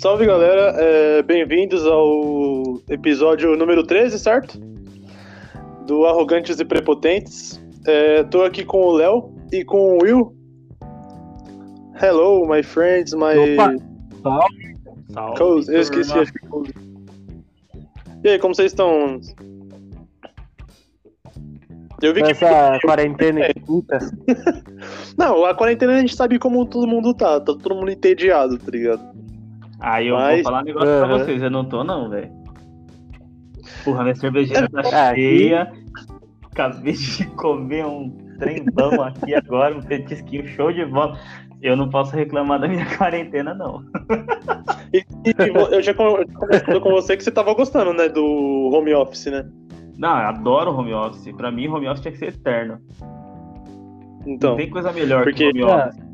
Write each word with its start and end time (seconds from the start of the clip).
Salve 0.00 0.24
galera, 0.24 0.74
é, 0.78 1.22
bem-vindos 1.22 1.84
ao 1.84 2.80
episódio 2.88 3.54
número 3.54 3.86
13, 3.86 4.18
certo? 4.18 4.58
Do 5.86 6.06
Arrogantes 6.06 6.58
e 6.58 6.64
Prepotentes. 6.64 7.62
É, 7.86 8.24
tô 8.24 8.42
aqui 8.42 8.64
com 8.64 8.78
o 8.78 8.92
Léo 8.92 9.34
e 9.52 9.62
com 9.62 9.98
o 9.98 10.02
Will. 10.02 10.34
Hello, 12.00 12.48
my 12.48 12.62
friends, 12.62 13.12
my. 13.12 13.36
Opa. 13.52 13.74
Salve. 14.22 14.76
Salve, 15.12 15.38
Cozy. 15.38 15.74
Eu 15.74 15.80
esqueci, 15.82 16.18
acho 16.18 16.32
que 16.32 16.46
Cozy. 16.46 16.72
E 18.24 18.28
aí, 18.30 18.38
como 18.38 18.54
vocês 18.54 18.72
estão? 18.72 19.20
Eu 22.00 22.14
vi 22.14 22.22
que. 22.22 22.30
Essa 22.30 22.78
quarentena 22.82 23.44
aí, 23.44 23.54
puta. 23.66 23.98
Não, 25.18 25.44
a 25.44 25.54
quarentena 25.54 25.92
a 25.92 26.00
gente 26.00 26.16
sabe 26.16 26.38
como 26.38 26.64
todo 26.64 26.86
mundo 26.86 27.12
tá. 27.12 27.38
Tá 27.38 27.52
todo 27.52 27.74
mundo 27.74 27.90
entediado, 27.90 28.56
tá 28.56 28.70
ligado? 28.70 29.09
Aí 29.80 30.08
eu 30.08 30.14
Mas- 30.16 30.34
vou 30.36 30.44
falar 30.44 30.62
um 30.62 30.64
negócio 30.64 30.88
pra 30.88 31.06
Aham. 31.06 31.18
vocês, 31.18 31.42
eu 31.42 31.50
não 31.50 31.64
tô 31.64 31.82
não, 31.82 32.08
velho. 32.10 32.30
Porra, 33.84 34.02
minha 34.02 34.14
cervejeira 34.14 34.68
tá 34.68 34.80
aqui- 34.80 35.20
cheia. 35.20 35.72
Acabei 36.52 36.92
de 36.92 37.26
comer 37.36 37.86
um 37.86 38.10
trembão 38.38 39.02
aqui 39.02 39.34
agora, 39.34 39.76
um 39.76 39.82
petisquinho 39.82 40.46
show 40.48 40.72
de 40.72 40.84
bola. 40.84 41.18
Eu 41.62 41.76
não 41.76 41.88
posso 41.90 42.14
reclamar 42.16 42.58
da 42.60 42.66
minha 42.68 42.84
quarentena, 42.96 43.54
não. 43.54 43.82
E, 44.92 44.98
e 44.98 45.34
eu 45.74 45.82
já 45.82 45.94
con- 45.94 46.16
eu 46.18 46.24
tinha 46.26 46.36
conversado 46.38 46.80
com 46.80 46.90
você 46.90 47.16
que 47.16 47.22
você 47.24 47.30
tava 47.30 47.54
gostando, 47.54 47.92
né, 47.92 48.08
do 48.08 48.70
home 48.72 48.92
office, 48.94 49.26
né? 49.26 49.46
Não, 49.98 50.08
eu 50.18 50.28
adoro 50.28 50.72
home 50.74 50.92
office. 50.94 51.30
Pra 51.36 51.50
mim, 51.52 51.68
home 51.68 51.86
office 51.86 52.00
tinha 52.02 52.12
que 52.12 52.18
ser 52.18 52.28
eterno. 52.28 52.78
Então. 54.26 54.50
Não 54.50 54.56
tem 54.56 54.70
coisa 54.70 54.90
melhor 54.92 55.24
porque- 55.24 55.52
que 55.52 55.62
home 55.62 55.64
office. 55.64 56.09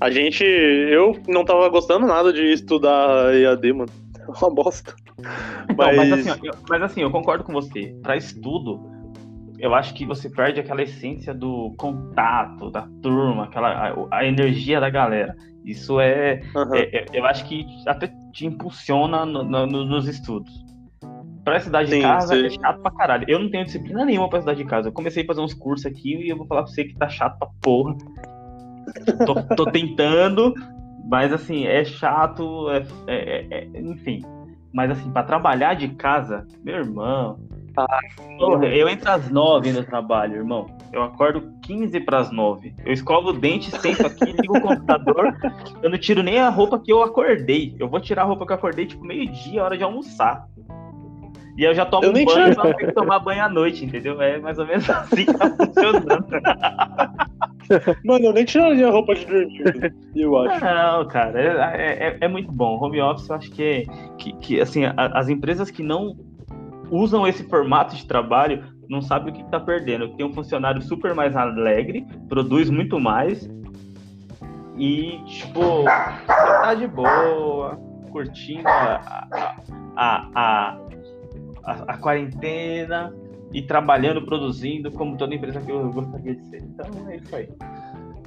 A 0.00 0.10
gente. 0.10 0.44
Eu 0.44 1.20
não 1.28 1.44
tava 1.44 1.68
gostando 1.68 2.06
nada 2.06 2.32
de 2.32 2.52
estudar 2.52 3.34
EAD, 3.34 3.72
mano. 3.72 3.90
É 4.28 4.44
uma 4.44 4.54
bosta. 4.54 4.94
Então, 5.70 5.74
Mas, 5.76 5.96
mas... 5.96 6.12
assim, 6.12 6.30
ó, 6.30 6.36
eu, 6.44 6.52
mas 6.68 6.82
assim, 6.82 7.00
eu 7.00 7.10
concordo 7.10 7.44
com 7.44 7.52
você. 7.54 7.96
Pra 8.02 8.14
estudo, 8.14 8.78
eu 9.58 9.74
acho 9.74 9.94
que 9.94 10.04
você 10.04 10.28
perde 10.28 10.60
aquela 10.60 10.82
essência 10.82 11.32
do 11.32 11.74
contato, 11.78 12.70
da 12.70 12.86
turma, 13.02 13.44
aquela, 13.44 13.70
a, 13.88 14.18
a 14.18 14.24
energia 14.26 14.80
da 14.80 14.90
galera. 14.90 15.34
Isso 15.64 15.98
é, 15.98 16.42
Aham. 16.54 16.76
é- 16.76 16.98
é- 16.98 17.06
Eu 17.14 17.24
acho 17.24 17.46
que 17.46 17.64
até 17.86 18.12
te 18.34 18.44
impulsiona 18.46 19.24
no- 19.24 19.42
no- 19.42 19.66
no- 19.66 19.84
nos 19.86 20.06
estudos. 20.06 20.52
Pra 21.42 21.56
estudar 21.56 21.84
de 21.84 21.98
casa 22.02 22.34
sim. 22.36 22.44
é 22.44 22.50
chato 22.50 22.82
pra 22.82 22.90
caralho. 22.90 23.24
Eu 23.28 23.38
não 23.38 23.50
tenho 23.50 23.64
disciplina 23.64 24.04
nenhuma 24.04 24.28
pra 24.28 24.40
estudar 24.40 24.54
de 24.54 24.64
casa. 24.66 24.88
Eu 24.88 24.92
comecei 24.92 25.22
a 25.22 25.26
fazer 25.26 25.40
uns 25.40 25.54
cursos 25.54 25.86
aqui 25.86 26.16
e 26.16 26.28
eu 26.28 26.36
vou 26.36 26.46
falar 26.46 26.64
pra 26.64 26.70
você 26.70 26.84
que 26.84 26.94
tá 26.94 27.08
chato 27.08 27.38
pra 27.38 27.48
porra. 27.62 27.96
Tô, 29.26 29.34
tô 29.54 29.70
tentando, 29.70 30.54
mas 31.08 31.32
assim, 31.32 31.66
é 31.66 31.84
chato, 31.84 32.70
é- 32.70 32.86
é- 33.06 33.46
é- 33.50 33.68
é- 33.74 33.80
enfim. 33.80 34.22
Mas 34.72 34.90
assim, 34.90 35.10
pra 35.10 35.22
trabalhar 35.22 35.74
de 35.74 35.88
casa, 35.88 36.46
meu 36.62 36.76
irmão. 36.76 37.38
Porra, 38.38 38.66
eu 38.66 38.88
entro 38.88 39.10
às 39.10 39.30
nove 39.30 39.72
no 39.72 39.84
trabalho, 39.84 40.36
irmão. 40.36 40.66
Eu 40.92 41.02
acordo 41.02 41.52
15 41.62 42.00
pras 42.00 42.30
nove. 42.30 42.74
Eu 42.84 42.92
escovo 42.92 43.28
o 43.28 43.32
dente, 43.32 43.70
sento 43.70 44.06
aqui, 44.06 44.24
ligo 44.32 44.58
o 44.58 44.60
computador. 44.60 45.34
Eu 45.82 45.90
não 45.90 45.98
tiro 45.98 46.22
nem 46.22 46.38
a 46.38 46.48
roupa 46.48 46.78
que 46.78 46.92
eu 46.92 47.02
acordei. 47.02 47.76
Eu 47.78 47.88
vou 47.88 48.00
tirar 48.00 48.22
a 48.22 48.24
roupa 48.24 48.44
que 48.44 48.52
eu 48.52 48.56
acordei, 48.56 48.86
tipo, 48.86 49.04
meio-dia, 49.04 49.62
hora 49.62 49.76
de 49.76 49.84
almoçar. 49.84 50.46
E 51.56 51.64
eu 51.64 51.74
já 51.74 51.84
tomo 51.84 52.04
Eu 52.04 52.10
um 52.10 52.24
banho 52.24 52.56
não 52.56 52.72
ter 52.72 52.86
que 52.86 52.92
tomar 52.92 53.18
banho 53.18 53.42
à 53.42 53.48
noite, 53.48 53.84
entendeu? 53.84 54.20
É 54.22 54.38
mais 54.38 54.58
ou 54.58 54.66
menos 54.66 54.88
assim 54.90 55.24
que 55.24 55.34
tá 55.34 55.50
funcionando. 55.50 56.26
Mano, 58.04 58.26
eu 58.26 58.32
nem 58.32 58.44
tiraria 58.44 58.88
a 58.88 58.90
roupa 58.90 59.14
de 59.14 59.26
dormir, 59.26 59.94
eu 60.16 60.36
acho. 60.38 60.64
Não, 60.64 61.06
cara, 61.08 61.76
é, 61.76 62.08
é- 62.08 62.18
é 62.20 62.28
muito 62.28 62.50
bom. 62.50 62.78
Home 62.82 63.00
office, 63.00 63.28
eu 63.28 63.36
acho 63.36 63.50
que, 63.50 63.62
é, 63.62 63.84
que, 64.18 64.32
que, 64.38 64.60
assim, 64.60 64.84
a- 64.84 64.94
as 65.14 65.28
empresas 65.28 65.70
que 65.70 65.82
não 65.82 66.16
usam 66.90 67.26
esse 67.26 67.44
formato 67.48 67.94
de 67.94 68.06
trabalho 68.06 68.64
não 68.88 69.02
sabem 69.02 69.30
o 69.32 69.36
que 69.36 69.42
está 69.42 69.60
perdendo. 69.60 70.08
Tem 70.16 70.24
um 70.24 70.32
funcionário 70.32 70.80
super 70.80 71.14
mais 71.14 71.36
alegre, 71.36 72.06
produz 72.28 72.70
muito 72.70 72.98
mais 72.98 73.48
e, 74.78 75.18
tipo, 75.26 75.84
tá 76.26 76.72
de 76.74 76.86
boa, 76.86 77.76
curtindo 78.10 78.66
a, 78.66 79.26
a, 79.96 80.28
a, 80.34 80.78
a, 81.64 81.72
a 81.88 81.98
quarentena 81.98 83.12
e 83.52 83.62
trabalhando, 83.62 84.22
produzindo, 84.22 84.90
como 84.90 85.16
toda 85.16 85.34
empresa 85.34 85.60
que 85.60 85.70
eu 85.70 85.90
gostaria 85.90 86.34
de 86.34 86.44
ser. 86.50 86.62
Então, 86.62 86.86
é 87.08 87.16
isso 87.16 87.34
aí. 87.36 87.48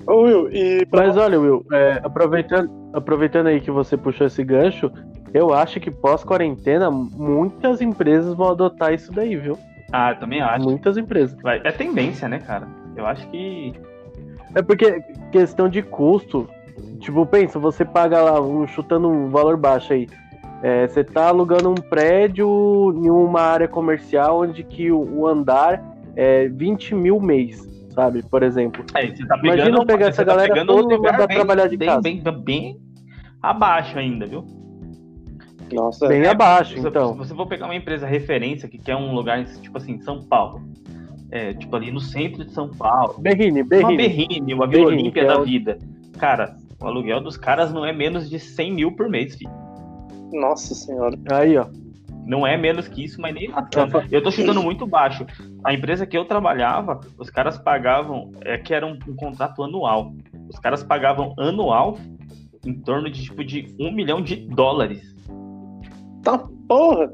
Ô, 0.08 0.24
Will, 0.24 0.50
e 0.52 0.86
Mas 0.92 1.16
olha, 1.16 1.40
Will, 1.40 1.64
é, 1.72 2.02
aproveitando, 2.04 2.72
aproveitando 2.94 3.48
aí 3.48 3.62
que 3.62 3.70
você 3.70 3.96
puxou 3.96 4.26
esse 4.28 4.44
gancho, 4.44 4.92
eu 5.34 5.54
acho 5.54 5.80
que 5.80 5.92
pós-quarentena 5.92 6.90
muitas 6.90 7.82
empresas 7.82 8.34
vão 8.34 8.50
adotar 8.50 8.94
isso 8.94 9.12
daí, 9.12 9.36
viu? 9.36 9.58
Ah, 9.92 10.12
eu 10.12 10.20
também 10.20 10.42
acho. 10.42 10.64
Muitas 10.66 10.98
empresas. 10.98 11.38
Vai- 11.42 11.62
É 11.64 11.72
tendência, 11.72 12.28
né, 12.28 12.40
cara? 12.40 12.68
Eu 12.96 13.06
acho 13.06 13.28
que. 13.30 13.74
É 14.56 14.62
porque 14.62 15.02
questão 15.32 15.70
de 15.70 15.82
custo, 15.82 16.50
tipo, 17.00 17.26
pensa, 17.26 17.60
você 17.60 17.86
paga 17.86 18.22
lá, 18.22 18.42
um, 18.42 18.66
chutando 18.68 19.08
um 19.10 19.30
valor 19.30 19.56
baixo 19.56 19.94
aí. 19.94 20.08
É, 20.64 20.88
você 20.88 21.04
tá 21.04 21.28
alugando 21.28 21.70
um 21.70 21.76
prédio 21.76 22.48
em 22.96 23.10
uma 23.10 23.42
área 23.42 23.68
comercial 23.68 24.42
onde 24.42 24.64
que 24.64 24.92
o, 24.92 25.26
andar 25.28 25.84
é 26.16 26.48
20 26.50 26.94
mil 26.96 27.20
mês, 27.20 27.62
sabe? 27.94 28.22
Por 28.24 28.44
exemplo. 28.44 28.84
É, 28.96 29.08
você 29.08 29.26
tá 29.26 29.38
Imagina 29.38 29.66
pegando, 29.66 29.86
pegar 29.86 30.06
você 30.06 30.10
essa 30.10 30.26
tá 30.26 30.36
galera 30.36 30.64
um 30.64 30.66
toda 30.66 30.94
e 30.94 30.98
mandar 30.98 31.28
bem, 31.28 31.38
trabalhar 31.38 31.68
de 31.68 31.78
bem, 31.78 31.88
casa. 31.88 32.02
Bem, 32.02 32.24
bem 32.44 32.78
abaixo 33.42 33.98
ainda, 33.98 34.26
viu? 34.26 34.46
Nossa, 35.74 36.08
Bem 36.10 36.22
É, 36.24 36.28
abaixo, 36.30 36.74
se, 36.80 36.86
então. 36.86 37.14
Se 37.14 37.18
você 37.20 37.34
for 37.34 37.48
pegar 37.48 37.66
uma 37.66 37.76
empresa 37.76 38.06
referência 38.06 38.68
que 38.68 38.78
quer 38.78 38.96
um 38.98 39.14
lugar, 39.14 39.44
tipo 39.46 39.78
assim, 39.78 40.00
São 40.02 40.22
Paulo. 40.22 40.62
É, 41.32 41.54
tipo 41.54 41.74
ali 41.74 41.92
no 41.94 42.02
centro 42.02 42.44
de 42.44 42.52
São 42.52 42.70
Paulo. 42.70 43.16
Berrine, 43.20 43.62
Uma 43.62 43.70
Berrine. 43.70 43.96
Berrine, 43.98 44.54
uma 44.54 44.68
Vila 44.68 44.84
Berrine, 44.86 45.02
Olímpia 45.04 45.22
é 45.22 45.26
da 45.28 45.40
o- 45.40 45.44
vida. 45.46 45.78
Cara, 46.20 46.58
o 46.82 46.86
aluguel 46.86 47.22
dos 47.22 47.38
caras 47.38 47.72
não 47.74 47.86
é 47.86 47.94
menos 47.94 48.30
de 48.30 48.38
100 48.38 48.74
mil 48.74 48.92
por 48.92 49.08
mês, 49.08 49.36
filho. 49.38 49.50
Nossa 50.32 50.74
senhora. 50.74 51.18
Aí, 51.32 51.58
ó. 51.58 51.68
Não 52.24 52.46
é 52.46 52.56
menos 52.56 52.88
que 52.88 53.04
isso, 53.04 53.20
mas 53.20 53.34
nem 53.34 53.50
lascando. 53.50 54.04
Eu 54.12 54.22
tô 54.22 54.30
chutando 54.30 54.62
muito 54.62 54.86
baixo. 54.86 55.26
A 55.64 55.74
empresa 55.74 56.06
que 56.06 56.16
eu 56.16 56.24
trabalhava, 56.24 57.00
os 57.18 57.30
caras 57.30 57.58
pagavam, 57.58 58.32
é 58.42 58.58
que 58.58 58.74
era 58.74 58.86
um, 58.86 58.98
um 59.08 59.16
contrato 59.16 59.64
anual. 59.64 60.14
Os 60.48 60.60
caras 60.60 60.84
pagavam 60.84 61.34
anual 61.38 61.98
em 62.64 62.74
torno 62.74 63.10
de 63.10 63.24
tipo 63.24 63.44
de 63.44 63.76
um 63.80 63.92
milhão 63.92 64.22
de 64.22 64.36
dólares 64.36 65.12
Tá 66.24 66.48
porra. 66.72 67.12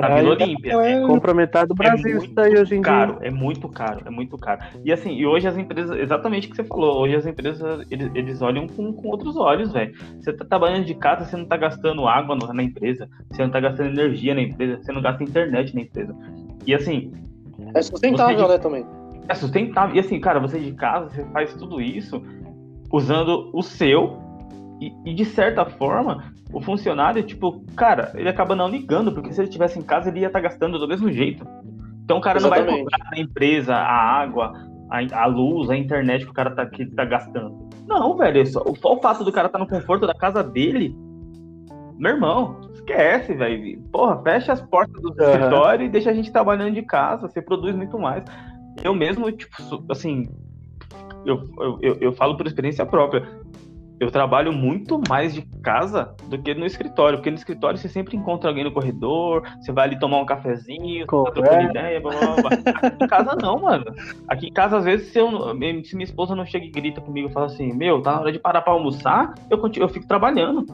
na 0.00 0.08
Vila. 0.16 0.30
Olímpia. 0.34 0.72
É, 0.74 1.06
Compra 1.06 1.32
metade 1.32 1.68
do 1.68 1.74
Brasil 1.74 2.10
muito 2.16 2.24
isso 2.26 2.34
daí 2.34 2.56
hoje 2.58 2.74
em 2.76 2.82
caro, 2.82 3.18
dia. 3.18 3.28
é 3.28 3.30
muito 3.30 3.68
caro, 3.68 4.00
é 4.04 4.10
muito 4.10 4.36
caro. 4.36 4.60
E 4.84 4.92
assim, 4.92 5.14
e 5.14 5.24
hoje 5.26 5.48
as 5.48 5.56
empresas, 5.56 5.98
exatamente 5.98 6.46
o 6.46 6.50
que 6.50 6.56
você 6.56 6.64
falou, 6.64 7.00
hoje 7.00 7.16
as 7.16 7.24
empresas, 7.26 7.86
eles, 7.90 8.10
eles 8.14 8.42
olham 8.42 8.66
com, 8.66 8.92
com 8.92 9.08
outros 9.08 9.36
olhos, 9.36 9.72
velho. 9.72 9.94
Você 10.20 10.32
tá 10.32 10.44
trabalhando 10.44 10.84
de 10.84 10.94
casa, 10.94 11.24
você 11.24 11.36
não 11.36 11.46
tá 11.46 11.56
gastando 11.56 12.06
água 12.06 12.36
na 12.52 12.62
empresa, 12.62 13.08
você 13.30 13.42
não 13.42 13.50
tá 13.50 13.60
gastando 13.60 13.88
energia 13.88 14.34
na 14.34 14.42
empresa, 14.42 14.78
você 14.82 14.92
não 14.92 15.00
gasta 15.00 15.22
internet 15.24 15.74
na 15.74 15.80
empresa. 15.82 16.14
E 16.66 16.74
assim, 16.74 17.10
é 17.74 17.80
sustentável, 17.82 18.36
Você- 18.46 18.48
né, 18.52 18.58
também. 18.58 18.86
é 19.28 19.34
sustentável. 19.34 19.96
E 19.96 20.00
assim, 20.00 20.20
cara, 20.20 20.38
você 20.38 20.58
de 20.60 20.72
casa, 20.72 21.08
você 21.08 21.24
faz 21.32 21.54
tudo 21.54 21.80
isso 21.80 22.22
usando 22.92 23.50
o 23.54 23.62
seu 23.62 24.18
e, 24.82 25.10
e, 25.10 25.14
de 25.14 25.24
certa 25.24 25.64
forma, 25.64 26.32
o 26.52 26.60
funcionário, 26.60 27.22
tipo, 27.22 27.64
cara, 27.76 28.10
ele 28.16 28.28
acaba 28.28 28.56
não 28.56 28.68
ligando, 28.68 29.12
porque 29.12 29.32
se 29.32 29.40
ele 29.40 29.48
estivesse 29.48 29.78
em 29.78 29.82
casa, 29.82 30.08
ele 30.08 30.20
ia 30.20 30.26
estar 30.26 30.40
gastando 30.40 30.78
do 30.78 30.88
mesmo 30.88 31.10
jeito. 31.12 31.46
Então 32.04 32.18
o 32.18 32.20
cara 32.20 32.40
não 32.40 32.48
vai 32.48 32.60
Exatamente. 32.60 32.84
cobrar 32.84 33.10
na 33.12 33.18
empresa 33.20 33.74
a 33.76 34.20
água, 34.20 34.52
a, 34.90 35.22
a 35.22 35.26
luz, 35.26 35.70
a 35.70 35.76
internet 35.76 36.24
que 36.24 36.30
o 36.32 36.34
cara 36.34 36.50
tá, 36.50 36.66
que 36.66 36.84
tá 36.86 37.04
gastando. 37.04 37.68
Não, 37.86 38.16
velho, 38.16 38.40
é 38.40 38.44
só, 38.44 38.64
só 38.74 38.94
o 38.94 39.00
fato 39.00 39.22
do 39.22 39.30
cara 39.30 39.46
estar 39.46 39.58
no 39.58 39.68
conforto 39.68 40.04
da 40.04 40.14
casa 40.14 40.42
dele, 40.42 40.96
meu 41.96 42.14
irmão, 42.14 42.60
esquece, 42.74 43.34
velho. 43.34 43.80
Porra, 43.92 44.20
fecha 44.22 44.52
as 44.52 44.60
portas 44.62 45.00
do 45.00 45.10
Aham. 45.10 45.32
escritório 45.32 45.86
e 45.86 45.88
deixa 45.88 46.10
a 46.10 46.14
gente 46.14 46.32
trabalhando 46.32 46.74
de 46.74 46.82
casa, 46.82 47.28
você 47.28 47.40
produz 47.40 47.76
muito 47.76 47.96
mais. 47.98 48.24
Eu 48.82 48.94
mesmo, 48.94 49.30
tipo, 49.30 49.54
assim, 49.88 50.28
eu, 51.24 51.48
eu, 51.60 51.78
eu, 51.80 51.96
eu 52.00 52.12
falo 52.12 52.36
por 52.36 52.46
experiência 52.48 52.84
própria. 52.84 53.22
Eu 54.02 54.10
trabalho 54.10 54.52
muito 54.52 55.00
mais 55.08 55.32
de 55.32 55.42
casa 55.62 56.12
do 56.26 56.36
que 56.36 56.52
no 56.54 56.66
escritório, 56.66 57.18
porque 57.18 57.30
no 57.30 57.36
escritório 57.36 57.78
você 57.78 57.88
sempre 57.88 58.16
encontra 58.16 58.50
alguém 58.50 58.64
no 58.64 58.72
corredor, 58.72 59.48
você 59.60 59.70
vai 59.70 59.86
ali 59.86 59.96
tomar 59.96 60.18
um 60.18 60.26
cafezinho, 60.26 61.06
tá 61.06 61.30
trocando 61.30 61.62
ideia, 61.70 62.00
blá, 62.00 62.10
blá, 62.10 62.36
blá. 62.38 62.50
Aqui 62.74 63.04
em 63.04 63.06
casa 63.06 63.36
não, 63.36 63.60
mano. 63.60 63.84
Aqui 64.26 64.46
em 64.48 64.52
casa, 64.52 64.78
às 64.78 64.84
vezes, 64.84 65.12
se, 65.12 65.20
eu, 65.20 65.30
se 65.84 65.94
minha 65.94 66.04
esposa 66.04 66.34
não 66.34 66.44
chega 66.44 66.64
e 66.64 66.70
grita 66.72 67.00
comigo 67.00 67.28
e 67.28 67.32
fala 67.32 67.46
assim, 67.46 67.72
meu, 67.72 68.02
tá 68.02 68.14
na 68.14 68.20
hora 68.22 68.32
de 68.32 68.40
parar 68.40 68.62
pra 68.62 68.72
almoçar, 68.72 69.34
eu, 69.48 69.56
continuo, 69.58 69.88
eu 69.88 69.92
fico 69.92 70.08
trabalhando. 70.08 70.66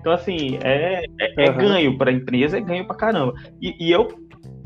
Então, 0.00 0.10
assim, 0.10 0.58
é, 0.60 1.04
é, 1.20 1.44
é 1.44 1.48
Aham. 1.50 1.56
ganho 1.56 1.96
pra 1.96 2.10
empresa, 2.10 2.58
é 2.58 2.60
ganho 2.60 2.84
pra 2.84 2.96
caramba. 2.96 3.32
E, 3.62 3.76
e 3.78 3.92
eu, 3.92 4.08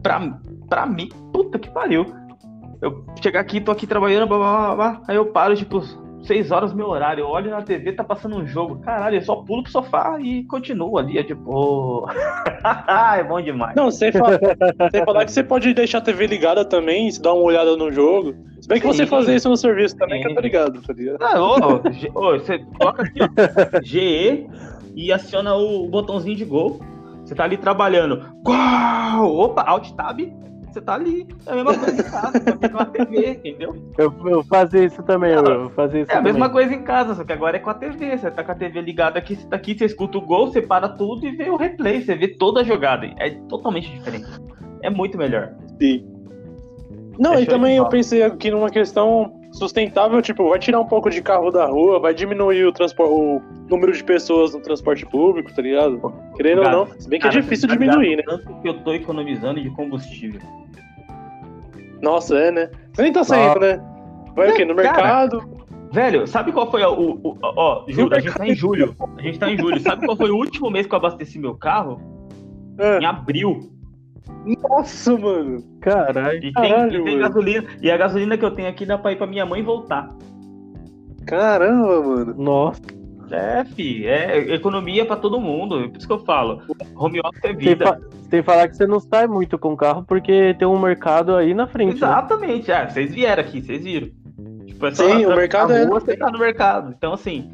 pra, 0.03 0.41
pra 0.71 0.87
mim, 0.87 1.11
puta 1.31 1.59
que 1.59 1.71
pariu. 1.71 2.07
Eu 2.81 3.05
chegar 3.23 3.41
aqui, 3.41 3.61
tô 3.61 3.71
aqui 3.71 3.87
trabalhando, 3.87 4.27
blá, 4.27 4.39
blá, 4.39 4.75
blá, 4.75 4.75
blá, 4.75 5.03
aí 5.07 5.17
eu 5.17 5.27
paro, 5.27 5.55
tipo, 5.55 5.83
seis 6.27 6.51
horas 6.51 6.73
meu 6.73 6.89
horário. 6.89 7.23
Eu 7.23 7.29
olho 7.29 7.51
na 7.51 7.63
TV, 7.63 7.93
tá 7.93 8.05
passando 8.05 8.37
um 8.37 8.47
jogo. 8.47 8.81
Caralho, 8.81 9.17
eu 9.17 9.23
só 9.23 9.37
pulo 9.37 9.63
pro 9.63 9.73
sofá 9.73 10.19
e 10.21 10.45
continuo 10.45 10.99
ali. 10.99 11.19
É 11.19 11.23
tipo. 11.23 12.07
é 13.17 13.23
bom 13.23 13.41
demais. 13.41 13.75
Não, 13.75 13.91
sem 13.91 14.13
falar, 14.13 14.39
sem 14.91 15.05
falar 15.05 15.25
que 15.25 15.33
você 15.33 15.43
pode 15.43 15.73
deixar 15.75 15.99
a 15.99 16.03
TV 16.03 16.27
ligada 16.27 16.65
também, 16.65 17.11
se 17.11 17.21
dar 17.21 17.33
uma 17.33 17.45
olhada 17.45 17.77
no 17.77 17.91
jogo. 17.91 18.35
Se 18.61 18.69
bem 18.69 18.81
que 18.81 18.87
você 18.87 19.05
Sim. 19.05 19.11
fazer 19.11 19.35
isso 19.35 19.49
no 19.49 19.57
serviço 19.57 19.97
também, 19.97 20.21
que 20.21 20.27
eu 20.27 20.31
Sim. 20.31 20.37
tô 20.37 20.41
ligado, 20.41 20.83
tá 20.83 20.93
ligado? 20.93 21.19
Ah, 21.23 21.41
ô, 21.41 21.57
ô, 22.15 22.39
você 22.39 22.59
coloca 22.59 23.03
aqui, 23.03 23.21
ó, 23.21 23.81
GE 23.83 24.47
e 24.95 25.13
aciona 25.13 25.55
o 25.55 25.87
botãozinho 25.89 26.37
de 26.37 26.45
gol. 26.45 26.81
Você 27.25 27.35
tá 27.35 27.45
ali 27.45 27.57
trabalhando. 27.57 28.23
Uau! 28.47 29.37
Opa, 29.37 29.63
Alt 29.63 29.91
Tab. 29.93 30.21
Você 30.75 30.81
tá 30.81 30.95
ali. 30.95 31.25
É 31.47 31.53
a 31.53 31.55
mesma 31.55 31.73
coisa 31.79 32.01
em 32.01 32.03
casa, 32.11 32.33
só 32.33 32.57
que 32.57 32.69
com 32.69 32.79
a 32.79 32.85
TV, 32.87 33.31
entendeu? 33.31 33.77
Eu, 33.97 34.13
eu 34.29 34.43
fazia 34.43 34.85
isso 34.85 35.03
também, 35.05 35.31
eu, 35.31 35.45
eu 35.45 35.71
fazia 35.71 36.01
isso 36.03 36.11
É 36.11 36.15
a 36.15 36.17
também. 36.17 36.33
mesma 36.33 36.51
coisa 36.51 36.75
em 36.75 36.83
casa, 36.83 37.15
só 37.15 37.23
que 37.23 37.33
agora 37.33 37.57
é 37.57 37.61
com 37.61 37.71
a 37.71 37.75
TV. 37.75 38.19
Você 38.19 38.29
tá 38.29 38.43
com 38.43 38.51
a 38.51 38.55
TV 38.57 38.81
ligada 38.81 39.17
aqui, 39.17 39.37
você 39.37 39.47
tá 39.47 39.55
aqui, 39.55 39.79
você 39.79 39.85
escuta 39.85 40.19
o 40.19 40.21
gol, 40.21 40.49
você 40.49 40.61
para 40.61 40.89
tudo 40.89 41.25
e 41.29 41.31
vê 41.37 41.49
o 41.49 41.55
replay, 41.57 42.03
você 42.03 42.17
vê 42.17 42.27
toda 42.27 42.63
a 42.63 42.65
jogada. 42.65 43.07
É 43.21 43.31
totalmente 43.49 43.89
diferente. 43.89 44.27
É 44.83 44.91
muito 44.91 45.17
melhor. 45.17 45.55
Sim. 45.81 46.11
Não, 47.21 47.35
É 47.35 47.43
e 47.43 47.47
também 47.47 47.77
eu 47.77 47.89
pensei 47.89 48.25
aqui 48.25 48.51
numa 48.51 48.69
questão 48.69 49.41
sustentável, 49.59 50.21
tipo, 50.21 50.49
vai 50.49 50.59
tirar 50.59 50.81
um 50.81 50.85
pouco 50.87 51.09
de 51.09 51.23
carro 51.23 51.51
da 51.51 51.67
rua, 51.67 52.01
vai 52.01 52.13
diminuir 52.13 52.65
o, 52.67 52.73
o 52.99 53.43
número 53.71 53.93
de 53.93 54.03
pessoas 54.03 54.53
no 54.53 54.61
transporte 54.61 55.07
público, 55.07 55.55
tá 55.55 55.63
ligado? 55.63 56.01
Querendo 56.37 56.63
ou 56.63 56.71
não, 56.71 56.87
se 56.99 57.09
bem 57.09 57.21
que 57.21 57.27
é 57.27 57.31
Cara, 57.31 57.41
difícil 57.43 57.69
você 57.69 57.77
tá 57.77 57.81
diminuir, 57.81 58.17
né? 58.17 58.23
Tanto 58.27 58.53
que 58.61 58.69
eu 58.69 58.75
tô 58.83 58.93
economizando 58.93 59.61
de 59.63 59.71
combustível. 59.71 60.41
Nossa, 62.03 62.37
é, 62.37 62.51
né? 62.51 62.71
Você 62.93 63.03
nem 63.03 63.13
tá 63.13 63.25
saindo, 63.25 63.61
né? 63.61 63.81
Vai 64.35 64.51
o 64.51 64.55
quê? 64.55 64.65
No 64.65 64.75
Cara, 64.75 64.93
mercado? 64.93 65.55
Velho, 65.93 66.27
sabe 66.27 66.51
qual 66.51 66.69
foi 66.71 66.83
o. 66.83 66.93
o- 66.93 67.21
o- 67.23 67.39
ó, 67.41 67.85
Ju, 67.89 68.09
a 68.13 68.19
gente 68.19 68.35
tá 68.37 68.47
em 68.49 68.55
julho. 68.55 68.97
A 69.17 69.23
gente 69.23 69.39
tá 69.39 69.49
em 69.51 69.57
julho. 69.57 69.79
Sabe 69.81 70.05
qual 70.05 70.17
foi 70.17 70.31
o 70.31 70.37
último 70.37 70.69
mês 70.69 70.87
que 70.87 70.93
eu 70.93 70.99
abasteci 70.99 71.39
meu 71.39 71.55
carro? 71.55 72.01
Ah, 72.79 72.99
Em 73.01 73.05
abril. 73.07 73.71
Nossa, 74.69 75.17
mano. 75.19 75.63
Caralho. 75.81 76.39
E 76.39 76.41
tem, 76.41 76.53
Caralho, 76.53 77.01
e 77.01 77.05
tem 77.05 77.17
mano. 77.19 77.29
gasolina. 77.29 77.65
E 77.83 77.91
a 77.91 77.97
gasolina 77.97 78.37
que 78.39 78.45
eu 78.45 78.51
tenho 78.51 78.69
aqui 78.69 78.85
dá 78.87 78.97
pra 78.99 79.13
ir 79.13 79.17
pra 79.17 79.27
minha 79.27 79.45
mãe 79.47 79.63
voltar. 79.63 80.11
Caramba, 81.27 82.03
mano. 82.03 82.35
Nossa. 82.37 82.83
É, 83.31 83.65
fi, 83.65 84.07
é 84.07 84.55
economia 84.55 85.05
pra 85.07 85.17
todo 85.17 85.41
mundo. 85.41 85.81
É 85.81 85.89
por 85.89 85.97
isso 85.97 86.07
que 86.07 86.13
eu 86.13 86.25
falo. 86.25 86.61
Home 86.95 87.21
office 87.21 87.45
é 87.45 87.53
vida. 87.53 87.87
fa 87.87 88.01
sem 88.31 88.43
falar 88.43 88.69
que 88.69 88.77
você 88.77 88.87
não 88.87 88.99
sai 89.01 89.27
muito 89.27 89.57
com 89.59 89.73
o 89.73 89.77
carro 89.77 90.05
porque 90.07 90.55
tem 90.59 90.67
um 90.67 90.79
mercado 90.79 91.35
aí 91.37 91.55
na 91.55 91.67
frente. 91.67 91.91
né? 91.93 91.97
Exatamente. 91.97 92.71
Ah, 92.73 92.89
vocês 92.89 93.13
vieram 93.15 93.43
aqui, 93.43 93.63
vocês 93.63 93.83
viram. 93.85 94.09
Tipo, 94.67 94.87
é 94.87 94.95
só 94.95 95.05
Sim, 95.09 95.27
o 95.27 95.37
mercado 95.37 95.73
é- 95.73 95.85
rua, 95.85 96.01
Você 96.01 96.17
tá 96.17 96.31
no 96.31 96.39
mercado. 96.39 96.93
Então, 96.97 97.13
assim. 97.13 97.53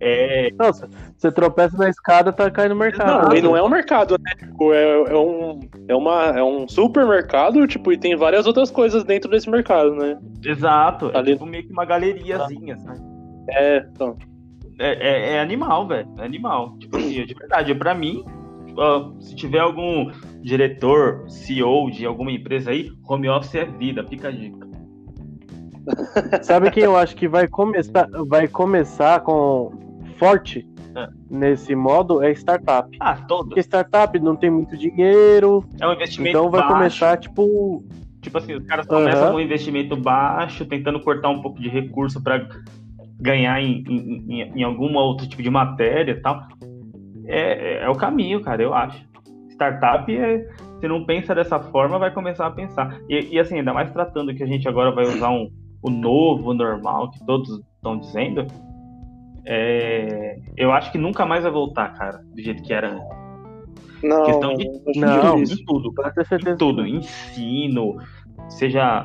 É, 0.00 0.50
Nossa, 0.58 0.88
você 1.16 1.30
tropeça 1.30 1.76
na 1.76 1.88
escada, 1.88 2.32
tá 2.32 2.50
caindo 2.50 2.74
no 2.74 2.80
mercado. 2.80 3.28
Não, 3.28 3.36
e 3.36 3.40
não 3.42 3.56
é 3.56 3.62
um 3.62 3.68
mercado, 3.68 4.16
né? 4.18 4.32
Tipo, 4.38 4.72
é, 4.72 5.12
é 5.12 5.16
um, 5.16 5.60
é, 5.88 5.94
uma, 5.94 6.24
é 6.38 6.42
um 6.42 6.66
supermercado, 6.68 7.66
tipo, 7.66 7.92
e 7.92 7.98
tem 7.98 8.16
várias 8.16 8.46
outras 8.46 8.70
coisas 8.70 9.04
dentro 9.04 9.30
desse 9.30 9.48
mercado, 9.50 9.94
né? 9.94 10.18
exato. 10.44 11.10
É 11.14 11.18
Ali- 11.18 11.32
tipo 11.32 11.46
meio 11.46 11.64
que 11.66 11.72
uma 11.72 11.84
galeriazinha, 11.84 12.78
sabe? 12.78 13.00
É, 13.50 13.86
então. 13.92 14.16
É, 14.78 14.92
é- 14.92 15.32
é 15.34 15.40
animal, 15.40 15.86
velho. 15.86 16.08
É 16.18 16.24
animal. 16.24 16.76
Tipo 16.78 16.96
assim, 16.96 17.24
de 17.24 17.34
verdade, 17.34 17.74
pra 17.74 17.94
mim, 17.94 18.24
se 19.20 19.34
tiver 19.36 19.60
algum 19.60 20.10
diretor, 20.42 21.24
CEO 21.28 21.90
de 21.90 22.06
alguma 22.06 22.32
empresa 22.32 22.70
aí, 22.70 22.90
home 23.06 23.28
office 23.28 23.54
é 23.54 23.64
vida, 23.64 24.04
fica 24.08 24.28
a 24.28 24.30
dica. 24.30 24.71
Sabe 26.42 26.70
quem 26.70 26.84
eu 26.84 26.96
acho 26.96 27.14
que 27.16 27.26
vai 27.28 27.46
começar, 27.48 28.08
vai 28.26 28.46
começar 28.48 29.20
com 29.20 29.72
forte 30.18 30.66
É. 30.96 31.08
nesse 31.30 31.74
modo? 31.74 32.22
É 32.22 32.30
startup. 32.32 32.88
Ah, 33.00 33.16
todo. 33.26 33.46
Porque 33.48 33.60
startup 33.60 34.18
não 34.18 34.36
tem 34.36 34.50
muito 34.50 34.76
dinheiro, 34.76 35.64
É 35.80 35.86
um 35.86 35.92
investimento 35.92 36.36
então 36.36 36.50
vai 36.50 36.60
baixo. 36.60 36.74
começar, 36.74 37.16
tipo. 37.16 37.82
Tipo 38.20 38.38
assim, 38.38 38.54
os 38.54 38.64
caras 38.66 38.86
começam 38.86 39.30
com 39.30 39.36
um 39.36 39.40
investimento 39.40 39.96
baixo, 39.96 40.64
tentando 40.64 41.00
cortar 41.00 41.28
um 41.30 41.42
pouco 41.42 41.60
de 41.60 41.68
recurso 41.68 42.22
pra 42.22 42.46
ganhar 43.20 43.60
em, 43.60 43.82
em, 43.88 44.42
em- 44.42 44.52
em 44.60 44.62
algum 44.62 44.94
outro 44.96 45.26
tipo 45.28 45.42
de 45.42 45.50
matéria 45.50 46.12
e 46.12 46.20
tal. 46.20 46.46
É, 47.26 47.80
é, 47.80 47.84
é 47.84 47.88
o 47.88 47.96
caminho, 47.96 48.40
cara, 48.40 48.62
eu 48.62 48.72
acho. 48.74 49.04
Startup, 49.50 50.16
é, 50.16 50.46
se 50.80 50.86
não 50.88 51.04
pensa 51.04 51.34
dessa 51.34 51.58
forma, 51.58 51.98
vai 51.98 52.12
começar 52.12 52.46
a 52.46 52.50
pensar. 52.50 52.96
E, 53.08 53.34
e, 53.34 53.38
assim, 53.40 53.56
ainda 53.58 53.72
mais 53.74 53.90
tratando 53.92 54.32
que 54.34 54.42
a 54.42 54.46
gente 54.46 54.68
agora 54.68 54.92
vai 54.92 55.04
usar 55.04 55.30
um, 55.30 55.48
o 55.82 55.90
novo, 55.90 56.50
o 56.50 56.54
normal, 56.54 57.10
que 57.10 57.24
todos 57.26 57.60
estão 57.76 57.98
dizendo, 57.98 58.46
é, 59.44 60.38
eu 60.56 60.72
acho 60.72 60.92
que 60.92 60.98
nunca 60.98 61.26
mais 61.26 61.42
vai 61.42 61.52
voltar, 61.52 61.88
cara, 61.94 62.18
do 62.34 62.40
jeito 62.40 62.62
que 62.62 62.72
era 62.72 62.92
antes. 62.92 63.22
Não, 64.02 64.24
Questão 64.24 64.54
de- 64.54 64.70
Não. 65.00 65.38
Em 65.38 65.64
tudo. 65.64 65.92
Em 66.50 66.56
tudo, 66.56 66.86
ensino, 66.86 67.96
seja 68.48 69.02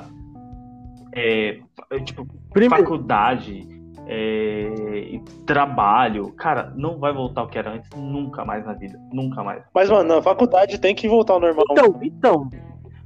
é, 1.14 1.60
tipo 2.04 2.26
Primeiro, 2.52 2.84
faculdade, 2.84 3.68
é, 4.08 4.70
e 5.12 5.20
trabalho, 5.46 6.32
cara, 6.34 6.72
não 6.76 6.98
vai 7.00 7.14
voltar 7.14 7.42
ao 7.42 7.48
que 7.48 7.58
era 7.58 7.72
antes 7.74 7.90
nunca 7.96 8.44
mais 8.46 8.66
na 8.66 8.74
vida, 8.74 8.98
nunca 9.12 9.44
mais. 9.44 9.64
Mas, 9.74 9.90
mano, 9.90 10.16
na 10.16 10.22
faculdade 10.22 10.80
tem 10.80 10.96
que 10.96 11.08
voltar 11.08 11.34
ao 11.34 11.40
normal. 11.40 11.66
então, 11.72 12.00
então, 12.02 12.50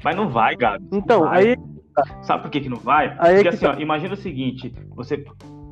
Mas 0.04 0.16
não 0.16 0.30
vai, 0.30 0.56
Gabi. 0.56 0.86
então, 0.94 1.22
vai. 1.22 1.48
aí 1.50 1.58
sabe 2.22 2.44
por 2.44 2.52
que, 2.52 2.62
que 2.62 2.70
não 2.70 2.78
vai? 2.78 3.16
Aí 3.20 3.34
é 3.34 3.44
Porque 3.44 3.58
que 3.58 3.66
assim, 3.66 3.66
ó, 3.66 3.82
imagina 3.82 4.14
o 4.14 4.18
seguinte, 4.18 4.74
você 4.96 5.24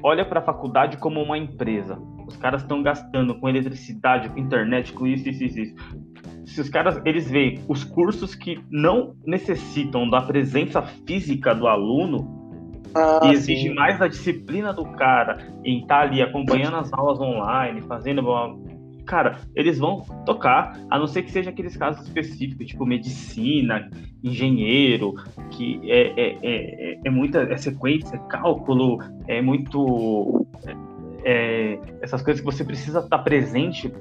olha 0.04 0.26
pra 0.26 0.42
faculdade 0.42 0.98
como 0.98 1.22
uma 1.22 1.38
empresa. 1.38 2.00
Os 2.28 2.38
caras 2.38 2.62
estão 2.62 2.82
gastando 2.84 3.36
com 3.40 3.50
eletricidade, 3.50 4.30
com 4.30 4.40
internet, 4.40 4.94
com 4.94 5.08
isso, 5.08 5.28
isso, 5.30 5.44
isso, 5.44 5.60
isso. 5.60 5.76
Se 6.46 6.62
os 6.62 6.70
caras, 6.70 7.00
eles 7.06 7.30
veem 7.30 7.64
os 7.68 7.84
cursos 7.84 8.34
que 8.34 8.60
não 8.70 9.16
necessitam 9.26 10.10
da 10.10 10.22
presença 10.22 10.82
física 10.82 11.54
do 11.54 11.68
aluno, 11.68 12.38
Ah, 12.96 13.20
e 13.24 13.34
exige 13.34 13.68
sim. 13.70 13.74
mais 13.76 14.00
da 14.00 14.08
disciplina 14.08 14.74
do 14.74 14.84
cara 14.94 15.38
em 15.64 15.82
estar 15.82 16.02
ali 16.02 16.22
acompanhando 16.24 16.78
as 16.78 16.92
aulas 16.92 17.20
online, 17.20 17.82
fazendo 17.82 18.22
uma... 18.22 18.58
Cara, 19.10 19.40
eles 19.56 19.80
vão 19.80 20.02
tocar, 20.24 20.80
a 20.88 21.00
não 21.00 21.08
ser 21.08 21.24
que 21.24 21.32
seja 21.32 21.50
aqueles 21.50 21.76
casos 21.76 22.06
específicos, 22.06 22.68
tipo 22.68 22.86
medicina, 22.86 23.90
engenheiro, 24.24 25.16
que 25.50 25.82
é, 25.90 26.14
é, 26.16 26.38
é, 26.44 26.92
é- 26.92 27.00
é 27.04 27.10
muita 27.10 27.42
é 27.42 27.58
sequência, 27.58 28.16
é 28.16 28.20
cálculo, 28.30 29.00
é 29.28 29.42
muito. 29.42 30.46
é- 30.64 30.76
é- 31.24 31.80
essas 32.04 32.22
coisas 32.22 32.40
que 32.40 32.46
você 32.46 32.64
precisa 32.64 33.00
estar 33.00 33.18
presente, 33.18 33.92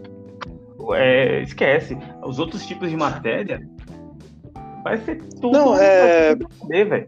é, 0.93 1.41
esquece. 1.41 1.97
Os 2.23 2.39
outros 2.39 2.67
tipos 2.67 2.91
de 2.91 2.97
matéria 2.97 3.67
vai 4.85 4.99
ser 4.99 5.23
tudo. 5.41 5.53
Não, 5.53 5.75
é- 5.75 6.37
poder, 6.37 6.85
velho. 6.87 7.07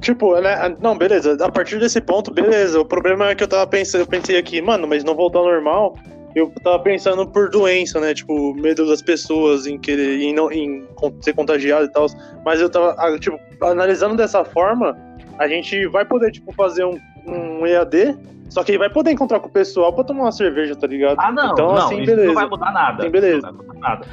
Tipo, 0.00 0.40
né? 0.40 0.76
Não, 0.80 0.96
beleza. 0.96 1.36
A 1.44 1.50
partir 1.50 1.80
desse 1.80 2.00
ponto, 2.00 2.32
beleza. 2.32 2.80
O 2.80 2.84
problema 2.84 3.30
é 3.30 3.34
que 3.34 3.42
eu 3.42 3.48
tava 3.48 3.66
pensando, 3.66 4.02
eu 4.02 4.06
pensei 4.06 4.38
aqui, 4.38 4.62
mano, 4.62 4.86
mas 4.86 5.02
não 5.02 5.16
voltar 5.16 5.40
ao 5.40 5.46
normal. 5.46 5.96
Eu 6.34 6.52
tava 6.62 6.78
pensando 6.78 7.26
por 7.26 7.50
doença, 7.50 8.00
né? 8.00 8.14
Tipo, 8.14 8.54
medo 8.54 8.86
das 8.86 9.02
pessoas 9.02 9.66
em 9.66 9.78
querer 9.78 10.20
em 10.20 10.32
não, 10.32 10.50
em 10.50 10.86
ser 11.20 11.34
contagiado 11.34 11.86
e 11.86 11.88
tal. 11.92 12.06
Mas 12.44 12.60
eu 12.60 12.70
tava, 12.70 13.18
tipo, 13.18 13.38
analisando 13.60 14.16
dessa 14.16 14.44
forma, 14.44 14.96
a 15.38 15.48
gente 15.48 15.86
vai 15.88 16.04
poder, 16.04 16.30
tipo, 16.30 16.52
fazer 16.52 16.84
um, 16.84 16.98
um 17.26 17.66
EAD, 17.66 18.16
só 18.48 18.62
que 18.62 18.78
vai 18.78 18.88
poder 18.88 19.10
encontrar 19.10 19.40
com 19.40 19.48
o 19.48 19.52
pessoal 19.52 19.92
pra 19.92 20.04
tomar 20.04 20.22
uma 20.22 20.32
cerveja, 20.32 20.76
tá 20.76 20.86
ligado? 20.86 21.18
Ah, 21.18 21.32
não, 21.32 21.52
Então, 21.52 21.68
não, 21.68 21.76
assim, 21.76 21.96
isso 21.98 22.06
beleza. 22.06 22.26
não 22.28 22.34
vai 22.34 22.48
mudar 22.48 22.72
nada. 22.72 23.02
Sim, 23.02 23.10
beleza. 23.10 23.36
Isso 23.38 23.46
Não 23.46 23.56
vai 23.56 23.66
mudar 23.66 23.80
nada. 23.80 24.06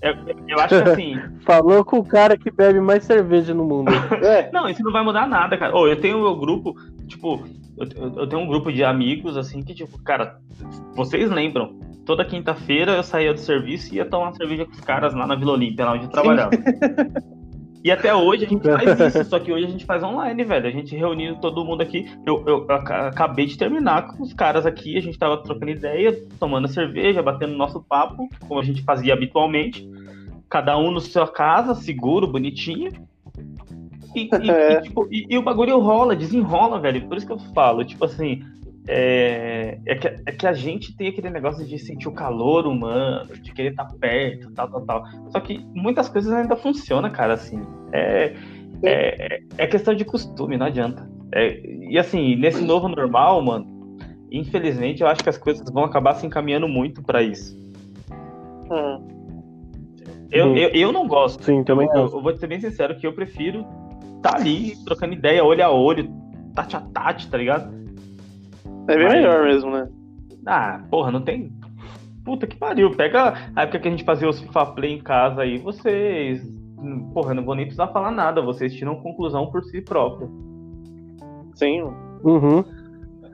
Eu, 0.00 0.14
eu 0.46 0.60
acho 0.60 0.82
que 0.82 0.90
assim, 0.90 1.16
falou 1.44 1.84
com 1.84 1.98
o 1.98 2.04
cara 2.04 2.36
que 2.36 2.50
bebe 2.52 2.80
mais 2.80 3.02
cerveja 3.04 3.52
no 3.52 3.64
mundo. 3.64 3.90
É, 4.22 4.48
não, 4.52 4.68
isso 4.68 4.82
não 4.84 4.92
vai 4.92 5.02
mudar 5.02 5.26
nada, 5.26 5.56
cara. 5.58 5.76
Ô, 5.76 5.88
eu 5.88 6.00
tenho 6.00 6.18
o 6.18 6.22
meu 6.22 6.36
grupo, 6.36 6.76
tipo, 7.08 7.42
eu, 7.80 7.86
eu- 8.08 8.18
eu 8.20 8.26
tenho 8.28 8.42
um 8.42 8.46
grupo 8.46 8.72
de 8.72 8.82
amigos, 8.84 9.36
assim, 9.36 9.62
que, 9.62 9.74
tipo, 9.74 10.02
cara, 10.02 10.38
vocês 10.94 11.30
lembram? 11.30 11.78
Toda 12.04 12.24
quinta-feira 12.24 12.92
eu 12.92 13.02
saía 13.02 13.34
do 13.34 13.40
serviço 13.40 13.92
e 13.92 13.98
ia 13.98 14.06
tomar 14.06 14.32
cerveja 14.32 14.64
com 14.64 14.72
os 14.72 14.80
caras 14.80 15.14
lá 15.14 15.26
na 15.26 15.34
Vila 15.34 15.52
Olímpia, 15.52 15.84
lá 15.84 15.92
onde 15.92 16.04
eu 16.04 16.10
trabalhava. 16.10 16.50
E 17.84 17.92
até 17.92 18.12
hoje 18.12 18.44
a 18.44 18.48
gente 18.48 18.64
faz 18.68 19.14
isso, 19.14 19.24
só 19.30 19.38
que 19.38 19.52
hoje 19.52 19.64
a 19.66 19.68
gente 19.70 19.86
faz 19.86 20.02
online, 20.02 20.42
velho. 20.42 20.66
A 20.66 20.70
gente 20.70 20.96
reuniu 20.96 21.36
todo 21.36 21.64
mundo 21.64 21.80
aqui. 21.80 22.10
Eu, 22.26 22.42
eu 22.44 22.66
aca- 22.68 23.06
acabei 23.06 23.46
de 23.46 23.56
terminar 23.56 24.08
com 24.08 24.22
os 24.24 24.32
caras 24.34 24.66
aqui, 24.66 24.98
a 24.98 25.00
gente 25.00 25.16
tava 25.16 25.40
trocando 25.44 25.70
ideia, 25.70 26.12
tomando 26.40 26.66
cerveja, 26.66 27.22
batendo 27.22 27.56
nosso 27.56 27.80
papo, 27.80 28.28
como 28.48 28.60
a 28.60 28.64
gente 28.64 28.82
fazia 28.82 29.14
habitualmente. 29.14 29.88
Cada 30.50 30.76
um 30.76 30.90
na 30.90 31.00
sua 31.00 31.28
casa, 31.28 31.72
seguro, 31.76 32.26
bonitinho. 32.26 32.90
E, 34.18 34.46
e- 34.46 34.50
É. 34.50 34.72
e, 34.78 34.82
tipo, 34.82 35.08
e- 35.10 35.26
e 35.28 35.38
o 35.38 35.42
bagulho 35.42 35.78
rola, 35.78 36.16
desenrola, 36.16 36.80
velho. 36.80 37.06
Por 37.06 37.16
isso 37.16 37.26
que 37.26 37.32
eu 37.32 37.38
falo, 37.38 37.84
tipo 37.84 38.04
assim. 38.04 38.42
É, 38.90 39.78
é, 39.84 39.94
que, 39.96 40.08
é 40.08 40.32
que 40.32 40.46
a 40.46 40.52
gente 40.54 40.96
tem 40.96 41.08
aquele 41.08 41.28
negócio 41.28 41.62
de 41.66 41.78
sentir 41.78 42.08
o 42.08 42.12
calor 42.12 42.66
humano, 42.66 43.34
de 43.36 43.52
querer 43.52 43.72
estar 43.72 43.84
perto, 44.00 44.50
tal, 44.52 44.66
tal, 44.70 44.80
tal. 44.80 45.04
Só 45.30 45.38
que 45.40 45.58
muitas 45.74 46.08
coisas 46.08 46.32
ainda 46.32 46.56
funcionam, 46.56 47.10
cara, 47.10 47.34
assim. 47.34 47.60
É, 47.92 48.32
é, 48.82 49.40
é 49.58 49.66
questão 49.66 49.94
de 49.94 50.06
costume, 50.06 50.56
não 50.56 50.64
adianta. 50.64 51.06
É, 51.34 51.60
e 51.90 51.98
assim, 51.98 52.34
nesse 52.36 52.64
novo 52.64 52.88
normal, 52.88 53.42
mano, 53.42 53.66
infelizmente 54.32 55.02
eu 55.02 55.06
acho 55.06 55.22
que 55.22 55.28
as 55.28 55.36
coisas 55.36 55.70
vão 55.70 55.84
acabar 55.84 56.14
se 56.14 56.26
encaminhando 56.26 56.66
muito 56.66 57.02
pra 57.02 57.22
isso. 57.22 57.54
Hum. 58.70 59.06
Eu, 60.30 60.56
eu, 60.56 60.70
eu 60.70 60.92
não 60.92 61.06
gosto. 61.06 61.42
Sim, 61.44 61.62
também 61.62 61.86
eu, 61.94 62.02
eu 62.06 62.22
vou 62.22 62.34
ser 62.36 62.46
bem 62.46 62.60
sincero 62.60 62.96
que 62.98 63.06
eu 63.06 63.12
prefiro 63.12 63.66
tá 64.22 64.36
ali, 64.36 64.76
trocando 64.84 65.14
ideia, 65.14 65.44
olho 65.44 65.64
a 65.64 65.70
olho, 65.70 66.10
tate 66.54 66.76
a 66.76 66.80
tate, 66.80 67.30
tá 67.30 67.36
ligado? 67.38 67.72
É 68.88 68.96
bem 68.96 69.04
Mas- 69.04 69.12
melhor 69.14 69.44
mesmo, 69.44 69.70
né? 69.70 69.88
Ah, 70.46 70.80
porra, 70.90 71.10
não 71.10 71.20
tem. 71.22 71.52
Puta 72.24 72.46
que 72.46 72.56
pariu. 72.56 72.90
Pega 72.90 73.34
a 73.54 73.62
época 73.62 73.80
que 73.80 73.88
a 73.88 73.90
gente 73.90 74.04
fazia 74.04 74.28
os 74.28 74.40
FIFA 74.40 74.66
Play 74.66 74.94
em 74.94 75.00
casa 75.02 75.42
aí, 75.42 75.58
vocês. 75.58 76.42
Porra, 77.12 77.34
não 77.34 77.44
vou 77.44 77.54
nem 77.54 77.64
precisar 77.66 77.88
falar 77.88 78.10
nada, 78.10 78.40
vocês 78.40 78.72
tiram 78.74 78.96
conclusão 78.96 79.50
por 79.50 79.62
si 79.64 79.80
próprio. 79.80 80.30
Sim. 81.54 81.82
Uhum. 82.22 82.64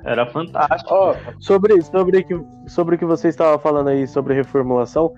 Era 0.04 0.26
fantástico. 0.26 0.92
Ó, 0.92 1.14
Sobre, 1.38 1.80
sobre, 1.82 2.22
que, 2.24 2.38
sobre 2.66 2.96
o 2.96 2.98
que 2.98 3.04
você 3.04 3.28
estava 3.28 3.58
falando 3.58 3.88
aí 3.88 4.06
sobre 4.06 4.34
reformulação, 4.34 5.12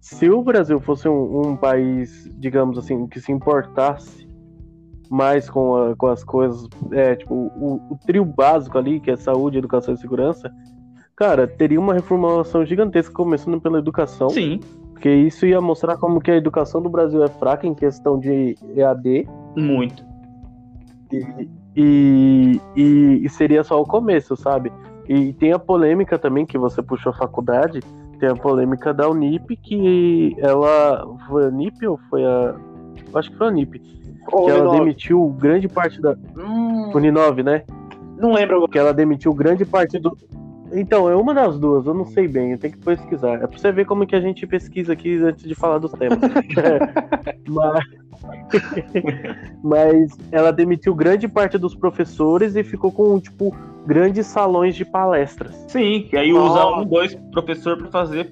se 0.00 0.30
o 0.30 0.42
Brasil 0.42 0.80
fosse 0.80 1.08
um, 1.08 1.48
um 1.48 1.56
país, 1.56 2.28
digamos 2.38 2.78
assim, 2.78 3.06
que 3.06 3.20
se 3.20 3.32
importasse 3.32 4.28
mais 5.10 5.50
com, 5.50 5.74
a- 5.76 5.96
com 5.96 6.06
as 6.06 6.22
coisas, 6.22 6.68
é, 6.92 7.16
tipo, 7.16 7.34
o, 7.34 7.80
o 7.90 7.98
trio 8.06 8.24
básico 8.24 8.78
ali, 8.78 9.00
que 9.00 9.10
é 9.10 9.16
saúde, 9.16 9.58
educação 9.58 9.92
e 9.92 9.96
segurança, 9.98 10.50
cara, 11.16 11.46
teria 11.48 11.80
uma 11.80 11.92
reformulação 11.92 12.64
gigantesca 12.64 13.12
começando 13.12 13.60
pela 13.60 13.78
educação, 13.80 14.30
Sim, 14.30 14.60
porque 14.92 15.10
isso 15.12 15.44
ia 15.46 15.60
mostrar 15.60 15.96
como 15.96 16.20
que 16.20 16.30
a 16.30 16.36
educação 16.36 16.80
do 16.80 16.88
Brasil 16.88 17.24
é 17.24 17.28
fraca 17.28 17.66
em 17.66 17.74
questão 17.74 18.18
de 18.20 18.56
EAD, 18.76 19.26
muito. 19.56 20.04
e, 21.76 22.60
e, 22.76 23.20
e 23.24 23.28
seria 23.30 23.64
só 23.64 23.80
o 23.80 23.86
começo, 23.86 24.36
sabe? 24.36 24.72
E 25.08 25.32
tem 25.32 25.52
a 25.52 25.58
polêmica 25.58 26.18
também, 26.18 26.46
que 26.46 26.56
você 26.56 26.80
puxou 26.82 27.10
a 27.10 27.16
faculdade, 27.16 27.80
tem 28.20 28.28
a 28.28 28.36
polêmica 28.36 28.94
da 28.94 29.08
Unip, 29.08 29.56
que 29.56 30.36
ela. 30.38 31.04
Foi 31.26 31.44
a 31.46 31.48
Unip 31.48 31.84
ou 31.86 31.98
foi 32.08 32.24
a. 32.24 32.54
Acho 33.14 33.30
que 33.30 33.36
foi 33.36 33.48
a 33.48 33.50
Unip. 33.50 33.80
Que 34.26 34.50
ela 34.50 34.78
demitiu 34.78 35.28
grande 35.38 35.68
parte 35.68 36.00
da. 36.00 36.16
Hum, 36.36 36.90
Uninove, 36.94 37.42
né? 37.42 37.64
não 38.20 38.32
lembro 38.32 38.56
agora. 38.56 38.70
Que 38.70 38.78
ela 38.78 38.92
demitiu 38.92 39.32
grande 39.34 39.64
parte 39.64 39.98
do. 39.98 40.16
Então, 40.72 41.10
é 41.10 41.16
uma 41.16 41.34
das 41.34 41.58
duas, 41.58 41.84
eu 41.84 41.94
não 41.94 42.06
sei 42.06 42.28
bem, 42.28 42.52
eu 42.52 42.58
tenho 42.58 42.74
que 42.74 42.78
pesquisar. 42.78 43.42
É 43.42 43.46
pra 43.46 43.58
você 43.58 43.72
ver 43.72 43.86
como 43.86 44.06
que 44.06 44.14
a 44.14 44.20
gente 44.20 44.46
pesquisa 44.46 44.92
aqui 44.92 45.16
antes 45.16 45.44
de 45.44 45.54
falar 45.54 45.78
dos 45.78 45.90
temas. 45.92 46.18
Mas... 47.48 47.84
Mas 49.64 50.16
ela 50.30 50.52
demitiu 50.52 50.94
grande 50.94 51.26
parte 51.26 51.58
dos 51.58 51.74
professores 51.74 52.54
e 52.54 52.62
ficou 52.62 52.92
com, 52.92 53.18
tipo, 53.18 53.52
grandes 53.86 54.26
salões 54.26 54.76
de 54.76 54.84
palestras. 54.84 55.54
Sim, 55.68 56.08
e 56.12 56.16
aí 56.16 56.32
usa 56.32 56.66
um, 56.66 56.84
dois 56.84 57.14
professor 57.32 57.76
pra 57.76 57.88
fazer, 57.88 58.28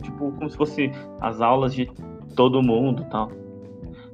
tipo, 0.00 0.32
como 0.32 0.48
se 0.48 0.56
fosse 0.56 0.92
as 1.20 1.40
aulas 1.40 1.74
de 1.74 1.90
todo 2.34 2.62
mundo 2.62 3.02
e 3.02 3.10
tal. 3.10 3.30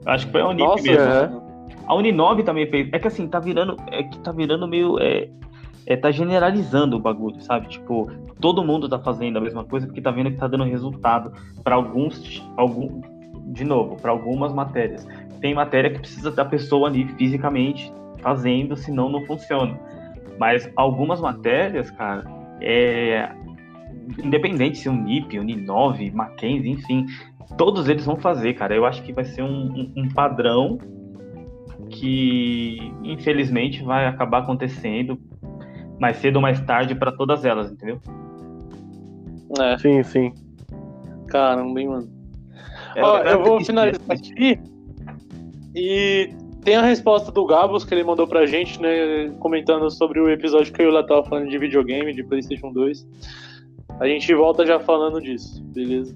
Acho 0.06 0.26
que 0.26 0.32
foi 0.32 0.40
a 0.40 0.48
Unip 0.48 0.66
Nossa, 0.66 0.82
mesmo. 0.82 1.02
é. 1.02 1.48
A 1.86 1.94
Uninove 1.94 2.42
também 2.42 2.66
fez. 2.70 2.88
É 2.92 2.98
que 2.98 3.08
assim, 3.08 3.26
tá 3.26 3.40
virando. 3.40 3.76
É 3.90 4.02
que 4.02 4.18
tá 4.20 4.32
virando 4.32 4.68
meio. 4.68 4.98
É, 4.98 5.28
é, 5.86 5.96
tá 5.96 6.10
generalizando 6.10 6.96
o 6.96 7.00
bagulho, 7.00 7.40
sabe? 7.40 7.68
Tipo, 7.68 8.10
todo 8.40 8.62
mundo 8.62 8.88
tá 8.88 8.98
fazendo 8.98 9.38
a 9.38 9.40
mesma 9.40 9.64
coisa 9.64 9.86
porque 9.86 10.02
tá 10.02 10.10
vendo 10.10 10.30
que 10.30 10.36
tá 10.36 10.46
dando 10.46 10.64
resultado 10.64 11.32
para 11.64 11.74
alguns. 11.74 12.46
Algum, 12.56 13.00
de 13.46 13.64
novo, 13.64 13.96
para 13.96 14.10
algumas 14.10 14.52
matérias. 14.52 15.06
Tem 15.40 15.54
matéria 15.54 15.90
que 15.90 16.00
precisa 16.00 16.30
da 16.30 16.44
pessoa 16.44 16.88
ali 16.88 17.06
fisicamente 17.16 17.92
fazendo, 18.18 18.76
senão 18.76 19.08
não 19.08 19.24
funciona. 19.24 19.78
Mas 20.38 20.70
algumas 20.76 21.20
matérias, 21.20 21.90
cara, 21.90 22.24
é. 22.60 23.30
Independente 24.22 24.78
se 24.78 24.88
Unip, 24.88 25.38
Uninove, 25.38 26.10
Mackenzie, 26.10 26.70
enfim, 26.70 27.06
todos 27.56 27.88
eles 27.88 28.04
vão 28.04 28.16
fazer, 28.16 28.54
cara. 28.54 28.74
Eu 28.74 28.84
acho 28.84 29.02
que 29.02 29.12
vai 29.12 29.24
ser 29.24 29.42
um, 29.42 29.48
um- 29.72 29.92
um 29.96 30.08
padrão 30.08 30.78
que 31.90 32.92
infelizmente 33.02 33.82
vai 33.82 34.06
acabar 34.06 34.38
acontecendo 34.40 35.18
mais 35.98 36.18
cedo 36.18 36.36
ou 36.36 36.42
mais 36.42 36.60
tarde 36.60 36.94
para 36.94 37.10
todas 37.10 37.44
elas, 37.44 37.70
entendeu? 37.72 38.00
É, 39.58 39.78
Sim, 39.78 40.02
sim. 40.02 40.32
caramba, 41.28 41.80
hein, 41.80 41.88
mano. 41.88 42.08
É, 42.94 43.02
Ó, 43.02 43.18
é 43.18 43.32
eu 43.32 43.38
vou 43.42 43.54
triste, 43.56 43.66
finalizar 43.68 44.00
né? 44.06 44.14
aqui. 44.14 44.60
E 45.74 46.30
tem 46.62 46.76
a 46.76 46.82
resposta 46.82 47.32
do 47.32 47.46
Gabos 47.46 47.84
que 47.84 47.94
ele 47.94 48.04
mandou 48.04 48.26
pra 48.26 48.44
gente, 48.46 48.80
né? 48.80 49.30
Comentando 49.38 49.90
sobre 49.90 50.20
o 50.20 50.28
episódio 50.30 50.72
que 50.72 50.82
eu 50.82 50.90
lá 50.90 51.02
tava 51.02 51.24
falando 51.24 51.48
de 51.48 51.56
videogame, 51.58 52.12
de 52.12 52.22
PlayStation 52.22 52.72
2. 52.72 53.06
A 54.00 54.06
gente 54.06 54.32
volta 54.34 54.66
já 54.66 54.78
falando 54.78 55.20
disso, 55.20 55.62
beleza? 55.64 56.14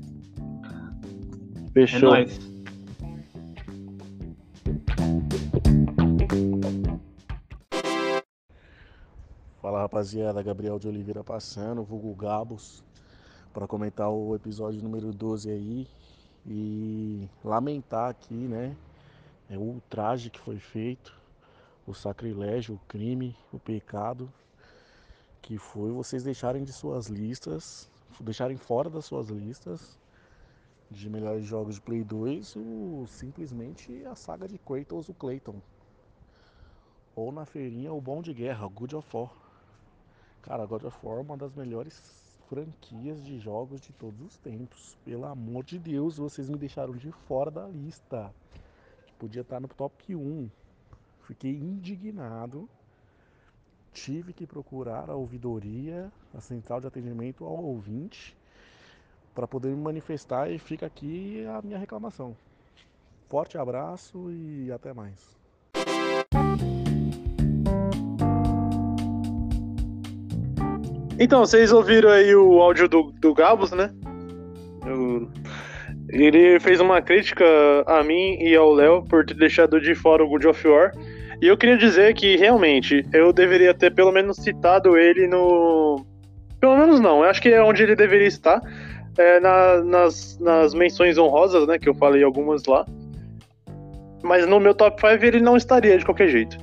É 1.75 1.87
Fechou. 1.87 2.11
nóis. 2.11 2.39
Fala 9.63 9.81
rapaziada, 9.81 10.43
Gabriel 10.43 10.79
de 10.79 10.87
Oliveira 10.87 11.25
passando, 11.25 11.83
vulgo 11.83 12.15
Gabos, 12.15 12.85
para 13.55 13.67
comentar 13.67 14.11
o 14.11 14.37
episódio 14.37 14.83
número 14.83 15.13
12 15.15 15.51
aí 15.51 15.89
e 16.47 17.27
lamentar 17.43 18.11
aqui, 18.11 18.35
né, 18.35 18.77
é, 19.49 19.57
o 19.57 19.63
ultraje 19.63 20.29
que 20.29 20.39
foi 20.39 20.59
feito, 20.59 21.15
o 21.87 21.95
sacrilégio, 21.95 22.75
o 22.75 22.81
crime, 22.87 23.35
o 23.51 23.59
pecado, 23.59 24.31
que 25.41 25.57
foi 25.57 25.91
vocês 25.91 26.23
deixarem 26.23 26.65
de 26.65 26.73
suas 26.73 27.07
listas, 27.07 27.89
deixarem 28.21 28.59
fora 28.59 28.91
das 28.91 29.07
suas 29.07 29.29
listas 29.29 30.02
de 30.93 31.09
melhores 31.09 31.45
jogos 31.45 31.77
de 31.77 31.81
Play 31.81 32.05
2 32.05 32.57
o, 32.57 33.05
simplesmente 33.09 34.05
a 34.05 34.15
saga 34.15 34.47
de 34.47 34.59
Kratos, 34.59 35.09
o 35.09 35.15
Clayton. 35.15 35.61
Ou 37.17 37.33
na 37.33 37.45
feirinha 37.45 37.93
o 37.93 38.01
Bom 38.01 38.23
de 38.23 38.33
Guerra, 38.33 38.67
o 38.67 38.71
Good 38.71 38.97
of 38.97 39.17
War. 39.17 39.31
Cara, 40.43 40.67
God 40.67 40.85
of 40.85 40.99
War 41.03 41.19
é 41.19 41.23
uma 41.23 41.37
das 41.37 41.55
melhores 41.55 42.01
franquias 42.49 43.25
de 43.25 43.39
jogos 43.39 43.81
de 43.81 43.93
todos 43.93 44.21
os 44.21 44.37
tempos. 44.37 44.97
Pelo 45.05 45.25
amor 45.25 45.65
de 45.65 45.79
Deus, 45.79 46.19
vocês 46.19 46.49
me 46.51 46.59
deixaram 46.59 46.95
de 46.95 47.11
fora 47.11 47.51
da 47.51 47.67
lista. 47.67 48.33
Podia 49.19 49.43
estar 49.43 49.61
no 49.61 49.69
top 49.69 50.15
1. 50.15 50.51
Fiquei 51.23 51.53
indignado. 51.53 52.69
Tive 53.93 54.33
que 54.33 54.47
procurar 54.47 55.09
a 55.09 55.15
ouvidoria, 55.15 56.11
a 56.35 56.41
central 56.41 56.81
de 56.81 56.87
atendimento 56.87 57.45
ao 57.45 57.63
ouvinte, 57.63 58.37
para 59.35 59.47
poder 59.47 59.69
me 59.69 59.77
manifestar 59.77 60.51
e 60.51 60.59
fica 60.59 60.87
aqui 60.87 61.45
a 61.47 61.61
minha 61.63 61.79
reclamação. 61.79 62.37
Forte 63.29 63.57
abraço 63.57 64.31
e 64.31 64.71
até 64.71 64.93
mais. 64.93 65.33
Então, 71.19 71.41
vocês 71.41 71.73
ouviram 71.73 72.11
aí 72.11 72.35
o 72.35 72.61
áudio 72.61 72.89
do, 72.89 73.13
do 73.21 73.35
Gabos, 73.35 73.71
né? 73.73 73.91
Eu- 74.87 75.29
Ele 76.09 76.59
fez 76.61 76.79
uma 76.81 77.01
crítica 77.01 77.45
a 77.87 78.03
mim 78.03 78.37
e 78.41 78.55
ao 78.55 78.73
Léo 78.73 79.03
por 79.09 79.25
ter 79.25 79.35
deixado 79.35 79.81
de 79.81 79.95
fora 79.95 80.23
o 80.23 80.29
God 80.29 80.45
of 80.47 80.69
War. 80.69 80.93
E 81.41 81.47
eu 81.47 81.57
queria 81.57 81.77
dizer 81.79 82.13
que, 82.15 82.37
realmente, 82.37 83.07
eu 83.15 83.33
deveria 83.33 83.73
ter 83.73 83.95
pelo 83.95 84.13
menos 84.13 84.37
citado 84.37 84.97
ele 84.99 85.27
no. 85.27 86.05
Pelo 86.61 86.77
menos 86.77 87.01
não, 87.01 87.19
eu 87.25 87.31
acho 87.31 87.41
que 87.41 87.49
é 87.49 87.63
onde 87.63 87.83
ele 87.83 87.97
deveria 87.97 88.27
estar. 88.27 88.61
É, 89.19 89.41
na- 89.41 89.83
nas, 89.83 90.39
nas 90.39 90.75
menções 90.75 91.19
honrosas, 91.19 91.67
né? 91.67 91.79
Que 91.79 91.89
eu 91.89 91.95
falei 91.95 92.23
algumas 92.23 92.65
lá. 92.65 92.87
Mas 94.23 94.47
no 94.47 94.61
meu 94.61 94.75
top 94.75 95.01
5 95.01 95.25
ele 95.25 95.41
não 95.41 95.57
estaria 95.57 95.99
de 95.99 96.05
qualquer 96.05 96.29
jeito. 96.29 96.57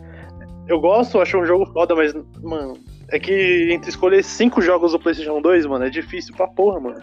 Eu 0.67 0.79
gosto, 0.79 1.19
acho 1.19 1.37
um 1.37 1.45
jogo 1.45 1.65
foda, 1.73 1.95
mas, 1.95 2.13
mano, 2.41 2.77
é 3.11 3.19
que 3.19 3.69
entre 3.71 3.89
escolher 3.89 4.23
cinco 4.23 4.61
jogos 4.61 4.91
do 4.91 4.99
PlayStation 4.99 5.41
2, 5.41 5.65
mano, 5.65 5.85
é 5.85 5.89
difícil 5.89 6.33
pra 6.35 6.47
porra, 6.47 6.79
mano. 6.79 7.01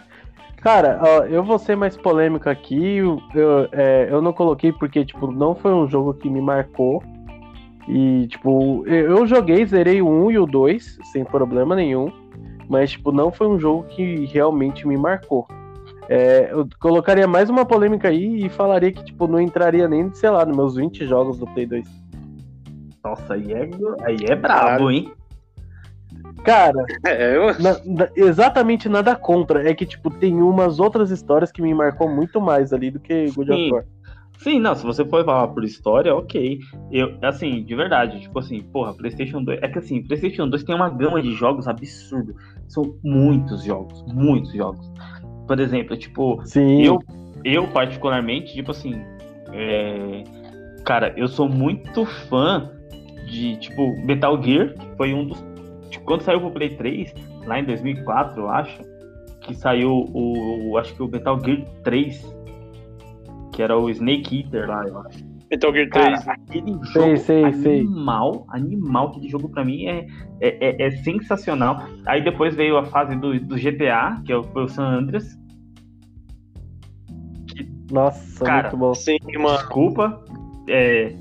Cara, 0.57 0.99
ó, 1.01 1.23
eu 1.25 1.43
vou 1.43 1.59
ser 1.59 1.75
mais 1.75 1.95
polêmico 1.95 2.49
aqui. 2.49 2.97
Eu, 2.97 3.21
eu, 3.35 3.69
é, 3.71 4.07
eu 4.09 4.21
não 4.21 4.33
coloquei 4.33 4.71
porque, 4.71 5.05
tipo, 5.05 5.31
não 5.31 5.53
foi 5.53 5.73
um 5.73 5.87
jogo 5.87 6.13
que 6.13 6.29
me 6.29 6.41
marcou. 6.41 7.03
E, 7.87 8.27
tipo, 8.27 8.83
eu, 8.87 9.25
joguei, 9.25 9.65
zerei 9.65 10.01
o 10.01 10.07
1 10.09 10.31
e 10.31 10.39
o 10.39 10.45
2, 10.45 10.99
sem 11.11 11.23
problema 11.23 11.75
nenhum. 11.75 12.11
Mas, 12.69 12.91
tipo, 12.91 13.11
não 13.11 13.31
foi 13.31 13.47
um 13.47 13.59
jogo 13.59 13.83
que 13.83 14.25
realmente 14.25 14.87
me 14.87 14.97
marcou. 14.97 15.47
É, 16.09 16.49
eu 16.51 16.67
colocaria 16.79 17.27
mais 17.27 17.49
uma 17.49 17.65
polêmica 17.65 18.09
aí 18.09 18.45
e 18.45 18.49
falaria 18.49 18.91
que, 18.91 19.03
tipo, 19.03 19.27
não 19.27 19.39
entraria 19.39 19.87
nem, 19.87 20.13
sei 20.13 20.29
lá, 20.29 20.45
nos 20.45 20.55
meus 20.55 20.75
20 20.75 21.05
jogos 21.05 21.37
do 21.37 21.45
Play 21.47 21.65
2. 21.65 21.87
Nossa, 23.03 23.33
aí 23.33 23.53
é, 23.53 23.69
aí 24.03 24.17
é 24.27 24.35
brabo, 24.35 24.91
hein? 24.91 25.11
Cara, 26.43 26.85
É, 27.05 27.35
eu... 27.35 27.47
Na- 27.59 27.79
na- 27.85 28.09
exatamente 28.15 28.87
nada 28.87 29.15
contra. 29.15 29.69
É 29.69 29.73
que, 29.73 29.85
tipo, 29.85 30.09
tem 30.09 30.41
umas 30.41 30.79
outras 30.79 31.11
histórias 31.11 31.51
que 31.51 31.61
me 31.61 31.73
marcou 31.73 32.09
muito 32.09 32.39
mais 32.39 32.71
ali 32.71 32.89
do 32.91 32.99
que 32.99 33.29
God 33.31 33.49
of 33.49 33.57
Sim. 33.57 33.71
War. 33.71 33.85
Sim, 34.37 34.59
não, 34.59 34.75
se 34.75 34.85
você 34.85 35.03
for 35.03 35.25
falar 35.25 35.47
por 35.49 35.63
história, 35.63 36.15
ok. 36.15 36.59
Eu, 36.91 37.17
assim, 37.23 37.63
de 37.63 37.75
verdade, 37.75 38.19
tipo 38.21 38.37
assim, 38.39 38.61
porra, 38.61 38.93
PlayStation 38.93 39.43
2. 39.43 39.59
É 39.63 39.67
que 39.67 39.79
assim, 39.79 40.01
PlayStation 40.03 40.47
2 40.47 40.63
tem 40.63 40.75
uma 40.75 40.89
gama 40.89 41.21
de 41.21 41.33
jogos 41.33 41.67
absurdo. 41.67 42.35
São 42.67 42.95
muitos 43.03 43.63
jogos, 43.63 44.03
muitos 44.13 44.53
jogos. 44.53 44.89
Por 45.47 45.59
exemplo, 45.59 45.97
tipo, 45.97 46.39
Sim. 46.45 46.83
eu, 46.83 46.99
eu 47.43 47.67
particularmente, 47.69 48.53
tipo 48.53 48.71
assim, 48.71 49.01
é, 49.53 50.23
cara, 50.85 51.13
eu 51.17 51.27
sou 51.27 51.49
muito 51.49 52.05
fã 52.05 52.69
de, 53.25 53.57
tipo, 53.57 53.95
Metal 54.05 54.41
Gear, 54.41 54.73
que 54.73 54.95
foi 54.97 55.13
um 55.13 55.25
dos. 55.27 55.43
Tipo, 55.89 56.05
quando 56.05 56.21
saiu 56.21 56.41
pro 56.41 56.51
Play 56.51 56.75
3, 56.75 57.13
lá 57.45 57.59
em 57.59 57.63
2004, 57.65 58.41
eu 58.41 58.49
acho, 58.49 58.81
que 59.41 59.55
saiu 59.55 59.89
o. 60.13 60.71
o- 60.71 60.77
acho 60.77 60.93
que 60.93 61.01
o 61.01 61.07
Metal 61.07 61.39
Gear 61.43 61.65
3, 61.83 62.36
que 63.57 63.63
era 63.63 63.75
o 63.75 63.89
Snake 63.89 64.41
Eater 64.43 64.69
lá, 64.69 64.87
eu 64.87 64.99
acho. 64.99 65.25
Metal 65.49 65.73
Gear 65.73 65.89
Cara, 65.89 66.21
3. 66.21 66.27
aquele 66.27 66.73
Sei, 66.73 66.83
jogo 66.93 67.17
sei, 67.17 67.53
sei. 67.53 67.79
animal, 67.79 68.45
animal, 68.49 69.07
aquele 69.07 69.27
jogo 69.29 69.49
pra 69.49 69.65
mim 69.65 69.87
é, 69.87 70.05
é, 70.39 70.83
é- 70.83 70.87
é 70.87 70.91
sensacional. 70.97 71.81
Aí 72.05 72.23
depois 72.23 72.53
veio 72.53 72.77
a 72.77 72.85
fase 72.85 73.15
do, 73.15 73.39
do 73.39 73.57
GTA, 73.57 74.21
que 74.23 74.31
é 74.31 74.37
o- 74.37 74.43
foi 74.43 74.63
o 74.65 74.67
San 74.67 74.85
Andreas. 74.85 75.35
Nossa, 77.91 78.45
Cara, 78.45 78.61
muito 78.69 78.77
bom. 78.77 78.93
Sim, 78.93 79.17
mano. 79.39 79.57
Desculpa, 79.57 80.23
é, 80.67 81.13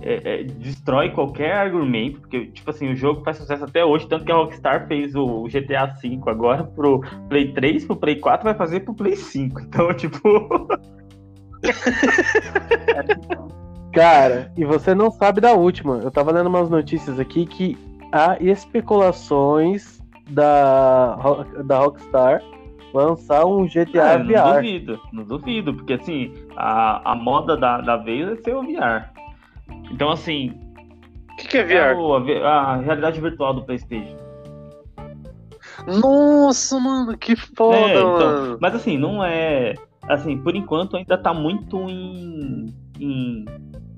é- 0.00 0.40
é, 0.40 0.44
destrói 0.44 1.10
qualquer 1.10 1.52
argumento, 1.52 2.20
porque, 2.20 2.46
tipo 2.46 2.70
assim, 2.70 2.90
o 2.90 2.96
jogo 2.96 3.22
faz 3.22 3.36
sucesso 3.36 3.64
até 3.64 3.84
hoje, 3.84 4.08
tanto 4.08 4.24
que 4.24 4.32
a 4.32 4.36
Rockstar 4.36 4.86
fez 4.88 5.14
o 5.14 5.46
GTA 5.46 5.84
V 6.00 6.18
agora 6.26 6.64
pro 6.64 7.02
Play 7.28 7.52
3, 7.52 7.84
pro 7.84 7.96
Play 7.96 8.16
4, 8.16 8.44
vai 8.44 8.54
fazer 8.54 8.80
pro 8.80 8.94
Play 8.94 9.14
5. 9.16 9.60
Então, 9.68 9.92
tipo, 9.92 10.20
Cara, 13.92 14.50
e 14.56 14.64
você 14.64 14.94
não 14.94 15.10
sabe 15.10 15.40
da 15.40 15.52
última. 15.52 15.98
Eu 15.98 16.10
tava 16.10 16.32
lendo 16.32 16.48
umas 16.48 16.68
notícias 16.70 17.20
aqui 17.20 17.44
que 17.46 17.76
há 18.10 18.36
especulações 18.40 20.00
da, 20.30 21.16
da 21.64 21.78
Rockstar 21.78 22.42
lançar 22.94 23.44
um 23.46 23.66
GTA 23.66 24.14
Ah, 24.14 24.18
não 24.18 24.26
VR. 24.26 24.54
duvido, 24.56 25.00
não 25.12 25.24
duvido, 25.24 25.74
porque 25.74 25.94
assim, 25.94 26.32
a, 26.56 27.12
a 27.12 27.14
moda 27.14 27.56
da, 27.56 27.80
da 27.80 27.96
vez 27.96 28.28
é 28.30 28.36
ser 28.42 28.54
o 28.54 28.62
VR. 28.62 29.10
Então, 29.90 30.10
assim, 30.10 30.52
O 31.32 31.36
que, 31.36 31.48
que 31.48 31.58
é 31.58 31.60
é 31.72 31.94
VR? 31.94 31.98
o- 31.98 32.14
a, 32.44 32.50
a 32.50 32.76
realidade 32.76 33.20
virtual 33.20 33.54
do 33.54 33.62
PlayStation. 33.64 34.16
Nossa, 36.00 36.78
mano, 36.78 37.16
que 37.18 37.34
foda, 37.34 37.76
É, 37.78 37.90
então, 37.92 38.10
mano. 38.10 38.58
Mas 38.60 38.74
assim, 38.74 38.96
não 38.98 39.24
é. 39.24 39.74
Assim, 40.08 40.36
por 40.38 40.54
enquanto 40.56 40.96
ainda 40.96 41.16
tá 41.16 41.32
muito 41.32 41.78
em. 41.88 42.66
em, 42.98 43.44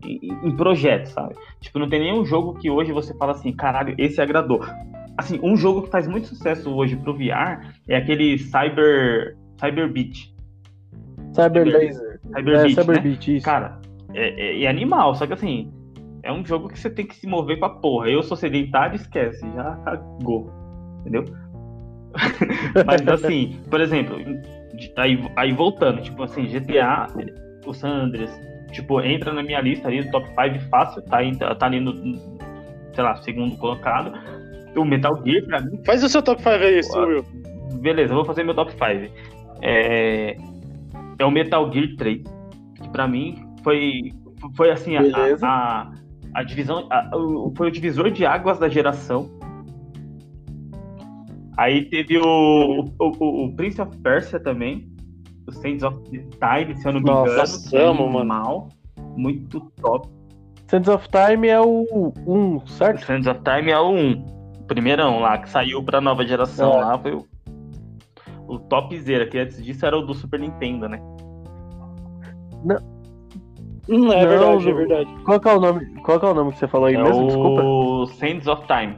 em, 0.04 0.56
projeto, 0.56 1.06
sabe? 1.06 1.34
Tipo, 1.60 1.78
não 1.78 1.88
tem 1.88 2.00
nenhum 2.00 2.24
jogo 2.24 2.54
que 2.54 2.70
hoje 2.70 2.92
você 2.92 3.16
fala 3.16 3.32
assim, 3.32 3.52
caralho, 3.52 3.94
esse 3.98 4.20
agradou. 4.20 4.60
Assim, 5.16 5.40
um 5.42 5.56
jogo 5.56 5.82
que 5.82 5.90
faz 5.90 6.06
muito 6.06 6.26
sucesso 6.26 6.70
hoje 6.74 6.96
pro 6.96 7.14
VR 7.14 7.72
é 7.88 7.96
aquele 7.96 8.38
Cyber. 8.38 9.36
Cyber 9.58 9.90
Beat. 9.90 10.32
Cyber 11.32 11.64
Cyber- 11.64 11.78
Laser. 11.78 12.20
Cyber 12.34 12.54
É, 12.54 12.62
Beat, 12.62 12.74
Cyber 12.74 12.96
né? 12.96 13.00
Beat, 13.02 13.28
isso. 13.28 13.44
Cara, 13.44 13.80
é, 14.12 14.28
é- 14.28 14.62
é 14.64 14.68
animal, 14.68 15.14
só 15.14 15.26
que 15.26 15.32
assim, 15.32 15.72
é 16.22 16.32
um 16.32 16.44
jogo 16.44 16.68
que 16.68 16.78
você 16.78 16.90
tem 16.90 17.06
que 17.06 17.14
se 17.16 17.26
mover 17.26 17.58
pra 17.58 17.68
porra. 17.68 18.08
Eu 18.10 18.22
sou 18.22 18.36
sedentário, 18.36 18.96
esquece, 18.96 19.40
já 19.54 19.76
cagou. 19.84 20.50
Entendeu? 21.00 21.24
Mas 22.86 23.06
assim, 23.08 23.60
por 23.70 23.80
exemplo, 23.80 24.16
de- 24.76 24.92
aí, 24.96 25.18
aí 25.36 25.52
voltando, 25.52 26.00
tipo 26.02 26.22
assim, 26.22 26.44
GTA, 26.46 27.06
o 27.66 27.72
San 27.72 27.88
Andreas, 28.04 28.30
tipo, 28.72 29.00
entra 29.00 29.32
na 29.32 29.42
minha 29.42 29.60
lista 29.60 29.88
ali, 29.88 30.04
no 30.04 30.10
top 30.10 30.26
5 30.28 30.60
fácil, 30.70 31.02
tá, 31.02 31.18
tá 31.54 31.66
ali 31.66 31.80
no, 31.80 31.92
sei 32.94 33.04
lá, 33.04 33.16
segundo 33.16 33.56
colocado. 33.56 34.12
O 34.76 34.84
Metal 34.84 35.14
Gear, 35.24 35.44
pra 35.44 35.60
mim, 35.60 35.80
Faz 35.86 36.02
o 36.02 36.08
seu 36.08 36.20
top 36.22 36.42
5 36.42 36.50
aí, 36.50 36.80
Will. 37.06 37.24
beleza, 37.80 38.12
vou 38.14 38.24
fazer 38.24 38.42
meu 38.42 38.54
top 38.54 38.72
5. 38.72 39.12
É, 39.62 40.36
é 41.18 41.24
o 41.24 41.30
Metal 41.30 41.72
Gear 41.72 41.88
3, 41.96 42.22
que 42.82 42.88
pra 42.90 43.06
mim 43.06 43.36
foi, 43.62 44.12
foi 44.56 44.70
assim, 44.70 44.96
a, 44.96 45.02
a, 45.42 45.90
a 46.34 46.42
divisão, 46.42 46.86
a- 46.90 47.08
foi 47.56 47.68
o 47.68 47.70
divisor 47.70 48.10
de 48.10 48.26
águas 48.26 48.58
da 48.58 48.68
geração. 48.68 49.30
Aí 51.56 51.84
teve 51.88 52.18
o, 52.18 52.84
o, 52.98 53.06
o- 53.20 53.44
o 53.46 53.56
Prince 53.56 53.80
of 53.80 53.96
Persia 53.98 54.40
também, 54.40 54.88
o 55.46 55.52
Saints 55.52 55.82
of 55.84 55.96
Time, 56.10 56.76
se 56.76 56.88
eu 56.88 56.92
não 56.92 57.00
me 57.00 57.06
Nossa, 57.10 57.30
engano. 57.32 57.70
que 57.70 57.76
é 57.76 57.82
amo, 57.84 58.06
mano. 58.10 58.32
animal, 58.32 58.68
Muito 59.16 59.60
top. 59.80 60.08
Sands 60.66 60.88
of 60.88 61.06
Time 61.08 61.46
é 61.48 61.60
o 61.60 62.12
1, 62.26 62.56
O 62.56 62.66
certo? 62.66 63.04
Sands 63.04 63.26
of 63.28 63.40
Time 63.42 63.70
é 63.70 63.78
o 63.78 63.90
1. 63.90 64.26
O 64.60 64.64
primeirão 64.66 65.20
lá, 65.20 65.38
que 65.38 65.48
saiu 65.48 65.82
pra 65.84 66.00
nova 66.00 66.26
geração 66.26 66.72
É. 66.72 66.76
lá, 66.84 66.98
foi 66.98 67.12
o, 67.14 67.24
o 68.48 68.58
topzera, 68.58 69.26
que 69.26 69.38
antes 69.38 69.62
disso 69.62 69.84
era 69.86 69.96
o 69.96 70.02
do 70.02 70.14
Super 70.14 70.40
Nintendo, 70.40 70.88
né? 70.88 70.98
Hum, 73.88 74.10
é 74.12 74.22
Não, 74.22 74.28
verdade, 74.28 74.68
é 74.68 74.70
não. 74.70 74.76
verdade. 74.78 75.14
Qual 75.24 75.38
que 75.38 75.48
é 75.48 75.52
o 75.54 75.60
nome? 75.60 75.86
Qual 76.02 76.18
que 76.18 76.26
é 76.26 76.28
o 76.30 76.34
nome 76.34 76.52
que 76.52 76.58
você 76.58 76.66
falou 76.66 76.86
aí 76.86 76.94
é 76.94 77.02
mesmo? 77.02 77.24
o 77.24 77.26
Desculpa. 77.26 78.12
Sands 78.14 78.46
of 78.46 78.62
Time. 78.66 78.96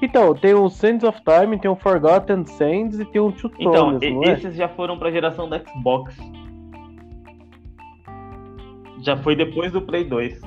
Então, 0.00 0.34
tem 0.34 0.54
o 0.54 0.68
Sands 0.68 1.02
of 1.04 1.20
Time, 1.24 1.58
tem 1.58 1.70
o 1.70 1.74
Forgotten 1.76 2.44
Sands 2.46 3.00
e 3.00 3.04
tem 3.04 3.20
o 3.20 3.32
Two 3.32 3.50
Então, 3.58 3.98
e- 4.00 4.10
não 4.12 4.24
é? 4.24 4.32
esses 4.34 4.54
já 4.54 4.68
foram 4.68 4.98
pra 4.98 5.10
geração 5.10 5.48
da 5.48 5.58
Xbox. 5.58 6.16
Já 9.00 9.16
foi 9.16 9.34
depois 9.36 9.72
do 9.72 9.80
Play 9.82 10.04
2. 10.04 10.40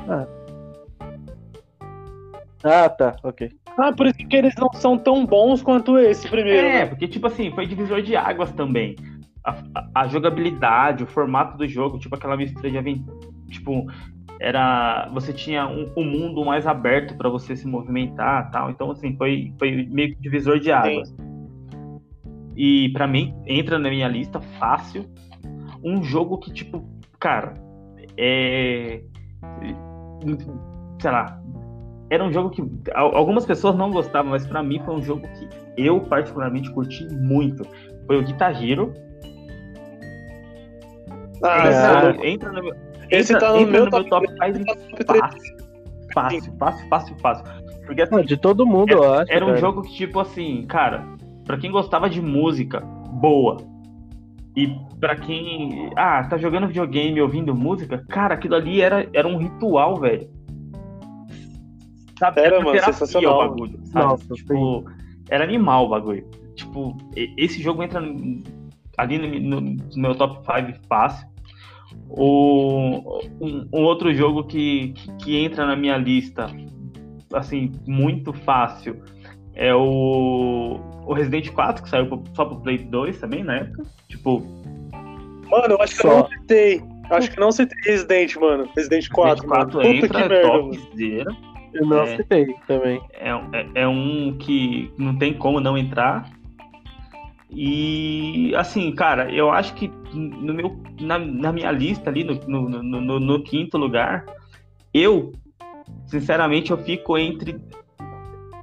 Ah, 2.63 2.89
tá, 2.89 3.15
ok. 3.23 3.49
Ah, 3.77 3.91
por 3.91 4.05
isso 4.07 4.17
que 4.17 4.35
eles 4.35 4.53
não 4.57 4.71
são 4.73 4.97
tão 4.97 5.25
bons 5.25 5.63
quanto 5.63 5.97
esse 5.97 6.27
primeiro. 6.29 6.67
É, 6.67 6.71
né? 6.79 6.85
porque, 6.85 7.07
tipo 7.07 7.25
assim, 7.27 7.51
foi 7.51 7.65
divisor 7.65 8.01
de 8.01 8.15
águas 8.15 8.51
também. 8.51 8.95
A, 9.43 9.51
a- 9.73 9.87
a 10.03 10.07
jogabilidade, 10.07 11.03
o 11.03 11.07
formato 11.07 11.57
do 11.57 11.67
jogo, 11.67 11.97
tipo 11.97 12.13
aquela 12.15 12.37
mistura 12.37 12.69
de 12.69 12.77
aventura. 12.77 13.17
Tipo, 13.49 13.85
era. 14.41 15.09
Você 15.13 15.31
tinha 15.31 15.67
um, 15.67 15.91
um 15.95 16.03
mundo 16.03 16.43
mais 16.43 16.65
aberto 16.65 17.15
pra 17.15 17.29
você 17.29 17.55
se 17.55 17.67
movimentar 17.67 18.49
tal. 18.51 18.69
Então, 18.71 18.89
assim, 18.91 19.15
foi, 19.15 19.53
foi 19.59 19.87
meio 19.89 20.15
que 20.15 20.21
divisor 20.21 20.59
de 20.59 20.71
águas. 20.71 21.13
E 22.55 22.89
pra 22.89 23.07
mim, 23.07 23.33
entra 23.45 23.79
na 23.79 23.89
minha 23.89 24.07
lista 24.07 24.41
fácil. 24.59 25.05
Um 25.83 26.03
jogo 26.03 26.37
que, 26.37 26.51
tipo, 26.51 26.83
cara, 27.19 27.53
é. 28.17 29.01
Sei 30.99 31.11
lá. 31.11 31.39
Era 32.09 32.23
um 32.25 32.31
jogo 32.31 32.49
que 32.49 32.61
al- 32.93 33.15
algumas 33.15 33.45
pessoas 33.45 33.75
não 33.75 33.89
gostavam, 33.89 34.31
mas 34.31 34.45
pra 34.45 34.61
mim 34.61 34.81
foi 34.83 34.95
um 34.95 35.01
jogo 35.01 35.21
que 35.21 35.47
eu 35.77 36.01
particularmente 36.01 36.69
curti 36.71 37.07
muito. 37.13 37.63
Foi 38.05 38.17
o 38.19 38.23
Guitar 38.23 38.61
Hero. 38.61 38.93
Ah, 41.43 41.67
É. 41.67 42.11
esse, 42.11 42.27
entra 42.27 42.51
no 42.51 42.61
meu, 42.61 42.75
esse 43.11 43.33
entra- 43.33 43.47
tá 43.47 43.53
no 43.53 43.59
entra 43.59 43.71
meu 43.71 43.85
no 43.85 43.91
top, 43.91 44.09
meu 44.09 44.09
top 44.09 44.27
5 44.57 44.65
top 44.65 45.03
três. 45.05 45.21
fácil. 45.21 45.61
Fácil, 46.13 46.53
fácil, 46.57 46.87
fácil, 46.89 47.15
fácil. 47.19 47.45
Porque 47.85 48.01
assim, 48.01 48.21
de 48.23 48.37
todo 48.37 48.65
mundo, 48.65 48.91
eu 48.91 49.13
acho. 49.13 49.31
era 49.31 49.43
um 49.45 49.49
cara. 49.49 49.59
jogo 49.59 49.81
que, 49.81 49.93
tipo 49.93 50.19
assim, 50.19 50.63
cara, 50.67 51.05
pra 51.45 51.57
quem 51.57 51.71
gostava 51.71 52.09
de 52.09 52.21
música 52.21 52.79
boa 52.81 53.57
e 54.55 54.67
pra 54.99 55.15
quem, 55.15 55.89
ah, 55.95 56.23
tá 56.25 56.37
jogando 56.37 56.67
videogame 56.67 57.21
ouvindo 57.21 57.55
música, 57.55 58.03
cara, 58.09 58.33
aquilo 58.35 58.55
ali 58.55 58.81
era, 58.81 59.07
era 59.13 59.27
um 59.27 59.37
ritual, 59.37 59.95
velho. 59.97 60.29
Sabe? 62.19 62.41
Era, 62.41 62.59
uma 62.59 62.65
mano, 62.73 62.83
sensacional. 62.83 63.33
o 63.35 63.49
bagulho, 63.49 63.79
sabe? 63.85 64.05
Nossa, 64.05 64.33
tipo, 64.33 64.85
era 65.29 65.43
animal 65.43 65.85
o 65.85 65.89
bagulho. 65.89 66.25
Tipo, 66.55 66.95
esse 67.37 67.61
jogo 67.61 67.81
entra 67.81 68.01
ali 68.97 69.17
no, 69.17 69.61
no- 69.61 69.61
no 69.71 69.77
meu 69.95 70.13
top 70.15 70.39
5 70.45 70.79
fácil. 70.87 71.27
O, 72.09 73.21
um, 73.39 73.67
um 73.73 73.83
outro 73.83 74.13
jogo 74.13 74.43
que, 74.43 74.93
que, 75.23 75.37
entra 75.37 75.65
na 75.65 75.75
minha 75.75 75.97
lista, 75.97 76.47
assim, 77.33 77.71
muito 77.87 78.33
fácil, 78.33 79.01
é 79.53 79.73
o, 79.73 80.79
o 81.05 81.13
Resident 81.13 81.49
4, 81.51 81.83
que 81.83 81.89
saiu 81.89 82.23
só 82.33 82.45
pro 82.45 82.59
Play 82.61 82.79
2 82.79 83.19
também 83.19 83.43
na 83.43 83.57
época. 83.57 83.83
Tipo, 84.09 84.45
Mano, 85.51 85.73
eu 85.73 85.81
acho 85.81 85.95
que 85.99 86.07
eu 86.07 86.11
Só. 86.11 86.17
não 86.19 86.27
citei. 86.29 86.81
Acho 87.11 87.31
que 87.31 87.39
não 87.39 87.51
citei 87.51 87.77
Resident, 87.83 88.35
mano. 88.37 88.69
Resident 88.73 89.09
4, 89.09 89.41
Resident 89.41 89.49
4 89.49 89.49
mano. 89.49 89.71
Puta 89.71 89.87
entra, 89.87 90.09
que 90.09 90.17
é 90.17 90.29
merda, 90.29 90.49
topzera. 90.49 91.31
Eu 91.73 91.85
não 91.85 92.03
É. 92.03 92.17
citei 92.17 92.55
também. 92.67 93.01
É, 93.13 93.29
é, 93.31 93.81
é 93.81 93.87
um 93.87 94.37
que 94.39 94.89
não 94.97 95.17
tem 95.17 95.33
como 95.33 95.59
não 95.59 95.77
entrar. 95.77 96.29
E 97.53 98.53
assim, 98.55 98.91
cara, 98.93 99.29
eu 99.33 99.51
acho 99.51 99.73
que 99.73 99.91
no 100.13 100.53
meu, 100.53 100.79
na, 101.01 101.19
na 101.19 101.51
minha 101.51 101.69
lista 101.71 102.09
ali, 102.09 102.23
no, 102.23 102.35
no, 102.47 102.81
no- 102.81 103.19
no- 103.19 103.43
quinto 103.43 103.77
lugar, 103.77 104.25
eu, 104.93 105.33
sinceramente, 106.05 106.71
eu 106.71 106.77
fico 106.77 107.17
entre 107.17 107.59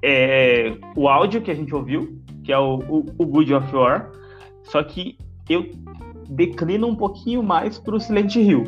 é, 0.02 0.72
o 0.96 1.06
áudio 1.08 1.42
que 1.42 1.50
a 1.50 1.54
gente 1.54 1.74
ouviu, 1.74 2.18
que 2.42 2.50
é 2.52 2.58
o, 2.58 2.76
o, 2.88 3.04
o 3.18 3.26
Good 3.26 3.52
of 3.54 3.76
War, 3.76 4.10
só 4.62 4.82
que 4.82 5.18
eu 5.50 5.66
declina 6.30 6.86
um 6.86 6.94
pouquinho 6.94 7.42
mais 7.42 7.78
pro 7.78 8.00
Silent 8.00 8.36
Hill. 8.36 8.64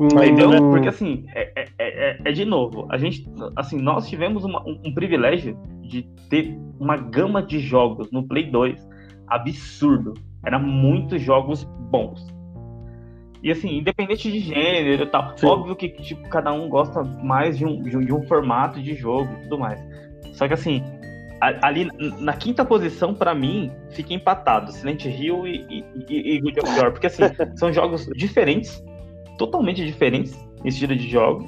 Entendeu? 0.00 0.50
Hum, 0.50 0.70
Porque 0.70 0.88
assim, 0.88 1.24
é, 1.34 1.52
é- 1.56 1.68
é- 1.78 2.18
é 2.24 2.32
de 2.32 2.44
novo, 2.44 2.86
a 2.88 2.96
gente, 2.98 3.28
assim, 3.56 3.80
nós 3.80 4.08
tivemos 4.08 4.44
uma- 4.44 4.62
um, 4.62 4.80
um 4.86 4.94
privilégio 4.94 5.56
de 5.88 6.02
ter 6.28 6.56
uma 6.78 6.96
gama 6.96 7.42
de 7.42 7.58
jogos 7.58 8.10
no 8.12 8.26
Play 8.26 8.50
2 8.50 8.86
absurdo. 9.26 10.14
Era 10.44 10.58
muitos 10.58 11.20
jogos 11.20 11.64
bons. 11.90 12.26
E 13.42 13.50
assim, 13.50 13.78
independente 13.78 14.30
de 14.30 14.40
gênero 14.40 15.04
e 15.04 15.06
tal, 15.06 15.36
Sim. 15.36 15.46
óbvio 15.46 15.76
que 15.76 15.88
tipo, 15.88 16.28
cada 16.28 16.52
um 16.52 16.68
gosta 16.68 17.02
mais 17.02 17.56
de 17.56 17.64
um, 17.64 17.82
de 17.82 17.96
um, 17.96 18.00
de 18.00 18.12
um 18.12 18.22
formato 18.26 18.80
de 18.82 18.94
jogo 18.94 19.32
e 19.32 19.42
tudo 19.42 19.58
mais. 19.58 19.80
Só 20.32 20.46
que 20.48 20.54
assim, 20.54 20.82
ali 21.40 21.88
na 22.18 22.32
quinta 22.32 22.64
posição, 22.64 23.14
pra 23.14 23.34
mim, 23.34 23.70
fica 23.90 24.12
empatado 24.12 24.72
Silent 24.72 25.04
Hill 25.04 25.46
e, 25.46 25.64
e, 25.70 25.84
e, 26.08 26.36
e 26.36 26.40
God 26.40 26.58
of 26.58 26.80
War. 26.80 26.92
Porque 26.92 27.06
assim, 27.06 27.22
são 27.56 27.72
jogos 27.72 28.06
diferentes, 28.16 28.82
totalmente 29.36 29.84
diferentes 29.84 30.36
em 30.64 30.68
estilo 30.68 30.96
de 30.96 31.08
jogo. 31.08 31.46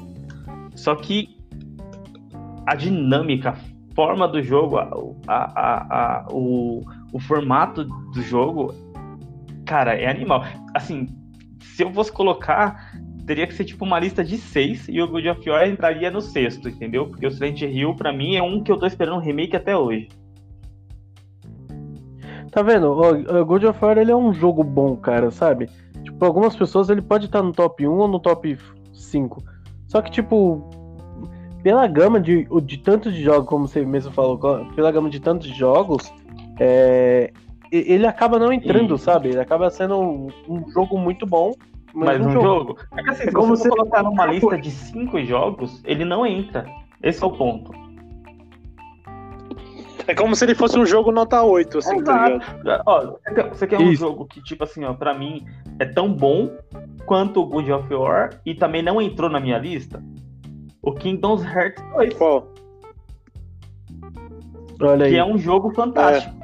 Só 0.76 0.94
que 0.94 1.36
a 2.66 2.76
dinâmica, 2.76 3.50
a 3.50 3.56
forma 3.94 4.26
do 4.28 4.42
jogo, 4.42 4.78
a, 4.78 4.88
a, 5.28 6.20
a- 6.24 6.26
o, 6.30 6.82
o 7.12 7.20
formato 7.20 7.84
do 7.84 8.22
jogo, 8.22 8.74
cara, 9.64 9.94
é 9.94 10.08
animal. 10.08 10.44
Assim, 10.74 11.08
se 11.60 11.82
eu 11.82 11.92
fosse 11.92 12.12
colocar, 12.12 12.92
teria 13.26 13.46
que 13.46 13.54
ser 13.54 13.64
tipo 13.64 13.84
uma 13.84 13.98
lista 13.98 14.24
de 14.24 14.36
seis 14.38 14.86
e 14.88 15.00
o 15.00 15.08
God 15.08 15.26
of 15.26 15.48
War 15.50 15.68
entraria 15.68 16.10
no 16.10 16.20
sexto, 16.20 16.68
entendeu? 16.68 17.06
Porque 17.06 17.26
o 17.26 17.30
Silent 17.30 17.62
Hill, 17.62 17.94
pra 17.94 18.12
mim, 18.12 18.36
é 18.36 18.42
um 18.42 18.62
que 18.62 18.70
eu 18.72 18.78
tô 18.78 18.86
esperando 18.86 19.16
um 19.16 19.20
remake 19.20 19.56
até 19.56 19.76
hoje. 19.76 20.08
Tá 22.50 22.62
vendo? 22.62 22.90
O 22.90 23.44
God 23.44 23.64
of 23.64 23.84
War 23.84 23.96
ele 23.98 24.10
é 24.10 24.16
um 24.16 24.32
jogo 24.32 24.64
bom, 24.64 24.96
cara, 24.96 25.30
sabe? 25.30 25.68
Tipo, 26.02 26.24
algumas 26.24 26.56
pessoas 26.56 26.90
ele 26.90 27.02
pode 27.02 27.26
estar 27.26 27.42
no 27.42 27.52
top 27.52 27.86
1 27.86 27.92
ou 27.92 28.08
no 28.08 28.18
top 28.18 28.58
5. 28.92 29.42
Só 29.86 30.02
que, 30.02 30.10
tipo, 30.10 30.68
pela 31.62 31.86
gama 31.86 32.20
de, 32.20 32.46
de 32.62 32.78
tantos 32.78 33.14
jogos, 33.14 33.48
como 33.48 33.68
você 33.68 33.84
mesmo 33.84 34.12
falou, 34.12 34.38
pela 34.74 34.90
gama 34.90 35.10
de 35.10 35.20
tantos 35.20 35.48
jogos, 35.48 36.12
é, 36.58 37.32
ele 37.70 38.06
acaba 38.06 38.38
não 38.38 38.52
entrando, 38.52 38.96
sabe? 38.98 39.28
Ele 39.28 39.40
acaba 39.40 39.70
sendo 39.70 39.98
um, 39.98 40.28
um 40.48 40.70
jogo 40.70 40.98
muito 40.98 41.26
bom. 41.26 41.54
Mas, 41.92 42.18
Mas 42.18 42.26
um 42.26 42.30
jogo. 42.40 42.76
É 42.96 43.02
que 43.02 43.10
assim, 43.10 43.24
se 43.24 43.32
como 43.32 43.56
você 43.56 43.68
colocar 43.68 44.02
numa 44.02 44.26
lista 44.26 44.56
de 44.58 44.70
cinco 44.70 45.20
jogos, 45.22 45.82
ele 45.84 46.04
não 46.04 46.24
entra. 46.24 46.64
Esse 47.02 47.22
é 47.22 47.26
o 47.26 47.32
ponto. 47.32 47.72
É 50.06 50.14
como 50.14 50.34
se 50.34 50.44
ele 50.44 50.54
fosse 50.54 50.78
um 50.78 50.86
jogo 50.86 51.12
nota 51.12 51.42
8, 51.42 51.78
assim, 51.78 52.02
tá 52.02 52.28
Exato. 52.28 52.56
ligado? 52.58 52.82
Ó, 52.86 53.06
você 53.12 53.34
quer, 53.34 53.48
você 53.48 53.66
quer 53.66 53.78
um 53.78 53.90
Isso. 53.90 54.00
jogo 54.00 54.24
que, 54.26 54.42
tipo 54.42 54.64
assim, 54.64 54.84
ó, 54.84 54.92
pra 54.92 55.14
mim 55.14 55.44
é 55.78 55.84
tão 55.84 56.12
bom 56.12 56.50
quanto 57.06 57.40
o 57.40 57.46
God 57.46 57.68
of 57.68 57.94
War 57.94 58.40
e 58.44 58.54
também 58.54 58.82
não 58.82 59.00
entrou 59.00 59.30
na 59.30 59.38
minha 59.38 59.58
lista? 59.58 60.02
O 60.82 60.92
Kingdoms 60.92 61.42
Hearts 61.44 61.82
2, 61.94 62.14
Qual? 62.14 62.48
Olha 64.80 65.04
aí. 65.06 65.12
que 65.12 65.18
é 65.18 65.24
um 65.24 65.36
jogo 65.36 65.72
fantástico. 65.74 66.34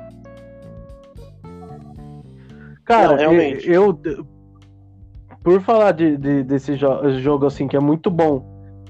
Cara, 2.84 3.12
Não, 3.12 3.16
realmente. 3.16 3.68
eu, 3.70 3.98
eu- 4.04 4.26
por 5.42 5.60
falar 5.60 5.92
de, 5.92 6.16
de- 6.16 6.42
desse 6.44 6.76
jo- 6.76 7.08
jogo 7.20 7.46
assim 7.46 7.66
que 7.66 7.76
é 7.76 7.80
muito 7.80 8.10
bom 8.10 8.44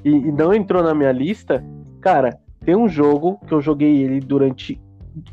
e, 0.05 0.11
e 0.11 0.33
não 0.33 0.53
entrou 0.53 0.83
na 0.83 0.95
minha 0.95 1.13
lista, 1.13 1.65
cara, 2.01 2.39
tem 2.65 2.75
um 2.77 2.89
jogo 2.89 3.39
que 3.47 3.53
eu 3.55 3.61
joguei 3.61 4.03
ele 4.03 4.21
durante, 4.21 4.81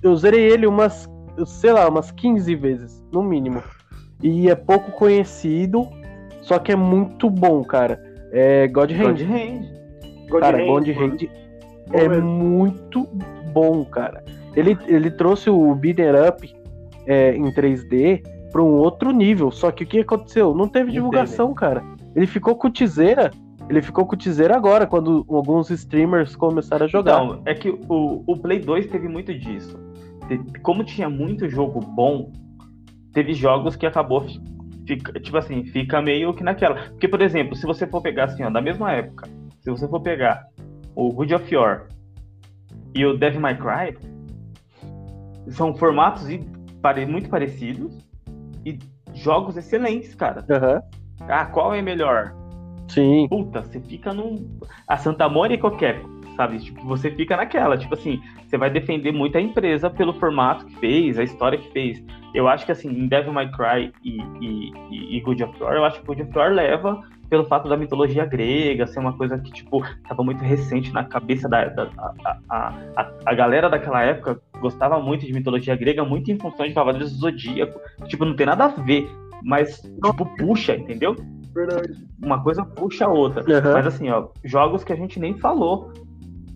eu 0.01 0.15
zerei 0.15 0.51
ele 0.51 0.67
umas, 0.67 1.09
sei 1.45 1.71
lá, 1.73 1.87
umas 1.89 2.11
15 2.11 2.55
vezes, 2.55 3.03
no 3.11 3.23
mínimo. 3.23 3.61
E 4.21 4.49
é 4.49 4.55
pouco 4.55 4.91
conhecido, 4.91 5.89
só 6.41 6.59
que 6.59 6.71
é 6.71 6.75
muito 6.75 7.29
bom, 7.29 7.63
cara. 7.63 8.01
É 8.31 8.67
God 8.67 8.91
Hand. 8.91 9.03
God 9.17 9.21
Hand. 9.21 9.82
Cara, 10.29 10.57
Hand, 10.57 10.65
God. 10.65 10.87
Hand 10.89 11.17
é 11.91 12.07
mesmo. 12.07 12.27
muito 12.27 13.07
bom, 13.53 13.83
cara. 13.85 14.23
Ele, 14.55 14.77
ele 14.87 15.11
trouxe 15.11 15.49
o 15.49 15.73
Beaten 15.75 16.11
Up 16.29 16.55
é, 17.05 17.35
em 17.35 17.51
3D 17.53 18.21
para 18.51 18.61
um 18.61 18.67
outro 18.77 19.11
nível. 19.11 19.51
Só 19.51 19.71
que 19.71 19.83
o 19.83 19.87
que 19.87 19.99
aconteceu? 19.99 20.53
Não 20.53 20.67
teve 20.67 20.91
divulgação, 20.91 21.53
cara. 21.53 21.83
Ele 22.15 22.27
ficou 22.27 22.55
com 22.55 22.69
tiseira. 22.69 23.31
Ele 23.69 23.81
ficou 23.81 24.05
com 24.05 24.15
tiseira 24.15 24.55
agora, 24.55 24.85
quando 24.85 25.25
alguns 25.29 25.69
streamers 25.69 26.35
começaram 26.35 26.85
a 26.85 26.89
jogar. 26.89 27.23
Então, 27.23 27.41
é 27.45 27.53
que 27.55 27.69
o, 27.69 28.23
o 28.27 28.37
Play 28.37 28.59
2 28.59 28.87
teve 28.87 29.07
muito 29.07 29.33
disso. 29.33 29.79
Como 30.61 30.83
tinha 30.83 31.09
muito 31.09 31.49
jogo 31.49 31.79
bom, 31.79 32.31
teve 33.13 33.33
jogos 33.33 33.75
que 33.75 33.85
acabou, 33.85 34.21
fi- 34.21 34.41
fica, 34.85 35.19
tipo 35.19 35.37
assim, 35.37 35.63
fica 35.65 36.01
meio 36.01 36.33
que 36.33 36.43
naquela. 36.43 36.75
Porque, 36.89 37.07
por 37.07 37.21
exemplo, 37.21 37.55
se 37.55 37.65
você 37.65 37.87
for 37.87 38.01
pegar 38.01 38.25
assim, 38.25 38.43
ó, 38.43 38.49
da 38.49 38.61
mesma 38.61 38.91
época, 38.91 39.27
se 39.63 39.69
você 39.69 39.87
for 39.87 40.01
pegar 40.01 40.45
o 40.93 41.11
God 41.13 41.31
of 41.31 41.55
War 41.55 41.87
e 42.93 43.05
o 43.05 43.17
Devil 43.17 43.39
May 43.39 43.57
Cry, 43.57 43.97
são 45.47 45.73
formatos 45.73 46.27
muito 47.07 47.29
parecidos 47.29 47.97
e 48.65 48.77
jogos 49.13 49.55
excelentes, 49.55 50.13
cara. 50.15 50.45
Aham. 50.49 50.81
Ah, 51.21 51.45
qual 51.45 51.73
é 51.73 51.81
melhor? 51.81 52.35
Sim. 52.89 53.27
puta, 53.29 53.61
você 53.61 53.79
fica 53.79 54.13
num. 54.13 54.59
A 54.87 54.97
Santa 54.97 55.29
Mônica 55.29 55.61
qualquer, 55.61 56.01
sabe? 56.35 56.59
Tipo, 56.59 56.85
você 56.85 57.09
fica 57.09 57.37
naquela. 57.37 57.77
Tipo 57.77 57.93
assim, 57.93 58.21
você 58.45 58.57
vai 58.57 58.69
defender 58.69 59.13
muito 59.13 59.37
a 59.37 59.41
empresa 59.41 59.89
pelo 59.89 60.13
formato 60.13 60.65
que 60.65 60.75
fez, 60.75 61.17
a 61.17 61.23
história 61.23 61.57
que 61.57 61.71
fez. 61.71 62.03
Eu 62.33 62.49
acho 62.49 62.65
que 62.65 62.71
assim, 62.73 62.89
em 62.89 63.07
Devil 63.07 63.31
May 63.31 63.49
Cry 63.51 63.93
e, 64.03 64.17
e, 64.41 65.17
e, 65.17 65.21
God 65.21 65.39
of 65.39 65.63
War, 65.63 65.73
eu 65.75 65.85
acho 65.85 66.01
que 66.01 66.05
God 66.05 66.19
of 66.19 66.37
War 66.37 66.51
leva 66.51 67.01
pelo 67.33 67.45
fato 67.45 67.67
da 67.67 67.75
mitologia 67.75 68.27
grega 68.27 68.85
ser 68.85 68.99
uma 68.99 69.17
coisa 69.17 69.39
que, 69.39 69.51
tipo, 69.51 69.83
tava 70.07 70.23
muito 70.23 70.43
recente 70.43 70.93
na 70.93 71.03
cabeça 71.03 71.49
da. 71.49 71.65
da 71.65 71.89
a, 71.97 72.37
a, 72.47 72.79
a, 72.95 73.11
a 73.25 73.33
galera 73.33 73.71
daquela 73.71 74.03
época 74.03 74.39
gostava 74.61 74.99
muito 74.99 75.25
de 75.25 75.33
mitologia 75.33 75.75
grega, 75.75 76.05
muito 76.05 76.29
em 76.29 76.37
função 76.37 76.67
de 76.67 76.75
Cavaleiros 76.75 77.11
do 77.11 77.17
Zodíaco. 77.17 77.79
Tipo, 78.05 78.23
não 78.23 78.35
tem 78.35 78.45
nada 78.45 78.65
a 78.65 78.67
ver. 78.67 79.09
Mas, 79.41 79.81
tipo, 79.81 80.25
puxa, 80.37 80.75
entendeu? 80.75 81.15
Uma 82.21 82.43
coisa 82.43 82.63
puxa 82.63 83.05
a 83.05 83.09
outra. 83.09 83.41
Aham. 83.51 83.73
Mas 83.73 83.87
assim, 83.87 84.11
ó, 84.11 84.27
jogos 84.43 84.83
que 84.83 84.93
a 84.93 84.95
gente 84.95 85.19
nem 85.19 85.35
falou. 85.39 85.91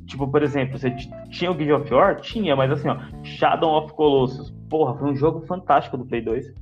Tipo, 0.06 0.28
por 0.28 0.44
exemplo, 0.44 0.78
você 0.78 0.92
tinha 1.32 1.50
o 1.50 1.56
God 1.56 1.72
of 1.72 1.92
War? 1.92 2.22
Tinha, 2.22 2.56
mas 2.56 2.72
assim, 2.72 2.88
ó, 2.88 3.00
Shadow 3.24 3.84
of 3.84 3.94
Colossus. 3.94 4.54
Porra, 4.70 4.96
foi 4.96 5.10
um 5.10 5.16
jogo 5.16 5.44
fantástico 5.48 5.98
do 5.98 6.06
Play 6.06 6.22
2. 6.22 6.54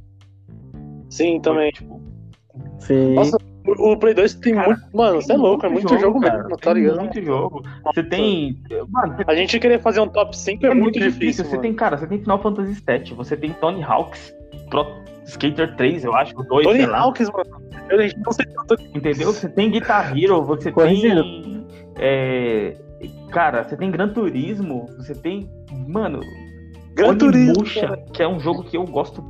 Sim, 1.10 1.42
também. 1.42 1.70
Tipo, 1.74 2.02
Sim. 2.80 3.14
Nossa, 3.14 3.38
O, 3.68 3.98
Play 3.98 4.14
2 4.14 4.36
tem 4.36 4.54
Cara, 4.54 4.68
muito. 4.68 4.82
Mano, 4.94 5.22
você 5.22 5.34
é 5.34 5.38
louco, 5.38 5.66
é 5.66 5.70
muito 5.70 6.00
jogo, 6.00 6.22
cara. 6.22 6.38
mesmo, 6.44 6.58
tá 6.58 6.74
ligado? 6.74 7.00
muito 7.00 7.22
jogo. 7.22 7.64
Você 7.86 8.04
tem. 8.04 8.58
Mano, 8.90 9.16
A 9.26 9.36
gente 9.36 9.60
querer 9.60 9.80
fazer 9.82 10.02
um 10.02 10.08
top 10.08 10.38
5 10.38 10.66
é, 10.66 10.74
muito 10.74 11.00
difícil. 11.00 11.44
Você 11.44 11.52
mano. 11.52 11.62
tem, 11.62 11.74
cara, 11.74 11.98
você 11.98 12.08
tem 12.08 12.20
Final 12.20 12.42
Fantasy 12.42 12.84
VII, 12.88 13.14
você 13.16 13.36
tem 13.36 13.54
Tony 13.54 13.84
Hawks, 13.84 14.34
Pro 14.70 14.86
Skater 15.26 15.76
3, 15.76 16.06
eu 16.06 16.14
acho, 16.16 16.40
o 16.40 16.44
2, 16.44 16.66
Tony 16.68 16.78
sei 16.80 16.86
lá. 16.86 17.00
Hawks, 17.00 17.30
mano. 17.32 17.66
Eu 17.90 17.98
não 18.24 18.32
sei 18.32 18.46
tanto. 18.46 18.76
Entendeu? 18.96 19.34
Você 19.34 19.50
tem 19.50 19.72
Guitar 19.72 20.18
Hero, 20.18 20.44
você 20.44 20.72
tem. 20.72 21.66
é, 21.98 22.78
cara, 23.32 23.64
você 23.64 23.76
tem 23.76 23.90
Gran 23.90 24.10
Turismo, 24.10 24.88
você 24.98 25.16
tem. 25.16 25.50
Mano, 25.88 26.20
Gran 26.94 27.18
Turismo. 27.18 27.52
Onimusha, 27.52 27.98
que 28.14 28.22
é 28.22 28.28
um 28.28 28.40
jogo 28.40 28.64
que 28.64 28.78
eu 28.78 28.86
gosto 28.86 29.24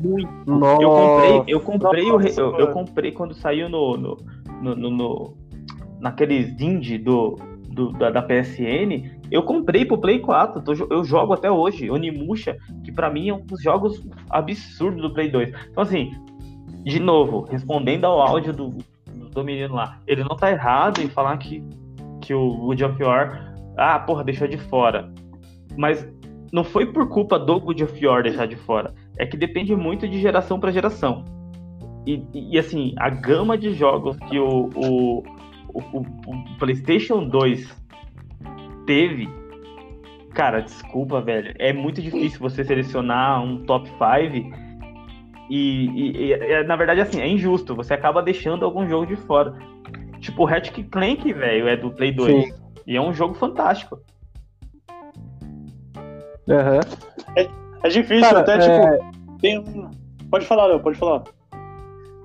muito. 0.00 0.28
Nossa. 0.46 0.82
Eu 0.82 0.90
comprei, 0.90 1.42
eu 1.54 1.60
comprei, 1.60 2.10
o 2.10 2.16
re- 2.16 2.24
Nossa, 2.28 2.40
eu, 2.40 2.46
eu 2.46 2.52
mano. 2.52 2.72
comprei 2.72 3.12
quando 3.12 3.34
saiu 3.34 3.68
no, 3.68 3.96
no, 3.96 4.16
no, 4.62 4.74
no- 4.76 4.90
no- 4.90 5.36
naqueles 6.00 6.60
indie 6.60 6.98
do, 6.98 7.36
do- 7.68 7.92
da, 7.92 8.10
da 8.10 8.22
PSN. 8.22 9.18
Eu 9.30 9.42
comprei 9.42 9.84
pro 9.84 9.98
Play 9.98 10.20
4, 10.20 10.62
tô 10.62 10.72
eu 10.90 11.04
jogo 11.04 11.32
até 11.34 11.50
hoje. 11.50 11.90
Onimusha, 11.90 12.56
que 12.84 12.90
pra 12.90 13.10
mim 13.10 13.28
é 13.28 13.34
um 13.34 13.44
dos 13.44 13.62
jogos 13.62 14.02
absurdos 14.30 15.02
do 15.02 15.12
Play 15.12 15.30
2. 15.30 15.52
Então, 15.70 15.82
assim, 15.82 16.12
de 16.84 16.98
novo, 17.00 17.46
respondendo 17.50 18.04
ao 18.06 18.20
áudio 18.20 18.52
do, 18.52 18.74
do 19.32 19.44
menino 19.44 19.74
lá, 19.74 19.98
ele 20.06 20.22
não 20.24 20.34
tá 20.36 20.50
errado 20.50 21.00
em 21.02 21.08
falar 21.08 21.36
que, 21.36 21.62
que 22.22 22.32
o 22.32 22.56
God 22.56 22.80
of 22.82 23.02
War, 23.02 23.54
ah, 23.76 23.98
porra, 23.98 24.24
deixou 24.24 24.48
de 24.48 24.56
fora. 24.56 25.12
Mas 25.76 26.08
não 26.50 26.64
foi 26.64 26.86
por 26.86 27.08
culpa 27.08 27.38
do 27.38 27.60
God 27.60 27.82
of 27.82 28.06
War 28.06 28.22
deixar 28.22 28.46
de 28.46 28.56
fora. 28.56 28.94
É 29.18 29.26
que 29.26 29.36
depende 29.36 29.74
muito 29.74 30.08
de 30.08 30.20
geração 30.20 30.58
para 30.60 30.70
geração. 30.70 31.24
E, 32.06 32.22
e, 32.32 32.58
assim, 32.58 32.94
a 32.96 33.10
gama 33.10 33.58
de 33.58 33.74
jogos 33.74 34.16
que 34.28 34.38
o, 34.38 34.70
o, 34.74 35.18
o, 35.74 35.80
o- 35.98 36.58
PlayStation 36.58 37.28
2 37.28 37.68
teve. 38.86 39.28
Cara, 40.32 40.60
desculpa, 40.60 41.20
velho. 41.20 41.52
É 41.58 41.72
muito 41.72 42.00
difícil 42.00 42.38
você 42.40 42.64
selecionar 42.64 43.42
um 43.42 43.64
top 43.64 43.88
5. 43.88 44.56
E, 45.50 45.86
e- 45.86 46.32
e- 46.32 46.64
na 46.64 46.76
verdade, 46.76 47.00
assim, 47.00 47.20
é 47.20 47.28
injusto. 47.28 47.74
Você 47.74 47.92
acaba 47.92 48.22
deixando 48.22 48.64
algum 48.64 48.88
jogo 48.88 49.06
de 49.06 49.16
fora. 49.16 49.54
Tipo, 50.20 50.42
o 50.42 50.46
Ratchet 50.46 50.82
Clank, 50.84 51.30
velho, 51.32 51.68
é 51.68 51.76
do 51.76 51.90
Play 51.90 52.12
2. 52.12 52.44
Sim. 52.46 52.54
E 52.86 52.96
é 52.96 53.00
um 53.00 53.12
jogo 53.12 53.34
fantástico. 53.34 53.98
Aham. 56.48 56.80
É 57.36 57.46
difícil, 57.88 58.22
Cara, 58.22 58.40
até, 58.40 58.54
é, 58.54 58.58
tipo, 58.58 59.38
tem 59.40 59.58
um. 59.58 59.90
Pode 60.30 60.46
falar, 60.46 60.66
Léo, 60.66 60.80
pode 60.80 60.98
falar. 60.98 61.24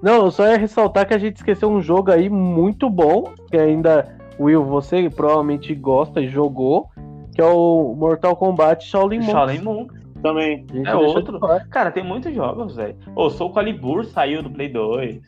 Não, 0.01 0.25
eu 0.25 0.31
só 0.31 0.47
ia 0.47 0.57
ressaltar 0.57 1.07
que 1.07 1.13
a 1.13 1.17
gente 1.17 1.37
esqueceu 1.37 1.69
um 1.69 1.81
jogo 1.81 2.11
aí 2.11 2.29
muito 2.29 2.89
bom, 2.89 3.33
que 3.49 3.57
ainda, 3.57 4.17
Will, 4.39 4.65
você 4.65 5.09
provavelmente 5.09 5.73
gosta 5.73 6.19
e 6.19 6.27
jogou, 6.27 6.89
que 7.33 7.41
é 7.41 7.45
o 7.45 7.95
Mortal 7.95 8.35
Kombat 8.35 8.85
Shaolin 8.85 9.19
Monks. 9.19 9.31
Shaolin 9.31 9.61
Monk. 9.61 9.93
Também. 10.21 10.65
É 10.85 10.95
outro. 10.95 11.39
Cara, 11.69 11.91
tem 11.91 12.03
muitos 12.03 12.33
jogos, 12.33 12.75
velho. 12.75 12.95
Ô, 13.15 13.29
Soul 13.29 13.51
Calibur 13.51 14.05
saiu 14.05 14.41
do 14.41 14.49
Play 14.49 14.69
2. 14.69 15.21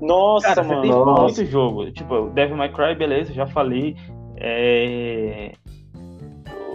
Nossa, 0.00 0.48
Cara, 0.48 0.62
você 0.62 0.68
mano. 0.68 0.82
tem 0.82 0.90
nossa. 0.90 1.22
muito 1.22 1.44
jogo. 1.46 1.90
Tipo, 1.90 2.30
Devil 2.30 2.56
May 2.56 2.72
Cry, 2.72 2.94
beleza, 2.94 3.32
já 3.32 3.46
falei. 3.46 3.96
É... 4.36 5.52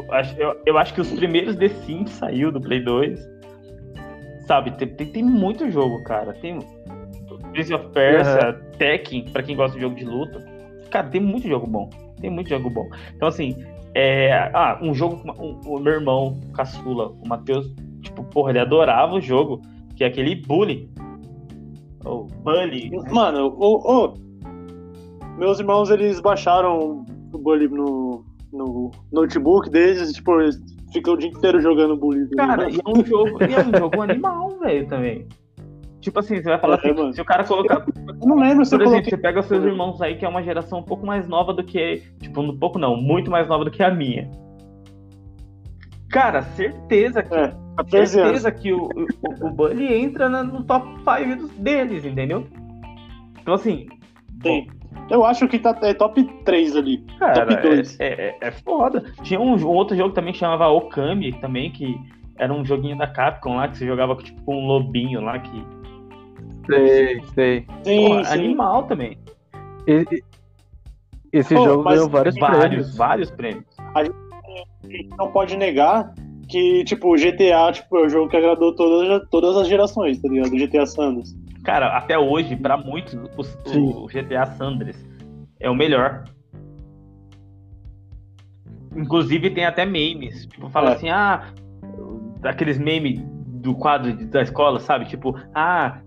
Eu, 0.07 0.13
acho, 0.13 0.35
eu, 0.65 0.77
acho 0.77 0.93
que 0.93 1.01
os 1.01 1.11
primeiros 1.11 1.55
The 1.55 1.69
Sims 1.69 2.11
saiu 2.11 2.51
do 2.51 2.61
Play 2.61 2.81
2. 2.83 3.19
Sabe, 4.47 4.71
tem, 4.71 4.87
tem, 4.87 5.07
tem 5.07 5.23
muito 5.23 5.69
jogo, 5.71 6.03
cara. 6.03 6.33
Tem 6.33 6.59
Prince 7.51 7.73
of 7.73 7.87
Persia, 7.89 8.53
Tekken, 8.77 9.25
pra 9.31 9.41
quem 9.41 9.55
gosta 9.55 9.75
de 9.75 9.81
jogo 9.81 9.95
de 9.95 10.05
luta. 10.05 10.45
Cara, 10.91 11.07
tem 11.07 11.21
muito 11.21 11.47
jogo 11.47 11.65
bom. 11.65 11.89
Tem 12.21 12.29
muito 12.29 12.49
jogo 12.49 12.69
bom. 12.69 12.87
Então, 13.15 13.27
assim, 13.27 13.55
é... 13.95 14.31
ah, 14.53 14.77
um 14.81 14.93
jogo 14.93 15.21
um- 15.39 15.59
o 15.65 15.79
meu 15.79 15.93
irmão, 15.93 16.39
caçula, 16.53 17.09
o 17.09 17.27
Matheus, 17.27 17.73
tipo, 18.01 18.23
porra, 18.25 18.51
ele 18.51 18.59
adorava 18.59 19.15
o 19.15 19.21
jogo, 19.21 19.61
que 19.95 20.03
é 20.03 20.07
aquele 20.07 20.35
Bully. 20.35 20.89
Ou 22.03 22.25
Bully. 22.43 22.91
Mano, 23.11 23.55
ô, 23.57 24.05
ô, 24.05 24.13
meus 25.37 25.59
irmãos, 25.59 25.89
eles 25.89 26.19
baixaram 26.19 27.03
o 27.33 27.37
Bully 27.37 27.67
no, 27.67 28.23
no 28.55 28.91
notebook 29.11 29.69
deles, 29.69 30.11
tipo, 30.13 30.39
eles 30.41 30.59
ficam 30.91 31.13
o 31.13 31.17
dia 31.17 31.29
inteiro 31.29 31.59
jogando 31.61 31.95
Bully. 31.97 32.29
Cara, 32.35 32.69
e 32.69 32.75
é 32.77 32.89
um 32.89 33.03
jogo, 33.05 33.37
e 33.43 33.53
é 33.53 33.59
um 33.59 33.77
jogo 33.77 34.01
animal, 34.01 34.57
velho, 34.59 34.87
também. 34.87 35.27
Tipo 36.01 36.19
assim, 36.19 36.35
você 36.35 36.43
vai 36.49 36.59
falar 36.59 36.75
É, 36.75 36.77
assim, 36.77 36.93
mano. 36.93 37.13
se 37.13 37.21
o 37.21 37.25
cara 37.25 37.43
colocar. 37.43 37.83
eu 37.97 38.27
não 38.27 38.35
lembro 38.37 38.63
se 38.63 38.71
Por 38.71 38.81
eu 38.81 38.87
exemplo, 38.87 39.03
coloquei. 39.03 39.09
você 39.09 39.17
pega 39.17 39.41
seus 39.41 39.63
irmãos 39.63 40.01
aí, 40.01 40.15
que 40.17 40.23
é 40.25 40.29
uma 40.29 40.43
geração 40.43 40.79
um 40.79 40.83
pouco 40.83 41.05
mais 41.05 41.27
nova 41.27 41.51
do 41.53 41.63
que. 41.63 42.03
Tipo, 42.21 42.41
um 42.41 42.57
pouco 42.57 42.77
não, 42.77 42.95
muito 42.95 43.31
mais 43.31 43.47
nova 43.47 43.65
do 43.65 43.71
que 43.71 43.81
a 43.81 43.89
minha. 43.91 44.29
Cara, 46.09 46.43
certeza 46.43 47.23
que. 47.23 47.33
É, 47.33 47.53
14 47.77 47.97
anos. 47.97 48.09
certeza 48.11 48.51
que 48.51 48.71
o, 48.71 48.83
o, 48.85 49.47
o 49.47 49.49
Bully 49.51 49.93
entra 49.93 50.29
no 50.43 50.63
top 50.63 50.87
5 50.99 51.35
dos- 51.41 51.51
deles, 51.57 52.05
entendeu? 52.05 52.45
Então 53.41 53.55
assim. 53.55 53.87
Tem. 54.41 54.67
Eu 55.09 55.23
acho 55.23 55.47
que 55.47 55.59
tá 55.59 55.77
é 55.83 55.93
top 55.93 56.23
3 56.43 56.75
ali. 56.75 56.97
Cara, 57.19 57.45
Top 57.45 57.61
dois. 57.61 57.99
é, 57.99 58.07
é, 58.07 58.37
é 58.41 58.51
foda. 58.51 59.03
Tinha 59.21 59.39
um, 59.39 59.55
jo- 59.55 59.69
outro 59.69 59.95
jogo 59.95 60.13
também 60.13 60.33
que 60.33 60.39
chamava 60.39 60.67
Okami, 60.69 61.31
também, 61.33 61.71
que 61.71 61.95
era 62.37 62.51
um 62.53 62.65
joguinho 62.65 62.97
da 62.97 63.05
Capcom 63.07 63.55
lá, 63.55 63.67
que 63.67 63.77
você 63.77 63.85
jogava 63.85 64.15
tipo, 64.15 64.41
com 64.43 64.55
um 64.63 64.65
lobinho 64.67 65.21
lá, 65.21 65.37
que. 65.39 65.63
Sei, 66.67 67.21
sei. 67.35 67.67
Sim, 67.83 68.07
Porra, 68.07 68.23
sim. 68.25 68.33
animal 68.33 68.83
também. 68.83 69.17
E- 69.87 70.05
e- 70.11 70.23
Esse 71.31 71.53
Pô, 71.53 71.63
jogo 71.65 71.83
ganhou 71.83 72.09
vários 72.09 72.35
Vários, 72.37 72.67
prêmios. 72.67 72.97
vários 72.97 73.31
prêmios. 73.31 73.65
A 73.93 74.03
gente 74.03 75.09
não 75.17 75.31
pode 75.31 75.55
negar 75.57 76.13
que, 76.47 76.83
tipo, 76.85 77.13
o 77.13 77.17
GTA, 77.17 77.71
tipo, 77.73 77.97
é 77.97 78.05
o 78.05 78.09
jogo 78.09 78.29
que 78.29 78.37
agradou 78.37 78.73
todas, 78.73 79.21
todas 79.29 79.57
as 79.57 79.67
gerações, 79.67 80.19
tá 80.21 80.29
ligado? 80.29 80.51
GTA 80.57 80.85
Sanders. 80.85 81.35
Cara, 81.65 81.97
até 81.97 82.17
hoje, 82.17 82.55
pra 82.55 82.77
muitos, 82.77 83.13
o, 83.15 84.03
o 84.03 84.07
GTA 84.07 84.45
Sandres 84.45 85.03
é 85.59 85.69
o 85.69 85.75
melhor. 85.75 86.23
Inclusive 88.95 89.49
tem 89.49 89.65
até 89.65 89.85
memes. 89.85 90.45
Tipo, 90.45 90.69
fala 90.69 90.91
É. 90.91 90.93
assim, 90.93 91.09
ah, 91.09 91.47
aqueles 92.43 92.77
memes 92.77 93.19
do 93.61 93.73
quadro 93.75 94.13
de- 94.13 94.25
da 94.25 94.41
escola, 94.43 94.79
sabe? 94.79 95.05
Tipo, 95.05 95.35
ah, 95.53 95.97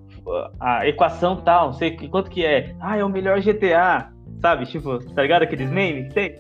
a 0.60 0.86
equação 0.86 1.36
tal, 1.36 1.66
não 1.66 1.72
sei 1.74 1.90
que- 1.90 2.08
quanto 2.08 2.30
que 2.30 2.44
é. 2.44 2.74
Ah, 2.80 2.96
é 2.96 3.04
o 3.04 3.08
melhor 3.08 3.40
GTA. 3.40 4.10
Sabe? 4.40 4.64
Tipo, 4.66 4.98
tá 5.12 5.22
ligado 5.22 5.42
aqueles 5.42 5.68
memes 5.70 6.08
que 6.08 6.14
tem? 6.14 6.34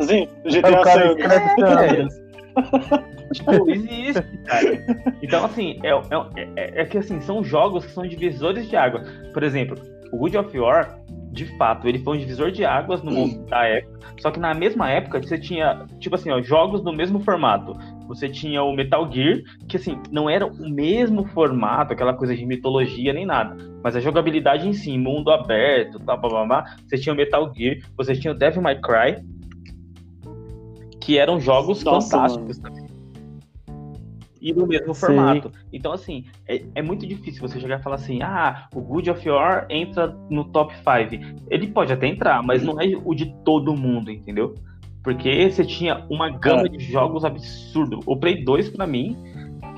Sim, 0.00 0.28
o 0.44 0.48
GTA 0.48 0.68
É, 0.86 1.58
Sanders. 1.58 2.21
Tipo, 3.32 3.70
existe, 3.70 4.22
cara. 4.44 4.84
Então, 5.22 5.44
assim, 5.44 5.78
é, 5.82 5.90
é, 5.90 6.48
é- 6.56 6.82
é 6.82 6.84
que 6.84 6.98
assim, 6.98 7.20
são 7.20 7.42
jogos 7.42 7.84
que 7.86 7.92
são 7.92 8.06
divisores 8.06 8.68
de 8.68 8.76
água. 8.76 9.02
Por 9.32 9.42
exemplo, 9.42 9.76
o 10.12 10.18
Good 10.18 10.36
of 10.36 10.58
War, 10.58 10.98
de 11.32 11.46
fato, 11.56 11.88
ele 11.88 11.98
foi 12.00 12.16
um 12.16 12.20
divisor 12.20 12.50
de 12.50 12.64
águas 12.64 13.02
no 13.02 13.10
mundo 13.10 13.46
da 13.46 13.64
época. 13.64 14.00
Só 14.20 14.30
que 14.30 14.38
na 14.38 14.52
mesma 14.52 14.90
época 14.90 15.20
você 15.22 15.38
tinha, 15.38 15.86
tipo 15.98 16.14
assim, 16.14 16.30
ó, 16.30 16.42
jogos 16.42 16.84
no 16.84 16.92
mesmo 16.92 17.20
formato. 17.20 17.74
Você 18.06 18.28
tinha 18.28 18.62
o 18.62 18.74
Metal 18.74 19.10
Gear, 19.10 19.38
que 19.66 19.78
assim, 19.78 19.98
não 20.10 20.28
era 20.28 20.46
o 20.46 20.68
mesmo 20.68 21.24
formato, 21.28 21.94
aquela 21.94 22.12
coisa 22.12 22.36
de 22.36 22.44
mitologia 22.44 23.14
nem 23.14 23.24
nada. 23.24 23.56
Mas 23.82 23.96
a 23.96 24.00
jogabilidade 24.00 24.68
em 24.68 24.74
si, 24.74 24.98
mundo 24.98 25.30
aberto, 25.30 25.98
tal, 26.00 26.20
blá, 26.20 26.28
blá, 26.28 26.44
blá. 26.46 26.64
Você 26.86 26.98
tinha 26.98 27.14
o 27.14 27.16
Metal 27.16 27.50
Gear, 27.56 27.78
você 27.96 28.14
tinha 28.14 28.32
o 28.32 28.36
Devil 28.36 28.60
May 28.60 28.78
Cry, 28.78 29.24
que 31.04 31.18
eram 31.18 31.40
jogos 31.40 31.82
Nossa, 31.82 32.16
fantásticos 32.16 32.58
também. 32.58 32.86
E 34.40 34.52
no 34.52 34.66
mesmo 34.66 34.92
formato. 34.92 35.52
Então, 35.72 35.92
assim, 35.92 36.24
é, 36.48 36.64
é 36.74 36.82
muito 36.82 37.06
difícil 37.06 37.40
você 37.40 37.60
chegar 37.60 37.78
e 37.78 37.82
falar 37.82 37.94
assim: 37.96 38.22
ah, 38.22 38.66
o 38.74 38.80
Good 38.80 39.10
of 39.10 39.30
War 39.30 39.66
entra 39.70 40.16
no 40.28 40.44
top 40.44 40.74
5. 40.74 41.44
Ele 41.48 41.68
pode 41.68 41.92
até 41.92 42.08
entrar, 42.08 42.42
mas 42.42 42.62
não 42.62 42.80
é 42.80 42.86
o 43.04 43.14
de 43.14 43.32
todo 43.44 43.76
mundo, 43.76 44.10
entendeu? 44.10 44.54
Porque 45.04 45.48
você 45.48 45.64
tinha 45.64 46.04
uma 46.10 46.28
gama 46.28 46.66
É. 46.66 46.68
de 46.68 46.80
jogos 46.80 47.24
absurdo. 47.24 48.00
O 48.04 48.16
Play 48.16 48.44
2, 48.44 48.70
pra 48.70 48.84
mim, 48.86 49.16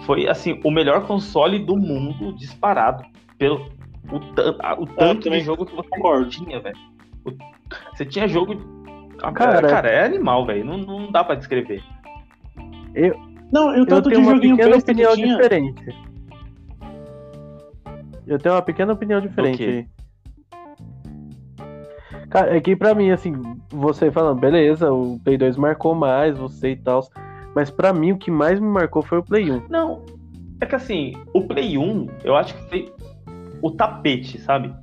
foi 0.06 0.28
assim, 0.28 0.58
o 0.64 0.70
melhor 0.70 1.06
console 1.06 1.58
do 1.58 1.76
mundo 1.76 2.34
disparado. 2.34 3.04
Pelo 3.36 3.68
o, 4.10 4.82
o 4.82 4.86
tanto 4.86 5.30
de 5.30 5.40
jogo 5.40 5.66
que 5.66 5.74
você 5.74 5.88
concordo. 5.88 6.28
tinha, 6.28 6.60
velho. 6.60 6.76
Você 7.94 8.04
tinha 8.04 8.26
jogo. 8.28 8.54
Ah, 9.28 9.32
Cara, 9.32 9.68
Cara, 9.68 9.88
é 9.88 10.04
animal, 10.04 10.44
velho. 10.46 10.64
Não, 10.64 10.78
não 10.78 11.10
dá 11.12 11.22
pra 11.24 11.34
descrever. 11.34 11.82
Não, 13.52 13.74
e 13.74 13.78
o 13.78 13.82
Eu 13.82 13.86
tanto 13.86 14.08
de 14.08 14.14
tenho 14.16 14.26
uma 14.26 14.34
joguinho 14.34 14.56
pequena 14.56 14.76
opinião 14.76 15.14
tinha. 15.14 15.36
diferente. 15.36 15.96
Eu 18.26 18.38
tenho 18.38 18.54
uma 18.54 18.62
pequena 18.62 18.92
opinião 18.92 19.20
diferente 19.20 19.62
aí. 19.64 19.86
Cara, 22.30 22.56
é 22.56 22.60
que 22.60 22.74
pra 22.74 22.94
mim, 22.94 23.10
assim, 23.10 23.32
você 23.70 24.10
falando, 24.10 24.40
beleza, 24.40 24.90
o 24.92 25.20
Play 25.22 25.36
2 25.38 25.56
marcou 25.56 25.94
mais, 25.94 26.36
você 26.36 26.70
e 26.70 26.76
tal. 26.76 27.00
Mas 27.54 27.70
pra 27.70 27.92
mim, 27.92 28.12
o 28.12 28.18
que 28.18 28.30
mais 28.30 28.58
me 28.58 28.66
marcou 28.66 29.02
foi 29.02 29.18
o 29.18 29.22
Play 29.22 29.50
1. 29.52 29.62
Não, 29.68 30.02
é 30.60 30.66
que 30.66 30.74
assim, 30.74 31.12
o 31.32 31.42
Play 31.42 31.78
1, 31.78 32.06
eu 32.24 32.34
acho 32.34 32.54
que 32.54 32.68
foi 32.68 32.92
o 33.62 33.70
tapete, 33.70 34.40
sabe? 34.40 34.74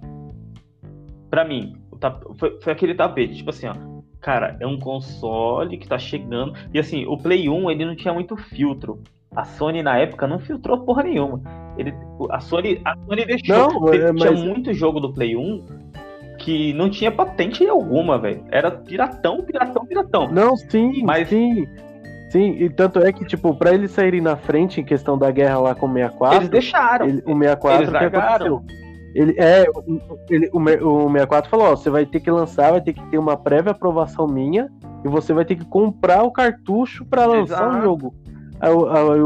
Pra 1.29 1.43
mim, 1.43 1.75
o 1.91 1.97
tap- 1.97 2.23
foi, 2.37 2.57
foi 2.61 2.71
aquele 2.73 2.93
tapete, 2.95 3.35
tipo 3.35 3.49
assim, 3.49 3.67
ó. 3.67 3.73
Cara, 4.21 4.55
é 4.59 4.67
um 4.67 4.79
console 4.79 5.77
que 5.77 5.87
tá 5.87 5.97
chegando. 5.97 6.53
E 6.73 6.79
assim, 6.79 7.05
o 7.07 7.17
Play 7.17 7.49
1, 7.49 7.71
ele 7.71 7.85
não 7.85 7.95
tinha 7.95 8.13
muito 8.13 8.37
filtro. 8.37 8.99
A 9.35 9.43
Sony, 9.45 9.81
na 9.81 9.97
época, 9.97 10.27
não 10.27 10.37
filtrou 10.39 10.81
porra 10.81 11.03
nenhuma. 11.03 11.41
Ele, 11.77 11.93
a, 12.29 12.39
Sony, 12.39 12.79
a 12.85 12.95
Sony 13.07 13.25
deixou. 13.25 13.55
Não, 13.55 13.87
é, 13.93 14.13
Tinha 14.13 14.31
mas- 14.31 14.43
muito 14.43 14.73
jogo 14.73 14.99
do 14.99 15.11
Play 15.13 15.35
1 15.35 15.65
que 16.37 16.73
não 16.73 16.89
tinha 16.89 17.11
patente 17.11 17.65
alguma, 17.67 18.17
velho. 18.19 18.43
Era 18.51 18.69
piratão, 18.71 19.41
piratão, 19.43 19.85
piratão. 19.85 20.31
Não, 20.31 20.55
sim, 20.55 21.03
Mas- 21.03 21.27
sim. 21.29 21.67
Sim, 22.29 22.51
e 22.59 22.69
tanto 22.69 22.99
é 22.99 23.11
que, 23.11 23.25
tipo, 23.25 23.53
pra 23.53 23.73
eles 23.73 23.91
saírem 23.91 24.21
na 24.21 24.37
frente 24.37 24.79
em 24.79 24.85
questão 24.85 25.17
da 25.17 25.29
guerra 25.29 25.59
lá 25.59 25.75
com 25.75 25.85
o 25.85 25.91
64, 25.91 26.37
Eles 26.37 26.49
deixaram. 26.49 27.05
ele- 27.05 27.21
o 27.25 27.37
64 27.37 27.81
Eles 27.83 27.91
largaram. 27.93 28.63
Ele, 29.13 29.35
é, 29.37 29.65
o- 29.69 29.99
ele, 30.29 30.49
o, 30.53 30.57
o 30.57 31.11
64 31.11 31.49
falou, 31.49 31.67
ó, 31.67 31.75
você 31.75 31.89
vai 31.89 32.05
ter 32.05 32.19
que 32.19 32.31
lançar, 32.31 32.71
vai 32.71 32.81
ter 32.81 32.93
que 32.93 33.05
ter 33.07 33.17
uma 33.17 33.35
prévia 33.37 33.71
aprovação 33.71 34.25
minha 34.27 34.69
e 35.03 35.07
você 35.09 35.33
vai 35.33 35.43
ter 35.45 35.55
que 35.55 35.65
comprar 35.65 36.23
o 36.23 36.31
cartucho 36.31 37.05
pra 37.05 37.25
lançar 37.25 37.67
o 37.77 37.81
jogo. 37.81 38.13
Aí, 38.59 38.71
aí 38.71 39.19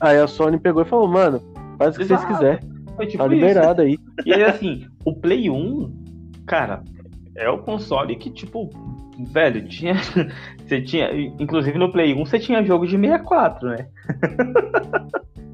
aí 0.00 0.18
a 0.18 0.26
Sony 0.26 0.58
pegou 0.58 0.82
e 0.82 0.86
falou, 0.86 1.06
mano, 1.06 1.40
faz 1.78 1.94
o 1.94 1.98
que 2.00 2.04
vocês 2.06 2.20
Exato. 2.20 2.32
quiserem, 2.34 2.60
Foi 2.96 3.06
tipo 3.06 3.22
tá 3.22 3.26
isso. 3.26 3.34
liberado 3.34 3.82
aí. 3.82 3.96
E 4.26 4.32
aí, 4.34 4.42
assim, 4.44 4.86
o 5.04 5.14
Play 5.14 5.48
1, 5.48 5.92
cara, 6.46 6.82
é 7.36 7.48
o 7.48 7.58
console 7.58 8.16
que, 8.16 8.28
tipo, 8.30 8.68
velho, 9.32 9.66
tinha. 9.68 9.94
Você 10.66 10.80
tinha. 10.80 11.10
Inclusive 11.38 11.78
no 11.78 11.92
Play 11.92 12.14
1 12.14 12.24
você 12.24 12.38
tinha 12.38 12.64
jogo 12.64 12.86
de 12.86 12.96
64, 12.98 13.68
né? 13.68 13.86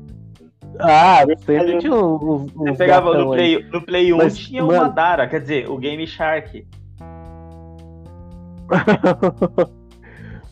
Ah, 0.81 1.25
sempre 1.45 1.79
tinha 1.79 1.95
uns, 1.95 2.23
uns 2.23 2.53
Você 2.53 2.73
pegava 2.75 3.15
no 3.17 3.33
aí. 3.33 3.39
Play, 3.57 3.71
no 3.73 3.83
Play 3.83 4.13
1 4.13 4.17
Mas, 4.17 4.39
tinha 4.39 4.65
o 4.65 4.67
mano- 4.69 4.83
Madara, 4.83 5.27
quer 5.27 5.41
dizer, 5.41 5.71
o 5.71 5.77
Game 5.77 6.07
Shark. 6.07 6.65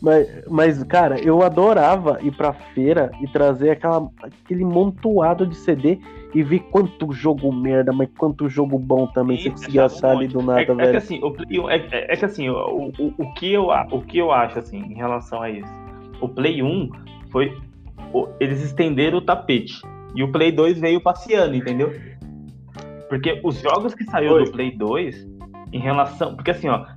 mas, 0.01 0.27
mas, 0.49 0.83
cara, 0.83 1.19
eu 1.19 1.41
adorava 1.43 2.19
ir 2.21 2.31
pra 2.31 2.53
feira 2.53 3.11
e 3.21 3.27
trazer 3.27 3.71
aquela, 3.71 4.09
aquele 4.21 4.65
montoado 4.65 5.45
de 5.45 5.55
CD 5.55 5.99
e 6.33 6.43
ver 6.43 6.59
quanto 6.71 7.11
jogo 7.11 7.51
merda, 7.53 7.91
mas 7.93 8.09
quanto 8.17 8.49
jogo 8.49 8.77
bom 8.77 9.07
também 9.07 9.37
Sim, 9.37 9.43
você 9.43 9.49
conseguia 9.51 9.85
achar 9.85 10.11
ali 10.11 10.27
do 10.27 10.41
nada, 10.41 10.59
é, 10.59 10.63
é 10.63 10.65
que 10.65 10.73
velho. 10.73 10.97
assim, 10.97 11.19
o 11.23 11.31
Play 11.31 11.59
1, 11.59 11.69
é, 11.69 11.75
é- 11.91 12.13
é 12.13 12.15
que 12.17 12.25
assim, 12.25 12.49
o, 12.49 12.91
o, 12.97 13.13
o, 13.17 13.33
que 13.33 13.53
eu, 13.53 13.67
o 13.69 14.01
que 14.01 14.17
eu 14.17 14.31
acho 14.31 14.59
assim 14.59 14.77
em 14.77 14.95
relação 14.95 15.41
a 15.41 15.49
isso? 15.49 15.71
O 16.19 16.27
Play 16.27 16.61
1 16.61 16.89
foi 17.31 17.55
eles 18.39 18.63
estenderam 18.63 19.17
o 19.17 19.21
tapete. 19.21 19.81
E 20.17 20.23
o 20.23 20.31
Play 20.31 20.51
2 20.51 20.79
veio 20.79 20.99
passeando, 20.99 21.55
entendeu? 21.55 21.93
Porque 23.07 23.39
os 23.43 23.61
jogos 23.61 23.93
que 23.93 24.03
saiu 24.05 24.33
Oi. 24.33 24.45
do 24.45 24.51
Play 24.51 24.75
2, 24.75 25.27
em 25.71 25.79
relação. 25.79 26.35
Porque 26.35 26.49
assim, 26.49 26.67
ó. 26.67 26.87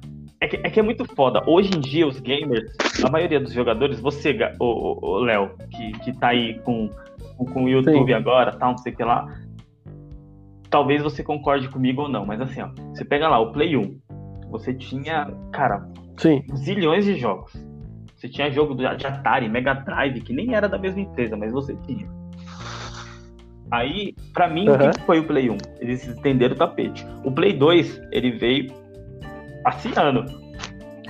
É 0.40 0.48
que, 0.48 0.56
é 0.56 0.70
que 0.70 0.80
é 0.80 0.83
muito 0.83 1.04
foda. 1.14 1.42
Hoje 1.46 1.68
em 1.76 1.80
dia, 1.80 2.09
os 2.09 2.18
gamers, 2.18 2.72
a 3.04 3.11
maioria 3.11 3.38
dos 3.38 3.52
jogadores, 3.52 4.00
você, 4.00 4.35
o, 4.59 5.18
Léo, 5.18 5.50
que, 5.70 5.92
que 5.98 6.14
tá 6.14 6.28
aí 6.28 6.59
com, 6.61 6.88
com, 7.37 7.64
o 7.64 7.68
YouTube 7.68 8.06
Sim. 8.06 8.14
agora, 8.14 8.56
tal, 8.56 8.70
não 8.70 8.78
sei 8.78 8.90
o 8.90 8.96
que 8.96 9.04
lá. 9.04 9.26
Talvez 10.70 11.02
você 11.02 11.22
concorde 11.22 11.68
comigo 11.68 12.00
ou 12.00 12.09
não, 12.09 12.24
mas 12.24 12.40
assim, 12.40 12.62
ó. 12.62 12.70
Você 12.94 13.04
pega 13.04 13.28
lá 13.28 13.38
o 13.38 13.52
Play 13.52 13.76
1. 13.76 14.00
Você 14.50 14.72
tinha, 14.72 15.30
cara, 15.52 15.87
Sim. 16.16 16.42
zilhões 16.56 17.04
de 17.04 17.16
jogos. 17.16 17.52
Você 18.16 18.26
tinha 18.26 18.50
jogo 18.50 18.72
do- 18.74 18.96
de 18.96 19.06
Atari, 19.06 19.46
Mega 19.46 19.74
Drive, 19.74 20.22
que 20.22 20.33
nem 20.33 20.54
era 20.54 20.70
da 20.70 20.78
mesma 20.78 21.02
empresa, 21.02 21.37
mas 21.37 21.52
você 21.52 21.76
tinha. 21.87 22.09
Aí, 23.70 24.14
pra 24.33 24.48
mim, 24.48 24.68
o 24.68 24.74
Aham. 24.74 24.90
que 24.90 25.00
foi 25.02 25.20
o 25.20 25.26
Play 25.26 25.48
1? 25.48 25.56
Eles 25.80 26.06
estenderam 26.06 26.54
o 26.54 26.59
tapete. 26.59 27.06
O 27.24 27.30
Play 27.30 27.52
2, 27.52 28.02
ele 28.11 28.33
veio 28.33 28.72
passeando. 29.62 30.24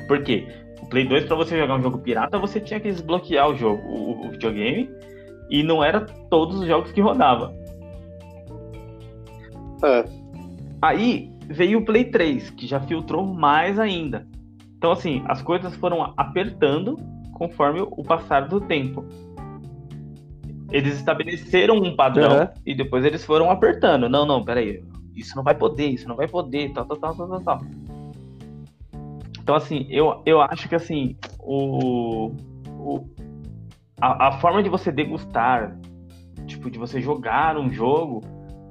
Por 0.06 0.22
quê? 0.22 0.46
O 0.82 0.86
Play 0.86 1.06
2, 1.06 1.24
pra 1.24 1.36
você 1.36 1.58
jogar 1.58 1.76
um 1.76 1.82
jogo 1.82 1.98
pirata, 1.98 2.38
você 2.38 2.60
tinha 2.60 2.78
que 2.78 2.90
desbloquear 2.90 3.48
o 3.48 3.56
jogo, 3.56 3.82
o, 3.86 4.26
o 4.26 4.30
videogame, 4.30 4.90
e 5.48 5.62
não 5.62 5.82
era 5.82 6.00
todos 6.28 6.60
os 6.60 6.66
jogos 6.66 6.92
que 6.92 7.00
rodava. 7.00 7.54
É. 9.82 10.04
Aí 10.82 11.30
veio 11.48 11.78
o 11.78 11.84
Play 11.84 12.04
3, 12.04 12.50
que 12.50 12.66
já 12.66 12.80
filtrou 12.80 13.24
mais 13.26 13.78
ainda. 13.78 14.26
Então, 14.76 14.92
assim, 14.92 15.22
as 15.26 15.42
coisas 15.42 15.74
foram 15.76 16.12
apertando 16.16 16.96
conforme 17.34 17.80
o 17.80 18.04
passar 18.04 18.48
do 18.48 18.60
tempo. 18.60 19.04
Eles 20.70 20.96
estabeleceram 20.96 21.76
um 21.76 21.96
padrão 21.96 22.32
Aham. 22.32 22.50
e 22.64 22.74
depois 22.74 23.04
eles 23.04 23.24
foram 23.24 23.50
apertando. 23.50 24.08
Não, 24.08 24.24
não, 24.24 24.44
peraí. 24.44 24.82
Isso 25.14 25.34
não 25.36 25.42
vai 25.42 25.54
poder, 25.54 25.88
isso 25.88 26.08
não 26.08 26.16
vai 26.16 26.28
poder, 26.28 26.72
tal, 26.72 26.86
tal, 26.86 26.96
tal, 26.96 27.14
tal, 27.16 27.28
tal, 27.28 27.40
tal. 27.40 27.60
Então, 29.42 29.54
assim, 29.54 29.86
eu, 29.90 30.22
eu 30.24 30.40
acho 30.40 30.68
que, 30.68 30.76
assim, 30.76 31.16
o, 31.40 32.32
o, 32.78 33.04
a, 34.00 34.28
a 34.28 34.32
forma 34.38 34.62
de 34.62 34.68
você 34.68 34.92
degustar, 34.92 35.76
tipo, 36.46 36.70
de 36.70 36.78
você 36.78 37.00
jogar 37.00 37.56
um 37.56 37.68
jogo, 37.68 38.22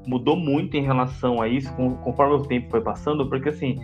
mudou 0.08 0.38
muito 0.38 0.78
em 0.78 0.82
relação 0.82 1.42
a 1.42 1.50
isso, 1.50 1.74
conforme 2.02 2.36
o 2.36 2.44
tempo 2.44 2.70
foi 2.70 2.82
passando, 2.82 3.28
porque, 3.28 3.50
assim, 3.50 3.78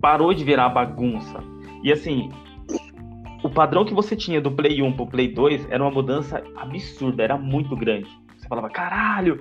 parou 0.00 0.32
de 0.32 0.44
virar 0.44 0.70
bagunça. 0.70 1.40
E, 1.82 1.92
assim, 1.92 2.30
o 3.46 3.50
padrão 3.50 3.84
que 3.84 3.94
você 3.94 4.14
tinha 4.16 4.40
do 4.40 4.50
Play 4.50 4.82
1 4.82 4.92
pro 4.92 5.06
Play 5.06 5.28
2 5.28 5.68
era 5.70 5.82
uma 5.82 5.90
mudança 5.90 6.42
absurda, 6.56 7.22
era 7.22 7.38
muito 7.38 7.74
grande. 7.76 8.08
Você 8.36 8.48
falava, 8.48 8.68
caralho, 8.68 9.40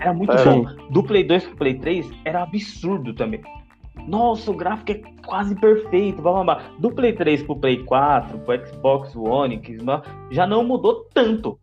era 0.00 0.12
muito 0.12 0.32
É. 0.32 0.44
bom. 0.44 0.64
Do 0.90 1.02
Play 1.02 1.24
2 1.24 1.44
pro 1.46 1.56
Play 1.56 1.74
3 1.74 2.10
era 2.24 2.42
absurdo 2.42 3.12
também. 3.14 3.40
Nossa, 4.06 4.50
o 4.50 4.54
gráfico 4.54 4.92
é 4.92 5.00
quase 5.26 5.54
perfeito, 5.56 6.20
blá, 6.22 6.32
blá, 6.32 6.44
blá. 6.44 6.62
Do 6.78 6.90
Play 6.92 7.12
3 7.14 7.42
pro 7.42 7.56
Play 7.56 7.82
4, 7.84 8.38
pro 8.40 8.66
Xbox 8.66 9.16
One, 9.16 9.58
que 9.58 9.76
já 10.30 10.46
não 10.46 10.62
mudou 10.62 11.06
tanto. 11.12 11.58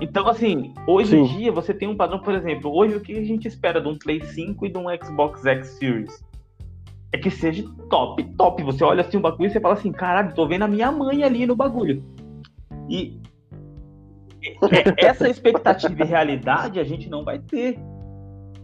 Então, 0.00 0.28
assim, 0.28 0.74
hoje 0.86 1.16
em 1.16 1.26
Sim. 1.28 1.36
dia 1.38 1.52
você 1.52 1.72
tem 1.72 1.88
um 1.88 1.96
padrão, 1.96 2.18
por 2.18 2.34
exemplo, 2.34 2.74
hoje 2.74 2.96
o 2.96 3.00
que 3.00 3.16
a 3.16 3.24
gente 3.24 3.46
espera 3.46 3.80
de 3.80 3.86
um 3.88 3.96
Play 3.96 4.20
5 4.20 4.66
e 4.66 4.68
de 4.68 4.76
um 4.78 4.86
Xbox 5.02 5.46
X 5.46 5.68
Series? 5.78 6.24
É 7.12 7.18
que 7.18 7.30
seja 7.30 7.64
top, 7.90 8.24
top. 8.36 8.62
Você 8.62 8.82
olha 8.82 9.02
assim 9.02 9.18
o 9.18 9.20
bagulho 9.20 9.48
e 9.48 9.50
você 9.50 9.60
fala 9.60 9.74
assim, 9.74 9.92
caralho, 9.92 10.34
tô 10.34 10.46
vendo 10.46 10.62
a 10.62 10.68
minha 10.68 10.90
mãe 10.90 11.22
ali 11.22 11.46
no 11.46 11.54
bagulho. 11.54 12.02
E 12.88 13.20
é- 14.42 15.06
essa 15.06 15.28
expectativa 15.28 16.02
e 16.02 16.06
realidade 16.06 16.80
a 16.80 16.84
gente 16.84 17.08
não 17.08 17.24
vai 17.24 17.38
ter. 17.38 17.78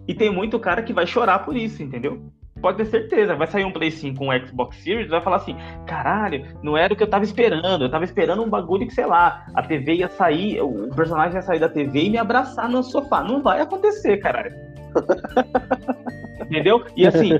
E 0.06 0.14
tem 0.14 0.32
muito 0.32 0.58
cara 0.58 0.82
que 0.82 0.92
vai 0.92 1.06
chorar 1.06 1.40
por 1.40 1.56
isso, 1.56 1.82
entendeu? 1.82 2.22
Pode 2.60 2.78
ter 2.78 2.86
certeza, 2.86 3.36
vai 3.36 3.46
sair 3.46 3.64
um 3.64 3.70
Play 3.70 3.90
5 3.90 4.18
com 4.18 4.28
um 4.30 4.46
Xbox 4.46 4.76
Series, 4.82 5.08
vai 5.08 5.20
falar 5.20 5.36
assim, 5.36 5.56
caralho, 5.86 6.44
não 6.62 6.76
era 6.76 6.92
o 6.92 6.96
que 6.96 7.02
eu 7.02 7.10
tava 7.10 7.22
esperando, 7.22 7.84
eu 7.84 7.90
tava 7.90 8.04
esperando 8.04 8.42
um 8.42 8.48
bagulho 8.48 8.86
que, 8.86 8.94
sei 8.94 9.06
lá, 9.06 9.46
a 9.54 9.62
TV 9.62 9.96
ia 9.96 10.08
sair, 10.08 10.60
o 10.60 10.88
personagem 10.94 11.36
ia 11.36 11.42
sair 11.42 11.60
da 11.60 11.68
TV 11.68 12.04
e 12.04 12.10
me 12.10 12.18
abraçar 12.18 12.68
no 12.68 12.82
sofá. 12.82 13.22
Não 13.22 13.42
vai 13.42 13.60
acontecer, 13.60 14.16
caralho. 14.16 14.52
Entendeu? 16.50 16.84
E 16.96 17.06
assim, 17.06 17.38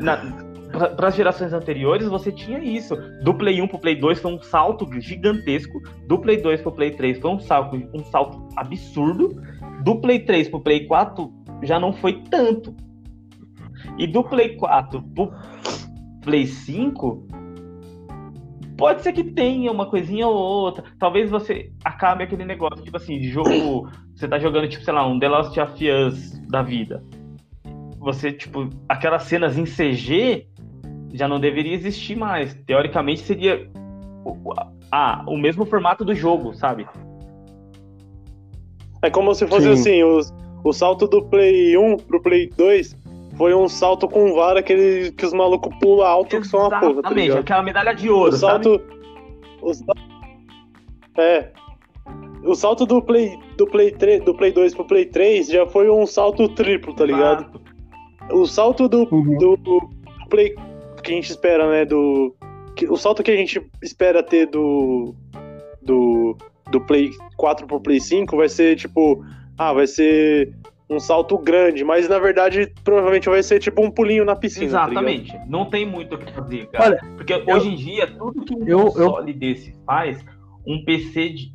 para 0.78 1.08
as 1.08 1.16
gerações 1.16 1.52
anteriores, 1.52 2.06
você 2.08 2.30
tinha 2.30 2.58
isso. 2.58 2.96
Do 3.22 3.34
Play 3.34 3.60
1 3.60 3.68
pro 3.68 3.78
Play 3.78 3.96
2 3.96 4.20
foi 4.20 4.32
um 4.32 4.42
salto 4.42 4.88
gigantesco. 5.00 5.80
Do 6.06 6.18
Play 6.18 6.40
2 6.40 6.62
pro 6.62 6.72
Play 6.72 6.92
3 6.92 7.18
foi 7.18 7.30
um 7.30 7.38
salto, 7.38 7.76
um 7.94 8.04
salto 8.04 8.48
absurdo. 8.56 9.40
Do 9.82 10.00
Play 10.00 10.20
3 10.20 10.48
pro 10.48 10.60
Play 10.60 10.86
4 10.86 11.32
já 11.62 11.78
não 11.78 11.92
foi 11.92 12.22
tanto. 12.30 12.74
E 13.96 14.06
do 14.06 14.22
Play 14.22 14.56
4 14.56 15.02
pro 15.14 15.32
Play 16.22 16.46
5, 16.46 17.26
pode 18.76 19.02
ser 19.02 19.12
que 19.12 19.24
tenha 19.24 19.72
uma 19.72 19.86
coisinha 19.86 20.26
ou 20.26 20.34
outra. 20.34 20.84
Talvez 20.98 21.30
você 21.30 21.72
acabe 21.84 22.24
aquele 22.24 22.44
negócio, 22.44 22.84
tipo 22.84 22.96
assim, 22.96 23.18
de 23.18 23.28
jogo. 23.28 23.90
Você 24.14 24.28
tá 24.28 24.38
jogando, 24.38 24.68
tipo, 24.68 24.84
sei 24.84 24.92
lá, 24.92 25.06
um 25.06 25.18
The 25.18 25.28
Last 25.28 25.58
of 25.58 25.90
Us 25.90 26.38
da 26.48 26.62
vida. 26.62 27.02
Você, 27.98 28.32
tipo, 28.32 28.68
aquelas 28.88 29.24
cenas 29.24 29.56
em 29.58 29.64
CG 29.64 30.47
já 31.12 31.26
não 31.28 31.38
deveria 31.40 31.74
existir 31.74 32.16
mais. 32.16 32.54
Teoricamente 32.66 33.20
seria 33.22 33.68
o, 34.24 34.36
a, 34.92 35.24
o 35.26 35.36
mesmo 35.36 35.64
formato 35.64 36.04
do 36.04 36.14
jogo, 36.14 36.52
sabe? 36.54 36.86
É 39.02 39.10
como 39.10 39.34
se 39.34 39.46
fosse 39.46 39.64
Sim. 39.64 39.72
assim, 39.72 40.02
os- 40.02 40.34
o 40.64 40.72
salto 40.72 41.06
do 41.06 41.22
Play 41.24 41.76
1 41.76 41.96
pro 41.98 42.20
Play 42.20 42.50
2 42.56 42.96
foi 43.36 43.54
um 43.54 43.68
salto 43.68 44.08
com 44.08 44.34
vara 44.34 44.62
que, 44.62 44.72
ele- 44.72 45.12
que 45.12 45.24
os 45.24 45.32
malucos 45.32 45.72
pulam 45.80 46.06
alto 46.06 46.40
que 46.40 46.46
são 46.48 46.60
uma 46.60 46.70
porra, 46.70 46.80
tá 46.80 46.90
Exatamente, 46.98 47.22
ligado? 47.28 47.38
aquela 47.40 47.62
medalha 47.62 47.94
de 47.94 48.10
ouro, 48.10 48.34
O 48.34 48.36
salto. 48.36 48.80
O 49.62 49.72
sal- 49.74 49.94
É. 51.16 51.50
O 52.44 52.54
salto 52.54 52.86
do 52.86 53.02
Play, 53.02 53.36
do, 53.56 53.66
Play 53.66 53.90
3, 53.92 54.24
do 54.24 54.34
Play 54.34 54.52
2 54.52 54.74
pro 54.74 54.84
Play 54.84 55.04
3 55.06 55.48
já 55.48 55.66
foi 55.66 55.90
um 55.90 56.06
salto 56.06 56.48
triplo, 56.50 56.94
tá 56.94 57.04
ligado? 57.04 57.42
Exato. 57.42 57.60
O 58.32 58.46
salto 58.46 58.88
do, 58.88 59.08
Uhum. 59.14 59.36
do, 59.38 59.56
do 59.56 59.88
Play 60.30 60.54
que 61.08 61.12
a 61.12 61.16
gente 61.16 61.30
espera, 61.30 61.68
né? 61.70 61.84
Do. 61.84 62.34
que- 62.76 62.86
o 62.88 62.96
salto 62.96 63.22
que 63.22 63.30
a 63.30 63.36
gente 63.36 63.60
espera 63.82 64.22
ter 64.22 64.46
do. 64.46 65.14
Do. 65.82 66.36
Do 66.70 66.80
Play 66.82 67.10
4 67.38 67.66
pro 67.66 67.80
Play 67.80 67.98
5 68.00 68.36
vai 68.36 68.48
ser 68.48 68.76
tipo. 68.76 69.24
Ah, 69.56 69.72
vai 69.72 69.86
ser 69.86 70.52
um 70.90 71.00
salto 71.00 71.36
grande, 71.38 71.82
mas 71.84 72.08
na 72.08 72.18
verdade 72.18 72.72
provavelmente 72.84 73.28
vai 73.28 73.42
ser 73.42 73.58
tipo 73.58 73.82
um 73.82 73.90
pulinho 73.90 74.24
na 74.24 74.36
piscina. 74.36 74.70
tá? 74.70 74.84
Exatamente. 74.86 75.32
não 75.48 75.64
tem 75.68 75.84
muito 75.86 76.14
o 76.14 76.18
que 76.18 76.30
fazer, 76.32 76.66
cara. 76.68 76.84
Olha, 77.02 77.14
Porque 77.16 77.34
hoje 77.52 77.68
em 77.70 77.74
dia, 77.74 78.06
tudo 78.06 78.44
que 78.44 78.54
um 78.54 78.66
eu- 78.68 78.84
console 78.86 79.32
desse 79.32 79.74
faz, 79.86 80.22
um 80.66 80.82
PC 80.84 81.28
de 81.30 81.52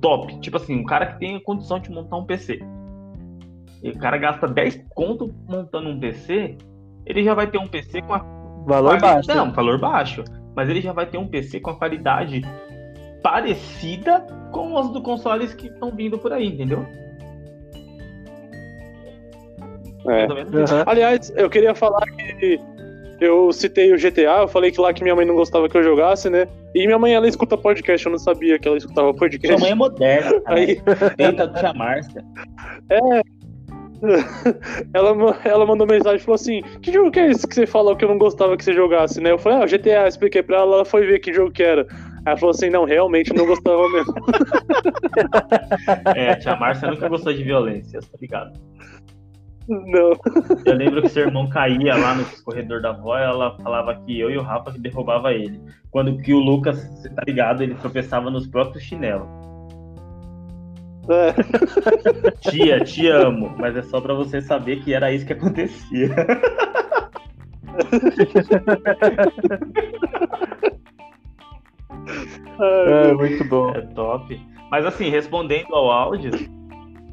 top. 0.00 0.38
Tipo 0.40 0.56
assim, 0.58 0.76
um 0.76 0.84
cara 0.84 1.06
que 1.06 1.18
tem 1.20 1.36
a 1.36 1.40
condição 1.40 1.78
de 1.80 1.90
montar 1.90 2.16
um 2.16 2.24
PC. 2.24 2.60
E 3.82 3.90
o 3.90 3.98
cara 3.98 4.16
gasta 4.18 4.46
10 4.48 4.84
conto 4.94 5.32
montando 5.48 5.88
um 5.88 5.98
PC, 6.00 6.56
ele 7.06 7.22
já 7.24 7.32
vai 7.34 7.46
ter 7.48 7.58
um 7.58 7.66
PC 7.68 8.02
com 8.02 8.12
a 8.14 8.20
Valor 8.68 9.00
baixo. 9.00 9.28
Não, 9.28 9.50
valor 9.50 9.78
baixo. 9.78 10.24
Mas 10.54 10.68
ele 10.68 10.82
já 10.82 10.92
vai 10.92 11.06
ter 11.06 11.16
um 11.16 11.26
PC 11.26 11.58
com 11.60 11.70
a 11.70 11.76
qualidade 11.76 12.42
parecida 13.22 14.26
com 14.52 14.74
os 14.78 14.92
do 14.92 15.00
consoles 15.02 15.54
que 15.54 15.68
estão 15.68 15.90
vindo 15.90 16.18
por 16.18 16.32
aí, 16.32 16.48
entendeu? 16.48 16.84
É. 20.06 20.24
Aham. 20.24 20.84
Aliás, 20.86 21.32
eu 21.36 21.48
queria 21.48 21.74
falar 21.74 22.04
que 22.06 22.60
eu 23.20 23.52
citei 23.52 23.92
o 23.92 23.98
GTA, 23.98 24.42
eu 24.42 24.48
falei 24.48 24.70
que 24.70 24.80
lá 24.80 24.92
que 24.92 25.02
minha 25.02 25.16
mãe 25.16 25.24
não 25.24 25.34
gostava 25.34 25.68
que 25.68 25.76
eu 25.76 25.82
jogasse, 25.82 26.30
né? 26.30 26.46
E 26.74 26.86
minha 26.86 26.98
mãe, 26.98 27.14
ela 27.14 27.26
escuta 27.26 27.56
podcast, 27.56 28.06
eu 28.06 28.12
não 28.12 28.18
sabia 28.18 28.58
que 28.58 28.68
ela 28.68 28.76
escutava 28.76 29.08
Sua 29.08 29.18
podcast. 29.18 29.60
mãe 29.60 29.70
é 29.70 29.74
moderna, 29.74 30.40
cara. 30.42 30.60
Aí 30.60 30.80
Tenta 31.16 31.46
do 31.46 31.58
tia 31.58 31.72
Márcia. 31.72 32.24
ela, 34.94 35.40
ela 35.44 35.66
mandou 35.66 35.86
mensagem 35.86 36.18
e 36.18 36.20
falou 36.20 36.36
assim: 36.36 36.62
Que 36.80 36.92
jogo 36.92 37.10
que 37.10 37.20
é 37.20 37.30
esse 37.30 37.46
que 37.46 37.54
você 37.54 37.66
falou 37.66 37.96
que 37.96 38.04
eu 38.04 38.08
não 38.08 38.18
gostava 38.18 38.56
que 38.56 38.64
você 38.64 38.72
jogasse, 38.72 39.20
né? 39.20 39.30
Eu 39.32 39.38
falei: 39.38 39.58
Ah, 39.58 39.66
GTA, 39.66 40.02
eu 40.02 40.08
expliquei 40.08 40.42
pra 40.42 40.58
ela, 40.58 40.76
ela 40.76 40.84
foi 40.84 41.06
ver 41.06 41.18
que 41.18 41.32
jogo 41.32 41.50
que 41.50 41.62
era. 41.62 41.86
Ela 42.24 42.36
falou 42.36 42.50
assim: 42.50 42.70
Não, 42.70 42.84
realmente 42.84 43.34
não 43.34 43.46
gostava 43.46 43.88
mesmo. 43.90 44.14
É, 46.14 46.36
tia 46.36 46.54
Márcia 46.54 46.90
nunca 46.90 47.08
gostou 47.08 47.32
de 47.32 47.42
violência, 47.42 48.00
tá 48.00 48.18
ligado? 48.20 48.52
Não. 49.68 50.12
Eu 50.64 50.74
lembro 50.74 51.02
que 51.02 51.08
seu 51.08 51.26
irmão 51.26 51.48
caía 51.48 51.96
lá 51.96 52.14
no 52.14 52.24
corredor 52.44 52.80
da 52.80 52.90
avó, 52.90 53.18
ela 53.18 53.56
falava 53.58 53.94
que 53.96 54.18
eu 54.18 54.30
e 54.30 54.38
o 54.38 54.42
Rafa 54.42 54.72
que 54.72 54.78
derrubava 54.78 55.32
ele. 55.32 55.60
Quando 55.90 56.16
que 56.18 56.32
o 56.32 56.38
Lucas, 56.38 56.78
tá 57.14 57.22
ligado, 57.26 57.62
ele 57.62 57.74
tropeçava 57.74 58.30
nos 58.30 58.46
próprios 58.46 58.84
chinelos. 58.84 59.28
É, 61.10 61.32
Tia, 62.50 62.84
te 62.84 63.08
amo, 63.08 63.54
mas 63.58 63.76
é 63.76 63.82
só 63.82 64.00
pra 64.00 64.12
você 64.14 64.42
saber 64.42 64.80
que 64.80 64.92
era 64.92 65.12
isso 65.12 65.26
que 65.26 65.32
acontecia. 65.32 66.14
É, 72.60 73.12
muito 73.12 73.44
bom. 73.44 73.70
É 73.70 73.82
top. 73.82 74.40
Mas 74.70 74.84
assim, 74.84 75.08
respondendo 75.08 75.74
ao 75.74 75.90
áudio, 75.90 76.32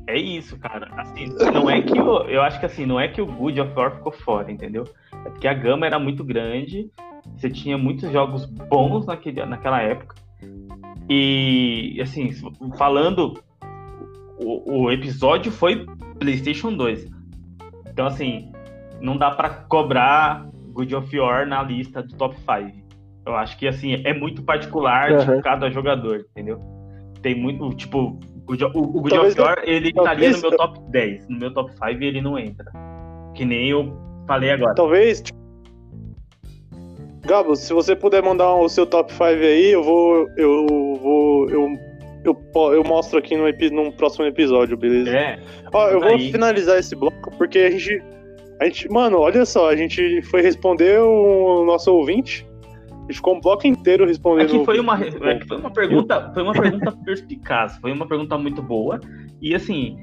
é 0.07 0.17
isso, 0.17 0.57
cara. 0.59 0.89
Assim, 0.97 1.25
não 1.53 1.69
é 1.69 1.81
que 1.81 1.99
o, 1.99 2.23
eu 2.23 2.41
acho 2.41 2.59
que 2.59 2.65
assim, 2.65 2.85
não 2.85 2.99
é 2.99 3.07
que 3.07 3.21
o 3.21 3.25
Good 3.25 3.61
of 3.61 3.73
War 3.75 3.95
ficou 3.95 4.11
fora, 4.11 4.51
entendeu? 4.51 4.83
É 5.25 5.29
porque 5.29 5.47
a 5.47 5.53
gama 5.53 5.85
era 5.85 5.99
muito 5.99 6.23
grande, 6.23 6.89
você 7.35 7.49
tinha 7.49 7.77
muitos 7.77 8.11
jogos 8.11 8.45
bons 8.45 9.05
naquele, 9.05 9.45
naquela 9.45 9.81
época. 9.81 10.15
E 11.09 11.99
assim, 12.01 12.31
falando 12.77 13.33
o, 14.39 14.83
o 14.83 14.91
episódio 14.91 15.51
foi 15.51 15.85
PlayStation 16.19 16.73
2. 16.73 17.07
Então 17.91 18.07
assim, 18.07 18.51
não 19.01 19.17
dá 19.17 19.31
para 19.31 19.49
cobrar 19.49 20.47
Good 20.73 20.95
of 20.95 21.19
War 21.19 21.47
na 21.47 21.63
lista 21.63 22.03
do 22.03 22.15
top 22.15 22.35
5. 22.37 22.85
Eu 23.25 23.35
acho 23.35 23.57
que 23.57 23.67
assim, 23.67 24.01
é 24.03 24.13
muito 24.13 24.43
particular 24.43 25.11
uhum. 25.11 25.37
de 25.37 25.41
cada 25.41 25.69
jogador, 25.69 26.25
entendeu? 26.31 26.59
Tem 27.21 27.33
muito, 27.33 27.73
tipo, 27.73 28.19
o, 28.47 28.53
o, 28.53 29.01
God 29.01 29.13
of 29.13 29.41
War, 29.41 29.57
ele 29.63 29.89
estaria 29.89 30.29
no 30.31 30.41
meu 30.41 30.57
top 30.57 30.79
10. 30.91 31.27
No 31.27 31.39
meu 31.39 31.53
top 31.53 31.71
5 31.71 32.03
ele 32.03 32.21
não 32.21 32.37
entra. 32.37 32.71
Que 33.33 33.43
nem 33.43 33.69
eu 33.69 33.91
falei 34.27 34.51
agora. 34.51 34.75
Talvez. 34.75 35.21
Tipo... 35.21 35.39
Gabo, 37.25 37.55
se 37.55 37.73
você 37.73 37.95
puder 37.95 38.21
mandar 38.21 38.53
o 38.53 38.69
seu 38.69 38.85
top 38.85 39.11
5 39.11 39.23
aí, 39.23 39.71
eu 39.71 39.83
vou. 39.83 40.29
Eu 40.37 40.67
vou. 41.01 41.49
Eu, 41.49 41.67
eu, 42.25 42.73
eu 42.73 42.83
mostro 42.83 43.19
aqui 43.19 43.35
no, 43.35 43.45
no 43.71 43.91
próximo 43.91 44.25
episódio, 44.25 44.75
beleza? 44.75 45.15
É. 45.15 45.39
Ó, 45.71 45.89
eu 45.89 45.99
vou 45.99 46.19
finalizar 46.19 46.77
esse 46.77 46.95
bloco 46.95 47.31
porque 47.37 47.59
a 47.59 47.71
gente. 47.71 48.01
A 48.59 48.65
gente. 48.65 48.89
Mano, 48.89 49.19
olha 49.19 49.45
só, 49.45 49.69
a 49.69 49.75
gente 49.75 50.21
foi 50.23 50.41
responder 50.41 50.99
o 50.99 51.63
noso 51.65 51.93
ouvinte 51.93 52.45
ficou 53.13 53.35
um 53.35 53.39
bloco 53.39 53.67
inteiro 53.67 54.05
respondendo. 54.05 54.55
Aqui 54.55 54.65
foi 54.65 54.79
uma, 54.79 54.99
é 55.03 55.45
foi 55.45 55.57
uma 55.57 55.69
pergunta, 55.69 56.31
foi 56.33 56.43
uma 56.43 56.53
pergunta 56.53 56.91
perspicaz, 57.05 57.77
foi 57.77 57.91
uma 57.91 58.07
pergunta 58.07 58.37
muito 58.37 58.61
boa. 58.61 58.99
E 59.41 59.53
assim, 59.53 59.97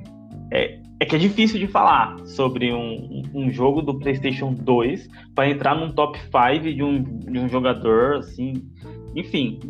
é, 0.52 0.78
é 1.00 1.04
que 1.04 1.16
é 1.16 1.18
difícil 1.18 1.58
de 1.58 1.66
falar 1.66 2.16
sobre 2.26 2.72
um, 2.72 3.22
um 3.34 3.50
jogo 3.50 3.82
do 3.82 3.98
PlayStation 3.98 4.52
2 4.52 5.08
para 5.34 5.48
entrar 5.48 5.74
num 5.74 5.90
top 5.90 6.18
5 6.18 6.74
de 6.74 6.82
um, 6.82 7.02
de 7.02 7.38
um 7.38 7.48
jogador, 7.48 8.16
assim, 8.16 8.62
enfim, 9.14 9.60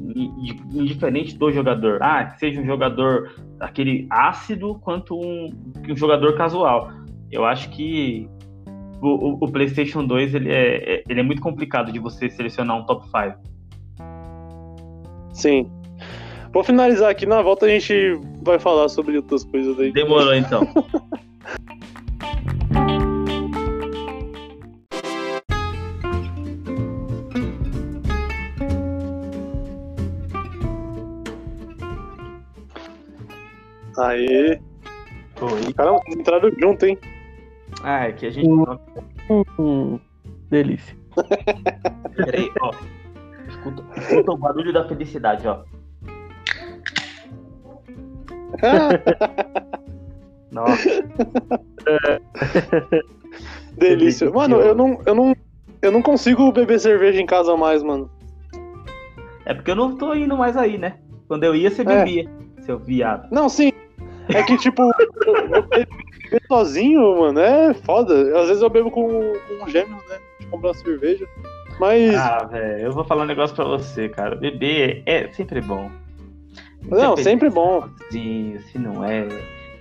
indiferente 0.73 1.37
do 1.37 1.51
jogador. 1.51 2.03
Ah, 2.03 2.35
seja 2.39 2.61
um 2.61 2.67
jogador 2.67 3.35
aquele 3.61 4.07
ácido 4.11 4.77
quanto 4.77 5.19
um, 5.19 5.51
um 5.89 5.97
jogador 5.97 6.37
casual. 6.37 6.91
Eu 7.31 7.45
acho 7.45 7.71
que 7.71 8.29
o, 9.01 9.45
o, 9.45 9.51
PlayStation 9.51 10.05
2 10.05 10.35
ele 10.35 10.51
é, 10.51 10.95
é, 10.95 11.05
ele 11.09 11.21
é 11.21 11.23
muito 11.23 11.43
complicado 11.43 11.91
de 11.91 11.99
você 11.99 12.31
selecionar 12.31 12.77
um 12.77 12.85
top 12.85 13.05
5. 13.07 13.39
Sim. 15.33 15.71
Vou 16.53 16.63
finalizar 16.63 17.11
aqui, 17.11 17.25
na 17.25 17.41
volta 17.41 17.67
a 17.67 17.69
gente 17.69 18.21
vai 18.43 18.59
falar 18.59 18.89
sobre 18.89 19.17
outras 19.17 19.45
coisas 19.45 19.79
aí. 19.81 19.93
Demorou 19.93 20.35
então. 20.35 20.63
Aê! 34.03 34.59
Oi. 35.41 35.73
Caramba, 35.75 36.01
entraram 36.09 36.51
junto, 36.59 36.87
hein? 36.87 36.99
Ah, 37.83 38.09
é 38.09 38.13
que 38.13 38.27
a 38.27 38.31
gente. 38.31 38.49
Hum, 39.59 39.99
delícia. 40.51 40.97
Peraí, 42.17 42.51
ó. 42.61 42.73
Escuta, 43.49 43.85
escuta 43.97 44.33
o 44.33 44.37
barulho 44.37 44.73
da 44.73 44.89
felicidade, 44.89 45.47
ó. 45.47 45.63
Nossa. 50.51 50.89
Delícia. 53.79 54.31
Mano, 54.31 54.57
eu 54.57 54.75
não, 54.75 55.01
eu 55.07 55.15
não. 55.15 55.37
Eu 55.81 55.91
não 55.91 56.03
consigo 56.03 56.53
beber 56.53 56.79
cerveja 56.79 57.19
em 57.21 57.27
casa 57.27 57.57
mais, 57.57 57.83
mano. 57.83 58.11
É 59.45 59.55
porque 59.55 59.73
eu 59.73 59.77
não 59.77 59.97
tô 59.97 60.15
indo 60.15 60.37
mais 60.37 60.57
aí, 60.57 60.79
né? 60.79 60.99
Quando 61.27 61.43
eu 61.45 61.57
ia, 61.57 61.71
você 61.71 61.83
é. 61.83 61.85
bebia, 61.85 62.31
é. 62.59 62.63
seu 62.63 62.79
viado. 62.79 63.29
Não, 63.33 63.49
sim. 63.49 63.73
É 64.35 64.43
que, 64.43 64.57
tipo, 64.57 64.83
eu, 65.27 65.63
beber 65.63 66.43
sozinho, 66.47 67.21
mano, 67.21 67.41
é 67.41 67.75
foda. 67.75 68.15
Às 68.41 68.49
vezes 68.49 68.63
eu 68.63 68.71
bebo 68.71 68.91
com, 68.91 69.09
com 69.09 69.65
um 69.65 69.69
gêmeo, 69.69 69.97
né? 70.09 70.19
De 70.41 70.47
comprar 70.47 70.69
uma 70.71 70.75
cerveja. 70.75 71.27
Mas. 71.79 72.15
Ah, 72.15 72.45
velho, 72.45 72.87
eu 72.87 72.93
vou 72.93 73.05
falar 73.05 73.25
um 73.25 73.27
negócio 73.27 73.55
pra 73.55 73.65
você, 73.65 74.09
cara. 74.09 74.37
Beber 74.37 75.03
é 75.07 75.29
sempre 75.33 75.61
bom. 75.61 75.91
Não, 76.83 77.17
sempre 77.17 77.49
bom. 77.49 77.89
Sim, 78.11 78.59
se 78.71 78.79
não 78.79 79.05
é. 79.05 79.27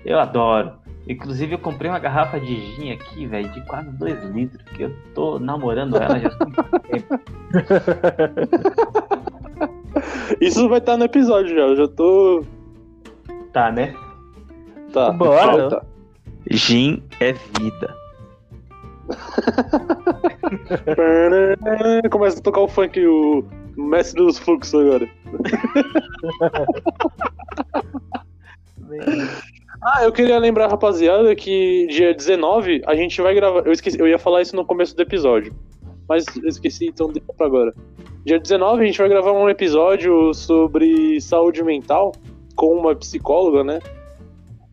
Eu 0.06 0.20
adoro. 0.20 0.74
Inclusive, 1.08 1.56
eu 1.56 1.60
comprei 1.60 1.90
uma 1.90 2.00
garrafa 2.00 2.40
de 2.40 2.56
gin 2.76 2.92
aqui, 2.92 3.26
velho, 3.26 3.50
de 3.50 3.62
quase 3.66 3.90
2 3.92 4.24
litros, 4.26 4.64
que 4.76 4.84
eu 4.84 4.94
tô 5.16 5.40
namorando 5.40 5.98
ela 5.98 6.20
já 6.20 6.30
há 6.30 6.46
muito 6.46 6.80
tempo. 6.82 7.20
Isso 10.40 10.70
vai 10.70 10.78
estar 10.78 10.98
no 10.98 11.06
episódio 11.06 11.56
já, 11.56 11.62
eu 11.62 11.76
já 11.76 11.88
tô. 11.88 12.44
Tá, 13.52 13.72
né? 13.72 13.94
Tá. 14.94 15.12
Bora. 15.12 15.70
Tá. 15.70 15.82
Gin 16.50 17.04
é 17.20 17.34
vida. 17.34 18.02
Começa 22.10 22.40
a 22.40 22.42
tocar 22.42 22.62
o 22.62 22.68
funk, 22.68 23.00
o 23.06 23.46
mestre 23.76 24.24
dos 24.24 24.40
fluxos 24.40 24.74
agora. 24.74 25.08
ah, 29.82 30.04
eu 30.04 30.12
queria 30.12 30.38
lembrar, 30.40 30.68
rapaziada, 30.68 31.34
que 31.36 31.88
dia 31.88 32.14
19 32.14 32.82
a 32.86 32.96
gente 32.96 33.22
vai 33.22 33.34
gravar. 33.34 33.66
Eu 33.66 33.72
esqueci, 33.72 33.98
eu 34.00 34.08
ia 34.08 34.20
falar 34.20 34.42
isso 34.42 34.56
no 34.56 34.66
começo 34.66 34.96
do 34.96 35.02
episódio. 35.02 35.54
Mas 36.08 36.26
eu 36.42 36.50
esqueci, 36.50 36.88
então 36.88 37.08
deixa 37.08 37.34
pra 37.38 37.46
agora. 37.46 37.74
Dia 38.26 38.40
19 38.40 38.84
a 38.84 38.86
gente 38.86 38.98
vai 38.98 39.10
gravar 39.10 39.32
um 39.32 39.50
episódio 39.50 40.34
sobre 40.34 41.20
saúde 41.22 41.64
mental 41.64 42.12
com 42.56 42.78
uma 42.78 42.96
psicóloga, 42.96 43.64
né? 43.64 43.80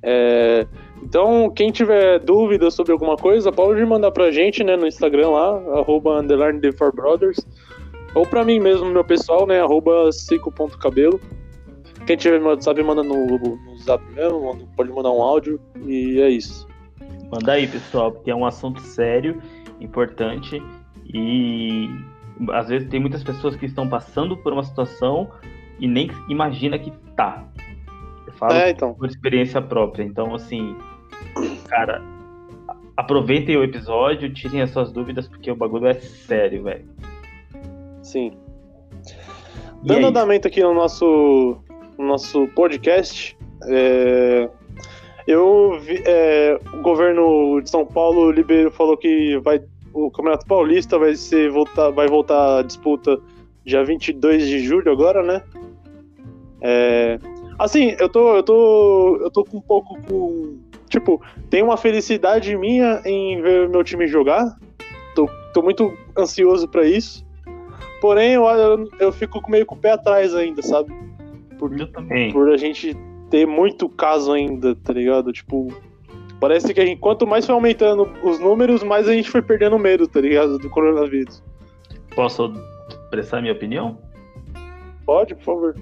É, 0.03 0.67
então, 1.03 1.51
quem 1.51 1.71
tiver 1.71 2.19
dúvidas 2.21 2.75
sobre 2.75 2.93
alguma 2.93 3.17
coisa, 3.17 3.53
pode 3.53 3.85
mandar 3.85 4.11
pra 4.11 4.31
gente, 4.31 4.63
né, 4.65 4.77
no 4.77 4.87
Instagram 4.87 5.31
lá, 5.31 5.79
arroba. 5.79 6.25
Ou 8.15 8.27
pra 8.27 8.45
mim 8.45 8.59
mesmo, 8.59 8.87
meu 8.87 9.05
pessoal, 9.05 9.47
né, 9.47 9.61
arroba 9.61 10.11
cico.cabelo. 10.13 11.21
Quem 12.07 12.17
tiver 12.17 12.41
no 12.41 12.47
WhatsApp, 12.47 12.83
manda 12.83 13.03
no, 13.03 13.27
no 13.27 13.77
zap 13.79 14.03
mesmo, 14.15 14.69
pode 14.77 14.91
mandar 14.91 15.11
um 15.11 15.21
áudio 15.21 15.61
e 15.85 16.21
é 16.21 16.31
isso. 16.31 16.67
Manda 17.31 17.53
aí, 17.53 17.67
pessoal, 17.67 18.13
porque 18.13 18.31
é 18.31 18.35
um 18.35 18.47
assunto 18.47 18.81
sério, 18.81 19.43
importante 19.81 20.63
e 21.13 21.89
às 22.53 22.69
vezes 22.69 22.89
tem 22.89 23.01
muitas 23.01 23.23
pessoas 23.23 23.57
que 23.57 23.67
estão 23.67 23.89
passando 23.89 24.37
por 24.37 24.53
uma 24.53 24.63
situação 24.63 25.29
e 25.79 25.87
nem 25.87 26.11
imagina 26.29 26.79
que 26.79 26.91
tá. 27.15 27.45
Falo 28.39 28.53
é, 28.53 28.71
então. 28.71 28.95
por 28.95 29.09
experiência 29.09 29.61
própria. 29.61 30.05
Então, 30.05 30.35
assim, 30.35 30.77
cara, 31.69 32.01
aproveitem 32.97 33.57
o 33.57 33.65
episódio, 33.65 34.33
tirem 34.33 34.63
as 34.63 34.71
suas 34.71 34.93
dúvidas, 34.93 35.27
porque 35.27 35.51
o 35.51 35.57
bagulho 35.57 35.89
é 35.89 35.95
sério, 35.95 36.63
velho. 36.63 36.89
Sim. 38.01 38.33
Dando 39.83 40.07
é 40.07 40.09
andamento 40.09 40.47
aqui 40.47 40.63
no 40.63 40.73
nosso, 40.73 41.59
no 41.99 42.07
nosso 42.07 42.47
podcast, 42.49 43.37
é, 43.67 44.49
eu 45.27 45.79
vi, 45.81 46.03
é, 46.07 46.59
o 46.73 46.83
governo 46.83 47.61
de 47.61 47.69
São 47.69 47.85
Paulo 47.85 48.31
liberou, 48.31 48.71
falou 48.71 48.97
que 48.97 49.37
vai, 49.39 49.61
o 49.93 50.11
Campeonato 50.11 50.47
Paulista 50.47 50.99
vai, 50.99 51.15
ser, 51.17 51.51
voltar, 51.51 51.91
vai 51.91 52.07
voltar 52.07 52.61
à 52.61 52.63
disputa 52.63 53.19
dia 53.65 53.85
22 53.85 54.47
de 54.47 54.61
julho 54.61 54.91
agora, 54.91 55.23
né? 55.23 55.43
É, 56.61 57.19
Assim, 57.59 57.97
eu 57.99 58.09
tô, 58.09 58.37
eu 58.37 58.43
tô, 58.43 59.17
eu 59.21 59.31
tô 59.31 59.45
com 59.45 59.59
um 59.59 59.61
pouco 59.61 60.01
com. 60.03 60.59
Tipo, 60.89 61.21
tem 61.51 61.63
uma 61.63 61.77
felicidade 61.77 62.57
minha 62.57 63.03
em 63.05 63.43
ver 63.43 63.69
meu 63.69 63.83
time 63.83 64.07
jogar. 64.07 64.57
Tô, 65.15 65.29
tô 65.53 65.61
muito 65.61 65.93
ansioso 66.17 66.69
para 66.69 66.87
isso. 66.87 67.27
Porém, 68.01 68.35
eu, 68.35 68.45
eu, 68.45 68.89
eu, 69.01 69.13
fico 69.13 69.43
meio 69.51 69.67
com 69.67 69.75
o 69.75 69.79
pé 69.79 69.91
atrás 69.91 70.35
ainda, 70.35 70.63
sabe? 70.63 70.95
Por, 71.59 71.79
eu 71.79 71.91
também. 71.91 72.33
Por 72.33 72.49
a 72.51 72.57
gente 72.57 72.97
ter 73.29 73.45
muito 73.45 73.89
caso 73.89 74.33
ainda, 74.33 74.77
tá 74.77 74.93
ligado? 74.93 75.33
Tipo, 75.33 75.69
parece 76.39 76.73
que 76.73 76.81
a 76.81 76.87
gente, 76.87 77.01
quanto 77.01 77.27
mais 77.27 77.45
foi 77.45 77.55
aumentando 77.57 78.09
os 78.23 78.39
números, 78.39 78.85
mais 78.85 79.09
a 79.09 79.13
gente 79.13 79.29
foi 79.29 79.43
perdendo 79.43 79.77
medo, 79.79 80.07
tá 80.07 80.21
ligado? 80.21 80.59
Do 80.59 80.71
coronavírus. 80.71 81.43
Posso 82.15 82.53
expressar 82.89 83.41
minha 83.41 83.53
opinião? 83.53 83.99
Pode, 85.05 85.35
por 85.35 85.45
favor. 85.45 85.75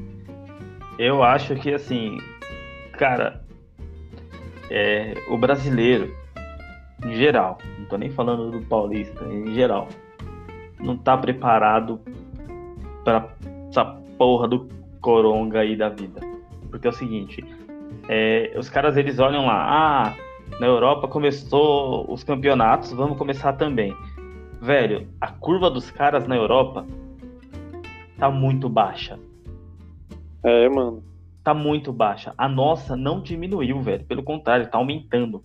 Eu 0.98 1.22
acho 1.22 1.54
que, 1.56 1.72
assim, 1.74 2.18
cara, 2.92 3.42
é, 4.70 5.14
o 5.28 5.36
brasileiro, 5.36 6.14
em 7.04 7.14
geral, 7.14 7.58
não 7.78 7.86
tô 7.86 7.96
nem 7.96 8.10
falando 8.10 8.50
do 8.50 8.60
paulista, 8.66 9.24
em 9.26 9.52
geral, 9.54 9.88
não 10.80 10.96
tá 10.96 11.16
preparado 11.16 12.00
para 13.04 13.28
essa 13.68 13.84
porra 14.16 14.48
do 14.48 14.68
coronga 15.00 15.60
aí 15.60 15.76
da 15.76 15.88
vida. 15.88 16.20
Porque 16.70 16.86
é 16.86 16.90
o 16.90 16.92
seguinte, 16.92 17.44
é, 18.08 18.54
os 18.56 18.68
caras 18.68 18.96
eles 18.96 19.18
olham 19.18 19.46
lá, 19.46 19.66
ah, 19.68 20.14
na 20.58 20.66
Europa 20.66 21.06
começou 21.06 22.10
os 22.10 22.24
campeonatos, 22.24 22.92
vamos 22.92 23.18
começar 23.18 23.52
também. 23.52 23.94
Velho, 24.60 25.06
a 25.20 25.28
curva 25.28 25.70
dos 25.70 25.90
caras 25.90 26.26
na 26.26 26.34
Europa 26.34 26.86
tá 28.18 28.30
muito 28.30 28.68
baixa. 28.68 29.18
É, 30.42 30.68
mano. 30.68 31.02
Tá 31.42 31.54
muito 31.54 31.92
baixa. 31.92 32.34
A 32.36 32.48
nossa 32.48 32.96
não 32.96 33.20
diminuiu, 33.20 33.80
velho. 33.80 34.04
Pelo 34.04 34.22
contrário, 34.22 34.68
tá 34.68 34.78
aumentando. 34.78 35.42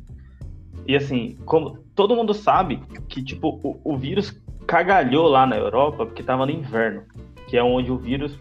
E 0.88 0.96
assim, 0.96 1.38
como 1.46 1.78
todo 1.96 2.16
mundo 2.16 2.34
sabe 2.34 2.82
que, 3.08 3.24
tipo, 3.24 3.60
o, 3.64 3.80
o 3.84 3.98
vírus 3.98 4.42
cagalhou 4.66 5.28
lá 5.28 5.46
na 5.46 5.58
Europa 5.58 6.06
porque 6.06 6.24
tava 6.24 6.46
no 6.46 6.52
inverno, 6.52 7.04
que 7.48 7.58
é 7.58 7.64
onde 7.64 7.92
o 7.92 7.98
vírus 7.98 8.38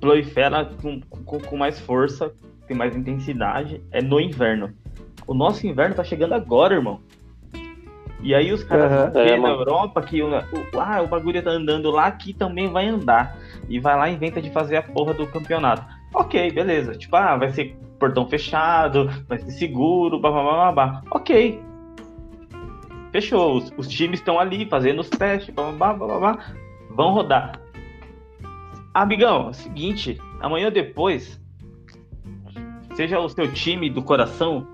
prolifera 0.00 0.64
com, 0.64 1.00
com, 1.00 1.38
com 1.40 1.56
mais 1.56 1.78
força, 1.78 2.34
tem 2.66 2.76
mais 2.76 2.96
intensidade, 2.96 3.80
é 3.90 4.02
no 4.02 4.20
inverno. 4.20 4.72
O 5.26 5.34
nosso 5.34 5.66
inverno 5.66 5.94
tá 5.94 6.02
chegando 6.02 6.34
agora, 6.34 6.74
irmão. 6.74 7.00
E 8.22 8.34
aí 8.34 8.52
os 8.52 8.62
caras 8.62 9.12
ver 9.12 9.32
é, 9.32 9.36
na. 9.36 9.48
Europa 9.48 10.00
que 10.00 10.22
o, 10.22 10.28
o, 10.28 10.80
ah, 10.80 11.02
o 11.02 11.08
bagulho 11.08 11.42
tá 11.42 11.50
andando 11.50 11.90
lá, 11.90 12.06
aqui 12.06 12.32
também 12.32 12.70
vai 12.70 12.88
andar. 12.88 13.36
E 13.68 13.80
vai 13.80 13.96
lá 13.96 14.08
e 14.08 14.14
inventa 14.14 14.40
de 14.40 14.50
fazer 14.50 14.76
a 14.76 14.82
porra 14.82 15.12
do 15.12 15.26
campeonato. 15.26 15.84
Ok, 16.14 16.50
beleza. 16.52 16.94
Tipo, 16.94 17.16
ah, 17.16 17.36
vai 17.36 17.50
ser 17.50 17.76
portão 17.98 18.28
fechado, 18.28 19.10
vai 19.28 19.38
ser 19.38 19.50
seguro, 19.50 20.20
blá 20.20 20.30
blá 20.30 20.42
blá 20.42 20.52
blá. 20.52 20.72
blá. 20.72 21.02
Ok. 21.10 21.60
Fechou. 23.10 23.56
Os, 23.56 23.72
os 23.76 23.88
times 23.88 24.20
estão 24.20 24.38
ali 24.38 24.66
fazendo 24.66 25.00
os 25.00 25.10
testes, 25.10 25.52
blá 25.52 25.72
blá 25.72 25.92
blá 25.92 26.06
blá 26.06 26.18
blá. 26.18 26.38
Vão 26.90 27.12
rodar. 27.12 27.60
Amigão, 28.94 29.46
é 29.46 29.50
o 29.50 29.54
seguinte, 29.54 30.20
amanhã 30.40 30.66
ou 30.66 30.70
depois, 30.70 31.40
seja 32.94 33.18
o 33.18 33.28
seu 33.28 33.50
time 33.50 33.88
do 33.88 34.02
coração 34.02 34.66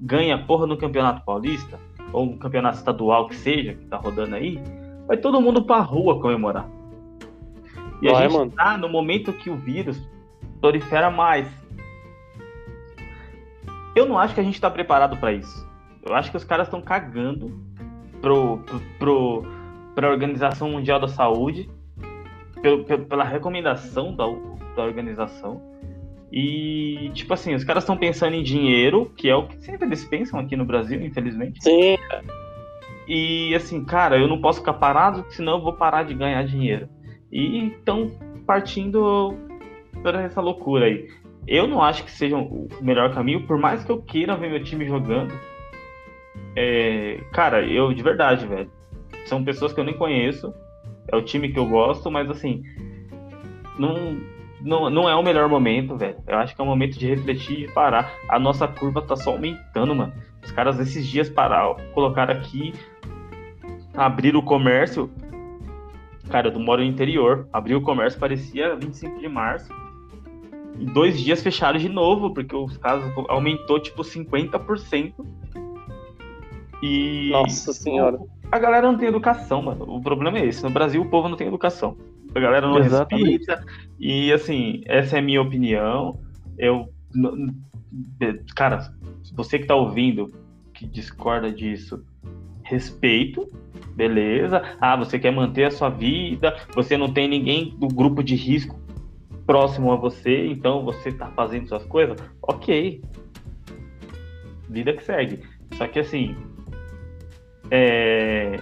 ganha 0.00 0.36
porra 0.36 0.66
no 0.66 0.76
Campeonato 0.76 1.24
Paulista, 1.24 1.78
ou 2.12 2.26
no 2.26 2.36
campeonato 2.36 2.76
estadual 2.78 3.28
que 3.28 3.34
seja, 3.36 3.74
que 3.74 3.84
tá 3.86 3.96
rodando 3.96 4.34
aí, 4.34 4.60
vai 5.06 5.16
todo 5.16 5.40
mundo 5.40 5.62
pra 5.64 5.78
rua 5.78 6.20
comemorar. 6.20 6.68
E 8.00 8.08
a 8.08 8.22
gente 8.22 8.32
mano. 8.32 8.50
tá 8.50 8.76
no 8.76 8.88
momento 8.88 9.32
que 9.32 9.48
o 9.48 9.56
vírus 9.56 10.00
prolifera 10.60 11.10
mais. 11.10 11.48
Eu 13.94 14.06
não 14.06 14.18
acho 14.18 14.34
que 14.34 14.40
a 14.40 14.44
gente 14.44 14.60
tá 14.60 14.70
preparado 14.70 15.16
pra 15.18 15.32
isso. 15.32 15.66
Eu 16.04 16.14
acho 16.14 16.30
que 16.30 16.36
os 16.36 16.44
caras 16.44 16.66
estão 16.66 16.80
cagando 16.80 17.52
pro, 18.20 18.58
pro, 18.58 18.80
pro, 18.98 19.44
pra 19.94 20.10
Organização 20.10 20.70
Mundial 20.70 20.98
da 20.98 21.08
Saúde, 21.08 21.70
pelo- 22.60 22.84
pela 22.84 23.24
recomendação 23.24 24.14
da, 24.14 24.24
da 24.74 24.82
organização. 24.82 25.60
E, 26.32 27.10
tipo 27.12 27.34
assim, 27.34 27.54
os 27.54 27.62
caras 27.62 27.82
estão 27.82 27.96
pensando 27.96 28.34
em 28.34 28.42
dinheiro, 28.42 29.12
que 29.16 29.28
é 29.28 29.36
o 29.36 29.46
que 29.46 29.62
sempre 29.62 29.86
eles 29.86 30.02
pensam 30.02 30.40
aqui 30.40 30.56
no 30.56 30.64
Brasil, 30.64 30.98
infelizmente. 31.04 31.62
Sim, 31.62 31.98
E 33.06 33.54
assim, 33.54 33.84
cara, 33.84 34.18
eu 34.18 34.26
não 34.26 34.40
posso 34.40 34.60
ficar 34.60 34.74
parado, 34.74 35.26
senão 35.28 35.54
eu 35.58 35.62
vou 35.62 35.74
parar 35.74 36.04
de 36.04 36.14
ganhar 36.14 36.42
dinheiro. 36.44 36.88
E 37.30 37.66
estão 37.68 38.10
partindo 38.46 39.34
toda 40.02 40.22
essa 40.22 40.40
loucura 40.40 40.86
aí. 40.86 41.06
Eu 41.46 41.66
não 41.66 41.82
acho 41.82 42.04
que 42.04 42.10
seja 42.10 42.36
o 42.36 42.68
melhor 42.80 43.12
caminho, 43.12 43.46
por 43.46 43.58
mais 43.58 43.84
que 43.84 43.90
eu 43.90 44.00
queira 44.00 44.36
ver 44.36 44.50
meu 44.50 44.62
time 44.62 44.86
jogando. 44.86 45.34
É, 46.56 47.20
cara, 47.32 47.62
eu 47.66 47.92
de 47.92 48.02
verdade, 48.02 48.46
velho. 48.46 48.70
São 49.26 49.44
pessoas 49.44 49.72
que 49.72 49.80
eu 49.80 49.84
nem 49.84 49.96
conheço. 49.96 50.54
É 51.10 51.16
o 51.16 51.22
time 51.22 51.52
que 51.52 51.58
eu 51.58 51.66
gosto, 51.66 52.10
mas 52.10 52.30
assim. 52.30 52.62
Não, 53.78 54.16
não, 54.64 54.88
não 54.88 55.08
é 55.08 55.14
o 55.14 55.22
melhor 55.22 55.48
momento, 55.48 55.96
velho. 55.96 56.16
Eu 56.26 56.38
acho 56.38 56.54
que 56.54 56.60
é 56.60 56.64
o 56.64 56.66
momento 56.66 56.98
de 56.98 57.06
refletir 57.06 57.60
e 57.60 57.68
parar. 57.68 58.12
A 58.28 58.38
nossa 58.38 58.66
curva 58.68 59.02
tá 59.02 59.16
só 59.16 59.30
aumentando, 59.30 59.94
mano. 59.94 60.12
Os 60.42 60.50
caras 60.52 60.78
esses 60.78 61.06
dias 61.06 61.28
pararam, 61.28 61.76
colocaram 61.92 62.34
aqui, 62.34 62.72
abriram 63.94 64.40
o 64.40 64.42
comércio. 64.42 65.10
Cara, 66.30 66.48
eu 66.48 66.60
moro 66.60 66.82
no 66.82 66.88
interior. 66.88 67.48
Abriu 67.52 67.78
o 67.78 67.82
comércio, 67.82 68.18
parecia 68.18 68.76
25 68.76 69.20
de 69.20 69.28
março. 69.28 69.68
Em 70.78 70.86
dois 70.86 71.20
dias 71.20 71.42
fecharam 71.42 71.78
de 71.78 71.88
novo, 71.88 72.32
porque 72.32 72.56
os 72.56 72.76
casos 72.78 73.12
aumentou 73.28 73.78
tipo 73.80 74.02
50%. 74.02 75.12
E. 76.82 77.30
nossa 77.30 77.72
senhora. 77.72 78.18
A 78.50 78.58
galera 78.58 78.90
não 78.90 78.98
tem 78.98 79.08
educação, 79.08 79.62
mano. 79.62 79.84
O 79.88 80.00
problema 80.00 80.38
é 80.38 80.46
esse. 80.46 80.62
No 80.62 80.70
Brasil, 80.70 81.00
o 81.00 81.08
povo 81.08 81.28
não 81.28 81.36
tem 81.36 81.46
educação. 81.46 81.96
A 82.34 82.40
galera 82.40 82.66
não 82.66 82.78
Exatamente. 82.78 83.38
respeita. 83.38 83.64
E, 83.98 84.32
assim, 84.32 84.82
essa 84.86 85.16
é 85.16 85.18
a 85.18 85.22
minha 85.22 85.40
opinião. 85.40 86.20
Eu. 86.58 86.88
Cara, 88.54 88.92
você 89.34 89.58
que 89.58 89.66
tá 89.66 89.74
ouvindo, 89.74 90.32
que 90.72 90.86
discorda 90.86 91.50
disso, 91.52 92.04
respeito. 92.62 93.50
Beleza. 93.94 94.62
Ah, 94.80 94.96
você 94.96 95.18
quer 95.18 95.30
manter 95.30 95.64
a 95.64 95.70
sua 95.70 95.90
vida. 95.90 96.56
Você 96.74 96.96
não 96.96 97.12
tem 97.12 97.28
ninguém 97.28 97.74
do 97.76 97.88
grupo 97.88 98.22
de 98.22 98.34
risco 98.34 98.80
próximo 99.46 99.92
a 99.92 99.96
você. 99.96 100.46
Então 100.46 100.84
você 100.84 101.12
tá 101.12 101.26
fazendo 101.28 101.68
suas 101.68 101.84
coisas. 101.84 102.16
Ok. 102.40 103.02
Vida 104.70 104.94
que 104.94 105.04
segue. 105.04 105.40
Só 105.74 105.86
que, 105.86 105.98
assim, 105.98 106.34
é, 107.70 108.58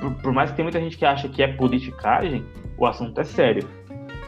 por, 0.00 0.14
por 0.14 0.32
mais 0.32 0.50
que 0.50 0.56
tem 0.56 0.64
muita 0.64 0.80
gente 0.80 0.96
que 0.96 1.04
acha 1.04 1.28
que 1.28 1.42
é 1.42 1.48
politicagem, 1.48 2.44
o 2.78 2.86
assunto 2.86 3.20
é 3.20 3.24
sério. 3.24 3.68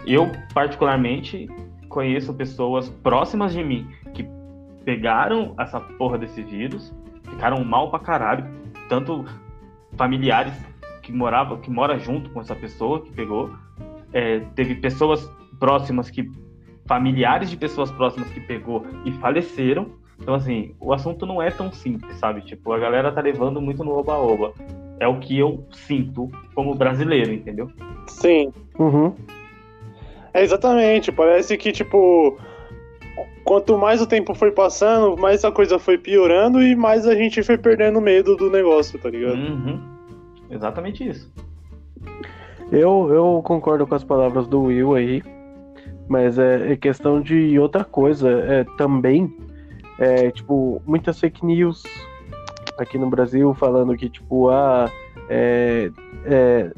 Eu, 0.06 0.30
particularmente, 0.54 1.48
conheço 1.88 2.32
pessoas 2.34 2.88
próximas 2.88 3.52
de 3.52 3.62
mim 3.62 3.88
que 4.14 4.26
pegaram 4.84 5.54
essa 5.58 5.80
porra 5.80 6.16
desse 6.18 6.42
vírus, 6.42 6.94
ficaram 7.22 7.62
mal 7.64 7.90
pra 7.90 7.98
caralho, 7.98 8.46
tanto 8.88 9.24
familiares 9.96 10.54
que 11.02 11.12
moravam, 11.12 11.58
que 11.58 11.70
mora 11.70 11.98
junto 11.98 12.30
com 12.30 12.40
essa 12.40 12.54
pessoa 12.54 13.02
que 13.02 13.12
pegou, 13.12 13.50
é, 14.12 14.40
teve 14.54 14.76
pessoas 14.76 15.30
próximas 15.58 16.10
que 16.10 16.30
familiares 16.86 17.50
de 17.50 17.56
pessoas 17.56 17.90
próximas 17.90 18.30
que 18.30 18.40
pegou 18.40 18.86
e 19.04 19.12
faleceram. 19.12 19.92
Então, 20.18 20.34
assim, 20.34 20.74
o 20.80 20.92
assunto 20.92 21.26
não 21.26 21.40
é 21.40 21.50
tão 21.50 21.70
simples, 21.70 22.16
sabe? 22.16 22.40
Tipo, 22.40 22.72
a 22.72 22.78
galera 22.78 23.12
tá 23.12 23.20
levando 23.20 23.60
muito 23.60 23.84
no 23.84 23.92
oba-oba. 23.92 24.52
É 25.00 25.06
o 25.06 25.18
que 25.18 25.38
eu 25.38 25.64
sinto 25.72 26.30
como 26.54 26.74
brasileiro, 26.74 27.32
entendeu? 27.32 27.70
Sim. 28.06 28.52
Uhum. 28.78 29.14
É 30.34 30.42
exatamente. 30.42 31.12
Parece 31.12 31.56
que, 31.56 31.72
tipo, 31.72 32.36
quanto 33.44 33.78
mais 33.78 34.00
o 34.02 34.06
tempo 34.06 34.34
foi 34.34 34.50
passando, 34.50 35.16
mais 35.16 35.44
a 35.44 35.50
coisa 35.52 35.78
foi 35.78 35.96
piorando 35.96 36.62
e 36.62 36.74
mais 36.76 37.06
a 37.06 37.14
gente 37.14 37.42
foi 37.42 37.56
perdendo 37.56 38.00
medo 38.00 38.36
do 38.36 38.50
negócio, 38.50 38.98
tá 38.98 39.10
ligado? 39.10 39.38
Uhum. 39.38 39.80
Exatamente 40.50 41.08
isso. 41.08 41.32
Eu, 42.70 43.08
eu 43.10 43.42
concordo 43.44 43.86
com 43.86 43.94
as 43.94 44.04
palavras 44.04 44.46
do 44.46 44.62
Will 44.64 44.94
aí, 44.94 45.22
mas 46.06 46.38
é, 46.38 46.72
é 46.72 46.76
questão 46.76 47.20
de 47.20 47.58
outra 47.58 47.84
coisa. 47.84 48.28
É, 48.28 48.64
também, 48.76 49.34
é, 49.98 50.30
tipo, 50.30 50.82
muitas 50.86 51.18
fake 51.18 51.44
news 51.44 51.82
aqui 52.78 52.96
no 52.98 53.10
Brasil 53.10 53.52
falando 53.54 53.96
que, 53.96 54.08
tipo, 54.08 54.48
ah, 54.48 54.90
é, 55.28 55.90
é, 56.24 56.72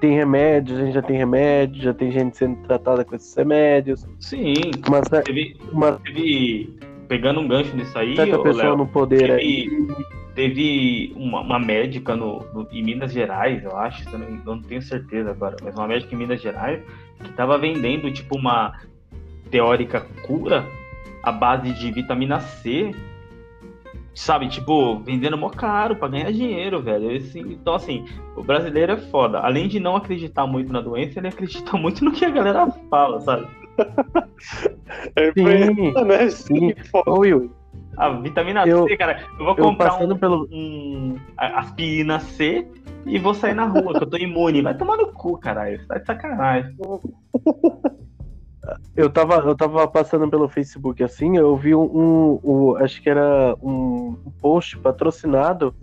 tem 0.00 0.14
remédios, 0.14 0.78
a 0.78 0.84
gente 0.84 0.94
já 0.94 1.02
tem 1.02 1.16
remédio, 1.16 1.82
já 1.82 1.94
tem 1.94 2.10
gente 2.10 2.36
sendo 2.36 2.56
tratada 2.66 3.04
com 3.04 3.14
esses 3.14 3.34
remédios. 3.34 4.06
Sim. 4.20 4.56
Uma, 4.86 5.02
cer- 5.04 5.24
Teve, 5.24 5.56
teve 6.04 6.78
pegando 7.08 7.40
um 7.40 7.48
gancho 7.48 7.74
nisso 7.76 7.98
aí, 7.98 8.16
certa 8.16 8.38
pessoa 8.38 8.64
Léo, 8.64 8.76
no 8.76 8.86
poder 8.86 9.30
aí. 9.32 9.68
teve, 9.68 9.94
teve 10.34 11.12
uma, 11.16 11.40
uma 11.40 11.58
médica 11.58 12.16
no, 12.16 12.44
no- 12.52 12.66
em 12.72 12.82
Minas 12.82 13.12
Gerais, 13.12 13.62
eu 13.64 13.76
acho, 13.76 14.08
eu 14.10 14.18
não, 14.18 14.26
eu 14.26 14.40
não 14.56 14.62
tenho 14.62 14.82
certeza 14.82 15.30
agora, 15.30 15.56
mas 15.62 15.74
uma 15.74 15.86
médica 15.86 16.14
em 16.14 16.18
Minas 16.18 16.40
Gerais 16.40 16.82
que 17.20 17.30
estava 17.30 17.56
vendendo 17.58 18.10
tipo 18.12 18.36
uma 18.36 18.72
teórica 19.50 20.00
cura 20.26 20.64
à 21.22 21.30
base 21.30 21.72
de 21.72 21.90
vitamina 21.92 22.40
C, 22.40 22.90
sabe? 24.14 24.48
Tipo, 24.48 24.98
vendendo 25.00 25.36
mó 25.36 25.48
caro 25.50 25.96
pra 25.96 26.08
ganhar 26.08 26.32
dinheiro, 26.32 26.80
velho. 26.80 27.10
Esse- 27.10 27.40
então, 27.40 27.74
assim, 27.74 28.04
o 28.36 28.42
brasileiro 28.42 28.92
é 28.92 28.96
foda. 28.96 29.38
Além 29.40 29.68
de 29.68 29.78
não 29.80 29.96
acreditar 29.96 30.46
muito 30.46 30.72
na 30.72 30.80
doença, 30.80 31.18
ele 31.18 31.28
acredita 31.28 31.76
muito 31.76 32.04
no 32.04 32.12
que 32.12 32.24
a 32.24 32.30
galera 32.30 32.70
fala, 32.90 33.20
sabe? 33.20 33.46
É, 35.16 35.32
Sim, 35.32 35.92
né? 36.06 36.30
sim. 36.30 36.72
Ô 37.06 37.18
Will, 37.20 37.50
A 37.96 38.08
vitamina 38.10 38.64
Eu- 38.66 38.86
C, 38.88 38.96
cara, 38.96 39.20
eu 39.38 39.44
vou 39.44 39.54
eu 39.56 39.64
comprar 39.64 39.90
passando 39.90 40.14
um, 40.14 40.18
pelo. 40.18 40.48
um 40.52 41.16
aspirina 41.36 42.20
C 42.20 42.66
e 43.06 43.18
vou 43.18 43.34
sair 43.34 43.54
na 43.54 43.64
rua, 43.64 43.92
que 43.98 44.04
eu 44.04 44.10
tô 44.10 44.16
imune. 44.16 44.62
Vai 44.62 44.76
tomar 44.76 44.96
no 44.96 45.08
cu, 45.12 45.36
caralho. 45.38 45.78
Você 45.80 45.86
tá 45.86 45.98
de 45.98 46.06
sacanagem. 46.06 46.76
Eu 48.96 49.10
tava, 49.10 49.34
eu 49.36 49.54
tava 49.54 49.86
passando 49.88 50.28
pelo 50.28 50.48
Facebook 50.48 51.02
assim, 51.02 51.36
eu 51.36 51.56
vi 51.56 51.74
um, 51.74 51.82
um- 51.82 52.40
um- 52.44 52.76
acho 52.76 53.02
que 53.02 53.10
era 53.10 53.54
um 53.62 54.16
post 54.40 54.78
patrocinado 54.78 55.74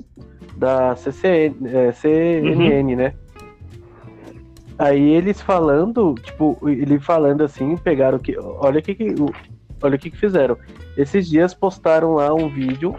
da 0.55 0.95
CCN, 0.95 1.55
é, 1.65 1.91
CNN, 1.91 2.95
né? 2.95 3.13
aí 4.77 5.09
eles 5.13 5.39
falando, 5.39 6.15
tipo, 6.15 6.57
ele 6.67 6.99
falando 6.99 7.43
assim, 7.43 7.77
pegaram 7.77 8.17
que. 8.17 8.35
Olha 8.37 8.79
o 8.79 8.81
que, 8.81 8.97
olha 9.83 9.95
o 9.95 9.99
que, 9.99 10.09
que 10.09 10.17
fizeram. 10.17 10.57
Esses 10.97 11.27
dias 11.29 11.53
postaram 11.53 12.15
lá 12.15 12.33
um 12.33 12.49
vídeo. 12.49 12.95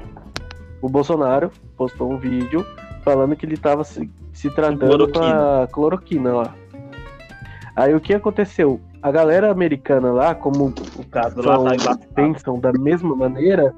O 0.81 0.89
Bolsonaro 0.89 1.51
postou 1.77 2.13
um 2.13 2.19
vídeo 2.19 2.65
falando 3.03 3.35
que 3.37 3.45
ele 3.45 3.57
tava 3.57 3.83
se, 3.85 4.09
se 4.33 4.49
tratando 4.51 5.09
com 5.09 5.19
a 5.63 5.67
cloroquina 5.67 6.33
lá. 6.33 6.55
Aí 7.75 7.95
o 7.95 8.01
que 8.01 8.15
aconteceu? 8.15 8.81
A 9.03 9.11
galera 9.11 9.51
americana 9.51 10.13
lá, 10.13 10.35
como 10.35 10.73
O 10.97 11.05
caso 11.11 11.41
lá 11.43 11.57
são, 11.57 11.65
tá 11.65 11.75
embaixo. 11.75 12.09
pensam 12.15 12.61
da 12.61 12.73
mesma 12.73 13.17
maneira, 13.17 13.75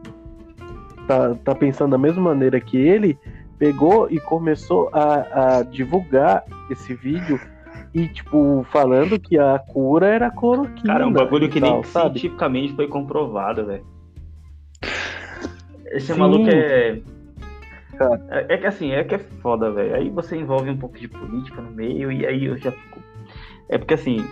tá, 1.09 1.35
tá 1.43 1.55
pensando 1.55 1.93
da 1.93 1.99
mesma 1.99 2.23
maneira 2.23 2.61
que 2.61 2.77
ele, 2.77 3.19
pegou 3.59 4.09
e 4.11 4.21
começou 4.21 4.91
a, 4.93 5.59
a 5.59 5.63
divulgar 5.63 6.45
esse 6.71 6.95
vídeo 6.95 7.41
e, 7.95 8.09
tipo, 8.09 8.67
falando 8.73 9.19
que 9.21 9.39
a 9.39 9.59
cura 9.59 10.07
era 10.07 10.31
cloroquina. 10.31 10.93
Cara, 10.93 11.05
é 11.05 11.07
um 11.07 11.13
bagulho 11.13 11.49
que 11.49 11.61
tal, 11.61 11.75
nem 11.75 11.85
sabe? 11.85 12.19
cientificamente 12.19 12.75
foi 12.75 12.89
comprovado, 12.89 13.65
velho. 13.65 13.87
Esse 15.87 16.13
Sim. 16.13 16.19
maluco 16.19 16.51
é. 16.51 17.01
Cara. 17.97 18.27
É, 18.29 18.55
é 18.55 18.59
que 18.59 18.67
assim, 18.67 18.91
é 18.91 19.05
que 19.05 19.15
é 19.15 19.19
foda, 19.19 19.71
velho. 19.71 19.95
Aí 19.95 20.11
você 20.11 20.37
envolve 20.37 20.69
um 20.69 20.77
pouco 20.77 20.99
de 20.99 21.07
política 21.07 21.63
no 21.63 21.71
meio 21.71 22.11
e 22.11 22.27
aí 22.27 22.47
eu 22.47 22.57
já 22.59 22.73
fico. 22.73 23.01
É 23.69 23.79
porque 23.79 23.95
assim. 23.95 24.27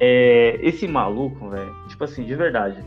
É, 0.00 0.58
esse 0.62 0.86
maluco, 0.86 1.48
velho, 1.48 1.74
tipo 1.88 2.04
assim, 2.04 2.24
de 2.24 2.34
verdade. 2.34 2.82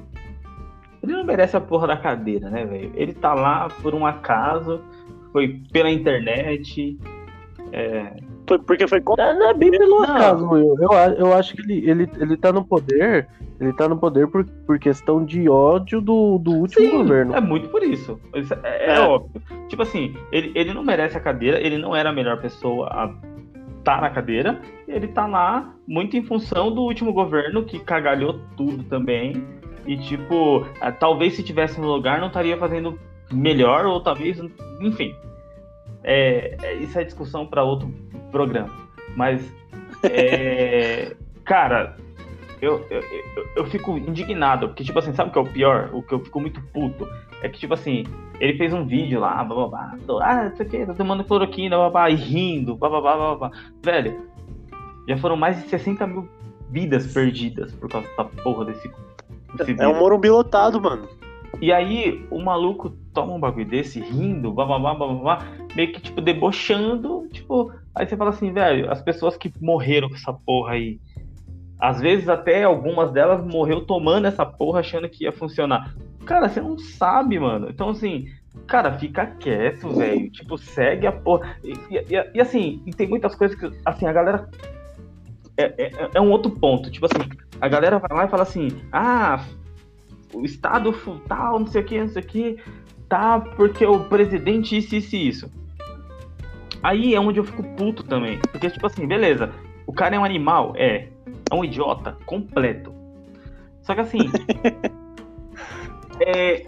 Ele 1.01 1.13
não 1.13 1.23
merece 1.23 1.55
a 1.55 1.61
porra 1.61 1.87
da 1.87 1.97
cadeira, 1.97 2.49
né, 2.49 2.65
velho? 2.65 2.91
Ele 2.93 3.13
tá 3.13 3.33
lá 3.33 3.69
por 3.81 3.95
um 3.95 4.05
acaso, 4.05 4.81
foi 5.31 5.61
pela 5.71 5.89
internet. 5.89 6.97
É, 7.71 8.17
Foi 8.47 8.59
porque 8.59 8.87
foi 8.87 8.99
contra. 8.99 9.31
Não, 9.33 9.39
não 9.39 9.49
é 9.49 9.53
bem 9.53 9.71
pelo 9.71 10.01
acaso, 10.03 10.57
eu, 10.57 10.75
eu, 10.81 10.91
eu 11.17 11.33
acho 11.33 11.55
que 11.55 11.61
ele, 11.61 11.89
ele, 11.89 12.11
ele 12.19 12.35
tá 12.35 12.51
no 12.51 12.65
poder, 12.65 13.27
ele 13.59 13.71
tá 13.73 13.87
no 13.87 13.95
poder 13.97 14.27
por, 14.27 14.43
por 14.43 14.77
questão 14.79 15.23
de 15.23 15.47
ódio 15.47 16.01
do, 16.01 16.37
do 16.39 16.51
último 16.51 16.85
Sim, 16.85 16.97
governo. 16.97 17.35
É 17.35 17.39
muito 17.39 17.69
por 17.69 17.83
isso. 17.83 18.19
Isso 18.35 18.53
é, 18.63 18.87
é 18.87 18.95
É. 18.95 18.99
óbvio. 18.99 19.41
Tipo 19.67 19.83
assim, 19.83 20.15
ele, 20.31 20.51
ele 20.55 20.73
não 20.73 20.83
merece 20.83 21.15
a 21.15 21.19
cadeira, 21.21 21.59
ele 21.61 21.77
não 21.77 21.95
era 21.95 22.09
a 22.09 22.13
melhor 22.13 22.41
pessoa 22.41 22.87
a 22.87 23.13
estar 23.79 24.01
na 24.01 24.09
cadeira. 24.09 24.61
Ele 24.87 25.07
tá 25.07 25.25
lá 25.25 25.73
muito 25.87 26.15
em 26.15 26.23
função 26.23 26.71
do 26.71 26.81
último 26.81 27.11
governo 27.11 27.63
que 27.63 27.79
cagalhou 27.79 28.39
tudo 28.55 28.83
também. 28.83 29.43
E 29.85 29.97
tipo, 29.97 30.65
ah, 30.79 30.91
talvez 30.91 31.33
se 31.33 31.43
tivesse 31.43 31.79
no 31.79 31.87
lugar 31.87 32.19
não 32.19 32.27
estaria 32.27 32.57
fazendo 32.57 32.99
melhor, 33.31 33.85
ou 33.85 33.99
talvez, 34.01 34.39
enfim. 34.81 35.15
É, 36.03 36.57
é- 36.61 36.73
isso 36.75 36.97
é 36.99 37.03
discussão 37.03 37.45
para 37.45 37.63
outro 37.63 37.91
programa. 38.31 38.69
Mas, 39.15 39.41
é, 40.03 41.15
cara, 41.43 41.97
eu, 42.61 42.85
eu, 42.89 43.03
eu, 43.55 43.65
fico 43.65 43.97
indignado, 43.97 44.67
porque, 44.67 44.83
tipo 44.83 44.99
assim, 44.99 45.13
sabe 45.13 45.29
o 45.29 45.33
que 45.33 45.39
é 45.39 45.41
o 45.41 45.45
pior? 45.45 45.89
O 45.93 46.01
que 46.01 46.13
eu 46.13 46.19
fico 46.19 46.39
muito 46.39 46.61
puto 46.73 47.07
é 47.41 47.47
que, 47.47 47.59
tipo 47.59 47.73
assim, 47.73 48.03
ele 48.39 48.57
fez 48.57 48.73
um 48.73 48.85
vídeo 48.85 49.19
lá, 49.19 49.43
bababá, 49.43 49.95
ah, 50.21 50.47
isso 50.47 50.61
aqui, 50.61 50.85
tá 50.85 50.93
tomando 50.93 51.23
cloroquina, 51.23 51.77
babá, 51.77 52.09
e 52.09 52.15
rindo, 52.15 52.75
bababá, 52.75 53.15
bababá. 53.15 53.51
Velho, 53.81 54.29
já 55.07 55.17
foram 55.17 55.37
mais 55.37 55.61
de 55.61 55.69
60 55.69 56.05
mil 56.05 56.27
vidas 56.69 57.11
perdidas 57.13 57.73
por 57.73 57.89
causa 57.89 58.07
dessa 58.07 58.25
porra 58.43 58.65
desse. 58.65 58.91
desse 59.55 59.75
É 59.79 59.87
um. 59.87 59.97
Morumbi 59.97 60.29
lotado, 60.29 60.79
mano. 60.81 61.07
E 61.61 61.73
aí, 61.73 62.25
o 62.29 62.39
maluco 62.39 62.91
toma 63.13 63.33
um 63.33 63.39
bagulho 63.39 63.65
desse, 63.65 63.99
rindo, 63.99 64.51
bababá, 64.51 64.93
bababá, 64.93 65.45
meio 65.75 65.91
que, 65.91 65.99
tipo, 65.99 66.21
debochando, 66.21 67.27
tipo, 67.31 67.71
aí 67.95 68.07
você 68.07 68.15
fala 68.15 68.29
assim, 68.29 68.53
velho, 68.53 68.89
as 68.91 69.01
pessoas 69.01 69.35
que 69.35 69.51
morreram 69.59 70.07
com 70.09 70.15
essa 70.15 70.31
porra 70.31 70.73
aí, 70.73 70.99
às 71.79 72.01
vezes 72.01 72.27
até 72.27 72.63
algumas 72.63 73.11
delas 73.11 73.43
morreu 73.45 73.85
tomando 73.85 74.27
essa 74.27 74.45
porra 74.45 74.81
achando 74.81 75.07
que 75.07 75.23
ia 75.23 75.31
funcionar. 75.31 75.95
Cara, 76.25 76.49
você 76.49 76.61
não 76.61 76.77
sabe, 76.77 77.39
mano. 77.39 77.69
Então, 77.69 77.89
assim, 77.89 78.27
cara, 78.67 78.91
fica 78.97 79.25
quieto, 79.25 79.89
velho. 79.95 80.29
Tipo, 80.29 80.57
segue 80.57 81.07
a 81.07 81.11
porra. 81.11 81.55
E, 81.63 81.73
e- 81.95 82.31
e, 82.35 82.41
assim, 82.41 82.83
e 82.85 82.91
tem 82.91 83.07
muitas 83.07 83.33
coisas 83.33 83.57
que, 83.57 83.71
assim, 83.85 84.05
a 84.05 84.13
galera. 84.13 84.49
É, 85.57 85.85
é- 85.85 86.09
é 86.15 86.21
um 86.21 86.29
outro 86.31 86.51
ponto. 86.51 86.91
Tipo 86.91 87.05
assim, 87.05 87.29
a 87.59 87.67
galera 87.67 87.97
vai 87.97 88.09
lá 88.17 88.25
e 88.25 88.29
fala 88.29 88.43
assim: 88.43 88.69
ah, 88.91 89.43
o 90.33 90.43
Estado 90.43 90.93
tal, 91.27 91.59
não 91.59 91.67
sei 91.67 91.81
o 91.81 91.85
que, 91.85 91.99
não 91.99 92.09
sei 92.09 92.21
o 92.21 92.25
que, 92.25 92.57
tá, 93.07 93.39
porque 93.39 93.85
o 93.85 94.03
presidente 94.05 94.77
isso, 94.77 94.95
isso 94.95 95.15
isso. 95.15 95.51
Aí 96.81 97.13
é 97.13 97.19
onde 97.19 97.39
eu 97.39 97.43
fico 97.43 97.63
puto 97.75 98.03
também. 98.03 98.39
Porque, 98.51 98.69
tipo 98.69 98.85
assim, 98.85 99.05
beleza, 99.05 99.51
o 99.89 99.91
cara 99.91 100.15
é 100.15 100.19
um 100.19 100.23
animal, 100.23 100.73
é. 100.75 101.09
É 101.49 101.55
um 101.55 101.65
idiota 101.65 102.15
completo. 102.27 102.93
Só 103.81 103.95
que 103.95 104.01
assim. 104.01 104.19
é, 106.21 106.63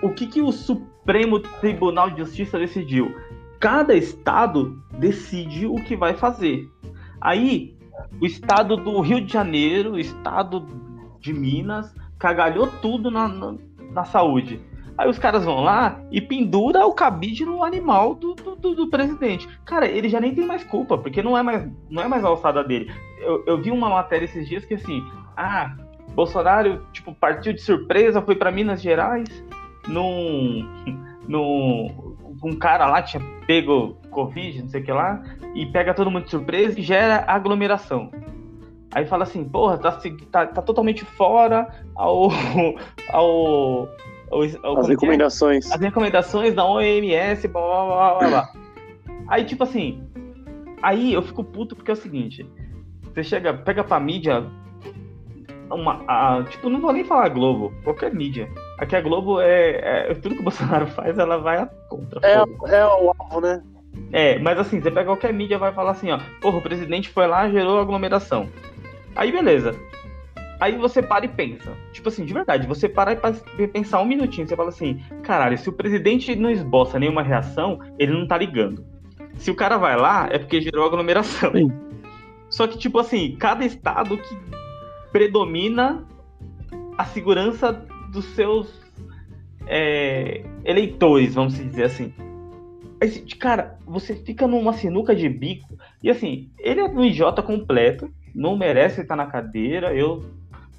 o, 0.00 0.06
o 0.06 0.14
que, 0.14 0.26
que 0.26 0.40
o 0.40 0.50
Supremo 0.50 1.38
Tribunal 1.38 2.08
de 2.08 2.20
Justiça 2.20 2.58
decidiu? 2.58 3.14
Cada 3.60 3.94
estado 3.94 4.82
decide 4.98 5.66
o 5.66 5.74
que 5.74 5.94
vai 5.94 6.14
fazer. 6.14 6.66
Aí, 7.20 7.76
o 8.22 8.24
estado 8.24 8.74
do 8.78 9.02
Rio 9.02 9.20
de 9.20 9.30
Janeiro, 9.30 9.92
o 9.92 9.98
estado 9.98 10.66
de 11.20 11.34
Minas, 11.34 11.94
cagalhou 12.18 12.68
tudo 12.80 13.10
na, 13.10 13.28
na, 13.28 13.54
na 13.92 14.04
saúde. 14.04 14.62
Aí 14.98 15.08
os 15.08 15.18
caras 15.18 15.44
vão 15.44 15.60
lá 15.60 16.00
e 16.10 16.20
pendura 16.20 16.86
o 16.86 16.92
cabide 16.94 17.44
no 17.44 17.62
animal 17.62 18.14
do, 18.14 18.34
do, 18.34 18.74
do- 18.74 18.88
presidente. 18.88 19.46
Cara, 19.64 19.86
ele 19.86 20.08
já 20.08 20.20
nem 20.20 20.34
tem 20.34 20.46
mais 20.46 20.64
culpa, 20.64 20.96
porque 20.96 21.22
não 21.22 21.36
é 21.36 21.42
mais, 21.42 21.68
não 21.90 22.02
é 22.02 22.08
mais 22.08 22.24
a 22.24 22.28
alçada 22.28 22.64
dele. 22.64 22.90
Eu, 23.20 23.44
eu 23.46 23.60
vi 23.62 23.70
uma 23.70 23.90
matéria 23.90 24.24
esses 24.24 24.48
dias 24.48 24.64
que 24.64 24.74
assim, 24.74 25.02
ah, 25.36 25.74
Bolsonaro, 26.14 26.86
tipo, 26.92 27.14
partiu 27.14 27.52
de 27.52 27.60
surpresa, 27.60 28.22
foi 28.22 28.36
para 28.36 28.50
Minas 28.50 28.80
Gerais, 28.80 29.28
num, 29.86 30.66
num. 31.28 32.16
Um 32.42 32.54
cara 32.56 32.86
lá 32.86 33.02
tinha 33.02 33.22
pego 33.46 33.96
Covid, 34.10 34.62
não 34.62 34.68
sei 34.68 34.80
o 34.80 34.84
que 34.84 34.92
lá, 34.92 35.22
e 35.54 35.66
pega 35.66 35.94
todo 35.94 36.10
mundo 36.10 36.24
de 36.24 36.30
surpresa 36.30 36.78
e 36.78 36.82
gera 36.82 37.24
aglomeração. 37.26 38.10
Aí 38.94 39.04
fala 39.06 39.24
assim, 39.24 39.44
porra, 39.44 39.76
tá, 39.78 39.98
tá, 40.30 40.46
tá 40.46 40.62
totalmente 40.62 41.04
fora 41.04 41.66
ao. 41.94 42.30
ao. 43.12 43.88
As 44.32 44.86
é? 44.86 44.88
recomendações. 44.90 45.70
as 45.70 45.80
recomendações 45.80 46.54
da 46.54 46.64
OMS, 46.64 47.46
blá 47.48 47.60
blá 47.60 47.84
blá 47.86 48.18
blá 48.18 48.28
blá. 48.28 48.52
Aí, 49.28 49.44
tipo 49.44 49.62
assim, 49.64 50.02
aí 50.82 51.12
eu 51.12 51.22
fico 51.22 51.42
puto 51.44 51.74
porque 51.76 51.90
é 51.90 51.94
o 51.94 51.96
seguinte: 51.96 52.46
você 53.02 53.22
chega, 53.22 53.54
pega 53.54 53.82
pra 53.84 54.00
mídia, 54.00 54.44
uma, 55.70 56.02
a- 56.06 56.44
tipo, 56.44 56.68
não 56.68 56.80
vou 56.80 56.92
nem 56.92 57.04
falar 57.04 57.28
Globo, 57.28 57.72
qualquer 57.84 58.12
mídia. 58.14 58.48
Aqui 58.78 58.94
a 58.94 59.00
Globo 59.00 59.40
é, 59.40 60.10
é- 60.10 60.14
Tudo 60.14 60.34
que 60.34 60.40
o 60.40 60.44
Bolsonaro 60.44 60.86
faz, 60.88 61.18
ela 61.18 61.38
vai 61.38 61.58
a 61.58 61.66
contra. 61.88 62.20
É, 62.26 62.34
é 62.36 62.84
o 62.86 63.12
alvo, 63.18 63.40
né? 63.40 63.62
É, 64.12 64.38
mas 64.38 64.58
assim, 64.58 64.80
você 64.80 64.90
pega 64.90 65.06
qualquer 65.06 65.32
mídia 65.32 65.56
vai 65.58 65.72
falar 65.72 65.92
assim, 65.92 66.10
ó, 66.10 66.18
porra, 66.40 66.58
o 66.58 66.62
presidente 66.62 67.08
foi 67.08 67.26
lá, 67.26 67.48
gerou 67.48 67.80
aglomeração. 67.80 68.48
Aí 69.16 69.32
beleza. 69.32 69.74
Aí 70.60 70.76
você 70.76 71.02
para 71.02 71.24
e 71.24 71.28
pensa. 71.28 71.76
Tipo 71.92 72.08
assim, 72.08 72.24
de 72.24 72.32
verdade, 72.32 72.66
você 72.66 72.88
para 72.88 73.12
e 73.58 73.66
pensar 73.68 74.00
um 74.00 74.06
minutinho, 74.06 74.46
você 74.46 74.56
fala 74.56 74.70
assim, 74.70 75.00
caralho, 75.22 75.58
se 75.58 75.68
o 75.68 75.72
presidente 75.72 76.34
não 76.34 76.50
esboça 76.50 76.98
nenhuma 76.98 77.22
reação, 77.22 77.78
ele 77.98 78.12
não 78.12 78.26
tá 78.26 78.38
ligando. 78.38 78.84
Se 79.34 79.50
o 79.50 79.54
cara 79.54 79.76
vai 79.76 79.96
lá, 79.96 80.28
é 80.30 80.38
porque 80.38 80.60
gerou 80.60 80.86
aglomeração. 80.86 81.52
Sim. 81.52 81.70
Só 82.48 82.66
que, 82.66 82.78
tipo 82.78 82.98
assim, 82.98 83.36
cada 83.38 83.64
estado 83.64 84.16
que 84.16 84.38
predomina 85.12 86.06
a 86.96 87.04
segurança 87.04 87.72
dos 88.10 88.24
seus 88.34 88.72
é, 89.66 90.42
eleitores, 90.64 91.34
vamos 91.34 91.54
dizer 91.54 91.84
assim. 91.84 92.12
Aí, 93.00 93.08
se- 93.08 93.20
cara, 93.36 93.78
você 93.84 94.14
fica 94.14 94.46
numa 94.46 94.72
sinuca 94.72 95.14
de 95.14 95.28
bico. 95.28 95.76
E 96.02 96.08
assim, 96.08 96.50
ele 96.58 96.80
é 96.80 96.84
um 96.84 97.04
idiota 97.04 97.42
completo, 97.42 98.10
não 98.34 98.56
merece 98.56 99.02
estar 99.02 99.16
na 99.16 99.26
cadeira. 99.26 99.94
Eu, 99.94 100.24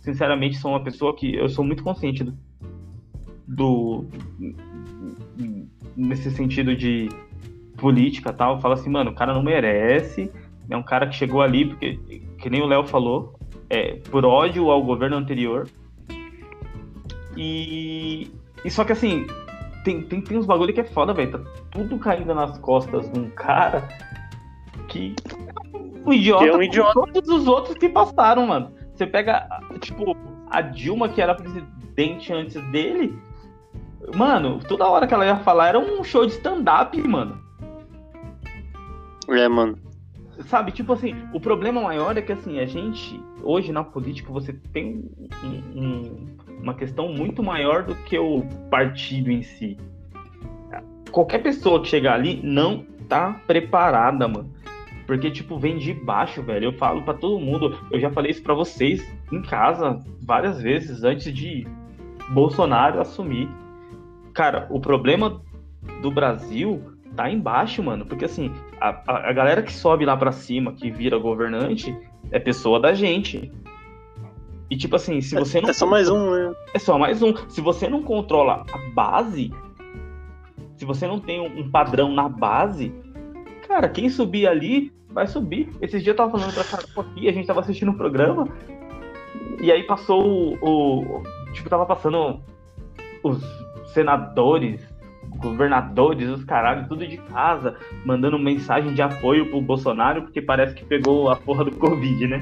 sinceramente, 0.07 0.57
sou 0.57 0.71
uma 0.71 0.83
pessoa 0.83 1.13
que 1.13 1.35
eu 1.35 1.49
sou 1.49 1.65
muito 1.65 1.83
consciente 1.83 2.23
do. 2.23 2.33
do 3.45 4.05
nesse 5.95 6.31
sentido 6.31 6.75
de 6.75 7.09
política 7.75 8.31
tal. 8.31 8.55
Eu 8.55 8.61
falo 8.61 8.75
assim, 8.75 8.89
mano, 8.89 9.11
o 9.11 9.15
cara 9.15 9.33
não 9.33 9.43
merece. 9.43 10.31
É 10.69 10.77
um 10.77 10.83
cara 10.83 11.07
que 11.07 11.15
chegou 11.15 11.41
ali, 11.41 11.65
porque, 11.65 11.99
que 12.39 12.49
nem 12.49 12.61
o 12.61 12.65
Léo 12.65 12.85
falou, 12.85 13.37
é, 13.69 13.95
por 14.09 14.25
ódio 14.25 14.69
ao 14.69 14.81
governo 14.83 15.17
anterior. 15.17 15.67
E, 17.35 18.29
e 18.63 18.71
só 18.71 18.83
que 18.83 18.91
assim, 18.91 19.27
tem, 19.83 20.01
tem, 20.01 20.21
tem 20.21 20.37
uns 20.37 20.45
bagulho 20.45 20.73
que 20.73 20.81
é 20.81 20.85
foda, 20.85 21.13
velho. 21.13 21.31
Tá 21.31 21.39
tudo 21.71 21.97
caindo 21.99 22.33
nas 22.33 22.57
costas 22.59 23.11
de 23.11 23.19
um 23.19 23.29
cara 23.29 23.87
que 24.87 25.15
é 25.25 26.09
um 26.09 26.13
idiota, 26.13 26.45
é 26.45 26.55
um 26.55 26.61
idiota. 26.61 26.93
todos 26.93 27.29
os 27.29 27.47
outros 27.47 27.77
que 27.77 27.89
passaram, 27.89 28.47
mano. 28.47 28.76
Você 28.97 29.05
pega, 29.05 29.47
tipo, 29.79 30.17
a 30.49 30.59
Dilma, 30.59 31.07
que 31.07 31.21
era 31.21 31.35
presidente 31.35 32.33
antes 32.33 32.59
dele. 32.71 33.15
Mano, 34.15 34.59
toda 34.67 34.87
hora 34.87 35.05
que 35.05 35.13
ela 35.13 35.23
ia 35.23 35.37
falar 35.37 35.67
era 35.67 35.79
um 35.79 36.03
show 36.03 36.25
de 36.25 36.31
stand-up, 36.31 36.99
mano. 37.07 37.39
É, 39.29 39.47
mano. 39.47 39.77
Sabe, 40.47 40.71
tipo 40.71 40.93
assim, 40.93 41.15
o 41.31 41.39
problema 41.39 41.79
maior 41.79 42.17
é 42.17 42.21
que 42.23 42.31
assim, 42.31 42.59
a 42.59 42.65
gente, 42.65 43.21
hoje 43.43 43.71
na 43.71 43.83
política, 43.83 44.31
você 44.31 44.53
tem 44.73 45.03
um, 45.43 45.79
um, 45.79 46.37
uma 46.61 46.73
questão 46.73 47.07
muito 47.09 47.43
maior 47.43 47.83
do 47.83 47.93
que 47.93 48.17
o 48.17 48.43
partido 48.69 49.29
em 49.29 49.43
si. 49.43 49.77
Qualquer 51.11 51.43
pessoa 51.43 51.81
que 51.81 51.87
chegar 51.87 52.13
ali 52.15 52.41
não 52.43 52.83
tá 53.07 53.39
preparada, 53.45 54.27
mano. 54.27 54.51
Porque, 55.07 55.31
tipo, 55.31 55.57
vem 55.57 55.77
de 55.77 55.93
baixo, 55.93 56.43
velho. 56.43 56.65
Eu 56.65 56.73
falo 56.73 57.01
para 57.01 57.13
todo 57.13 57.39
mundo, 57.39 57.79
eu 57.89 57.99
já 57.99 58.11
falei 58.11 58.29
isso 58.29 58.43
para 58.43 58.53
vocês 58.53 59.01
em 59.31 59.41
casa 59.41 60.03
várias 60.21 60.61
vezes 60.61 61.01
antes 61.01 61.33
de 61.33 61.65
Bolsonaro 62.29 62.99
assumir. 62.99 63.49
Cara, 64.33 64.67
o 64.69 64.81
problema 64.81 65.41
do 66.01 66.11
Brasil 66.11 66.97
tá 67.15 67.31
embaixo, 67.31 67.81
mano. 67.81 68.05
Porque 68.05 68.25
assim, 68.25 68.51
a, 68.81 69.29
a, 69.29 69.31
galera 69.31 69.63
que 69.63 69.71
sobe 69.71 70.05
lá 70.05 70.17
para 70.17 70.33
cima, 70.33 70.73
que 70.73 70.91
vira 70.91 71.17
governante, 71.17 71.97
é 72.29 72.37
pessoa 72.37 72.77
da 72.77 72.93
gente. 72.93 73.49
E 74.69 74.75
tipo 74.75 74.97
assim, 74.97 75.21
se 75.21 75.35
você 75.35 75.61
não. 75.61 75.69
É 75.69 75.73
só 75.73 75.87
mais 75.87 76.09
um, 76.09 76.31
né? 76.31 76.53
É 76.73 76.79
só 76.79 76.99
mais 76.99 77.23
um. 77.23 77.33
Se 77.47 77.61
você 77.61 77.87
não 77.87 78.03
controla 78.03 78.65
a 78.73 78.93
base, 78.93 79.53
se 80.75 80.83
você 80.83 81.07
não 81.07 81.19
tem 81.19 81.39
um 81.39 81.71
padrão 81.71 82.11
na 82.13 82.27
base, 82.27 82.93
cara, 83.67 83.89
quem 83.89 84.09
subir 84.09 84.47
ali 84.47 84.91
vai 85.09 85.27
subir. 85.27 85.69
Esses 85.81 86.03
dias 86.03 86.13
eu 86.13 86.15
tava 86.15 86.31
falando 86.31 86.53
pra 86.53 86.63
Carol 86.63 87.11
aqui, 87.11 87.27
a 87.27 87.31
gente 87.31 87.47
tava 87.47 87.59
assistindo 87.59 87.91
um 87.91 87.97
programa, 87.97 88.47
e 89.61 89.71
aí 89.71 89.83
passou 89.83 90.57
o. 90.61 91.19
o 91.19 91.23
tipo, 91.53 91.69
tava 91.69 91.85
passando 91.85 92.39
os 93.23 93.43
senadores 93.93 94.97
governadores, 95.37 96.29
os 96.29 96.43
caralhos, 96.43 96.87
tudo 96.87 97.05
de 97.07 97.17
casa, 97.17 97.75
mandando 98.03 98.39
mensagem 98.39 98.93
de 98.93 99.01
apoio 99.01 99.49
pro 99.49 99.61
Bolsonaro, 99.61 100.23
porque 100.23 100.41
parece 100.41 100.73
que 100.73 100.83
pegou 100.83 101.29
a 101.29 101.35
porra 101.35 101.63
do 101.63 101.71
Covid, 101.71 102.27
né? 102.27 102.39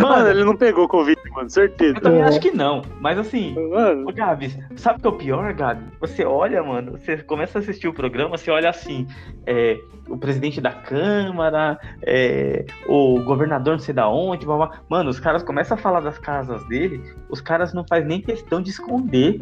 Mano, 0.00 0.28
ele 0.28 0.44
não 0.44 0.56
pegou 0.56 0.88
Covid, 0.88 1.18
mano, 1.30 1.50
certeza. 1.50 1.96
Eu 1.96 2.00
também 2.00 2.20
é. 2.20 2.24
acho 2.24 2.40
que 2.40 2.50
não. 2.50 2.82
Mas 3.00 3.18
assim, 3.18 3.54
mano. 3.70 4.08
Ô, 4.08 4.12
Gabs, 4.12 4.56
sabe 4.76 4.98
o 4.98 5.02
que 5.02 5.06
é 5.06 5.10
o 5.10 5.12
pior, 5.14 5.52
Gabi? 5.52 5.84
Você 6.00 6.24
olha, 6.24 6.62
mano, 6.62 6.92
você 6.92 7.18
começa 7.18 7.58
a 7.58 7.60
assistir 7.60 7.88
o 7.88 7.92
programa, 7.92 8.36
você 8.36 8.50
olha 8.50 8.70
assim, 8.70 9.06
é, 9.46 9.78
o 10.08 10.16
presidente 10.16 10.60
da 10.60 10.72
Câmara, 10.72 11.78
é, 12.02 12.64
o 12.86 13.22
governador 13.22 13.74
não 13.74 13.80
sei 13.80 13.94
da 13.94 14.08
onde, 14.08 14.46
blá, 14.46 14.56
blá. 14.56 14.80
mano, 14.88 15.10
os 15.10 15.20
caras 15.20 15.42
começam 15.42 15.76
a 15.76 15.80
falar 15.80 16.00
das 16.00 16.18
casas 16.18 16.64
dele, 16.68 17.02
os 17.28 17.40
caras 17.40 17.72
não 17.72 17.84
fazem 17.86 18.08
nem 18.08 18.20
questão 18.20 18.60
de 18.60 18.70
esconder 18.70 19.40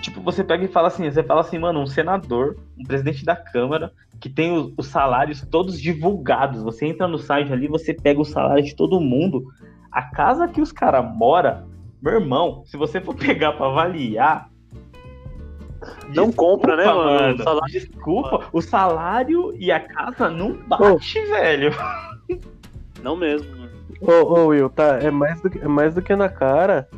tipo, 0.00 0.20
você 0.20 0.42
pega 0.42 0.64
e 0.64 0.68
fala 0.68 0.88
assim, 0.88 1.10
você 1.10 1.22
fala 1.22 1.40
assim, 1.42 1.58
mano, 1.58 1.80
um 1.80 1.86
senador, 1.86 2.56
um 2.78 2.84
presidente 2.84 3.24
da 3.24 3.36
Câmara, 3.36 3.92
que 4.18 4.28
tem 4.28 4.52
os, 4.52 4.72
os 4.76 4.86
salários 4.86 5.42
todos 5.42 5.80
divulgados. 5.80 6.62
Você 6.62 6.86
entra 6.86 7.06
no 7.06 7.18
site 7.18 7.52
ali, 7.52 7.68
você 7.68 7.94
pega 7.94 8.20
o 8.20 8.24
salário 8.24 8.64
de 8.64 8.74
todo 8.74 9.00
mundo. 9.00 9.46
A 9.90 10.02
casa 10.02 10.48
que 10.48 10.60
os 10.60 10.72
caras 10.72 11.04
moram, 11.14 11.68
meu 12.02 12.14
irmão, 12.14 12.62
se 12.66 12.76
você 12.76 13.00
for 13.00 13.14
pegar 13.16 13.52
para 13.52 13.66
avaliar. 13.66 14.50
Não 16.08 16.26
desculpa, 16.26 16.36
compra, 16.36 16.76
né, 16.76 16.84
mano? 16.84 17.10
mano 17.10 17.42
salário... 17.42 17.72
Desculpa, 17.72 18.48
o 18.52 18.60
salário 18.60 19.54
e 19.56 19.72
a 19.72 19.80
casa 19.80 20.28
não 20.28 20.52
bate, 20.52 21.18
oh. 21.18 21.30
velho. 21.30 21.72
Não 23.02 23.16
mesmo. 23.16 23.60
Ô, 24.02 24.10
oh, 24.10 24.32
oh, 24.32 24.46
Will, 24.48 24.68
tá, 24.68 24.98
é 24.98 25.10
mais, 25.10 25.40
do 25.40 25.48
que, 25.50 25.58
é 25.58 25.68
mais 25.68 25.94
do 25.94 26.02
que 26.02 26.14
na 26.14 26.28
cara 26.28 26.88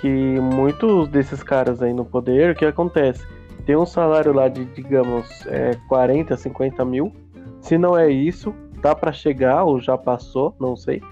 que 0.00 0.08
muitos 0.08 1.08
desses 1.08 1.42
caras 1.42 1.82
aí 1.82 1.92
no 1.92 2.04
poder, 2.04 2.52
o 2.52 2.54
que 2.54 2.64
acontece? 2.64 3.26
Tem 3.66 3.76
um 3.76 3.84
salário 3.84 4.32
lá 4.32 4.48
de, 4.48 4.64
digamos, 4.64 5.46
é, 5.46 5.76
40, 5.88 6.36
50 6.36 6.84
mil. 6.84 7.12
Se 7.60 7.76
não 7.76 7.96
é 7.96 8.10
isso, 8.10 8.54
tá 8.80 8.94
para 8.94 9.12
chegar 9.12 9.64
ou 9.64 9.78
já 9.78 9.98
passou, 9.98 10.54
não 10.58 10.74
sei. 10.74 11.02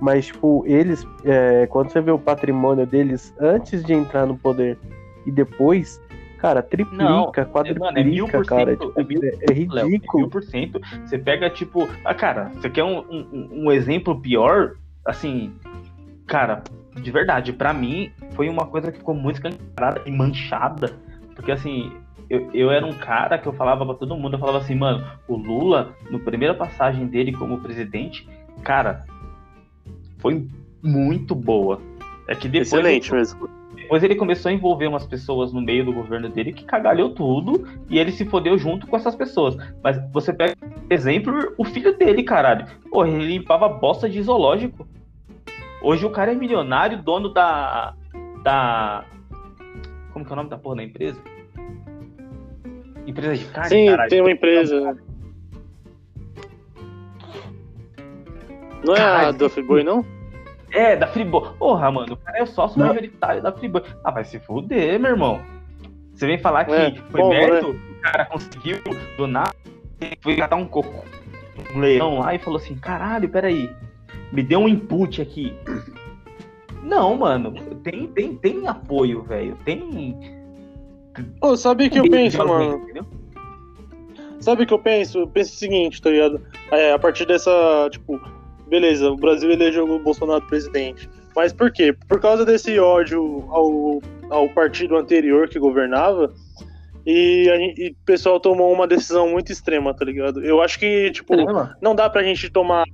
Mas, 0.00 0.28
tipo, 0.28 0.64
eles, 0.66 1.06
é, 1.24 1.66
quando 1.66 1.90
você 1.90 2.00
vê 2.00 2.10
o 2.10 2.18
patrimônio 2.18 2.86
deles 2.86 3.34
antes 3.38 3.84
de 3.84 3.92
entrar 3.92 4.24
no 4.24 4.38
poder 4.38 4.78
e 5.26 5.30
depois, 5.30 6.00
cara, 6.38 6.62
triplica, 6.62 7.04
não, 7.04 7.30
quadriplica, 7.30 7.84
mano, 7.84 7.98
é 7.98 8.04
mil 8.04 8.26
por 8.26 8.46
cara. 8.46 8.70
Cento, 8.70 8.86
tipo, 8.86 9.00
é, 9.00 9.04
mil, 9.04 9.20
é, 9.22 9.52
ridículo. 9.52 9.78
É 9.78 10.22
mil 10.22 10.30
por 10.30 10.42
cento. 10.42 10.80
Você 11.04 11.18
pega, 11.18 11.50
tipo, 11.50 11.86
ah, 12.02 12.14
cara, 12.14 12.50
você 12.54 12.70
quer 12.70 12.84
um, 12.84 13.00
um, 13.10 13.64
um 13.64 13.72
exemplo 13.72 14.18
pior? 14.18 14.76
Assim, 15.04 15.52
cara, 16.26 16.62
de 16.94 17.10
verdade, 17.10 17.52
para 17.52 17.72
mim 17.72 18.10
foi 18.32 18.48
uma 18.48 18.66
coisa 18.66 18.90
que 18.90 18.98
ficou 18.98 19.14
muito 19.14 19.36
escancarada 19.36 20.02
e 20.06 20.10
manchada, 20.10 20.96
porque 21.34 21.52
assim, 21.52 21.92
eu, 22.28 22.48
eu 22.54 22.70
era 22.70 22.86
um 22.86 22.92
cara 22.92 23.38
que 23.38 23.46
eu 23.46 23.52
falava 23.52 23.84
para 23.84 23.94
todo 23.94 24.16
mundo, 24.16 24.34
eu 24.34 24.38
falava 24.38 24.58
assim, 24.58 24.74
mano, 24.74 25.04
o 25.26 25.36
Lula, 25.36 25.94
no 26.10 26.20
primeira 26.20 26.54
passagem 26.54 27.06
dele 27.06 27.32
como 27.32 27.60
presidente, 27.60 28.28
cara, 28.62 29.04
foi 30.18 30.46
muito 30.82 31.34
boa. 31.34 31.80
É 32.28 32.34
que 32.34 32.48
depois 32.48 32.68
Excelente 32.68 33.12
mesmo. 33.12 33.48
Depois 33.74 34.04
ele 34.04 34.14
começou 34.14 34.50
a 34.50 34.52
envolver 34.52 34.86
umas 34.86 35.04
pessoas 35.04 35.52
no 35.52 35.60
meio 35.60 35.84
do 35.84 35.92
governo 35.92 36.28
dele 36.28 36.52
que 36.52 36.64
cagalhou 36.64 37.10
tudo 37.10 37.66
e 37.88 37.98
ele 37.98 38.12
se 38.12 38.24
fodeu 38.24 38.56
junto 38.56 38.86
com 38.86 38.96
essas 38.96 39.16
pessoas. 39.16 39.56
Mas 39.82 40.00
você 40.12 40.32
pega, 40.32 40.56
exemplo, 40.88 41.52
o 41.58 41.64
filho 41.64 41.98
dele, 41.98 42.22
caralho. 42.22 42.66
Pô, 42.88 43.04
ele 43.04 43.26
limpava 43.26 43.68
bosta 43.68 44.08
de 44.08 44.22
zoológico. 44.22 44.86
Hoje 45.82 46.04
o 46.04 46.10
cara 46.10 46.32
é 46.32 46.34
milionário, 46.34 47.02
dono 47.02 47.32
da. 47.32 47.94
da. 48.42 49.04
Como 50.12 50.24
que 50.24 50.30
é 50.30 50.34
o 50.34 50.36
nome 50.36 50.50
da 50.50 50.58
porra 50.58 50.76
da 50.76 50.82
empresa? 50.82 51.20
Empresa 53.06 53.36
de 53.36 53.44
carne? 53.46 53.68
Sim, 53.68 53.86
caralho. 53.86 54.10
tem 54.10 54.20
uma 54.20 54.30
empresa. 54.30 54.98
Não 58.84 58.94
é 58.94 58.98
caralho, 58.98 59.28
a 59.28 59.32
da 59.32 59.48
Friboi, 59.48 59.82
não? 59.82 60.04
É, 60.70 60.96
da 60.96 61.06
Friboi. 61.06 61.50
Porra, 61.58 61.90
mano, 61.90 62.14
o 62.14 62.16
cara 62.16 62.38
é 62.38 62.42
o 62.42 62.46
sócio 62.46 62.78
não. 62.78 62.88
majoritário 62.88 63.42
da 63.42 63.52
Friboi. 63.52 63.82
Ah, 64.04 64.10
vai 64.10 64.24
se 64.24 64.38
fuder, 64.38 65.00
meu 65.00 65.10
irmão. 65.12 65.40
Você 66.14 66.26
vem 66.26 66.38
falar 66.38 66.66
que 66.66 66.72
é, 66.72 66.94
foi 67.10 67.20
bom, 67.20 67.30
mérito, 67.30 67.72
né? 67.72 67.80
o 67.98 68.00
cara 68.02 68.26
conseguiu 68.26 68.78
do 69.16 69.26
nada, 69.26 69.54
foi 70.20 70.36
catar 70.36 70.56
um 70.56 70.66
coco, 70.66 71.04
um 71.74 71.80
leão 71.80 72.18
lá 72.18 72.34
e 72.34 72.38
falou 72.38 72.58
assim: 72.58 72.74
caralho, 72.74 73.26
peraí, 73.28 73.70
me 74.32 74.42
deu 74.42 74.60
um 74.60 74.68
input 74.68 75.20
aqui. 75.20 75.54
Não, 76.82 77.16
mano, 77.16 77.52
tem, 77.82 78.06
tem, 78.08 78.34
tem 78.36 78.66
apoio, 78.66 79.22
velho. 79.22 79.56
Tem. 79.64 80.16
Ô, 81.40 81.56
sabe 81.56 81.86
o 81.86 81.90
que 81.90 81.98
eu 81.98 82.08
penso, 82.08 82.38
mano? 82.38 82.76
Entendeu? 82.76 83.06
Sabe 84.40 84.62
o 84.62 84.66
que 84.66 84.72
eu 84.72 84.78
penso? 84.78 85.18
Eu 85.18 85.26
penso 85.26 85.52
o 85.52 85.56
seguinte, 85.56 86.00
tá 86.00 86.10
ligado? 86.10 86.40
É, 86.70 86.92
a 86.92 86.98
partir 86.98 87.26
dessa, 87.26 87.88
tipo, 87.90 88.18
beleza, 88.68 89.10
o 89.10 89.16
Brasil 89.16 89.50
elegeu 89.50 89.84
o 89.84 89.98
Bolsonaro 89.98 90.46
presidente. 90.46 91.08
Mas 91.36 91.52
por 91.52 91.70
quê? 91.70 91.94
Por 92.08 92.20
causa 92.20 92.44
desse 92.44 92.78
ódio 92.78 93.44
ao, 93.50 94.00
ao 94.30 94.48
partido 94.48 94.96
anterior 94.96 95.48
que 95.48 95.58
governava, 95.58 96.32
e, 97.06 97.74
e, 97.78 97.90
o 97.90 98.04
pessoal 98.04 98.38
tomou 98.38 98.72
uma 98.72 98.86
decisão 98.86 99.28
muito 99.28 99.50
extrema, 99.50 99.94
tá 99.94 100.04
ligado? 100.04 100.44
Eu 100.44 100.60
acho 100.60 100.78
que, 100.78 101.10
tipo, 101.10 101.34
Extrema? 101.34 101.76
não 101.80 101.94
dá 101.94 102.10
pra 102.10 102.22
gente 102.22 102.50
tomar 102.50 102.84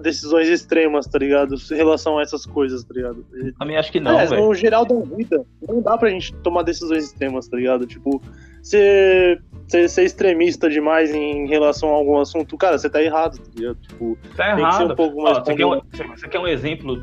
decisões 0.00 0.48
extremas, 0.48 1.06
tá 1.06 1.18
ligado? 1.18 1.54
Em 1.54 1.74
relação 1.74 2.18
a 2.18 2.22
essas 2.22 2.44
coisas, 2.44 2.84
tá 2.84 2.94
ligado? 2.94 3.24
Também 3.58 3.76
acho 3.76 3.90
que 3.90 3.98
não, 3.98 4.18
é, 4.18 4.28
No 4.28 4.54
geral 4.54 4.84
da 4.84 4.94
vida, 5.16 5.44
não 5.66 5.80
dá 5.80 5.96
pra 5.96 6.10
gente 6.10 6.34
tomar 6.36 6.62
decisões 6.62 7.04
extremas, 7.04 7.48
tá 7.48 7.56
ligado? 7.56 7.86
Tipo, 7.86 8.20
ser, 8.62 9.42
ser, 9.68 9.88
ser 9.88 10.04
extremista 10.04 10.68
demais 10.68 11.14
em 11.14 11.46
relação 11.46 11.90
a 11.90 11.94
algum 11.94 12.18
assunto, 12.18 12.58
cara, 12.58 12.76
você 12.78 12.90
tá 12.90 13.02
errado, 13.02 13.38
tá 13.38 13.50
ligado? 13.54 13.78
Tipo, 13.80 14.18
tá 14.36 14.54
tem 14.54 14.60
errado. 14.60 14.70
que 14.70 14.76
ser 14.76 14.92
um 14.92 14.96
pouco 14.96 15.22
mais... 15.22 15.38
Ó, 15.38 15.44
você, 15.44 15.54
quer 15.54 15.66
um, 15.66 15.80
você 16.14 16.28
quer 16.28 16.38
um 16.40 16.48
exemplo 16.48 17.02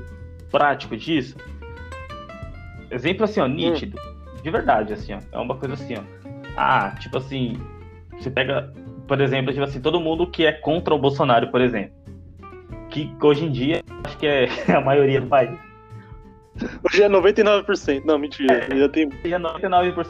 prático 0.51 0.95
disso? 0.95 1.36
Exemplo 2.91 3.24
assim, 3.24 3.39
ó, 3.39 3.47
nítido. 3.47 3.97
Hum. 3.99 4.41
De 4.43 4.51
verdade, 4.51 4.93
assim, 4.93 5.14
ó. 5.14 5.20
É 5.32 5.39
uma 5.39 5.56
coisa 5.56 5.74
assim, 5.74 5.95
ó 5.95 6.22
ah, 6.58 6.95
tipo 6.99 7.18
assim, 7.18 7.60
você 8.18 8.30
pega, 8.30 8.74
por 9.08 9.20
exemplo, 9.22 9.51
tipo 9.51 9.64
assim, 9.64 9.82
todo 9.82 9.99
mundo 9.99 10.28
que 10.28 10.45
é 10.45 10.51
contra 10.51 10.93
o 10.93 10.99
Bolsonaro, 10.99 11.49
por 11.49 11.62
exemplo. 11.62 11.93
Que 12.89 13.12
hoje 13.22 13.45
em 13.45 13.51
dia 13.51 13.82
acho 14.04 14.18
que 14.18 14.28
é 14.28 14.47
a 14.76 14.82
maioria 14.82 15.22
do 15.22 15.28
país. 15.28 15.58
Hoje 16.86 17.04
é 17.04 17.10
99%. 17.10 18.04
Não, 18.06 18.20
mentira. 18.20 18.68
É, 18.70 18.78
já 18.78 18.89
tem... 18.89 19.08
Hoje 19.08 19.34
é 19.34 19.39
99% 19.39 20.08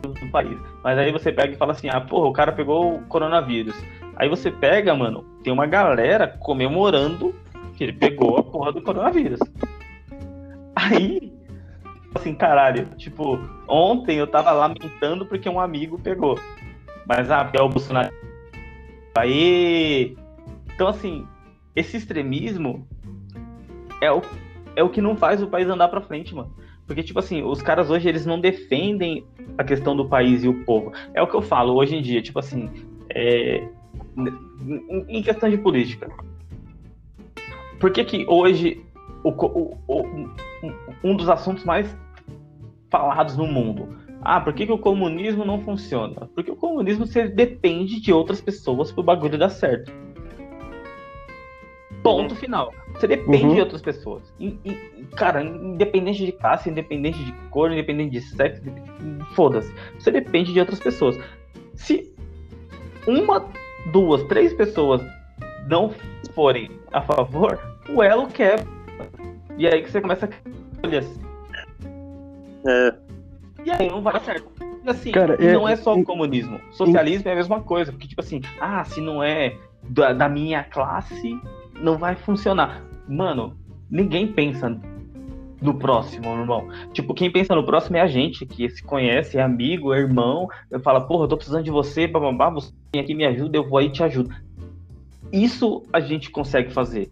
do, 0.00 0.12
do 0.12 0.30
país. 0.30 0.56
Mas 0.84 0.98
aí 0.98 1.10
você 1.10 1.32
pega 1.32 1.52
e 1.52 1.56
fala 1.56 1.72
assim, 1.72 1.88
ah, 1.88 2.00
porra, 2.00 2.28
o 2.28 2.32
cara 2.32 2.52
pegou 2.52 2.96
o 2.96 3.02
coronavírus. 3.06 3.74
Aí 4.16 4.28
você 4.28 4.50
pega, 4.50 4.94
mano, 4.94 5.24
tem 5.42 5.52
uma 5.52 5.66
galera 5.66 6.28
comemorando 6.28 7.34
que 7.74 7.82
ele 7.82 7.92
pegou 7.92 8.38
a 8.38 8.42
porra 8.44 8.72
do 8.72 8.82
coronavírus. 8.82 9.40
Aí 10.76 11.31
assim, 12.14 12.34
caralho, 12.34 12.86
tipo, 12.96 13.38
ontem 13.68 14.16
eu 14.16 14.26
tava 14.26 14.52
lamentando 14.52 15.26
porque 15.26 15.48
um 15.48 15.60
amigo 15.60 15.98
pegou. 15.98 16.38
Mas, 17.06 17.30
ah, 17.30 17.50
é 17.52 17.60
o 17.60 17.68
Bolsonaro. 17.68 18.12
Aí. 19.14 20.16
Então, 20.74 20.88
assim, 20.88 21.26
esse 21.76 21.96
extremismo 21.96 22.86
é 24.00 24.10
o, 24.10 24.22
é 24.74 24.82
o 24.82 24.88
que 24.88 25.00
não 25.00 25.16
faz 25.16 25.42
o 25.42 25.46
país 25.46 25.68
andar 25.68 25.88
pra 25.88 26.00
frente, 26.00 26.34
mano. 26.34 26.54
Porque, 26.86 27.02
tipo 27.02 27.18
assim, 27.18 27.42
os 27.42 27.62
caras 27.62 27.90
hoje, 27.90 28.08
eles 28.08 28.26
não 28.26 28.40
defendem 28.40 29.24
a 29.56 29.64
questão 29.64 29.96
do 29.96 30.08
país 30.08 30.44
e 30.44 30.48
o 30.48 30.64
povo. 30.64 30.92
É 31.14 31.22
o 31.22 31.26
que 31.26 31.34
eu 31.34 31.42
falo 31.42 31.74
hoje 31.74 31.96
em 31.96 32.02
dia, 32.02 32.20
tipo 32.20 32.38
assim, 32.38 32.70
é, 33.10 33.66
em 35.08 35.22
questão 35.22 35.48
de 35.48 35.58
política. 35.58 36.10
Por 37.78 37.90
que 37.90 38.04
que 38.04 38.26
hoje 38.28 38.84
o 39.24 39.30
o- 39.30 39.78
o- 39.88 40.28
um 41.04 41.16
dos 41.16 41.28
assuntos 41.28 41.64
mais 41.64 41.96
falados 42.90 43.36
no 43.36 43.46
mundo? 43.46 43.88
Ah, 44.20 44.40
por 44.40 44.52
que, 44.52 44.66
que 44.66 44.72
o 44.72 44.78
comunismo 44.78 45.44
não 45.44 45.60
funciona? 45.60 46.28
Porque 46.34 46.50
o 46.50 46.56
comunismo 46.56 47.06
você 47.06 47.26
depende 47.28 48.00
de 48.00 48.12
outras 48.12 48.40
pessoas 48.40 48.92
pro 48.92 49.02
bagulho 49.02 49.36
dar 49.38 49.48
certo. 49.48 49.90
Ponto 52.02 52.34
final. 52.34 52.72
Você 52.94 53.06
depende 53.06 53.44
Uhum. 53.46 53.54
de 53.54 53.60
outras 53.60 53.80
pessoas. 53.82 54.22
E- 54.38 54.58
e- 54.64 55.04
cara, 55.16 55.42
independente 55.42 56.24
de 56.26 56.32
classe, 56.32 56.68
independente 56.68 57.22
de 57.24 57.32
cor, 57.50 57.70
independente 57.70 58.10
de 58.12 58.20
sexo, 58.20 58.62
foda-se. 59.34 59.72
Você 59.98 60.10
depende 60.10 60.52
de 60.52 60.58
outras 60.60 60.80
pessoas. 60.80 61.18
Se 61.74 62.12
uma, 63.06 63.44
duas, 63.92 64.22
três 64.24 64.52
pessoas 64.52 65.00
não 65.68 65.90
forem 66.34 66.70
a 66.92 67.00
favor, 67.02 67.58
o 67.88 68.02
elo 68.02 68.26
quebra. 68.28 68.66
E 69.58 69.66
aí 69.66 69.82
que 69.82 69.90
você 69.90 70.00
começa 70.00 70.28
a 70.82 70.86
olhar 70.86 71.02
É. 72.66 72.94
e 73.64 73.70
aí 73.70 73.88
não 73.90 74.02
vai 74.02 74.12
dar 74.14 74.20
certo. 74.20 74.50
E 74.84 74.90
assim, 74.90 75.12
Cara, 75.12 75.36
e 75.40 75.46
é- 75.46 75.52
não 75.52 75.68
é 75.68 75.76
só 75.76 75.94
em- 75.96 76.02
o 76.02 76.04
comunismo. 76.04 76.60
Socialismo 76.72 77.28
é 77.28 77.32
a 77.32 77.36
mesma 77.36 77.60
coisa. 77.60 77.92
Porque, 77.92 78.08
tipo 78.08 78.20
assim, 78.20 78.40
ah, 78.60 78.84
se 78.84 79.00
não 79.00 79.22
é 79.22 79.56
da, 79.88 80.12
da 80.12 80.28
minha 80.28 80.64
classe, 80.64 81.38
não 81.80 81.96
vai 81.98 82.14
funcionar. 82.16 82.82
Mano, 83.08 83.56
ninguém 83.90 84.26
pensa 84.26 84.76
no 85.60 85.74
próximo, 85.74 86.26
irmão. 86.36 86.66
Tipo, 86.92 87.14
quem 87.14 87.30
pensa 87.30 87.54
no 87.54 87.64
próximo 87.64 87.96
é 87.96 88.00
a 88.00 88.06
gente, 88.08 88.44
que 88.44 88.68
se 88.68 88.82
conhece, 88.82 89.38
é 89.38 89.42
amigo, 89.42 89.92
é 89.94 89.98
irmão. 89.98 90.48
Eu 90.68 90.80
falo, 90.80 91.06
porra, 91.06 91.24
eu 91.24 91.28
tô 91.28 91.36
precisando 91.36 91.62
de 91.62 91.70
você, 91.70 92.08
bababá, 92.08 92.50
você 92.50 92.72
vem 92.92 93.00
aqui 93.02 93.14
me 93.14 93.24
ajuda, 93.24 93.56
eu 93.56 93.68
vou 93.68 93.78
aí 93.78 93.86
e 93.86 93.90
te 93.90 94.02
ajudo. 94.02 94.34
Isso 95.32 95.84
a 95.92 96.00
gente 96.00 96.30
consegue 96.30 96.72
fazer. 96.72 97.08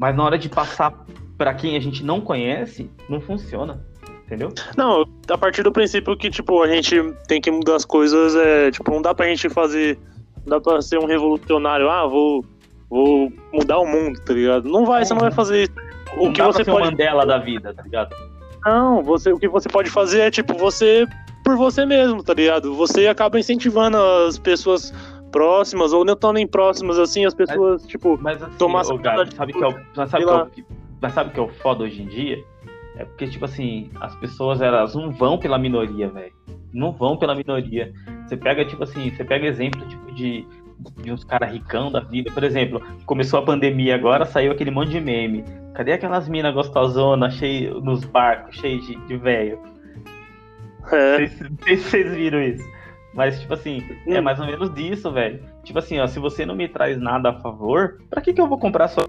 Mas 0.00 0.16
na 0.16 0.24
hora 0.24 0.38
de 0.38 0.48
passar 0.48 0.94
pra 1.36 1.52
quem 1.52 1.76
a 1.76 1.80
gente 1.80 2.02
não 2.02 2.22
conhece, 2.22 2.90
não 3.06 3.20
funciona. 3.20 3.84
Entendeu? 4.24 4.50
Não, 4.76 5.04
a 5.28 5.36
partir 5.36 5.62
do 5.62 5.72
princípio 5.72 6.16
que, 6.16 6.30
tipo, 6.30 6.62
a 6.62 6.68
gente 6.68 6.96
tem 7.28 7.40
que 7.40 7.50
mudar 7.50 7.76
as 7.76 7.84
coisas, 7.84 8.34
é, 8.34 8.70
tipo, 8.70 8.90
não 8.90 9.02
dá 9.02 9.14
pra 9.14 9.26
gente 9.26 9.50
fazer. 9.50 9.98
Não 10.46 10.56
dá 10.56 10.60
pra 10.60 10.80
ser 10.80 10.98
um 10.98 11.04
revolucionário, 11.04 11.90
ah, 11.90 12.06
vou, 12.06 12.44
vou 12.88 13.30
mudar 13.52 13.78
o 13.78 13.86
mundo, 13.86 14.18
tá 14.24 14.32
ligado? 14.32 14.68
Não 14.68 14.86
vai, 14.86 15.04
você 15.04 15.12
não 15.12 15.20
vai 15.20 15.32
fazer 15.32 15.64
isso. 15.64 15.72
O 16.16 16.26
Não 16.26 16.32
que 16.32 16.42
você 16.42 16.64
pode. 16.64 16.86
Mandela 16.86 17.26
da 17.26 17.38
vida, 17.38 17.74
tá 17.74 17.82
ligado? 17.82 18.16
Não, 18.64 19.02
você, 19.02 19.32
o 19.32 19.38
que 19.38 19.48
você 19.48 19.68
pode 19.68 19.90
fazer 19.90 20.20
é, 20.20 20.30
tipo, 20.30 20.54
você 20.54 21.06
por 21.44 21.56
você 21.56 21.84
mesmo, 21.84 22.22
tá 22.22 22.32
ligado? 22.32 22.74
Você 22.76 23.06
acaba 23.08 23.38
incentivando 23.38 23.96
as 23.96 24.38
pessoas 24.38 24.94
próximas, 25.30 25.92
ou 25.92 26.04
não 26.04 26.16
tão 26.16 26.32
nem 26.32 26.46
próximas 26.46 26.98
assim, 26.98 27.24
as 27.24 27.34
pessoas, 27.34 27.86
tipo, 27.86 28.18
Mas 28.20 28.42
assim, 28.42 28.56
Gabi, 29.02 29.20
atitude, 29.22 29.36
sabe 29.36 29.52
que 29.52 29.64
é 29.64 29.66
o, 29.68 29.80
mas 29.96 30.10
sabe 30.10 30.24
que 30.24 30.30
é 30.30 30.34
o, 30.34 30.46
que- 30.46 30.64
mas 31.00 31.12
sabe 31.12 31.30
que 31.30 31.40
é 31.40 31.42
o 31.42 31.48
foda 31.48 31.84
hoje 31.84 32.02
em 32.02 32.06
dia? 32.06 32.44
É 32.96 33.04
porque, 33.04 33.26
tipo 33.28 33.44
assim, 33.44 33.90
as 34.00 34.14
pessoas, 34.16 34.60
elas 34.60 34.94
não 34.94 35.10
vão 35.10 35.38
pela 35.38 35.58
minoria, 35.58 36.08
velho. 36.08 36.32
Não 36.72 36.92
vão 36.92 37.16
pela 37.16 37.34
minoria. 37.34 37.92
Você 38.26 38.36
pega, 38.36 38.64
tipo 38.64 38.82
assim, 38.82 39.10
você 39.10 39.24
pega 39.24 39.46
exemplo, 39.46 39.80
tipo, 39.88 40.12
de, 40.12 40.46
de 41.02 41.10
uns 41.10 41.24
caras 41.24 41.50
ricão 41.50 41.90
da 41.90 42.00
vida. 42.00 42.30
Por 42.30 42.44
exemplo, 42.44 42.80
começou 43.06 43.38
a 43.38 43.42
pandemia 43.42 43.94
agora, 43.94 44.26
saiu 44.26 44.52
aquele 44.52 44.70
monte 44.70 44.90
de 44.90 45.00
meme. 45.00 45.44
Cadê 45.74 45.92
aquelas 45.92 46.28
minas 46.28 46.52
gostosonas 46.52 47.32
cheio, 47.34 47.80
nos 47.80 48.04
barcos, 48.04 48.56
cheios 48.56 48.86
de, 48.86 48.96
de 49.06 49.16
velho? 49.16 49.58
é, 50.92 51.18
Não 51.20 51.58
sei 51.64 51.76
se 51.76 51.82
vocês 51.88 52.14
viram 52.14 52.42
isso. 52.42 52.64
Mas, 53.12 53.40
tipo 53.40 53.54
assim, 53.54 53.82
é 54.06 54.20
Hum. 54.20 54.22
mais 54.22 54.38
ou 54.38 54.46
menos 54.46 54.72
disso, 54.72 55.10
velho. 55.10 55.42
Tipo 55.64 55.78
assim, 55.80 55.98
ó, 55.98 56.06
se 56.06 56.18
você 56.20 56.46
não 56.46 56.54
me 56.54 56.68
traz 56.68 56.96
nada 56.98 57.30
a 57.30 57.40
favor, 57.40 57.98
pra 58.08 58.20
que 58.20 58.32
que 58.32 58.40
eu 58.40 58.46
vou 58.46 58.58
comprar 58.58 58.86
sua... 58.88 59.04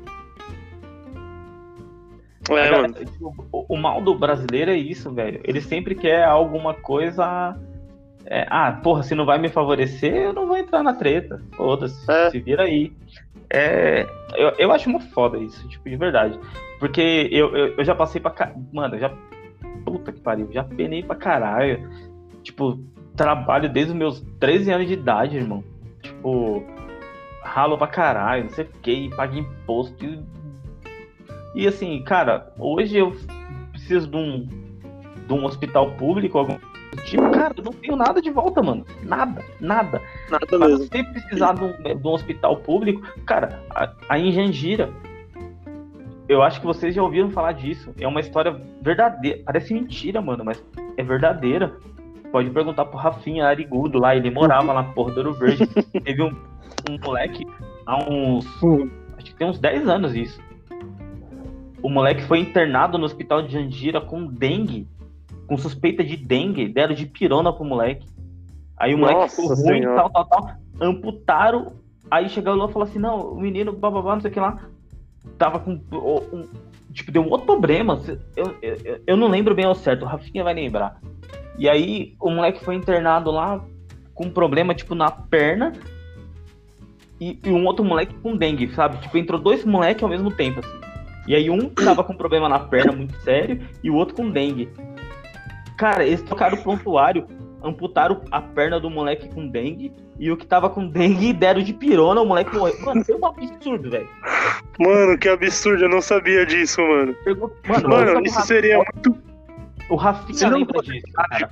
é, 2.49 2.71
mano. 2.71 2.93
tipo, 2.93 3.47
o, 3.51 3.75
o 3.75 3.77
mal 3.77 4.01
do 4.01 4.15
brasileiro 4.17 4.71
é 4.71 4.75
isso, 4.75 5.11
velho. 5.13 5.39
Ele 5.43 5.61
sempre 5.61 5.93
quer 5.95 6.23
alguma 6.25 6.73
coisa... 6.73 7.55
é, 8.25 8.45
ah, 8.49 8.71
porra, 8.83 9.03
se 9.03 9.13
não 9.15 9.25
vai 9.25 9.37
me 9.37 9.49
favorecer, 9.49 10.13
eu 10.15 10.33
não 10.33 10.47
vou 10.47 10.57
entrar 10.57 10.81
na 10.83 10.93
treta. 10.93 11.39
Foda-se, 11.55 12.09
É. 12.11 12.29
se 12.31 12.39
vira 12.39 12.63
aí. 12.63 12.91
É, 13.53 14.07
eu, 14.35 14.49
eu 14.57 14.71
acho 14.71 14.89
uma 14.89 14.99
foda 14.99 15.37
isso, 15.37 15.67
tipo, 15.67 15.87
de 15.89 15.95
verdade. 15.95 16.39
Porque 16.79 17.29
eu, 17.31 17.55
eu, 17.55 17.75
eu 17.77 17.85
já 17.85 17.93
passei 17.93 18.19
pra... 18.19 18.31
ca- 18.31 18.53
Mano, 18.73 18.95
eu 18.95 18.99
já... 18.99 19.11
Puta 19.85 20.11
que 20.11 20.19
pariu, 20.21 20.47
já 20.51 20.63
penei 20.63 21.03
pra 21.03 21.15
caralho. 21.15 21.87
Tipo, 22.43 22.79
trabalho 23.15 23.69
desde 23.69 23.91
os 23.91 23.97
meus 23.97 24.21
13 24.39 24.71
anos 24.71 24.87
de 24.87 24.93
idade, 24.93 25.37
irmão. 25.37 25.63
Tipo, 26.01 26.63
ralo 27.43 27.77
pra 27.77 27.87
caralho, 27.87 28.43
não 28.45 28.49
sei 28.51 28.65
o 28.65 28.69
que, 28.81 29.09
pago 29.15 29.35
imposto. 29.37 30.03
E, 30.05 30.19
e 31.55 31.67
assim, 31.67 32.01
cara, 32.03 32.51
hoje 32.57 32.97
eu 32.97 33.15
preciso 33.71 34.07
de 34.07 34.17
um, 34.17 34.47
de 35.27 35.33
um 35.33 35.45
hospital 35.45 35.91
público, 35.91 36.37
algum 36.37 36.57
tipo, 37.05 37.29
cara, 37.31 37.53
eu 37.57 37.63
não 37.63 37.71
tenho 37.73 37.95
nada 37.95 38.21
de 38.21 38.29
volta, 38.29 38.61
mano. 38.61 38.85
Nada, 39.03 39.43
nada. 39.59 40.01
Nada 40.29 40.45
Pra 40.45 40.59
mesmo. 40.59 40.77
você 40.85 41.03
precisar 41.03 41.53
de 41.53 41.63
um, 41.63 41.71
de 41.97 42.07
um 42.07 42.11
hospital 42.11 42.57
público, 42.57 43.01
cara, 43.25 43.61
a- 43.69 43.91
aí 44.09 44.27
em 44.27 44.31
Jandira, 44.31 44.89
eu 46.27 46.41
acho 46.41 46.59
que 46.61 46.65
vocês 46.65 46.95
já 46.95 47.03
ouviram 47.03 47.29
falar 47.31 47.51
disso. 47.53 47.93
É 47.99 48.07
uma 48.07 48.19
história 48.21 48.57
verdadeira. 48.81 49.41
Parece 49.45 49.73
mentira, 49.73 50.21
mano, 50.21 50.45
mas 50.45 50.63
é 50.97 51.03
verdadeira. 51.03 51.75
Pode 52.31 52.49
perguntar 52.49 52.85
pro 52.85 52.97
Rafinha 52.97 53.45
Arigudo 53.45 53.99
lá, 53.99 54.15
ele 54.15 54.31
morava 54.31 54.71
lá 54.71 54.81
na 54.81 54.93
Porra 54.93 55.11
do 55.11 55.17
Ouro 55.17 55.33
Verde. 55.33 55.67
Teve 56.03 56.23
um, 56.23 56.29
um 56.89 56.97
moleque 57.03 57.45
há 57.85 57.97
uns. 58.09 58.45
Acho 59.17 59.25
que 59.25 59.35
tem 59.35 59.47
uns 59.47 59.59
10 59.59 59.87
anos 59.89 60.15
isso. 60.15 60.39
O 61.83 61.89
moleque 61.89 62.21
foi 62.23 62.39
internado 62.39 62.97
no 62.97 63.05
hospital 63.05 63.41
de 63.41 63.53
Jandira 63.53 63.99
com 63.99 64.25
dengue. 64.25 64.87
Com 65.47 65.57
suspeita 65.57 66.03
de 66.03 66.15
dengue. 66.15 66.69
Deram 66.69 66.93
de 66.93 67.05
pirona 67.05 67.51
pro 67.51 67.65
moleque. 67.65 68.07
Aí 68.77 68.93
o 68.95 68.97
moleque 68.97 69.19
Nossa 69.19 69.35
ficou 69.35 69.55
ruim, 69.55 69.81
Senhora. 69.81 69.95
tal, 69.95 70.09
tal, 70.09 70.25
tal. 70.25 70.49
Amputaram. 70.79 71.73
Aí 72.09 72.29
chegou 72.29 72.55
lá 72.55 72.65
e 72.65 72.71
falou 72.71 72.87
assim: 72.87 72.99
não, 72.99 73.33
o 73.33 73.41
menino, 73.41 73.73
bababá, 73.73 74.13
não 74.13 74.21
sei 74.21 74.31
o 74.31 74.33
que 74.33 74.39
lá. 74.39 74.57
Tava 75.37 75.59
com. 75.59 75.71
um- 75.91 76.47
tipo, 76.93 77.11
deu 77.11 77.23
um 77.23 77.29
outro 77.29 77.45
problema. 77.45 77.99
Eu, 78.35 78.55
eu, 78.61 79.01
eu 79.05 79.17
não 79.17 79.27
lembro 79.27 79.53
bem 79.55 79.65
ao 79.65 79.75
certo, 79.75 80.03
o 80.03 80.07
Rafinha 80.07 80.43
vai 80.43 80.53
lembrar. 80.53 80.99
E 81.57 81.69
aí 81.69 82.15
o 82.19 82.29
moleque 82.29 82.63
foi 82.63 82.75
internado 82.75 83.31
lá 83.31 83.63
com 84.13 84.25
um 84.25 84.31
problema, 84.31 84.73
tipo, 84.73 84.95
na 84.95 85.09
perna. 85.09 85.73
E, 87.19 87.39
e 87.43 87.49
um 87.49 87.65
outro 87.65 87.85
moleque 87.85 88.15
com 88.15 88.35
dengue, 88.35 88.73
sabe? 88.73 88.97
Tipo, 88.97 89.17
entrou 89.17 89.39
dois 89.39 89.63
moleques 89.63 90.03
ao 90.03 90.09
mesmo 90.09 90.31
tempo, 90.31 90.59
assim. 90.59 90.81
E 91.27 91.35
aí 91.35 91.49
um 91.49 91.69
tava 91.69 92.03
com 92.03 92.15
problema 92.15 92.49
na 92.49 92.59
perna 92.59 92.91
muito 92.91 93.15
sério 93.21 93.61
e 93.83 93.89
o 93.89 93.95
outro 93.95 94.15
com 94.15 94.29
dengue. 94.29 94.69
Cara, 95.77 96.03
eles 96.05 96.21
trocaram 96.21 96.57
o 96.57 96.61
prontuário, 96.63 97.27
amputaram 97.63 98.21
a 98.31 98.41
perna 98.41 98.79
do 98.79 98.89
moleque 98.89 99.29
com 99.29 99.47
dengue 99.47 99.93
e 100.19 100.31
o 100.31 100.37
que 100.37 100.45
tava 100.45 100.69
com 100.69 100.87
dengue 100.87 101.31
deram 101.33 101.61
de 101.61 101.73
pirona, 101.73 102.21
o 102.21 102.25
moleque 102.25 102.55
morreu. 102.55 102.75
Mano, 102.81 103.05
foi 103.05 103.15
um 103.15 103.25
absurdo, 103.25 103.89
velho. 103.89 104.09
Mano, 104.79 105.17
que 105.17 105.29
absurdo, 105.29 105.85
eu 105.85 105.89
não 105.89 106.01
sabia 106.01 106.45
disso, 106.45 106.81
mano. 106.81 107.15
Mano, 107.67 107.89
Mano, 107.89 108.25
isso 108.25 108.41
seria 108.41 108.77
muito. 108.77 109.30
O 109.91 109.95
Rafinha 109.97 110.49
lembra 110.49 110.81
disso, 110.81 111.05
cara. 111.13 111.49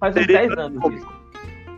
Faz, 0.00 0.16
uns 0.16 0.22
Seria 0.22 0.38
10 0.48 0.58
anos 0.58 0.94
isso. 0.94 1.06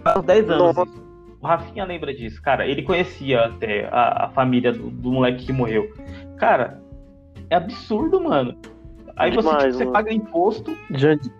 Faz 0.05 0.17
uns 0.17 0.25
10 0.25 0.51
anos 0.51 0.77
Nossa. 0.77 0.91
isso. 0.91 1.05
O 1.41 1.47
Rafinha 1.47 1.85
lembra 1.85 2.15
disso, 2.15 2.41
cara. 2.41 2.67
Ele 2.67 2.83
conhecia 2.83 3.47
até 3.47 3.89
a, 3.91 4.27
a 4.27 4.29
família 4.31 4.73
do, 4.73 4.91
do 4.91 5.11
moleque 5.11 5.45
que 5.45 5.53
morreu. 5.53 5.93
Cara, 6.37 6.81
é 7.51 7.57
absurdo, 7.57 8.21
mano. 8.21 8.57
Aí 9.17 9.35
você, 9.35 9.49
Demais, 9.49 9.65
tipo, 9.65 9.79
você 9.79 9.87
paga 9.87 10.13
imposto, 10.13 10.77
Gente, 10.91 11.31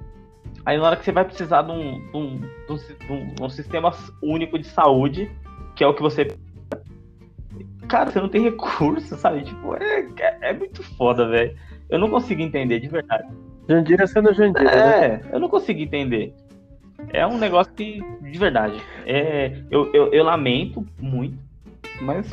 aí 0.67 0.77
na 0.77 0.85
hora 0.85 0.97
que 0.97 1.05
você 1.05 1.13
vai 1.13 1.25
precisar 1.25 1.63
de 1.63 1.71
um, 1.73 2.01
de 2.11 2.17
um, 2.17 2.41
um 2.71 2.77
de 2.77 3.13
um- 3.13 3.35
de 3.35 3.43
um 3.43 3.49
sistema 3.49 3.93
único 4.23 4.59
de 4.59 4.67
saúde, 4.67 5.31
que 5.77 5.85
é 5.85 5.87
o 5.87 5.95
que 5.95 6.03
você. 6.03 6.37
Cara, 7.89 8.11
você 8.11 8.21
não 8.21 8.29
tem 8.29 8.43
recurso, 8.43 9.15
sabe? 9.17 9.43
Tipo, 9.43 9.77
é, 9.77 10.01
é, 10.19 10.51
é 10.51 10.53
muito 10.53 10.83
foda, 10.97 11.29
velho. 11.29 11.57
Eu 11.89 11.99
não 11.99 12.11
consigo 12.11 12.43
entender, 12.43 12.81
de 12.81 12.89
verdade. 12.89 13.29
Jandira 13.69 14.07
sendo 14.07 14.33
Jandira, 14.35 14.65
né? 14.65 15.07
É, 15.07 15.21
eu 15.33 15.41
não 15.41 15.49
consigo 15.49 15.81
entender. 15.81 16.35
É 17.13 17.27
um 17.27 17.39
negócio 17.39 17.73
que, 17.75 18.03
de 18.23 18.39
verdade, 18.39 18.81
é, 19.07 19.53
eu, 19.71 19.91
eu, 19.95 20.13
eu 20.13 20.25
lamento 20.25 20.85
muito, 21.01 21.39
mas 22.03 22.31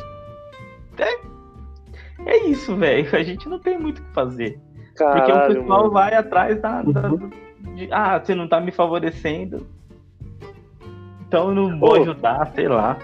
é, 0.98 2.30
é 2.30 2.46
isso, 2.46 2.74
velho. 2.76 3.08
A 3.16 3.22
gente 3.22 3.48
não 3.48 3.58
tem 3.58 3.78
muito 3.78 4.00
o 4.00 4.04
que 4.04 4.12
fazer. 4.12 4.58
Porque 4.98 5.32
o 5.32 5.34
Caralho, 5.34 5.60
pessoal 5.60 5.80
mano. 5.82 5.90
vai 5.92 6.14
atrás 6.14 6.60
da, 6.60 6.82
da- 6.82 7.08
Uhum. 7.10 7.30
de, 7.74 7.88
ah, 7.90 8.18
você 8.18 8.34
não 8.34 8.46
tá 8.48 8.60
me 8.60 8.70
favorecendo, 8.70 9.66
então 11.26 11.48
eu 11.48 11.54
não 11.54 11.78
vou 11.80 11.92
Ô. 11.98 12.02
ajudar, 12.02 12.52
sei 12.54 12.68
lá. 12.68 12.98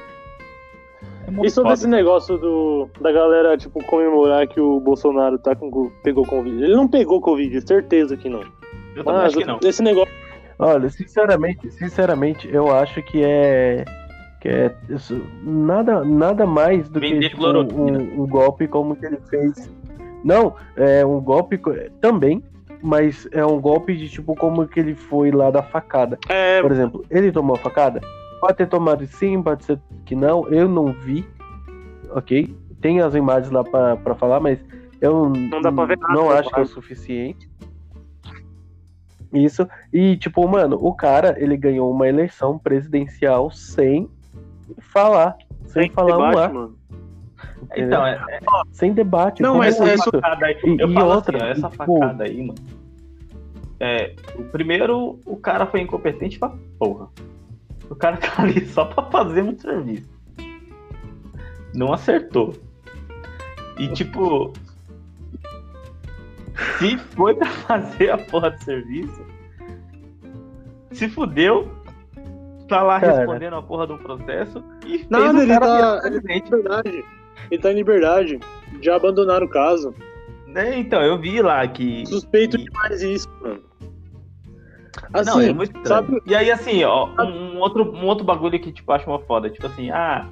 É 1.42 1.46
E 1.46 1.50
sobre 1.50 1.70
foda. 1.70 1.74
esse 1.74 1.86
negócio 1.88 2.36
do, 2.38 2.88
da 3.00 3.12
galera, 3.12 3.56
tipo, 3.56 3.82
comemorar 3.84 4.46
que 4.48 4.60
o 4.60 4.80
Bolsonaro 4.80 5.38
tá 5.38 5.54
com, 5.54 5.90
pegou 6.02 6.24
Covid. 6.26 6.62
Ele 6.64 6.74
não 6.76 6.88
pegou 6.88 7.20
Covid, 7.20 7.60
certeza 7.66 8.16
que 8.16 8.28
não. 8.28 8.40
Eu 8.96 9.04
também 9.04 9.20
Mas 9.22 9.24
acho 9.26 9.38
que 9.38 9.44
não. 9.44 9.58
esse 9.62 9.82
negócio. 9.82 10.12
Olha, 10.58 10.88
sinceramente, 10.90 11.70
sinceramente, 11.70 12.48
eu 12.52 12.74
acho 12.74 13.00
que 13.02 13.22
é 13.22 13.84
Que 14.40 14.48
é 14.48 14.74
isso, 14.90 15.20
nada, 15.42 16.04
nada 16.04 16.44
mais 16.46 16.88
do 16.88 16.98
Vender 17.00 17.30
que 17.30 17.36
tipo, 17.36 17.46
um, 17.46 18.22
um 18.22 18.26
golpe 18.26 18.66
como 18.68 18.94
que 18.96 19.06
ele 19.06 19.18
fez. 19.30 19.70
Não, 20.24 20.54
é 20.76 21.04
um 21.06 21.20
golpe 21.20 21.58
co- 21.58 21.74
também, 22.00 22.42
mas 22.82 23.28
é 23.32 23.44
um 23.46 23.60
golpe 23.60 23.96
de 23.96 24.08
tipo 24.08 24.34
como 24.34 24.66
que 24.66 24.80
ele 24.80 24.94
foi 24.94 25.30
lá 25.30 25.50
da 25.50 25.62
facada. 25.62 26.18
É, 26.28 26.60
Por 26.60 26.72
exemplo, 26.72 27.04
ele 27.10 27.30
tomou 27.32 27.54
a 27.54 27.58
facada? 27.58 28.00
Pode 28.40 28.56
ter 28.56 28.68
tomado 28.68 29.06
sim, 29.06 29.42
pode 29.42 29.64
ser 29.64 29.80
que 30.04 30.14
não. 30.14 30.48
Eu 30.48 30.68
não 30.68 30.92
vi, 30.92 31.26
ok? 32.10 32.54
Tem 32.80 33.00
as 33.00 33.14
imagens 33.14 33.50
lá 33.50 33.64
pra, 33.64 33.96
pra 33.96 34.14
falar, 34.14 34.40
mas 34.40 34.64
eu 35.00 35.28
Não 35.30 35.60
dá 35.60 35.72
pra 35.72 35.84
ver 35.86 35.98
nada, 35.98 36.14
não 36.14 36.28
né, 36.30 36.38
acho 36.38 36.50
que 36.50 36.60
é 36.60 36.62
o 36.62 36.66
suficiente. 36.66 37.48
Isso. 39.32 39.68
E, 39.92 40.16
tipo, 40.16 40.46
mano, 40.48 40.78
o 40.80 40.94
cara, 40.94 41.36
ele 41.38 41.56
ganhou 41.56 41.90
uma 41.90 42.08
eleição 42.08 42.58
presidencial 42.58 43.50
sem 43.50 44.08
falar. 44.78 45.36
Sem 45.66 45.82
tem 45.84 45.90
falar 45.92 46.16
um 46.16 46.30
debate, 46.30 46.36
lá. 46.36 46.48
mano. 46.48 46.78
entendeu? 47.64 47.86
Então, 47.86 48.06
é, 48.06 48.14
é 48.30 48.40
Sem 48.72 48.92
debate. 48.92 49.42
Não, 49.42 49.58
mas 49.58 49.74
essa 49.74 49.90
é 49.90 49.94
isso? 49.94 50.10
facada 50.10 50.46
aí. 50.46 50.56
E- 50.64 50.80
eu 50.80 50.88
e 50.90 50.94
falo 50.94 51.14
outra, 51.14 51.36
assim, 51.36 51.46
ó, 51.46 51.50
essa 51.50 51.66
e, 51.66 51.70
tipo- 51.70 51.98
facada 52.00 52.24
aí, 52.24 52.46
mano. 52.46 52.58
É, 53.80 54.14
o 54.34 54.42
primeiro, 54.44 55.20
o 55.24 55.36
cara 55.36 55.66
foi 55.66 55.80
incompetente 55.80 56.38
pra 56.38 56.52
porra. 56.78 57.08
O 57.90 57.94
cara 57.96 58.16
tá 58.18 58.42
ali 58.42 58.64
só 58.66 58.84
pra 58.84 59.04
fazer 59.04 59.42
um 59.42 59.58
serviço. 59.58 60.08
Não 61.74 61.92
acertou. 61.92 62.54
E 63.78 63.88
tipo. 63.88 64.52
Se 66.78 66.96
foi 66.98 67.34
pra 67.34 67.46
fazer 67.46 68.10
a 68.10 68.18
porra 68.18 68.50
do 68.50 68.62
serviço, 68.64 69.24
se 70.90 71.08
fudeu, 71.08 71.70
tá 72.68 72.82
lá 72.82 73.00
Cara. 73.00 73.18
respondendo 73.18 73.54
a 73.54 73.62
porra 73.62 73.86
do 73.86 73.96
processo 73.98 74.62
e 74.84 74.98
fez 74.98 75.08
Nada, 75.08 75.38
o 75.38 75.42
ele 75.42 75.58
tá, 75.58 76.00
ele 76.04 76.20
tá 76.20 76.32
em 76.32 76.40
liberdade. 76.40 77.04
Ele 77.50 77.62
tá 77.62 77.72
em 77.72 77.74
liberdade. 77.76 78.40
Já 78.82 78.96
abandonaram 78.96 79.46
o 79.46 79.50
caso. 79.50 79.94
Né, 80.48 80.78
Então, 80.78 81.00
eu 81.02 81.18
vi 81.18 81.40
lá 81.40 81.66
que. 81.68 82.04
Suspeito 82.06 82.56
que- 82.56 82.64
demais 82.64 83.02
isso, 83.02 83.28
mano. 83.40 83.60
Assim, 85.12 85.30
não, 85.30 85.40
é 85.40 85.52
muito 85.52 85.76
estranho. 85.76 86.06
sabe- 86.06 86.22
E 86.26 86.34
aí, 86.34 86.50
assim, 86.50 86.82
ó, 86.84 87.08
um, 87.20 87.56
um 87.56 87.58
outro, 87.58 87.92
um 87.94 88.06
outro 88.06 88.24
bagulho 88.24 88.58
que, 88.60 88.72
tipo, 88.72 88.90
acho 88.92 89.08
uma 89.08 89.20
foda. 89.20 89.48
Tipo 89.50 89.66
assim, 89.66 89.90
ah, 89.90 90.26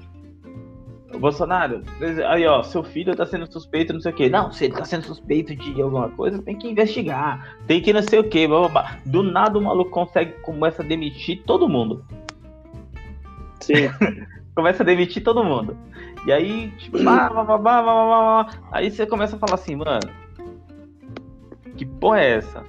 o 1.14 1.18
Bolsonaro, 1.18 1.82
aí, 2.28 2.46
ó, 2.46 2.62
seu 2.62 2.82
filho 2.82 3.14
tá 3.16 3.24
sendo 3.24 3.50
suspeito, 3.50 3.92
não 3.92 4.00
sei 4.00 4.12
o 4.12 4.14
quê. 4.14 4.28
Não, 4.28 4.50
se 4.52 4.64
ele 4.66 4.74
tá 4.74 4.84
sendo 4.84 5.04
suspeito 5.04 5.54
de 5.56 5.80
alguma 5.80 6.08
coisa, 6.10 6.42
tem 6.42 6.56
que 6.56 6.68
investigar. 6.68 7.56
Tem 7.66 7.80
que 7.80 7.92
não 7.92 8.02
sei 8.02 8.18
o 8.18 8.24
quê, 8.24 8.46
blá, 8.46 8.60
blá, 8.60 8.68
blá. 8.68 8.98
Do 9.06 9.22
nada 9.22 9.58
o 9.58 9.62
maluco 9.62 9.90
consegue, 9.90 10.32
começa 10.42 10.82
a 10.82 10.86
demitir 10.86 11.42
todo 11.44 11.68
mundo. 11.68 12.04
sim. 13.60 13.88
Começa 14.56 14.82
a 14.82 14.86
demitir 14.86 15.22
todo 15.22 15.44
mundo. 15.44 15.76
E 16.24 16.32
aí, 16.32 16.70
tipo, 16.78 16.98
blá, 16.98 17.28
blá, 17.28 17.44
blá, 17.44 17.58
blá, 17.58 17.82
blá, 17.82 17.82
blá, 17.82 18.44
blá. 18.44 18.58
aí 18.72 18.90
você 18.90 19.04
começa 19.06 19.36
a 19.36 19.38
falar 19.38 19.56
assim, 19.56 19.76
mano, 19.76 20.00
que 21.76 21.84
porra 21.84 22.20
é 22.20 22.30
essa? 22.36 22.64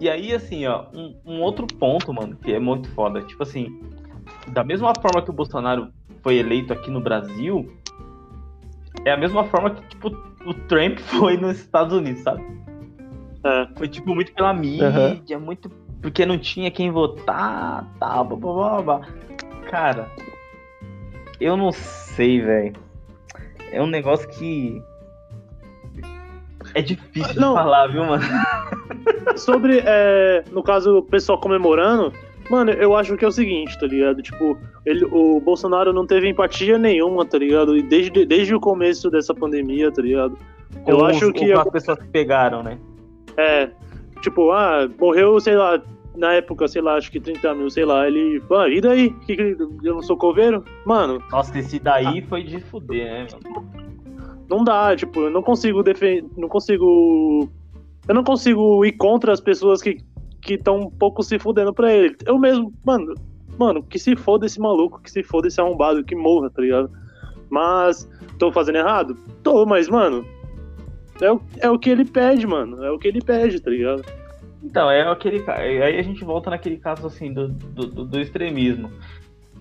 E 0.00 0.08
aí, 0.08 0.32
assim, 0.32 0.66
ó, 0.66 0.86
um, 0.92 1.14
um 1.24 1.40
outro 1.42 1.66
ponto, 1.66 2.12
mano, 2.12 2.34
que 2.36 2.52
é 2.52 2.58
muito 2.58 2.88
foda, 2.90 3.20
tipo 3.20 3.42
assim, 3.42 3.80
da 4.48 4.64
mesma 4.64 4.94
forma 4.94 5.22
que 5.22 5.30
o 5.30 5.34
Bolsonaro 5.34 5.92
foi 6.22 6.36
eleito 6.36 6.72
aqui 6.72 6.90
no 6.90 7.00
Brasil, 7.00 7.70
é 9.04 9.12
a 9.12 9.16
mesma 9.16 9.44
forma 9.44 9.70
que, 9.70 9.86
tipo, 9.88 10.08
o 10.46 10.54
Trump 10.54 10.98
foi 11.18 11.36
nos 11.36 11.60
Estados 11.60 11.94
Unidos, 11.94 12.22
sabe? 12.22 12.42
É. 13.44 13.68
Foi, 13.76 13.88
tipo, 13.88 14.14
muito 14.14 14.32
pela 14.32 14.52
mídia, 14.54 15.38
muito 15.38 15.70
porque 16.00 16.24
não 16.24 16.38
tinha 16.38 16.70
quem 16.70 16.90
votar, 16.90 17.86
tal, 17.98 18.24
blá, 18.24 18.36
blá, 18.36 18.52
blá, 18.52 18.82
blá. 18.82 19.08
Cara, 19.70 20.10
eu 21.40 21.56
não 21.56 21.72
sei, 21.72 22.40
velho. 22.40 22.74
É 23.70 23.82
um 23.82 23.86
negócio 23.86 24.28
que. 24.28 24.82
É 26.74 26.82
difícil 26.82 27.40
Não. 27.40 27.54
de 27.54 27.60
falar, 27.62 27.86
viu, 27.88 28.04
mano? 28.04 28.22
Sobre, 29.36 29.82
é, 29.84 30.44
no 30.52 30.62
caso, 30.62 30.98
o 30.98 31.02
pessoal 31.02 31.38
comemorando, 31.38 32.12
mano, 32.50 32.70
eu 32.72 32.94
acho 32.96 33.16
que 33.16 33.24
é 33.24 33.28
o 33.28 33.32
seguinte, 33.32 33.78
tá 33.78 33.86
ligado? 33.86 34.22
Tipo, 34.22 34.58
ele, 34.84 35.04
o 35.04 35.40
Bolsonaro 35.40 35.92
não 35.92 36.06
teve 36.06 36.28
empatia 36.28 36.78
nenhuma, 36.78 37.24
tá 37.24 37.38
ligado? 37.38 37.76
E 37.76 37.82
desde, 37.82 38.24
desde 38.24 38.54
o 38.54 38.60
começo 38.60 39.10
dessa 39.10 39.34
pandemia, 39.34 39.90
tá 39.90 40.02
ligado? 40.02 40.36
Eu 40.86 40.98
Com 40.98 41.04
acho 41.04 41.26
os- 41.26 41.32
que 41.32 41.52
com 41.52 41.60
as 41.60 41.70
pessoas 41.70 41.98
que 41.98 42.08
pegaram, 42.08 42.62
né? 42.62 42.78
É, 43.36 43.70
tipo, 44.20 44.50
ah, 44.52 44.88
morreu, 44.98 45.38
sei 45.40 45.56
lá, 45.56 45.80
na 46.16 46.34
época, 46.34 46.68
sei 46.68 46.82
lá, 46.82 46.96
acho 46.96 47.10
que 47.10 47.18
30 47.20 47.54
mil, 47.54 47.70
sei 47.70 47.84
lá, 47.84 48.06
ele, 48.06 48.42
ah, 48.52 48.68
e 48.68 48.80
daí? 48.80 49.10
Que, 49.26 49.36
que, 49.36 49.56
eu 49.84 49.94
não 49.94 50.02
sou 50.02 50.16
coveiro? 50.16 50.64
Mano, 50.84 51.22
Nossa, 51.30 51.58
esse 51.58 51.78
daí 51.78 52.20
foi 52.22 52.42
de 52.42 52.60
fuder, 52.60 53.06
né, 53.10 53.26
mano? 53.32 53.89
Não 54.50 54.64
dá, 54.64 54.94
tipo, 54.96 55.20
eu 55.20 55.30
não 55.30 55.42
consigo 55.42 55.82
defender, 55.82 56.24
não 56.36 56.48
consigo, 56.48 57.48
eu 58.08 58.14
não 58.14 58.24
consigo 58.24 58.84
ir 58.84 58.92
contra 58.92 59.32
as 59.32 59.40
pessoas 59.40 59.80
que 59.80 59.98
que 60.42 60.54
estão 60.54 60.80
um 60.80 60.90
pouco 60.90 61.22
se 61.22 61.38
fudendo 61.38 61.72
pra 61.72 61.92
ele. 61.92 62.16
Eu 62.24 62.38
mesmo, 62.38 62.72
mano, 62.84 63.14
mano, 63.58 63.82
que 63.82 63.98
se 63.98 64.16
foda 64.16 64.46
esse 64.46 64.58
maluco, 64.58 65.00
que 65.02 65.10
se 65.10 65.22
foda 65.22 65.48
esse 65.48 65.60
arrombado, 65.60 66.02
que 66.02 66.14
morra, 66.16 66.48
tá 66.48 66.62
ligado? 66.62 66.90
Mas, 67.50 68.08
tô 68.38 68.50
fazendo 68.50 68.76
errado? 68.78 69.16
Tô, 69.42 69.66
mas, 69.66 69.88
mano, 69.88 70.24
é 71.20 71.30
o, 71.30 71.40
é 71.58 71.70
o 71.70 71.78
que 71.78 71.90
ele 71.90 72.06
pede, 72.06 72.46
mano, 72.46 72.82
é 72.82 72.90
o 72.90 72.98
que 72.98 73.08
ele 73.08 73.20
pede, 73.20 73.60
tá 73.60 73.70
ligado? 73.70 74.02
Então, 74.62 74.90
é 74.90 75.02
aquele. 75.02 75.44
Aí 75.50 75.98
a 75.98 76.02
gente 76.02 76.24
volta 76.24 76.48
naquele 76.50 76.78
caso 76.78 77.06
assim 77.06 77.32
do, 77.32 77.48
do, 77.48 78.04
do- 78.04 78.20
extremismo. 78.20 78.90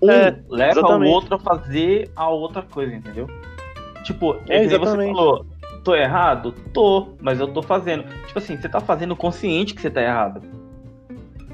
Um 0.01 0.09
É, 0.09 0.41
leva 0.49 0.81
o 0.81 1.03
outro 1.07 1.35
a 1.35 1.39
fazer 1.39 2.09
a 2.15 2.29
outra 2.29 2.61
coisa, 2.61 2.95
entendeu? 2.95 3.27
Tipo, 4.09 4.37
é, 4.47 4.61
nem 4.61 4.69
você 4.69 4.75
exatamente. 4.75 5.13
falou, 5.13 5.45
tô 5.83 5.95
errado? 5.95 6.51
Tô, 6.73 7.09
mas 7.21 7.39
eu 7.39 7.47
tô 7.47 7.61
fazendo. 7.61 8.03
Tipo 8.25 8.39
assim, 8.39 8.57
você 8.57 8.67
tá 8.67 8.79
fazendo 8.79 9.15
consciente 9.15 9.75
que 9.75 9.81
você 9.81 9.89
tá 9.91 10.01
errado. 10.01 10.41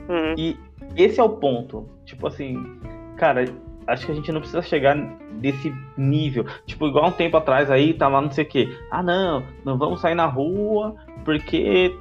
Uhum. 0.07 0.35
E 0.37 0.57
esse 0.95 1.19
é 1.19 1.23
o 1.23 1.27
ponto. 1.27 1.85
Tipo 2.05 2.27
assim, 2.27 2.79
cara, 3.17 3.43
acho 3.87 4.05
que 4.05 4.11
a 4.13 4.15
gente 4.15 4.31
não 4.31 4.39
precisa 4.39 4.61
chegar 4.61 4.95
desse 5.33 5.75
nível. 5.97 6.45
Tipo, 6.65 6.87
igual 6.87 7.07
um 7.07 7.11
tempo 7.11 7.35
atrás 7.35 7.69
aí, 7.69 7.93
tava 7.93 8.21
não 8.21 8.31
sei 8.31 8.45
o 8.45 8.47
quê. 8.47 8.73
Ah, 8.89 9.03
não, 9.03 9.43
não 9.65 9.77
vamos 9.77 9.99
sair 9.99 10.15
na 10.15 10.25
rua 10.25 10.95
porque 11.25 11.93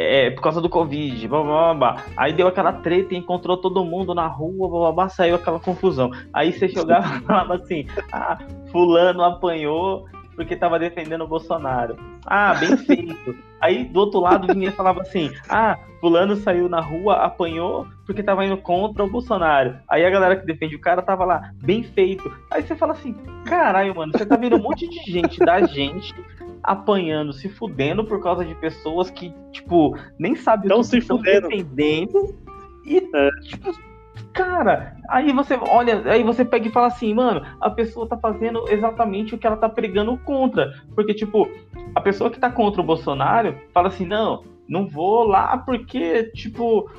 é 0.00 0.30
por 0.30 0.42
causa 0.42 0.60
do 0.60 0.68
Covid, 0.68 1.26
blá, 1.28 1.42
blá, 1.42 1.74
blá. 1.74 2.04
Aí 2.16 2.32
deu 2.32 2.48
aquela 2.48 2.72
treta, 2.72 3.14
encontrou 3.14 3.56
todo 3.56 3.84
mundo 3.84 4.14
na 4.14 4.26
rua, 4.26 4.68
blá, 4.68 4.92
blá, 4.92 5.08
saiu 5.08 5.36
aquela 5.36 5.60
confusão. 5.60 6.10
Aí 6.32 6.52
você 6.52 6.68
jogava 6.68 7.16
e 7.18 7.20
falava 7.20 7.54
assim, 7.54 7.86
ah, 8.12 8.38
fulano 8.70 9.22
apanhou 9.22 10.06
porque 10.40 10.56
tava 10.56 10.78
defendendo 10.78 11.20
o 11.22 11.28
Bolsonaro. 11.28 11.96
Ah, 12.24 12.54
bem 12.54 12.74
feito. 12.86 13.36
Aí 13.60 13.84
do 13.84 14.00
outro 14.00 14.20
lado 14.20 14.52
vinha 14.54 14.70
e 14.70 14.72
falava 14.72 15.02
assim, 15.02 15.30
ah, 15.50 15.78
fulano 16.00 16.34
saiu 16.34 16.66
na 16.66 16.80
rua, 16.80 17.16
apanhou 17.16 17.86
porque 18.06 18.22
tava 18.22 18.46
indo 18.46 18.56
contra 18.56 19.04
o 19.04 19.10
Bolsonaro. 19.10 19.76
Aí 19.86 20.02
a 20.02 20.08
galera 20.08 20.36
que 20.36 20.46
defende 20.46 20.74
o 20.76 20.80
cara 20.80 21.02
tava 21.02 21.26
lá, 21.26 21.52
bem 21.62 21.82
feito. 21.82 22.32
Aí 22.50 22.62
você 22.62 22.74
fala 22.74 22.94
assim, 22.94 23.14
caralho, 23.44 23.94
mano, 23.94 24.12
você 24.16 24.24
tá 24.24 24.34
vendo 24.34 24.56
um 24.56 24.62
monte 24.62 24.88
de 24.88 25.12
gente 25.12 25.38
da 25.40 25.60
gente 25.66 26.14
apanhando, 26.62 27.34
se 27.34 27.50
fudendo 27.50 28.02
por 28.02 28.22
causa 28.22 28.42
de 28.42 28.54
pessoas 28.54 29.10
que, 29.10 29.34
tipo, 29.52 29.94
nem 30.18 30.34
sabem 30.34 30.72
o 30.72 30.78
que 30.78 30.84
se 30.84 30.98
estão 30.98 31.18
fudendo. 31.18 31.48
defendendo. 31.48 32.34
E, 32.86 32.96
É. 33.14 33.30
tipo, 33.42 33.70
cara, 34.32 34.96
aí 35.08 35.32
você 35.32 35.54
olha, 35.54 36.02
aí 36.10 36.22
você 36.22 36.44
pega 36.44 36.68
e 36.68 36.72
fala 36.72 36.88
assim, 36.88 37.14
mano, 37.14 37.42
a 37.60 37.70
pessoa 37.70 38.08
tá 38.08 38.16
fazendo 38.16 38.64
exatamente 38.68 39.34
o 39.34 39.38
que 39.38 39.46
ela 39.46 39.56
tá 39.56 39.68
pregando 39.68 40.16
contra. 40.18 40.72
Porque, 40.94 41.14
tipo, 41.14 41.48
a 41.94 42.00
pessoa 42.00 42.30
que 42.30 42.38
tá 42.38 42.50
contra 42.50 42.80
o 42.80 42.84
Bolsonaro 42.84 43.56
fala 43.72 43.88
assim, 43.88 44.06
não, 44.06 44.44
não 44.68 44.86
vou 44.86 45.24
lá 45.24 45.58
porque, 45.58 46.24
tipo, 46.34 46.90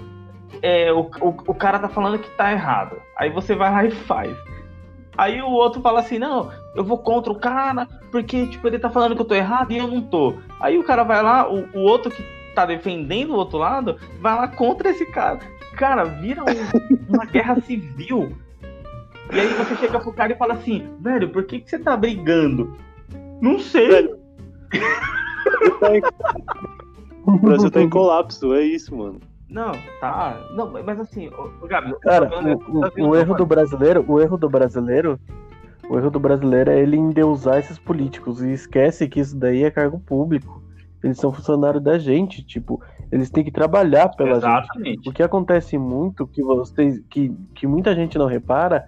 é, 0.61 0.91
o, 0.91 1.09
o, 1.21 1.29
o 1.29 1.55
cara 1.55 1.79
tá 1.79 1.89
falando 1.89 2.19
que 2.19 2.29
tá 2.31 2.51
errado. 2.51 2.97
Aí 3.17 3.29
você 3.29 3.55
vai 3.55 3.71
lá 3.71 3.85
e 3.85 3.91
faz. 3.91 4.35
Aí 5.17 5.41
o 5.41 5.49
outro 5.49 5.81
fala 5.81 5.99
assim, 5.99 6.17
não, 6.17 6.51
eu 6.75 6.83
vou 6.83 6.97
contra 6.97 7.31
o 7.31 7.39
cara, 7.39 7.87
porque, 8.11 8.47
tipo, 8.47 8.67
ele 8.67 8.79
tá 8.79 8.89
falando 8.89 9.15
que 9.15 9.21
eu 9.21 9.25
tô 9.25 9.35
errado 9.35 9.71
e 9.71 9.77
eu 9.77 9.87
não 9.87 10.01
tô. 10.01 10.35
Aí 10.59 10.77
o 10.77 10.83
cara 10.83 11.03
vai 11.03 11.21
lá, 11.21 11.51
o, 11.51 11.67
o 11.73 11.79
outro 11.81 12.09
que 12.11 12.23
tá 12.55 12.65
defendendo 12.65 13.31
o 13.31 13.37
outro 13.37 13.57
lado, 13.57 13.97
vai 14.19 14.35
lá 14.35 14.47
contra 14.47 14.89
esse 14.89 15.05
cara. 15.05 15.39
Cara, 15.81 16.03
vira 16.03 16.43
um- 16.43 17.13
uma 17.15 17.25
guerra 17.25 17.59
civil. 17.61 18.31
E 19.33 19.39
aí 19.39 19.47
você 19.47 19.75
chega 19.77 19.99
pro 19.99 20.13
cara 20.13 20.31
e 20.31 20.37
fala 20.37 20.53
assim, 20.53 20.87
velho, 20.99 21.29
por 21.29 21.43
que, 21.43 21.59
que 21.59 21.67
você 21.69 21.79
tá 21.79 21.97
brigando? 21.97 22.75
Não 23.41 23.57
sei. 23.57 23.87
Velho. 23.89 24.19
Tá 25.79 25.97
em- 25.97 26.01
O 27.25 27.37
Brasil 27.39 27.71
tá 27.71 27.81
em 27.81 27.89
colapso, 27.89 28.53
é 28.53 28.61
isso, 28.61 28.95
mano. 28.95 29.19
Não, 29.49 29.71
tá. 29.99 30.39
Não, 30.55 30.69
mas 30.85 30.99
assim, 30.99 31.29
ô, 31.29 31.49
ô, 31.63 31.67
Gabi, 31.67 31.95
Cara, 32.01 32.27
vendo- 32.27 32.61
o, 32.69 33.03
o- 33.05 33.09
o 33.09 33.15
erro 33.15 33.33
do 33.35 33.45
brasileiro, 33.47 34.05
o 34.07 34.19
erro 34.21 34.37
do 34.37 34.47
brasileiro, 34.49 35.19
o 35.89 35.97
erro 35.97 36.11
do 36.11 36.19
brasileiro 36.19 36.69
é 36.69 36.79
ele 36.79 36.95
endeusar 36.95 37.57
esses 37.57 37.79
políticos 37.79 38.41
e 38.43 38.51
esquece 38.53 39.09
que 39.09 39.19
isso 39.19 39.35
daí 39.35 39.63
é 39.63 39.71
cargo 39.71 39.99
público. 39.99 40.60
Eles 41.03 41.17
são 41.17 41.31
funcionários 41.33 41.83
da 41.83 41.97
gente, 41.97 42.43
tipo, 42.43 42.81
eles 43.11 43.29
têm 43.29 43.43
que 43.43 43.51
trabalhar 43.51 44.09
pela 44.09 44.35
gente. 44.35 44.45
Exatamente. 44.45 45.09
O 45.09 45.11
que 45.13 45.23
acontece 45.23 45.77
muito, 45.77 46.27
que 46.27 46.43
vocês, 46.43 47.01
que, 47.09 47.33
que 47.55 47.65
muita 47.65 47.95
gente 47.95 48.17
não 48.17 48.27
repara, 48.27 48.87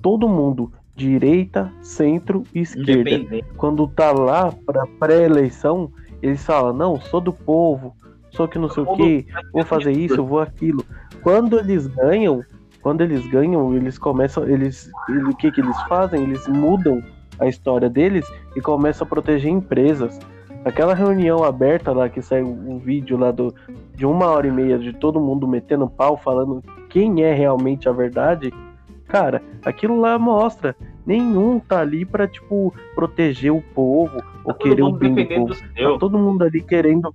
todo 0.00 0.28
mundo, 0.28 0.72
direita, 0.96 1.70
centro 1.82 2.44
e 2.54 2.60
esquerda. 2.60 3.10
Quando 3.56 3.86
tá 3.88 4.10
lá 4.12 4.52
pra 4.64 4.86
pré-eleição, 4.98 5.90
eles 6.22 6.44
falam, 6.44 6.72
não, 6.72 7.00
sou 7.00 7.20
do 7.20 7.32
povo, 7.32 7.94
sou 8.30 8.46
que 8.48 8.58
não 8.58 8.68
sei 8.68 8.82
o 8.82 8.86
que, 8.96 9.26
vou 9.52 9.64
fazer 9.64 9.92
isso, 9.92 10.24
vou 10.24 10.40
aquilo. 10.40 10.84
Quando 11.22 11.58
eles 11.58 11.86
ganham, 11.86 12.42
quando 12.82 13.02
eles 13.02 13.26
ganham, 13.28 13.74
eles 13.74 13.98
começam, 13.98 14.48
eles, 14.48 14.90
ele- 15.08 15.24
o 15.24 15.36
que 15.36 15.50
que 15.52 15.60
eles 15.60 15.80
fazem? 15.82 16.22
Eles 16.22 16.46
mudam 16.48 17.02
a 17.38 17.46
história 17.46 17.88
deles 17.90 18.26
e 18.56 18.60
começam 18.60 19.06
a 19.06 19.08
proteger 19.08 19.50
empresas. 19.50 20.18
Aquela 20.64 20.94
reunião 20.94 21.42
aberta 21.42 21.92
lá 21.92 22.08
que 22.08 22.20
saiu 22.20 22.46
um 22.46 22.78
vídeo 22.78 23.16
lá 23.16 23.30
do, 23.30 23.54
de 23.94 24.04
uma 24.04 24.26
hora 24.26 24.46
e 24.46 24.50
meia 24.50 24.78
de 24.78 24.92
todo 24.92 25.20
mundo 25.20 25.48
metendo 25.48 25.88
pau, 25.88 26.16
falando 26.16 26.62
quem 26.88 27.22
é 27.22 27.32
realmente 27.32 27.88
a 27.88 27.92
verdade, 27.92 28.52
cara, 29.08 29.42
aquilo 29.64 29.98
lá 30.00 30.18
mostra. 30.18 30.76
Nenhum 31.06 31.58
tá 31.58 31.80
ali 31.80 32.04
pra, 32.04 32.28
tipo, 32.28 32.74
proteger 32.94 33.52
o 33.52 33.62
povo 33.74 34.22
ou 34.44 34.52
Todo 34.52 34.58
querer 34.58 34.82
o 34.82 34.92
bem 34.92 35.14
do 35.14 35.26
povo. 35.26 35.46
do 35.46 35.54
Tá 35.54 35.98
todo 35.98 36.18
mundo 36.18 36.44
ali 36.44 36.60
querendo 36.60 37.12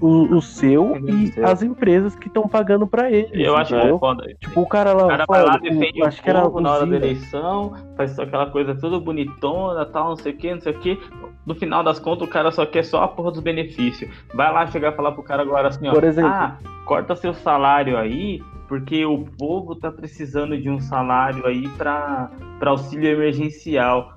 o, 0.00 0.36
o 0.36 0.42
seu 0.42 0.96
e 1.08 1.28
seu. 1.28 1.46
as 1.46 1.62
empresas 1.62 2.14
que 2.16 2.28
estão 2.28 2.48
pagando 2.48 2.86
pra 2.86 3.10
eles. 3.10 3.30
Eu 3.32 3.56
acho 3.56 3.74
que 3.74 3.80
é 3.80 3.98
foda. 3.98 4.26
Tipo, 4.40 4.60
o 4.60 4.66
cara 4.66 4.92
lá, 4.92 5.04
O 5.04 5.08
cara 5.08 5.24
vai 5.26 5.42
lá, 5.42 5.52
fala, 5.52 5.60
defende 5.60 6.00
o, 6.00 6.04
o 6.04 6.06
acho 6.06 6.22
que 6.22 6.28
era 6.28 6.48
na 6.48 6.72
hora 6.72 6.86
da 6.86 6.96
eleição, 6.96 7.74
faz 7.96 8.18
aquela 8.18 8.50
coisa 8.50 8.74
toda 8.74 8.98
bonitona, 8.98 9.84
tal, 9.86 10.10
não 10.10 10.16
sei 10.16 10.32
o 10.32 10.36
que, 10.36 10.52
não 10.52 10.60
sei 10.60 10.72
o 10.72 10.78
que. 10.78 10.98
No 11.46 11.54
final 11.54 11.84
das 11.84 11.98
contas, 12.00 12.26
o 12.26 12.30
cara 12.30 12.50
só 12.50 12.66
quer 12.66 12.82
só 12.84 13.04
a 13.04 13.08
porra 13.08 13.30
dos 13.30 13.40
benefícios. 13.40 14.10
Vai 14.34 14.52
lá 14.52 14.66
chegar 14.66 14.92
e 14.92 14.96
falar 14.96 15.12
pro 15.12 15.22
cara 15.22 15.42
agora 15.42 15.68
assim, 15.68 15.86
ó. 15.86 15.92
Por 15.92 16.02
exemplo. 16.02 16.30
Ah, 16.30 16.56
corta 16.84 17.14
seu 17.14 17.32
salário 17.32 17.96
aí, 17.96 18.42
porque 18.66 19.06
o 19.06 19.24
povo 19.38 19.76
tá 19.76 19.90
precisando 19.92 20.58
de 20.60 20.68
um 20.68 20.80
salário 20.80 21.46
aí 21.46 21.68
pra, 21.78 22.30
pra 22.58 22.70
auxílio 22.72 23.08
emergencial. 23.10 24.14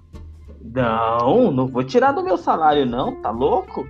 Não, 0.62 1.52
não 1.52 1.68
vou 1.68 1.84
tirar 1.84 2.12
do 2.12 2.24
meu 2.24 2.36
salário, 2.38 2.86
não, 2.86 3.16
tá 3.22 3.30
louco? 3.32 3.88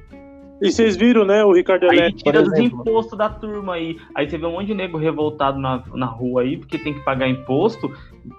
E 0.62 0.70
vocês 0.72 0.98
viram, 0.98 1.24
né, 1.24 1.42
o 1.44 1.54
Ricardo 1.54 1.90
Aí 1.90 1.98
Eletro, 1.98 2.18
tira 2.18 2.42
os 2.42 2.52
exemplo. 2.52 2.82
impostos 2.82 3.18
da 3.18 3.30
turma 3.30 3.76
aí. 3.76 3.98
Aí 4.14 4.30
você 4.30 4.38
vê 4.38 4.46
um 4.46 4.52
monte 4.52 4.68
de 4.68 4.74
nego 4.74 4.98
revoltado 4.98 5.58
na, 5.58 5.82
na 5.94 6.06
rua 6.06 6.42
aí, 6.42 6.58
porque 6.58 6.78
tem 6.78 6.94
que 6.94 7.00
pagar 7.00 7.30
imposto, 7.30 7.90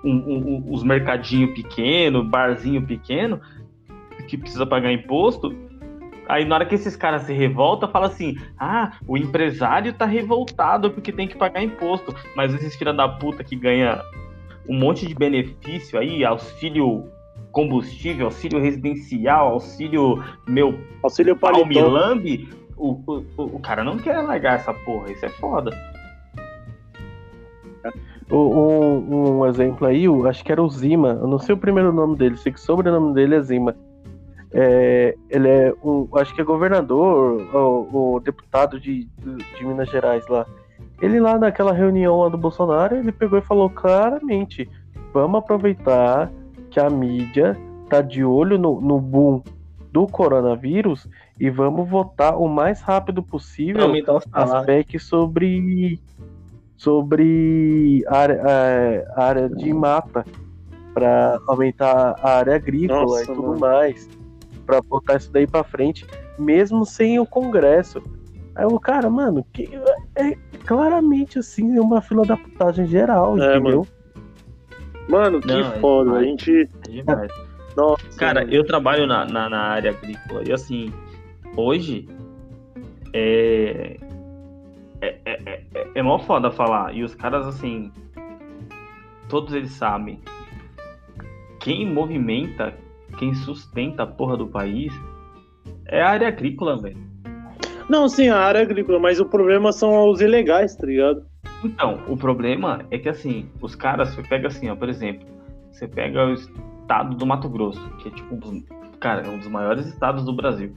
um- 0.05 0.11
um- 0.11 0.37
um- 0.37 0.65
os 0.75 0.83
mercadinhos 0.85 1.55
pequenos, 1.55 2.27
barzinho 2.27 2.87
pequeno, 2.87 3.41
que 4.31 4.39
precisa 4.39 4.65
pagar 4.65 4.93
imposto. 4.93 5.55
Aí 6.29 6.45
na 6.45 6.55
hora 6.55 6.67
que 6.67 6.77
esses 6.77 6.95
caras 6.95 7.23
se 7.23 7.33
revoltam, 7.33 7.91
fala 7.91 8.07
assim: 8.07 8.37
ah, 8.57 8.93
o 9.07 9.19
empresário 9.19 9.93
tá 9.93 10.07
revoltado 10.07 10.91
porque 10.91 11.11
tem 11.11 11.27
que 11.27 11.37
pagar 11.37 11.63
imposto. 11.63 12.15
Mas 12.37 12.55
esses 12.55 12.77
filha 12.77 12.93
da 12.93 13.09
puta 13.09 13.43
que 13.43 13.57
ganha 13.57 14.01
um 14.69 14.79
monte 14.79 15.07
de 15.07 15.15
benefício 15.15 15.99
aí, 15.99 16.25
auxílio 16.25 17.11
combustível, 17.51 18.27
auxílio 18.27 18.61
residencial, 18.61 19.49
auxílio 19.49 20.23
meu 20.47 20.79
auxílio. 21.03 21.37
Palmilambe, 21.37 22.49
o, 22.77 22.93
o, 23.37 23.57
o 23.57 23.59
cara 23.59 23.83
não 23.83 23.99
quer 23.99 24.21
largar 24.21 24.55
essa 24.55 24.73
porra, 24.73 25.11
isso 25.11 25.27
é 25.27 25.31
foda. 25.31 25.77
Um, 28.31 29.41
um 29.41 29.47
exemplo 29.47 29.89
aí, 29.89 30.05
acho 30.29 30.45
que 30.45 30.53
era 30.53 30.63
o 30.63 30.69
Zima, 30.69 31.19
eu 31.21 31.27
não 31.27 31.41
sei 31.41 31.53
o 31.53 31.59
primeiro 31.59 31.93
nome 31.93 32.17
dele, 32.17 32.37
sei 32.37 32.53
que 32.53 32.61
o 32.61 32.63
sobrenome 32.63 33.13
dele 33.13 33.35
é 33.35 33.41
Zima. 33.41 33.75
É, 34.53 35.17
ele 35.29 35.49
é, 35.49 35.75
um, 35.83 36.09
acho 36.17 36.35
que 36.35 36.41
é 36.41 36.45
governador, 36.45 37.41
o, 37.55 38.15
o 38.15 38.21
deputado 38.21 38.81
de, 38.81 39.05
de 39.05 39.65
Minas 39.65 39.89
Gerais 39.89 40.27
lá. 40.29 40.47
Ele 41.01 41.21
lá 41.21 41.39
naquela 41.39 41.73
reunião 41.73 42.21
lá 42.21 42.29
do 42.29 42.37
Bolsonaro, 42.37 42.97
ele 42.97 43.13
pegou 43.13 43.39
e 43.39 43.43
falou 43.43 43.71
claramente: 43.71 44.69
vamos 45.13 45.39
aproveitar 45.39 46.31
que 46.71 46.81
a 46.81 46.91
mídia 46.91 47.57
tá 47.89 48.01
de 48.01 48.25
olho 48.25 48.59
no, 48.59 48.81
no 48.81 49.01
boom 49.01 49.43
do 49.93 50.07
coronavírus 50.07 51.09
e 51.39 51.51
vamos 51.51 51.89
votar 51.89 52.37
o 52.37 52.49
mais 52.49 52.81
rápido 52.81 53.23
possível 53.23 53.91
os 53.91 54.25
as 54.33 54.65
PEC 54.65 54.99
sobre 54.99 56.01
sobre 56.77 58.05
área, 58.09 58.41
é, 58.49 59.07
área 59.17 59.49
de 59.49 59.73
mata 59.73 60.25
para 60.95 61.39
aumentar 61.47 62.15
a 62.21 62.39
área 62.39 62.55
agrícola 62.57 63.03
Nossa, 63.03 63.23
e 63.23 63.27
tudo 63.27 63.49
mano. 63.49 63.61
mais 63.61 64.09
para 64.71 64.83
botar 64.83 65.17
isso 65.17 65.33
daí 65.33 65.47
para 65.47 65.65
frente 65.65 66.07
mesmo 66.39 66.85
sem 66.87 67.19
o 67.19 67.27
Congresso 67.27 68.03
aí 68.55 68.65
o 68.67 68.79
cara 68.81 69.11
mano 69.11 69.45
que 69.53 69.69
é 70.17 70.37
claramente 70.65 71.39
assim 71.39 71.79
uma 71.79 72.01
fila 72.01 72.25
da 72.25 72.37
putagem 72.37 72.87
geral 72.87 73.39
É, 73.39 73.57
entendeu 73.57 73.87
Mano, 75.09 75.41
que 75.41 75.49
Não, 75.49 75.59
é 75.59 75.79
foda. 75.81 76.11
A 76.11 76.21
demais. 76.21 76.27
gente. 76.29 76.69
É 76.87 76.91
demais. 76.91 77.33
Nossa, 77.77 78.17
Cara, 78.17 78.43
mano. 78.43 78.53
eu 78.53 78.65
trabalho 78.65 79.07
na, 79.09 79.25
na, 79.25 79.49
na 79.49 79.61
área 79.61 79.91
agrícola 79.91 80.43
e 80.49 80.53
assim, 80.53 80.93
hoje 81.57 82.09
é. 83.13 83.97
É, 85.01 85.17
é, 85.25 85.43
é, 85.47 85.65
é, 85.75 85.91
é 85.97 86.03
mó 86.03 86.19
foda 86.21 86.51
falar. 86.53 86.95
E 86.95 87.03
os 87.03 87.15
caras, 87.15 87.45
assim. 87.47 87.91
Todos 89.29 89.53
eles 89.53 89.73
sabem. 89.73 90.21
Quem 91.59 91.87
movimenta, 91.93 92.73
quem 93.21 93.35
sustenta 93.35 94.05
a 94.05 94.07
porra 94.07 94.35
do 94.35 94.47
país 94.47 94.91
é 95.89 96.01
a 96.01 96.09
área 96.09 96.29
agrícola, 96.29 96.81
velho. 96.81 96.97
Não, 97.87 98.09
sim, 98.09 98.31
a 98.31 98.39
área 98.39 98.63
agrícola, 98.63 98.99
mas 98.99 99.21
o 99.21 99.27
problema 99.27 99.73
são 99.73 100.09
os 100.09 100.23
ilegais, 100.23 100.75
tá 100.75 100.87
ligado? 100.87 101.27
Então, 101.63 102.01
o 102.09 102.17
problema 102.17 102.87
é 102.91 102.99
que 102.99 103.11
assim, 103.11 103.47
os 103.61 103.75
caras, 103.75 104.15
você 104.15 104.23
pega 104.23 104.49
assim, 104.49 104.71
ó, 104.71 104.75
por 104.75 104.89
exemplo, 104.89 105.29
você 105.71 105.87
pega 105.87 106.29
o 106.29 106.33
estado 106.33 107.15
do 107.15 107.27
Mato 107.27 107.47
Grosso, 107.51 107.91
que 107.99 108.09
é 108.09 108.11
tipo 108.11 108.35
um 108.35 108.39
dos, 108.39 108.63
cara, 108.99 109.27
é 109.27 109.29
um 109.29 109.39
dos 109.39 109.49
maiores 109.49 109.87
estados 109.87 110.25
do 110.25 110.33
Brasil. 110.33 110.75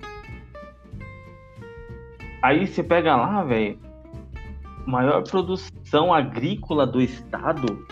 Aí 2.42 2.68
você 2.68 2.84
pega 2.84 3.16
lá, 3.16 3.42
velho, 3.46 3.80
maior 4.86 5.24
produção 5.24 6.14
agrícola 6.14 6.86
do 6.86 7.00
estado 7.00 7.88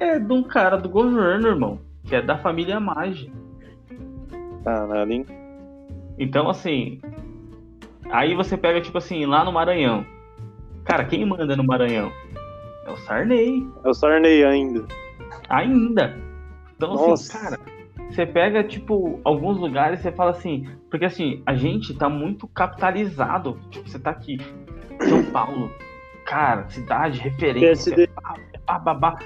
é 0.00 0.18
de 0.18 0.32
um 0.32 0.42
cara 0.42 0.78
do 0.78 0.88
governo, 0.88 1.48
irmão, 1.48 1.87
que 2.08 2.16
é 2.16 2.22
da 2.22 2.38
família 2.38 2.80
Maggi. 2.80 3.30
Caralho, 4.64 5.12
hein? 5.12 5.26
Então, 6.18 6.48
assim, 6.48 7.00
aí 8.10 8.34
você 8.34 8.56
pega, 8.56 8.80
tipo 8.80 8.98
assim, 8.98 9.26
lá 9.26 9.44
no 9.44 9.52
Maranhão. 9.52 10.04
Cara, 10.84 11.04
quem 11.04 11.24
manda 11.24 11.54
no 11.54 11.64
Maranhão? 11.64 12.10
É 12.86 12.90
o 12.90 12.96
Sarney. 12.96 13.66
É 13.84 13.88
o 13.88 13.94
Sarney 13.94 14.44
ainda. 14.44 14.86
Ainda. 15.48 16.18
Então, 16.76 16.94
Nossa. 16.94 17.12
assim, 17.12 17.44
cara, 17.44 17.60
você 18.10 18.24
pega, 18.24 18.64
tipo, 18.64 19.20
alguns 19.22 19.58
lugares 19.58 20.00
e 20.00 20.02
você 20.02 20.12
fala 20.12 20.30
assim, 20.30 20.66
porque 20.90 21.04
assim, 21.04 21.42
a 21.44 21.54
gente 21.54 21.94
tá 21.94 22.08
muito 22.08 22.48
capitalizado. 22.48 23.58
Tipo, 23.70 23.88
você 23.88 23.98
tá 23.98 24.10
aqui, 24.10 24.38
São 25.06 25.24
Paulo, 25.30 25.70
cara, 26.24 26.68
cidade, 26.70 27.20
referência, 27.20 28.08
pá, 28.64 28.78
pá. 28.80 29.18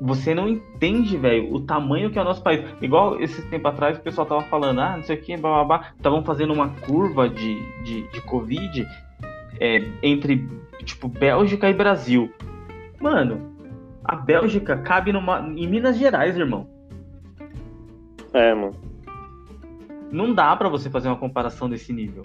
Você 0.00 0.32
não 0.34 0.48
entende, 0.48 1.16
velho, 1.16 1.52
o 1.52 1.60
tamanho 1.60 2.10
que 2.10 2.18
é 2.18 2.22
o 2.22 2.24
nosso 2.24 2.42
país. 2.42 2.64
Igual 2.80 3.20
esse 3.20 3.42
tempo 3.50 3.66
atrás 3.66 3.98
o 3.98 4.00
pessoal 4.00 4.26
tava 4.26 4.42
falando, 4.42 4.80
ah, 4.80 4.96
não 4.96 5.02
sei 5.02 5.16
o 5.16 5.20
que, 5.20 5.36
babá, 5.36 5.92
estavam 5.96 6.22
fazendo 6.22 6.52
uma 6.52 6.68
curva 6.68 7.28
de, 7.28 7.60
de, 7.82 8.02
de 8.08 8.20
Covid 8.22 8.86
é, 9.60 9.82
entre, 10.02 10.48
tipo, 10.84 11.08
Bélgica 11.08 11.68
e 11.68 11.74
Brasil. 11.74 12.32
Mano, 13.00 13.56
a 14.04 14.14
Bélgica 14.14 14.76
cabe 14.76 15.12
numa, 15.12 15.40
em 15.40 15.66
Minas 15.66 15.98
Gerais, 15.98 16.36
irmão. 16.36 16.68
É, 18.32 18.54
mano. 18.54 18.74
Não 20.10 20.32
dá 20.32 20.54
pra 20.56 20.68
você 20.68 20.88
fazer 20.88 21.08
uma 21.08 21.16
comparação 21.16 21.68
desse 21.68 21.92
nível. 21.92 22.22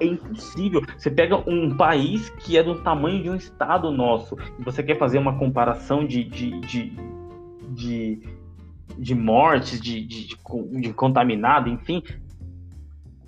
É 0.00 0.06
impossível. 0.06 0.82
Você 0.98 1.10
pega 1.10 1.36
um 1.48 1.76
país 1.76 2.28
que 2.30 2.56
é 2.58 2.62
do 2.62 2.76
tamanho 2.82 3.22
de 3.22 3.30
um 3.30 3.34
estado 3.36 3.90
nosso 3.90 4.36
e 4.58 4.62
você 4.62 4.82
quer 4.82 4.98
fazer 4.98 5.18
uma 5.18 5.38
comparação 5.38 6.06
de, 6.06 6.22
de, 6.24 6.60
de, 6.60 6.92
de, 7.70 8.20
de 8.98 9.14
mortes, 9.14 9.80
de, 9.80 10.04
de, 10.04 10.26
de, 10.28 10.36
co- 10.36 10.68
de 10.70 10.92
contaminado, 10.92 11.68
enfim. 11.68 12.02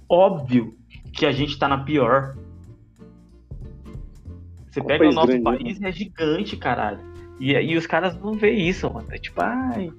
Óbvio 0.08 0.74
que 1.12 1.26
a 1.26 1.32
gente 1.32 1.58
tá 1.58 1.68
na 1.68 1.78
pior. 1.84 2.36
Você 4.70 4.82
pega 4.82 5.08
o 5.08 5.12
nosso 5.12 5.26
grande, 5.28 5.44
né? 5.44 5.50
país, 5.58 5.82
é 5.82 5.92
gigante, 5.92 6.56
caralho. 6.56 7.00
E, 7.40 7.52
e 7.52 7.76
os 7.76 7.86
caras 7.86 8.18
não 8.20 8.32
vê 8.34 8.50
isso, 8.52 8.92
mano. 8.92 9.06
É 9.10 9.18
tipo, 9.18 9.40
ai, 9.40 9.90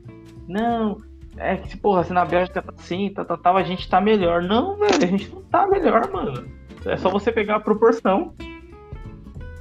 não, 0.47 0.97
é 1.37 1.57
que, 1.57 1.75
porra, 1.77 2.03
se 2.03 2.13
na 2.13 2.25
Bélgica 2.25 2.61
tá 2.61 2.73
assim, 2.77 3.09
tá, 3.13 3.25
tá, 3.25 3.37
tá, 3.37 3.51
a 3.53 3.63
gente 3.63 3.89
tá 3.89 3.99
melhor. 3.99 4.41
Não, 4.43 4.77
velho, 4.77 4.93
a 5.03 5.05
gente 5.07 5.29
não 5.29 5.41
tá 5.43 5.67
melhor, 5.67 6.11
mano. 6.11 6.58
É 6.85 6.97
só 6.97 7.09
você 7.09 7.31
pegar 7.31 7.55
a 7.57 7.59
proporção. 7.59 8.33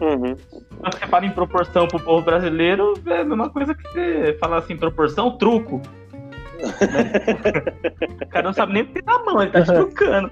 Uhum. 0.00 0.36
Quando 0.78 0.98
você 0.98 1.06
fala 1.06 1.26
em 1.26 1.30
proporção 1.30 1.88
pro 1.88 2.00
povo 2.00 2.24
brasileiro, 2.24 2.94
é 3.06 3.20
a 3.20 3.24
mesma 3.24 3.50
coisa 3.50 3.74
que 3.74 3.82
você 3.88 4.36
falar 4.40 4.58
assim, 4.58 4.76
proporção, 4.76 5.36
truco. 5.36 5.82
o 8.22 8.28
cara 8.28 8.46
não 8.46 8.52
sabe 8.52 8.72
nem 8.72 8.82
o 8.82 8.86
que 8.86 8.94
tem 8.94 9.02
na 9.04 9.24
mão, 9.24 9.42
ele 9.42 9.50
tá 9.50 9.62
te 9.62 9.72
trucando. 9.72 10.30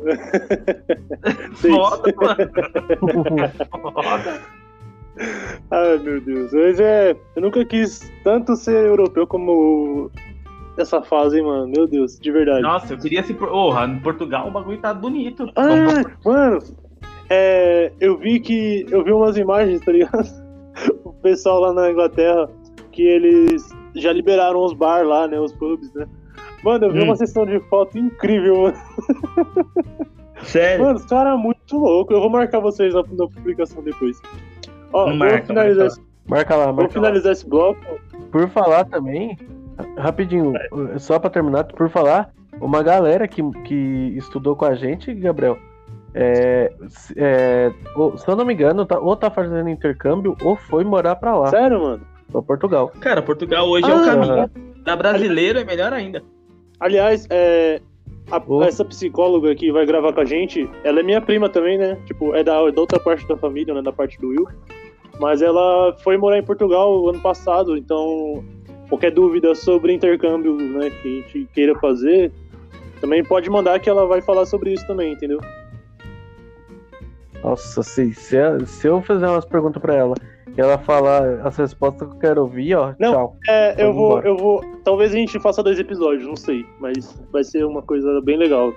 Foda, 1.56 2.14
mano. 2.16 2.50
Foda. 3.92 4.40
Ai, 5.70 5.98
meu 5.98 6.20
Deus. 6.20 6.52
Mas 6.52 6.80
é. 6.80 7.16
Eu 7.36 7.42
nunca 7.42 7.64
quis 7.64 8.10
tanto 8.24 8.56
ser 8.56 8.86
europeu 8.86 9.26
como 9.26 10.10
essa 10.82 11.02
fase, 11.02 11.40
mano. 11.42 11.66
Meu 11.68 11.86
Deus, 11.86 12.18
de 12.18 12.30
verdade. 12.30 12.62
Nossa, 12.62 12.92
eu 12.94 12.98
queria 12.98 13.22
se. 13.22 13.34
Porra, 13.34 13.86
em 13.86 13.98
Portugal 14.00 14.48
o 14.48 14.50
bagulho 14.50 14.78
tá 14.78 14.92
bonito. 14.94 15.46
Ah, 15.56 16.04
mano, 16.24 16.58
é, 17.28 17.92
eu 18.00 18.16
vi 18.18 18.40
que. 18.40 18.86
Eu 18.90 19.04
vi 19.04 19.12
umas 19.12 19.36
imagens, 19.36 19.80
tá 19.84 19.92
ligado? 19.92 20.28
O 21.04 21.12
pessoal 21.12 21.60
lá 21.60 21.72
na 21.74 21.90
Inglaterra, 21.90 22.48
que 22.92 23.02
eles 23.02 23.68
já 23.94 24.10
liberaram 24.12 24.64
os 24.64 24.72
bar 24.72 25.04
lá, 25.04 25.28
né? 25.28 25.38
Os 25.38 25.52
pubs, 25.52 25.92
né? 25.92 26.06
Mano, 26.64 26.86
eu 26.86 26.90
vi 26.92 27.00
Hum. 27.00 27.04
uma 27.04 27.16
sessão 27.16 27.44
de 27.44 27.60
foto 27.68 27.98
incrível, 27.98 28.62
mano. 28.62 28.76
Sério? 30.42 30.84
Mano, 30.84 30.96
os 30.96 31.04
caras 31.04 31.34
é 31.34 31.36
muito 31.36 31.76
louco. 31.76 32.12
Eu 32.14 32.20
vou 32.20 32.30
marcar 32.30 32.60
vocês 32.60 32.94
na, 32.94 33.02
na 33.02 33.26
publicação 33.28 33.82
depois. 33.82 34.18
Ó, 34.92 35.00
Não 35.02 35.08
vou 35.10 35.16
marca, 35.18 35.46
finalizar, 35.46 35.84
marca 35.86 36.00
esse, 36.00 36.10
Marca 36.26 36.56
lá, 36.56 36.64
vou 36.66 36.74
marca 36.76 36.88
lá. 36.88 37.06
finalizar 37.06 37.32
esse 37.32 37.48
bloco. 37.48 37.80
Por 38.32 38.48
falar 38.48 38.84
também, 38.86 39.36
rapidinho, 39.96 40.52
só 40.98 41.18
pra 41.18 41.30
terminar, 41.30 41.64
por 41.64 41.88
falar, 41.88 42.30
uma 42.60 42.82
galera 42.82 43.26
que, 43.28 43.42
que 43.64 44.14
estudou 44.16 44.54
com 44.56 44.64
a 44.64 44.74
gente, 44.74 45.12
Gabriel, 45.14 45.56
é, 46.14 46.72
se- 46.88 47.14
é, 47.16 47.70
se 48.16 48.28
eu 48.28 48.36
não 48.36 48.44
me 48.44 48.54
engano, 48.54 48.84
tá- 48.84 48.98
ou 48.98 49.14
tá 49.16 49.30
fazendo 49.30 49.68
intercâmbio 49.68 50.36
ou 50.42 50.56
foi 50.56 50.84
morar 50.84 51.16
pra 51.16 51.36
lá, 51.36 51.48
Sério, 51.48 51.80
mano? 51.80 52.02
pra 52.32 52.42
Portugal. 52.42 52.92
Cara, 53.00 53.22
Portugal 53.22 53.68
hoje 53.68 53.90
é 53.90 53.94
o 53.94 53.98
Ah, 53.98 54.04
caminho. 54.04 54.50
Da 54.84 54.96
brasileiro 54.96 55.58
é 55.58 55.64
melhor 55.64 55.92
ainda. 55.92 56.22
Aliás, 56.80 57.26
é, 57.30 57.80
a- 58.30 58.42
Oh. 58.46 58.62
essa 58.62 58.84
psicóloga 58.84 59.54
que 59.54 59.70
vai 59.70 59.84
gravar 59.86 60.12
com 60.12 60.20
a 60.20 60.24
gente, 60.24 60.68
ela 60.82 61.00
é 61.00 61.02
minha 61.02 61.20
prima 61.20 61.48
também, 61.48 61.76
né? 61.78 61.96
Tipo, 62.06 62.34
é 62.34 62.42
da, 62.42 62.54
da 62.70 62.80
outra 62.80 62.98
parte 62.98 63.26
da 63.28 63.36
família, 63.36 63.74
né? 63.74 63.82
Da 63.82 63.92
parte 63.92 64.18
do 64.20 64.28
Will. 64.28 64.46
Mas 65.20 65.42
ela 65.42 65.94
foi 66.02 66.16
morar 66.16 66.38
em 66.38 66.42
Portugal 66.42 67.06
ano 67.08 67.20
passado, 67.20 67.76
então 67.76 68.42
qualquer 68.90 69.12
dúvida 69.12 69.54
sobre 69.54 69.94
intercâmbio, 69.94 70.54
né, 70.56 70.90
que 70.90 71.24
a 71.24 71.28
gente 71.28 71.48
queira 71.54 71.74
fazer, 71.78 72.30
também 73.00 73.24
pode 73.24 73.48
mandar 73.48 73.80
que 73.80 73.88
ela 73.88 74.04
vai 74.04 74.20
falar 74.20 74.44
sobre 74.44 74.72
isso 74.74 74.86
também, 74.86 75.12
entendeu? 75.12 75.40
Nossa, 77.42 77.82
se, 77.82 78.12
se, 78.12 78.36
se 78.66 78.86
eu 78.86 79.00
fizer 79.00 79.26
umas 79.26 79.46
perguntas 79.46 79.80
pra 79.80 79.94
ela 79.94 80.14
e 80.56 80.60
ela 80.60 80.76
falar 80.76 81.40
as 81.46 81.56
respostas 81.56 82.08
que 82.08 82.14
eu 82.14 82.18
quero 82.18 82.42
ouvir, 82.42 82.74
ó, 82.74 82.92
Não. 82.98 83.12
tchau. 83.12 83.36
É, 83.48 83.82
eu 83.82 83.94
vou, 83.94 84.18
embora. 84.18 84.28
eu 84.28 84.36
vou. 84.36 84.64
Talvez 84.84 85.12
a 85.12 85.16
gente 85.16 85.38
faça 85.40 85.62
dois 85.62 85.78
episódios, 85.78 86.26
não 86.26 86.36
sei, 86.36 86.66
mas 86.78 87.18
vai 87.32 87.42
ser 87.42 87.64
uma 87.64 87.80
coisa 87.80 88.20
bem 88.20 88.36
legal. 88.36 88.74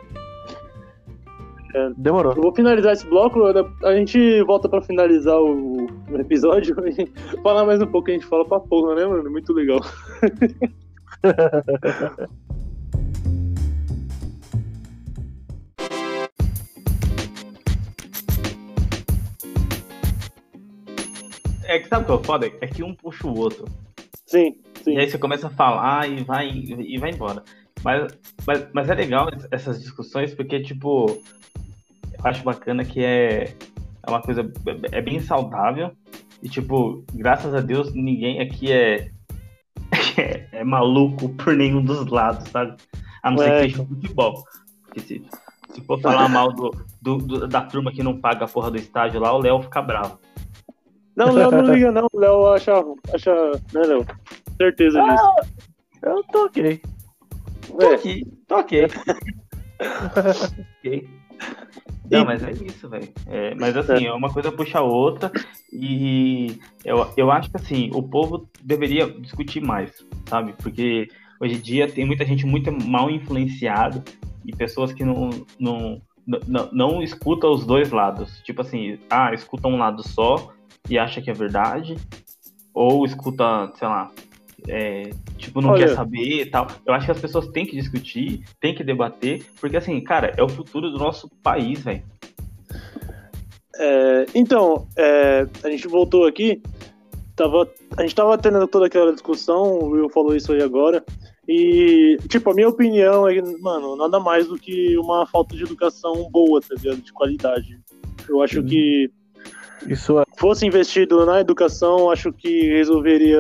Demorou. 1.98 2.34
Eu 2.34 2.42
vou 2.42 2.54
finalizar 2.54 2.94
esse 2.94 3.06
bloco, 3.08 3.40
a 3.84 3.96
gente 3.96 4.42
volta 4.44 4.70
pra 4.70 4.82
finalizar 4.82 5.40
o, 5.40 5.86
o 5.86 6.20
episódio 6.20 6.76
e 6.88 7.40
falar 7.42 7.66
mais 7.66 7.82
um 7.82 7.88
pouco, 7.88 8.10
a 8.10 8.14
gente 8.14 8.26
fala 8.26 8.46
pra 8.46 8.60
porra, 8.60 8.96
né, 8.96 9.06
mano? 9.06 9.30
Muito 9.30 9.54
legal. 9.54 9.80
É 21.66 21.80
que 21.80 21.88
sabe 21.88 22.04
o 22.04 22.06
que 22.06 22.12
é 22.12 22.16
o 22.16 22.24
foda? 22.24 22.52
É 22.62 22.68
que 22.68 22.84
um 22.84 22.94
puxa 22.94 23.26
o 23.26 23.36
outro. 23.36 23.66
Sim, 24.28 24.58
sim. 24.84 24.94
E 24.94 25.00
aí 25.00 25.10
você 25.10 25.18
começa 25.18 25.48
a 25.48 25.50
falar 25.50 26.08
e 26.08 26.24
vai, 26.24 26.50
e 26.50 27.00
vai 27.00 27.10
embora. 27.10 27.42
Mas, 27.84 28.18
mas, 28.48 28.68
mas 28.74 28.90
é 28.90 28.94
legal 28.94 29.30
essas 29.52 29.82
discussões 29.82 30.34
porque, 30.34 30.62
tipo, 30.62 31.08
eu 31.10 32.26
acho 32.26 32.44
bacana 32.44 32.86
que 32.86 33.04
é, 33.04 33.54
é 34.04 34.10
uma 34.10 34.22
coisa 34.22 34.50
é 34.92 35.02
bem 35.02 35.20
saudável. 35.20 35.92
E, 36.42 36.50
tipo, 36.50 37.04
graças 37.14 37.54
a 37.54 37.62
Deus, 37.62 37.94
ninguém 37.94 38.42
aqui 38.42 38.72
é, 38.72 39.10
é, 40.18 40.48
é 40.60 40.64
maluco 40.64 41.30
por 41.30 41.56
nenhum 41.56 41.84
dos 41.84 42.08
lados, 42.08 42.48
sabe? 42.50 42.76
A 43.22 43.32
não 43.32 43.38
ser 43.38 43.52
É. 43.52 43.64
que 43.66 43.72
seja 43.72 43.86
futebol. 43.86 44.44
Porque 44.84 45.00
se, 45.00 45.26
se 45.74 45.82
for 45.82 46.00
falar 46.02 46.28
mal 46.30 46.52
do, 46.52 46.72
do- 47.02 47.18
do- 47.18 47.48
da 47.48 47.62
turma 47.62 47.92
que 47.92 48.04
não 48.04 48.18
paga 48.20 48.46
a 48.46 48.48
porra 48.48 48.70
do 48.72 48.78
estádio 48.78 49.20
lá, 49.22 49.34
o 49.34 49.40
Léo 49.42 49.62
fica 49.62 49.82
bravo. 49.82 50.20
Não, 51.16 51.30
o 51.30 51.34
Léo 51.34 51.52
não 51.52 51.74
liga, 51.74 51.92
não. 51.92 52.08
O 52.12 52.20
Léo 52.20 52.48
acha, 52.48 52.74
acha. 53.14 53.34
Né, 53.74 53.82
Léo? 53.86 54.06
Certeza 54.58 55.02
disso. 55.02 55.52
Eu 56.02 56.24
tô 56.32 56.46
ok. 56.46 56.82
Tô 57.78 57.82
É. 57.82 57.96
aqui, 57.96 58.26
tô 58.48 58.56
ok. 58.58 58.88
ok. 60.80 61.10
Não, 62.10 62.26
mas 62.26 62.44
é 62.44 62.52
isso, 62.52 62.88
velho. 62.88 63.10
É, 63.28 63.56
mas 63.56 63.76
assim, 63.76 64.06
é 64.06 64.14
uma 64.14 64.32
coisa 64.32 64.52
puxa 64.52 64.80
a 64.80 64.84
outra 64.84 65.32
e 65.72 66.60
eu, 66.86 67.08
eu 67.18 67.32
acho 67.32 67.50
que 67.50 67.58
assim, 67.58 67.90
o 67.94 68.04
povo 68.04 68.48
deveria 68.62 69.10
discutir 69.10 69.62
mais, 69.62 69.92
sabe? 70.28 70.54
Porque 70.62 71.08
hoje 71.40 71.56
em 71.56 71.60
dia 71.60 71.88
tem 71.88 72.06
muita 72.06 72.26
gente 72.26 72.46
muito 72.46 72.72
mal 72.72 73.10
influenciada 73.10 74.04
e 74.46 74.56
pessoas 74.56 74.94
que 74.94 75.04
não, 75.04 75.30
não, 75.60 76.02
não, 76.48 76.70
não 76.72 77.04
escutam 77.04 77.52
os 77.52 77.66
dois 77.66 77.90
lados. 77.92 78.42
Tipo 78.44 78.62
assim, 78.62 79.00
ah, 79.10 79.34
escuta 79.34 79.68
um 79.68 79.78
lado 79.78 80.08
só 80.08 80.54
e 80.90 80.98
acha 80.98 81.22
que 81.22 81.32
é 81.32 81.34
verdade, 81.34 81.96
ou 82.74 83.06
escuta, 83.06 83.72
sei 83.76 83.88
lá, 83.88 84.12
é, 84.68 85.10
tipo, 85.38 85.62
não 85.62 85.72
Olha. 85.72 85.88
quer 85.88 85.96
saber 85.96 86.42
e 86.42 86.46
tal. 86.46 86.68
Eu 86.86 86.94
acho 86.94 87.06
que 87.06 87.12
as 87.12 87.20
pessoas 87.20 87.48
têm 87.48 87.66
que 87.66 87.76
discutir, 87.76 88.44
têm 88.60 88.74
que 88.74 88.84
debater, 88.84 89.44
porque 89.60 89.78
assim, 89.78 90.00
cara, 90.02 90.34
é 90.38 90.44
o 90.44 90.50
futuro 90.50 90.90
do 90.90 90.98
nosso 90.98 91.30
país, 91.42 91.80
velho. 91.80 92.04
É, 93.76 94.26
então, 94.36 94.88
é, 94.98 95.48
a 95.64 95.70
gente 95.70 95.88
voltou 95.88 96.26
aqui. 96.26 96.62
Tava, 97.36 97.68
a 97.98 98.02
gente 98.04 98.14
tava 98.14 98.38
tendo 98.38 98.68
toda 98.68 98.86
aquela 98.86 99.12
discussão, 99.12 99.80
o 99.80 99.90
Will 99.90 100.10
falou 100.10 100.36
isso 100.36 100.54
aí 100.54 100.62
agora. 100.62 101.04
E, 101.48 102.18
tipo, 102.30 102.52
a 102.52 102.54
minha 102.54 102.70
opinião 102.70 103.28
é, 103.28 103.34
que, 103.34 103.42
mano, 103.62 103.96
nada 103.96 104.20
mais 104.20 104.48
do 104.48 104.58
que 104.58 104.98
uma 104.98 105.26
falta 105.26 105.56
de 105.56 105.64
educação 105.64 106.30
boa, 106.30 106.62
tá 106.62 106.76
ligado? 106.76 107.02
De 107.02 107.12
qualidade. 107.12 107.80
Eu 108.30 108.42
acho 108.42 108.62
Sim. 108.62 108.68
que 108.68 109.12
Isso 109.88 110.20
é. 110.20 110.24
fosse 110.38 110.66
investido 110.66 111.26
na 111.26 111.42
educação, 111.42 112.10
acho 112.10 112.32
que 112.32 112.70
resolveria 112.70 113.40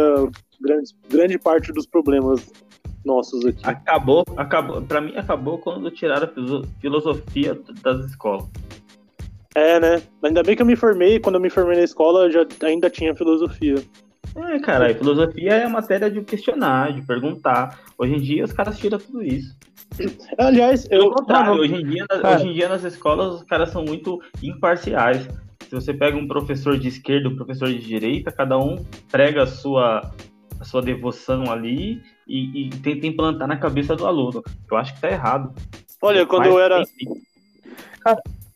grande, 0.63 0.91
grande 1.09 1.37
parte 1.37 1.71
dos 1.73 1.85
problemas 1.85 2.51
nossos 3.05 3.45
aqui. 3.45 3.59
Acabou, 3.63 4.23
acabou, 4.37 4.81
pra 4.81 5.01
mim 5.01 5.13
acabou 5.17 5.57
quando 5.57 5.91
tiraram 5.91 6.25
a 6.25 6.71
filosofia 6.79 7.59
das 7.81 8.05
escolas. 8.05 8.45
É, 9.55 9.79
né? 9.79 10.01
Ainda 10.23 10.41
bem 10.41 10.55
que 10.55 10.61
eu 10.61 10.65
me 10.65 10.75
formei, 10.75 11.19
quando 11.19 11.35
eu 11.35 11.41
me 11.41 11.49
formei 11.49 11.77
na 11.77 11.83
escola, 11.83 12.31
já 12.31 12.45
ainda 12.63 12.89
tinha 12.89 13.15
filosofia. 13.15 13.75
É, 14.35 14.59
cara, 14.59 14.89
e 14.89 14.95
filosofia 14.95 15.53
é 15.53 15.65
a 15.65 15.69
matéria 15.69 16.09
de 16.09 16.21
questionar, 16.21 16.91
de 16.91 17.03
perguntar. 17.03 17.79
Hoje 17.97 18.15
em 18.15 18.19
dia 18.19 18.43
os 18.43 18.51
caras 18.51 18.79
tiram 18.79 18.97
tudo 18.97 19.21
isso. 19.21 19.55
Aliás, 20.39 20.85
eu. 20.89 21.01
Pelo 21.01 21.11
contrário, 21.11 21.53
hoje 21.53 21.75
em, 21.75 21.85
dia, 21.85 22.07
cara. 22.07 22.35
hoje 22.35 22.47
em 22.47 22.53
dia 22.53 22.67
nas 22.67 22.83
escolas 22.83 23.35
os 23.35 23.43
caras 23.43 23.69
são 23.69 23.83
muito 23.85 24.19
imparciais. 24.41 25.27
Se 25.59 25.75
você 25.75 25.93
pega 25.93 26.17
um 26.17 26.27
professor 26.27 26.77
de 26.77 26.87
esquerda 26.87 27.29
um 27.29 27.35
professor 27.35 27.67
de 27.67 27.79
direita, 27.79 28.31
cada 28.31 28.57
um 28.57 28.83
prega 29.11 29.43
a 29.43 29.47
sua, 29.47 30.11
a 30.63 30.65
sua 30.65 30.81
devoção 30.81 31.51
ali 31.51 32.01
e, 32.25 32.67
e 32.67 32.69
tenta 32.69 33.05
implantar 33.05 33.47
na 33.47 33.57
cabeça 33.57 33.95
do 33.95 34.07
aluno. 34.07 34.41
Eu 34.71 34.77
acho 34.77 34.95
que 34.95 35.01
tá 35.01 35.11
errado. 35.11 35.53
olha, 36.01 36.25
quando 36.25 36.43
Mas, 36.43 36.49
eu 36.51 36.59
era. 36.59 36.81
enfim. 36.81 37.21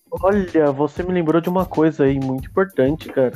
Olha, 0.10 0.72
você 0.72 1.04
me 1.04 1.12
lembrou 1.14 1.42
de 1.42 1.50
uma 1.50 1.66
coisa 1.66 2.06
aí 2.06 2.18
muito 2.20 2.50
importante, 2.50 3.10
cara. 3.10 3.34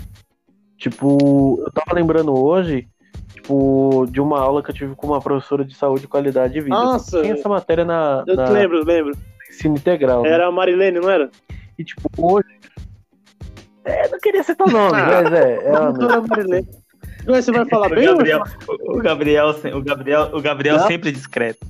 Tipo, 0.77 1.61
eu 1.65 1.71
tava 1.71 1.93
lembrando 1.93 2.33
hoje, 2.33 2.87
tipo, 3.33 4.07
de 4.09 4.21
uma 4.21 4.39
aula 4.39 4.63
que 4.63 4.71
eu 4.71 4.75
tive 4.75 4.95
com 4.95 5.07
uma 5.07 5.19
professora 5.21 5.65
de 5.65 5.75
saúde 5.75 6.05
e 6.05 6.07
qualidade 6.07 6.53
de 6.53 6.61
vida. 6.61 6.73
Nossa! 6.75 7.21
Tinha 7.21 7.33
essa 7.33 7.49
matéria 7.49 7.83
na, 7.83 8.23
Eu 8.25 8.35
na 8.37 8.49
lembro, 8.49 8.83
lembro. 8.85 9.11
ensino 9.49 9.75
integral. 9.75 10.23
né? 10.23 10.29
Era 10.29 10.47
a 10.47 10.51
Marilene, 10.51 10.99
não 10.99 11.09
era? 11.09 11.29
E 11.77 11.83
tipo, 11.83 12.09
hoje. 12.17 12.47
É, 13.83 14.07
não 14.09 14.19
queria 14.19 14.43
citar 14.43 14.67
o 14.67 14.71
nome, 14.71 14.95
Ah. 14.97 15.23
mas 15.23 15.33
é. 15.33 15.57
Mesmo. 15.71 15.93
Doutora 15.93 16.21
Marilene. 16.21 16.67
Ué, 17.27 17.41
Você 17.41 17.51
vai 17.51 17.65
falar 17.65 17.91
O 17.91 17.95
bem? 17.95 18.07
ou- 18.07 18.15
Gabriel, 18.17 18.43
o 18.67 18.97
o 18.97 19.01
Gabriel, 19.01 19.49
o 19.75 19.81
Gabriel, 19.81 20.29
o 20.33 20.41
Gabriel 20.41 20.77
Não. 20.77 20.87
sempre 20.87 21.11
discreto. 21.11 21.65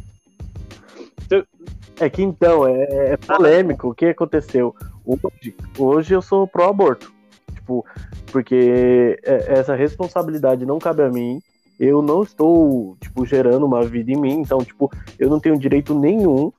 É 1.99 2.09
que 2.09 2.23
então, 2.23 2.67
é, 2.67 3.13
é 3.13 3.17
polêmico. 3.17 3.89
O 3.89 3.93
que 3.93 4.07
aconteceu? 4.07 4.75
Hoje, 5.05 5.55
hoje 5.77 6.13
eu 6.15 6.21
sou 6.21 6.47
pró-aborto. 6.47 7.11
Tipo, 7.53 7.85
porque 8.31 9.19
é- 9.23 9.53
essa 9.59 9.75
responsabilidade 9.75 10.65
não 10.65 10.79
cabe 10.79 11.03
a 11.03 11.09
mim. 11.09 11.39
Eu 11.79 12.01
não 12.01 12.23
estou, 12.23 12.95
tipo, 12.99 13.25
gerando 13.25 13.65
uma 13.65 13.83
vida 13.83 14.11
em 14.11 14.15
mim. 14.17 14.39
Então, 14.39 14.63
tipo, 14.63 14.91
eu 15.19 15.29
não 15.29 15.39
tenho 15.39 15.57
direito 15.59 15.93
nenhum 15.97 16.51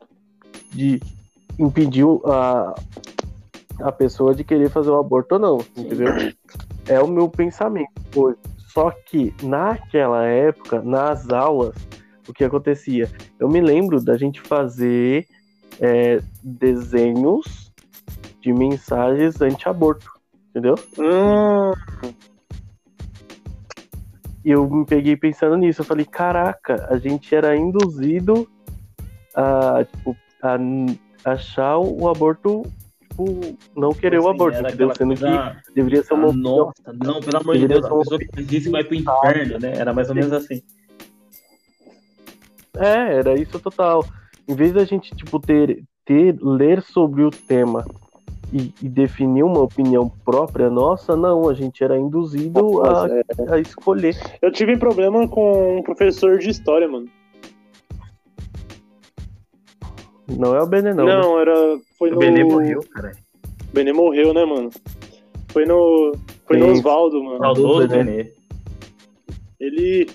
de 0.72 1.00
impedir 1.58 2.04
o- 2.04 2.22
a, 2.24 2.74
a 3.80 3.90
pessoa 3.92 4.34
de 4.34 4.44
querer 4.44 4.70
fazer 4.70 4.90
o 4.90 4.98
aborto 4.98 5.34
ou 5.34 5.40
não, 5.40 5.58
entendeu? 5.76 6.08
É 6.86 7.00
o 7.00 7.08
meu 7.08 7.28
pensamento 7.28 7.90
hoje. 8.14 8.38
Só 8.72 8.90
que 8.90 9.34
naquela 9.42 10.24
época, 10.24 10.80
nas 10.80 11.28
aulas, 11.30 11.74
o 12.26 12.32
que 12.32 12.42
acontecia? 12.42 13.10
Eu 13.38 13.48
me 13.48 13.60
lembro 13.60 14.02
da 14.02 14.16
gente 14.16 14.40
fazer 14.40 15.26
é, 15.78 16.20
desenhos 16.42 17.70
de 18.40 18.52
mensagens 18.52 19.40
anti-aborto, 19.42 20.10
entendeu? 20.50 20.74
Hum, 20.98 21.72
E 24.44 24.50
eu 24.50 24.68
me 24.68 24.84
peguei 24.84 25.16
pensando 25.16 25.56
nisso. 25.56 25.82
Eu 25.82 25.84
falei, 25.84 26.04
caraca, 26.04 26.88
a 26.90 26.98
gente 26.98 27.34
era 27.34 27.54
induzido 27.54 28.48
a, 29.34 29.84
tipo, 29.84 30.16
a 30.42 30.56
achar 31.32 31.78
o 31.78 32.08
aborto, 32.08 32.62
tipo, 33.12 33.56
não 33.76 33.92
querer 33.92 34.18
o 34.18 34.28
Assim, 34.28 34.30
aborto, 34.30 34.58
era 34.58 34.68
entendeu? 34.68 34.94
Sendo 34.94 35.18
coisa, 35.18 35.56
que 35.64 35.74
deveria 35.74 36.02
ser 36.02 36.14
uma 36.14 36.28
ah. 36.28 36.32
Nossa, 36.32 36.92
não, 37.04 37.20
pelo 37.20 37.36
amor 37.38 37.58
de 37.58 37.68
Deus, 37.68 37.84
a 37.84 37.98
pessoa 37.98 38.18
que 38.18 38.28
faz 38.34 38.52
isso 38.52 38.70
vai 38.70 38.84
pro 38.84 38.94
inferno, 38.94 39.58
né? 39.60 39.72
Era 39.76 39.92
mais 39.92 40.08
ou 40.08 40.14
menos 40.14 40.32
assim. 40.32 40.62
É, 42.76 43.18
era 43.18 43.34
isso 43.38 43.58
total. 43.60 44.04
Em 44.48 44.54
vez 44.54 44.72
da 44.72 44.84
gente, 44.84 45.14
tipo, 45.14 45.38
ter, 45.38 45.84
ter 46.04 46.36
ler 46.40 46.82
sobre 46.82 47.22
o 47.22 47.30
tema 47.30 47.84
e, 48.52 48.72
e 48.82 48.88
definir 48.88 49.42
uma 49.42 49.60
opinião 49.60 50.10
própria 50.24 50.70
nossa, 50.70 51.14
não, 51.16 51.48
a 51.48 51.54
gente 51.54 51.84
era 51.84 51.98
induzido 51.98 52.82
a, 52.82 53.08
é. 53.08 53.54
a 53.54 53.58
escolher. 53.58 54.16
Eu 54.40 54.50
tive 54.50 54.76
problema 54.76 55.28
com 55.28 55.78
um 55.78 55.82
professor 55.82 56.38
de 56.38 56.50
história, 56.50 56.88
mano. 56.88 57.08
Não 60.38 60.54
é 60.54 60.62
o 60.62 60.66
Benê, 60.66 60.92
não. 60.94 61.04
Não, 61.04 61.36
né? 61.36 61.42
era. 61.42 61.78
Foi 61.98 62.10
O 62.10 62.14
no. 62.14 62.18
Benê 62.18 62.44
morreu, 62.44 62.80
cara. 62.90 63.12
Benê 63.72 63.92
morreu, 63.92 64.32
né, 64.34 64.44
mano? 64.44 64.70
Foi 65.48 65.64
no. 65.64 66.12
Foi 66.46 66.56
no 66.56 66.66
Sim. 66.66 66.72
Oswaldo, 66.72 67.22
mano. 67.22 67.38
Saudoso 67.38 67.88
Benê. 67.88 68.04
Benê. 68.04 68.32
Ele. 69.60 70.08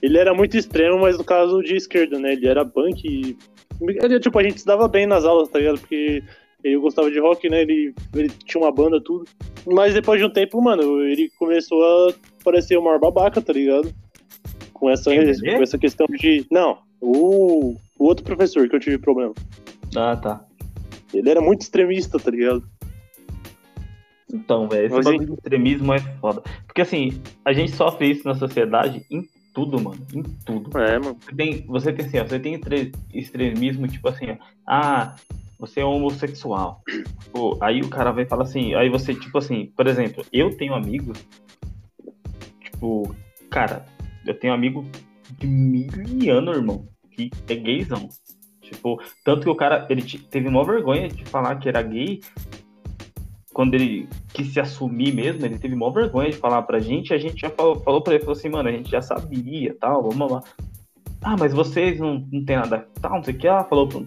Ele 0.00 0.16
era 0.16 0.32
muito 0.32 0.56
extremo, 0.56 0.98
mas 1.00 1.18
no 1.18 1.24
caso 1.24 1.60
de 1.60 1.74
esquerda, 1.74 2.18
né? 2.18 2.32
Ele 2.32 2.46
era 2.46 2.64
punk 2.64 3.04
e. 3.04 3.36
Ele, 3.80 4.20
tipo, 4.20 4.38
a 4.38 4.42
gente 4.42 4.60
se 4.60 4.66
dava 4.66 4.88
bem 4.88 5.06
nas 5.06 5.24
aulas, 5.24 5.48
tá 5.48 5.58
ligado? 5.58 5.78
Porque 5.80 6.22
ele 6.62 6.78
gostava 6.78 7.10
de 7.10 7.18
rock, 7.20 7.48
né? 7.48 7.62
Ele, 7.62 7.94
ele 8.14 8.28
tinha 8.44 8.62
uma 8.62 8.72
banda, 8.72 9.00
tudo. 9.00 9.24
Mas 9.66 9.94
depois 9.94 10.20
de 10.20 10.26
um 10.26 10.30
tempo, 10.30 10.60
mano, 10.60 11.02
ele 11.02 11.30
começou 11.38 11.82
a 11.84 12.14
parecer 12.44 12.76
o 12.76 12.82
maior 12.82 12.98
babaca, 12.98 13.40
tá 13.40 13.52
ligado? 13.52 13.92
Com 14.72 14.90
essa, 14.90 15.10
com 15.12 15.62
essa 15.62 15.78
questão 15.78 16.06
de. 16.06 16.46
Não, 16.50 16.78
o, 17.00 17.76
o 17.98 18.04
outro 18.04 18.24
professor 18.24 18.68
que 18.68 18.76
eu 18.76 18.80
tive 18.80 18.98
problema. 18.98 19.34
Ah, 19.96 20.16
tá. 20.16 20.44
Ele 21.12 21.30
era 21.30 21.40
muito 21.40 21.62
extremista, 21.62 22.18
tá 22.18 22.30
ligado? 22.30 22.62
Então, 24.32 24.68
velho, 24.68 24.86
esse 24.86 24.94
Mas, 24.94 25.04
bagulho 25.04 25.26
de 25.26 25.32
extremismo 25.34 25.92
é 25.92 26.00
foda. 26.20 26.42
Porque 26.66 26.82
assim, 26.82 27.20
a 27.44 27.52
gente 27.52 27.72
sofre 27.72 28.10
isso 28.10 28.28
na 28.28 28.34
sociedade 28.34 29.04
em 29.10 29.26
tudo, 29.54 29.80
mano. 29.80 30.06
Em 30.14 30.22
tudo. 30.22 30.78
É, 30.78 30.98
mano. 30.98 31.16
Você 31.20 31.34
tem, 31.34 31.66
você 31.66 31.92
tem 31.92 32.06
assim, 32.06 32.18
ó, 32.18 32.24
você 32.24 32.38
tem 32.38 32.54
extre- 32.54 32.92
extremismo, 33.12 33.88
tipo 33.88 34.06
assim, 34.08 34.30
ó, 34.30 34.36
ah, 34.66 35.16
você 35.58 35.80
é 35.80 35.84
homossexual. 35.84 36.82
Pô, 37.32 37.58
aí 37.60 37.80
o 37.80 37.88
cara 37.88 38.12
vai 38.12 38.26
falar 38.26 38.44
assim, 38.44 38.74
aí 38.74 38.88
você, 38.88 39.14
tipo 39.14 39.38
assim, 39.38 39.72
por 39.74 39.86
exemplo, 39.86 40.24
eu 40.32 40.54
tenho 40.56 40.74
amigos, 40.74 41.18
tipo, 42.60 43.14
cara, 43.50 43.84
eu 44.26 44.38
tenho 44.38 44.52
amigo 44.52 44.84
de 45.38 45.46
mil 45.46 45.88
anos, 46.36 46.56
irmão, 46.56 46.86
que 47.10 47.30
é 47.48 47.54
gaysão. 47.54 48.08
Tipo, 48.62 49.00
tanto 49.24 49.42
que 49.42 49.48
o 49.50 49.54
cara, 49.54 49.86
ele 49.88 50.02
te- 50.02 50.18
teve 50.18 50.48
uma 50.48 50.64
vergonha 50.64 51.08
de 51.08 51.24
falar 51.24 51.56
que 51.56 51.68
era 51.68 51.82
gay, 51.82 52.20
quando 53.52 53.74
ele 53.74 54.08
quis 54.32 54.52
se 54.52 54.60
assumir 54.60 55.12
mesmo, 55.12 55.44
ele 55.44 55.58
teve 55.58 55.74
maior 55.74 55.92
vergonha 55.92 56.30
de 56.30 56.36
falar 56.36 56.62
pra 56.62 56.78
gente, 56.78 57.12
a 57.12 57.18
gente 57.18 57.40
já 57.40 57.50
falou, 57.50 57.80
falou 57.80 58.02
pra 58.02 58.14
ele, 58.14 58.22
falou 58.22 58.38
assim, 58.38 58.48
mano, 58.48 58.68
a 58.68 58.72
gente 58.72 58.90
já 58.90 59.00
sabia, 59.02 59.74
tal, 59.80 60.02
vamos 60.08 60.30
lá. 60.30 60.42
Ah, 61.22 61.36
mas 61.36 61.52
vocês 61.52 61.98
não, 61.98 62.24
não 62.30 62.44
tem 62.44 62.56
nada, 62.56 62.86
tal, 63.00 63.16
não 63.16 63.24
sei 63.24 63.34
o 63.34 63.38
que, 63.38 63.48
ela 63.48 63.64
falou 63.64 63.88
pra 63.88 63.98
um, 63.98 64.06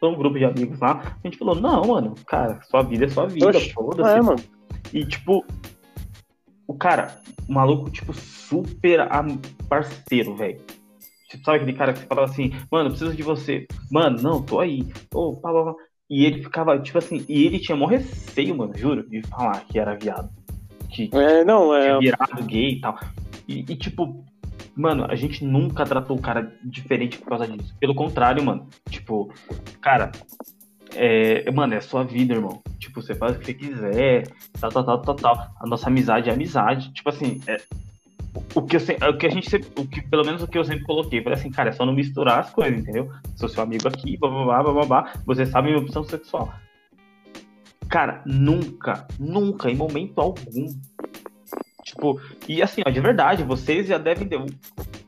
pra 0.00 0.08
um 0.08 0.16
grupo 0.16 0.38
de 0.38 0.44
amigos 0.44 0.80
lá, 0.80 1.16
a 1.22 1.28
gente 1.28 1.38
falou, 1.38 1.54
não, 1.54 1.82
mano, 1.84 2.14
cara, 2.26 2.60
sua 2.62 2.82
vida 2.82 3.04
é 3.04 3.08
sua 3.08 3.26
vida, 3.26 3.52
foda-se. 3.72 4.16
É, 4.18 4.20
mano. 4.20 4.40
E, 4.92 5.04
tipo, 5.04 5.44
o 6.68 6.74
cara, 6.74 7.18
o 7.48 7.52
maluco, 7.52 7.90
tipo, 7.90 8.12
super 8.12 9.00
parceiro, 9.68 10.36
velho. 10.36 10.60
Tipo, 11.30 11.44
sabe 11.44 11.56
aquele 11.56 11.72
cara 11.72 11.94
que 11.94 12.00
fala 12.06 12.24
assim, 12.24 12.52
mano, 12.70 12.90
preciso 12.90 13.16
de 13.16 13.22
você. 13.22 13.66
Mano, 13.90 14.20
não, 14.20 14.42
tô 14.42 14.60
aí. 14.60 14.86
Ô, 15.12 15.34
pá, 15.34 15.50
pá, 15.50 15.64
pá. 15.64 15.74
E 16.10 16.26
ele 16.26 16.42
ficava, 16.42 16.78
tipo 16.78 16.98
assim, 16.98 17.24
e 17.26 17.44
ele 17.44 17.58
tinha 17.58 17.76
mó 17.76 17.86
receio, 17.86 18.54
mano, 18.54 18.76
juro, 18.76 19.08
de 19.08 19.22
falar 19.26 19.64
que 19.64 19.78
era 19.78 19.94
viado. 19.94 20.30
Que 20.90 21.10
É, 21.12 21.42
não, 21.44 21.74
é. 21.74 21.98
virado 21.98 22.44
gay 22.44 22.72
e 22.72 22.80
tal. 22.80 22.98
E, 23.46 23.60
e, 23.60 23.76
tipo, 23.76 24.24
mano, 24.76 25.06
a 25.08 25.14
gente 25.14 25.44
nunca 25.44 25.84
tratou 25.84 26.16
o 26.16 26.20
cara 26.20 26.54
diferente 26.62 27.18
por 27.18 27.28
causa 27.28 27.48
disso. 27.48 27.74
Pelo 27.80 27.94
contrário, 27.94 28.44
mano. 28.44 28.66
Tipo, 28.90 29.32
cara, 29.80 30.12
é, 30.98 31.50
mano, 31.50 31.74
é 31.74 31.80
sua 31.80 32.04
vida, 32.04 32.34
irmão. 32.34 32.60
Tipo, 32.78 33.00
você 33.00 33.14
faz 33.14 33.36
o 33.36 33.38
que 33.38 33.46
você 33.46 33.54
quiser, 33.54 34.28
tal, 34.60 34.70
tal, 34.70 34.84
tal, 34.84 35.02
tal, 35.02 35.14
tal. 35.14 35.50
A 35.60 35.66
nossa 35.66 35.88
amizade 35.88 36.28
é 36.28 36.32
amizade. 36.32 36.92
Tipo 36.92 37.08
assim, 37.10 37.40
é, 37.46 37.60
o 38.54 38.62
que, 38.62 38.76
eu, 38.76 38.80
se- 38.80 38.96
o 38.96 39.16
que 39.16 39.26
a 39.26 39.30
gente 39.30 39.48
sempre, 39.48 39.68
o 39.76 39.86
que, 39.86 40.02
pelo 40.02 40.24
menos 40.24 40.42
o 40.42 40.46
que 40.48 40.58
eu 40.58 40.64
sempre 40.64 40.84
coloquei, 40.84 41.22
falei 41.22 41.38
assim, 41.38 41.50
cara, 41.50 41.70
é 41.70 41.72
só 41.72 41.84
não 41.86 41.92
misturar 41.94 42.40
as 42.40 42.50
coisas, 42.50 42.78
entendeu? 42.80 43.10
Sou 43.36 43.48
seu 43.48 43.62
amigo 43.62 43.86
aqui, 43.88 44.16
blá, 44.18 44.62
blá, 44.62 44.84
blá. 44.84 45.12
você 45.24 45.46
sabe 45.46 45.68
minha 45.68 45.80
opção 45.80 46.04
sexual. 46.04 46.52
Cara, 47.88 48.22
nunca, 48.26 49.06
nunca, 49.18 49.70
em 49.70 49.76
momento 49.76 50.20
algum. 50.20 50.66
Tipo, 51.84 52.20
e 52.46 52.60
assim, 52.62 52.82
ó, 52.86 52.90
de 52.90 53.00
verdade, 53.00 53.42
vocês 53.44 53.86
já 53.86 53.96
devem 53.96 54.28
ter. 54.28 54.38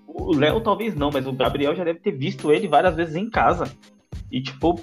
O 0.07 0.35
Léo 0.35 0.61
talvez 0.61 0.95
não, 0.95 1.11
mas 1.13 1.27
o 1.27 1.33
Gabriel 1.33 1.75
já 1.75 1.85
deve 1.85 1.99
ter 2.01 2.13
visto 2.13 2.51
ele 2.51 2.67
várias 2.69 2.95
vezes 2.97 3.17
em 3.17 3.29
casa. 3.29 3.71
E 4.31 4.41
tipo. 4.43 4.81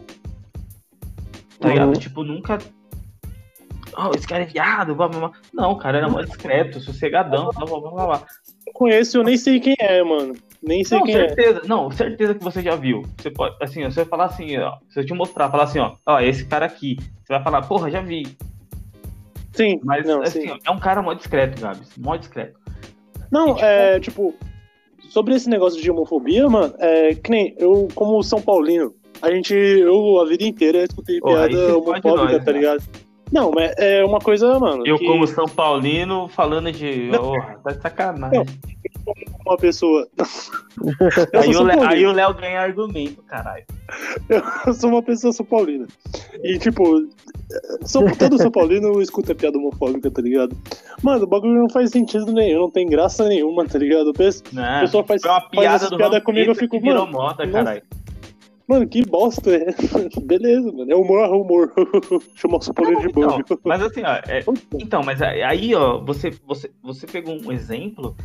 Tá 1.60 1.68
Uhum. 1.68 1.74
ligado? 1.74 2.00
Tipo, 2.00 2.24
nunca. 2.24 2.58
Oh, 3.98 4.12
esse 4.16 4.28
cara 4.28 4.44
é 4.44 4.46
viado, 4.46 4.94
blá, 4.94 5.08
blá, 5.08 5.20
blá. 5.20 5.32
Não, 5.54 5.72
o 5.72 5.78
cara 5.78 5.98
era 5.98 6.08
mais 6.10 6.28
discreto, 6.28 6.80
sossegadão, 6.80 7.50
blá, 7.56 7.66
blá, 7.66 7.80
blá, 7.80 8.06
blá. 8.06 8.24
Eu 8.68 8.74
conheço, 8.74 9.18
eu 9.18 9.24
nem 9.24 9.38
sei 9.38 9.60
quem 9.60 9.76
é, 9.80 10.04
mano. 10.04 10.36
Nem 10.62 10.84
sei 10.84 11.00
Não, 11.00 11.06
quem 11.06 11.16
é. 11.16 11.28
certeza, 11.30 11.62
não, 11.66 11.90
certeza 11.90 12.36
que 12.36 12.44
você 12.44 12.62
já 12.62 12.76
viu. 12.76 13.02
Você 13.18 13.32
pode, 13.32 13.56
assim, 13.62 13.84
você 13.86 14.02
vai 14.02 14.06
falar 14.06 14.26
assim, 14.26 14.58
ó, 14.58 14.78
se 14.90 15.00
eu 15.00 15.06
te 15.06 15.14
mostrar, 15.14 15.50
falar 15.50 15.64
assim, 15.64 15.80
ó, 15.80 15.96
ó, 16.06 16.20
esse 16.20 16.46
cara 16.46 16.66
aqui, 16.66 16.98
você 17.24 17.34
vai 17.34 17.42
falar, 17.44 17.62
porra, 17.64 17.90
já 17.90 18.02
vi. 18.02 18.38
Sim, 19.54 19.80
Mas, 19.84 20.06
não, 20.06 20.22
assim, 20.22 20.42
sim. 20.42 20.52
ó, 20.52 20.58
é 20.64 20.72
um 20.72 20.80
cara 20.80 21.02
mó 21.02 21.14
discreto, 21.14 21.60
Gabs, 21.60 21.90
mó 21.98 22.16
discreto. 22.16 22.60
Não, 23.32 23.54
tipo- 23.56 23.66
é, 23.66 24.00
tipo, 24.00 24.36
sobre 25.10 25.34
esse 25.36 25.50
negócio 25.50 25.82
de 25.82 25.90
homofobia, 25.90 26.48
mano, 26.48 26.74
é 26.78 27.16
que 27.16 27.32
nem 27.32 27.56
eu, 27.58 27.88
como 27.96 28.22
São 28.22 28.42
Paulino, 28.42 28.94
a 29.22 29.32
gente, 29.32 29.54
eu 29.54 30.20
a 30.22 30.26
vida 30.26 30.44
inteira 30.44 30.84
escutei 30.84 31.20
piada 31.22 31.50
fode 31.50 31.58
homofóbica, 32.08 32.40
tá 32.44 32.52
né? 32.52 32.58
ligado? 32.58 32.84
Não, 33.30 33.52
mas 33.52 33.74
é 33.78 34.06
uma 34.06 34.20
coisa, 34.20 34.58
mano, 34.58 34.88
Eu, 34.88 34.98
que 34.98 35.06
como 35.06 35.28
São 35.28 35.46
Paulino, 35.46 36.30
falando 36.30 36.72
de. 36.72 37.10
Não. 37.12 37.20
Porra, 37.34 37.60
tá 37.62 37.72
de 37.74 37.82
sacanagem. 37.82 38.46
uma 39.46 39.58
pessoa. 39.58 40.08
Aí 41.34 41.56
o, 41.56 41.64
Le- 41.64 41.86
aí 41.86 42.06
o 42.06 42.12
Léo 42.14 42.34
ganha 42.36 42.62
argumento, 42.62 43.22
caralho. 43.24 43.66
eu 44.66 44.74
sou 44.74 44.92
uma 44.92 45.02
pessoa 45.04 45.34
São 45.34 45.46
Paulina. 45.46 45.88
E, 46.44 46.58
tipo, 46.58 47.06
sou, 47.84 48.04
todo 48.18 48.38
São 48.38 48.52
Paulino 48.52 49.02
escuta 49.02 49.36
piada 49.36 49.58
homofóbica, 49.58 50.10
tá 50.10 50.22
ligado? 50.22 50.56
Mano, 51.04 51.24
o 51.24 51.28
bagulho 51.28 51.60
não 51.60 51.70
faz 51.70 51.92
sentido 51.92 52.32
nenhum, 52.32 52.62
não 52.62 52.72
tem 52.72 52.88
graça 52.88 53.28
nenhuma, 53.28 53.66
tá 53.66 53.78
ligado? 53.78 54.14
Pensa- 54.14 54.44
Não, 54.54 54.64
A 54.64 54.80
pessoa 54.82 55.04
faz, 55.04 55.22
foi 55.22 55.32
uma 55.32 55.42
faz 55.42 55.90
piada 55.90 56.22
comigo, 56.22 56.52
eu 56.52 56.56
fico, 56.56 56.80
mano, 56.80 57.08
moda, 57.08 57.46
nossa. 57.46 57.52
caralho. 57.52 57.82
Mano, 58.68 58.88
que 58.88 59.06
bosta. 59.06 59.50
é. 59.56 59.68
Beleza, 60.24 60.72
mano. 60.72 60.92
É 60.92 60.96
humor, 60.96 61.20
é 61.26 61.30
humor. 61.30 61.74
Chamar 62.36 62.58
o 62.58 62.62
São 62.62 62.74
Paulino 62.74 63.02
de 63.02 63.08
Então, 63.10 63.38
bug. 63.38 63.44
mas 63.64 63.82
assim, 63.82 64.02
ó, 64.04 64.14
é- 64.28 64.44
então, 64.82 65.02
mas 65.04 65.22
aí, 65.22 65.74
ó, 65.76 66.00
você, 66.04 66.32
você, 66.46 66.70
você 66.82 67.06
pegou 67.08 67.36
um 67.42 67.52
exemplo 67.52 68.16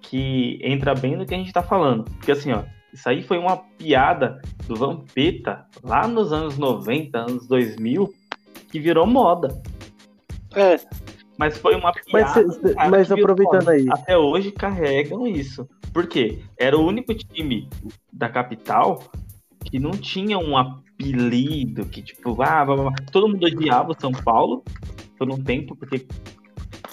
que 0.00 0.58
entra 0.62 0.94
bem 0.94 1.16
no 1.16 1.24
que 1.26 1.34
a 1.34 1.38
gente 1.38 1.52
tá 1.52 1.62
falando. 1.62 2.04
Porque 2.04 2.32
assim, 2.32 2.52
ó, 2.52 2.62
isso 2.92 3.08
aí 3.08 3.22
foi 3.22 3.38
uma 3.38 3.56
piada 3.56 4.40
do 4.66 4.74
Vampeta 4.76 5.64
lá 5.82 6.06
nos 6.06 6.32
anos 6.32 6.58
90, 6.58 7.18
anos 7.18 7.46
2000, 7.46 8.12
que 8.70 8.78
virou 8.80 9.06
moda. 9.06 9.62
É, 10.54 10.78
Mas 11.38 11.56
foi 11.56 11.74
uma 11.74 11.90
Mas, 12.12 12.32
piada. 12.32 12.32
cê- 12.34 12.44
do 12.44 12.52
cê- 12.68 12.74
mas 12.90 13.10
aproveitando 13.10 13.60
moda. 13.64 13.70
aí, 13.72 13.86
Até 13.90 14.18
hoje 14.18 14.52
carregam 14.52 15.26
isso. 15.26 15.66
Por 15.92 16.06
quê? 16.06 16.40
Era 16.58 16.76
o 16.78 16.86
único 16.86 17.14
time 17.14 17.68
da 18.12 18.28
capital 18.28 19.02
que 19.64 19.78
não 19.78 19.92
tinha 19.92 20.38
um 20.38 20.56
apelido 20.56 21.84
que, 21.86 22.02
tipo, 22.02 22.30
ah, 22.42 22.64
blá, 22.64 22.76
blá, 22.76 22.84
blá. 22.90 22.92
todo 23.10 23.28
mundo 23.28 23.44
odiava 23.46 23.90
o 23.92 24.00
São 24.00 24.12
Paulo 24.12 24.62
por 25.18 25.30
um 25.30 25.42
tempo, 25.42 25.74
porque 25.76 26.06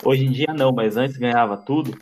hoje 0.04 0.26
em 0.26 0.32
dia 0.32 0.54
não, 0.56 0.72
mas 0.72 0.98
antes 0.98 1.18
ganhava 1.18 1.58
tudo. 1.58 1.98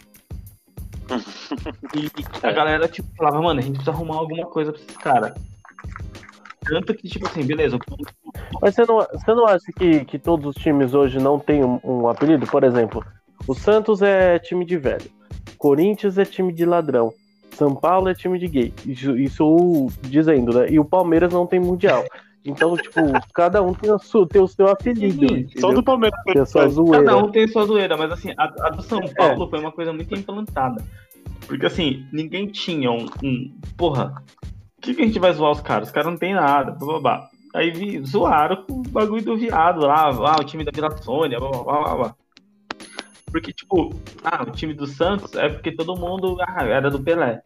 E 1.95 2.09
a 2.45 2.49
É. 2.49 2.53
galera, 2.53 2.87
tipo, 2.87 3.07
falava, 3.15 3.41
mano, 3.41 3.59
a 3.59 3.63
gente 3.63 3.75
precisa 3.75 3.91
arrumar 3.91 4.15
alguma 4.17 4.45
coisa 4.47 4.71
pra 4.71 4.81
esses 4.81 4.97
caras. 4.97 5.33
Tanto 6.65 6.93
que, 6.93 7.07
tipo 7.07 7.25
assim, 7.27 7.45
beleza, 7.45 7.79
Mas 8.61 8.75
você 8.75 8.85
não, 8.85 8.97
você 8.97 9.33
não 9.33 9.47
acha 9.47 9.71
que, 9.77 10.03
que 10.03 10.19
todos 10.19 10.45
os 10.47 10.61
times 10.61 10.93
hoje 10.93 11.17
não 11.17 11.39
têm 11.39 11.63
um, 11.63 11.79
um 11.83 12.09
apelido? 12.09 12.45
Por 12.45 12.63
exemplo, 12.65 13.05
o 13.47 13.53
Santos 13.53 14.01
é 14.01 14.37
time 14.37 14.65
de 14.65 14.77
velho, 14.77 15.09
Corinthians 15.57 16.17
é 16.17 16.25
time 16.25 16.51
de 16.51 16.65
ladrão, 16.65 17.13
São 17.57 17.75
Paulo 17.75 18.07
é 18.07 18.13
time 18.13 18.37
de 18.37 18.47
gay. 18.47 18.73
Isso, 18.85 19.17
isso 19.17 19.87
dizendo, 20.03 20.53
né? 20.53 20.67
E 20.69 20.79
o 20.79 20.85
Palmeiras 20.85 21.33
não 21.33 21.47
tem 21.47 21.59
mundial. 21.59 22.05
Então, 22.45 22.77
tipo, 22.77 23.01
cada 23.33 23.61
um 23.61 23.73
tem, 23.73 23.91
a 23.91 23.97
sua, 23.97 24.27
tem 24.27 24.41
o 24.41 24.47
seu 24.47 24.67
apelido. 24.67 25.27
Sim, 25.27 25.49
só 25.59 25.71
do 25.71 25.83
Palmeiras. 25.83 26.19
Tem 26.23 26.41
a 26.41 26.45
sua 26.45 26.61
Cada 26.61 26.73
zoeira. 26.73 27.17
um 27.17 27.31
tem 27.31 27.47
sua 27.47 27.65
zoeira, 27.65 27.97
mas 27.97 28.11
assim, 28.11 28.31
a, 28.37 28.43
a 28.43 28.69
do 28.69 28.83
São 28.83 29.01
Paulo 29.15 29.49
foi 29.49 29.59
uma 29.59 29.71
coisa 29.71 29.91
muito 29.91 30.13
implantada. 30.15 30.83
Porque 31.47 31.65
assim, 31.65 32.05
ninguém 32.13 32.47
tinha 32.47 32.91
um. 32.91 33.07
um 33.23 33.51
porra, 33.75 34.23
o 34.77 34.81
que, 34.81 34.93
que 34.93 35.01
a 35.01 35.05
gente 35.05 35.19
vai 35.19 35.33
zoar 35.33 35.51
os 35.51 35.61
caras? 35.61 35.89
Os 35.89 35.93
caras 35.93 36.11
não 36.11 36.17
tem 36.17 36.33
nada, 36.33 36.71
blá 36.71 36.87
blá 36.87 36.99
blá. 36.99 37.29
Aí 37.55 37.71
vi, 37.71 37.99
zoaram 38.05 38.63
com 38.63 38.73
o 38.73 38.83
bagulho 38.83 39.23
do 39.23 39.37
viado 39.37 39.81
lá, 39.81 40.09
ah, 40.09 40.39
o 40.39 40.43
time 40.43 40.63
da 40.63 40.71
Vila 40.71 40.95
Sônia, 40.97 41.39
blá 41.39 41.49
blá 41.49 41.63
blá 41.63 41.95
blá. 41.95 42.15
Porque, 43.31 43.51
tipo, 43.53 43.89
ah, 44.23 44.43
o 44.43 44.51
time 44.51 44.73
do 44.73 44.87
Santos 44.87 45.33
é 45.35 45.49
porque 45.49 45.71
todo 45.71 45.95
mundo 45.97 46.37
ah, 46.41 46.63
era 46.63 46.89
do 46.89 47.01
Pelé. 47.01 47.41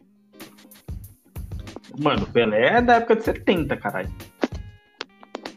Mano, 2.00 2.22
o 2.22 2.26
Pelé 2.26 2.78
é 2.78 2.82
da 2.82 2.94
época 2.94 3.16
de 3.16 3.24
70, 3.24 3.76
caralho. 3.76 4.10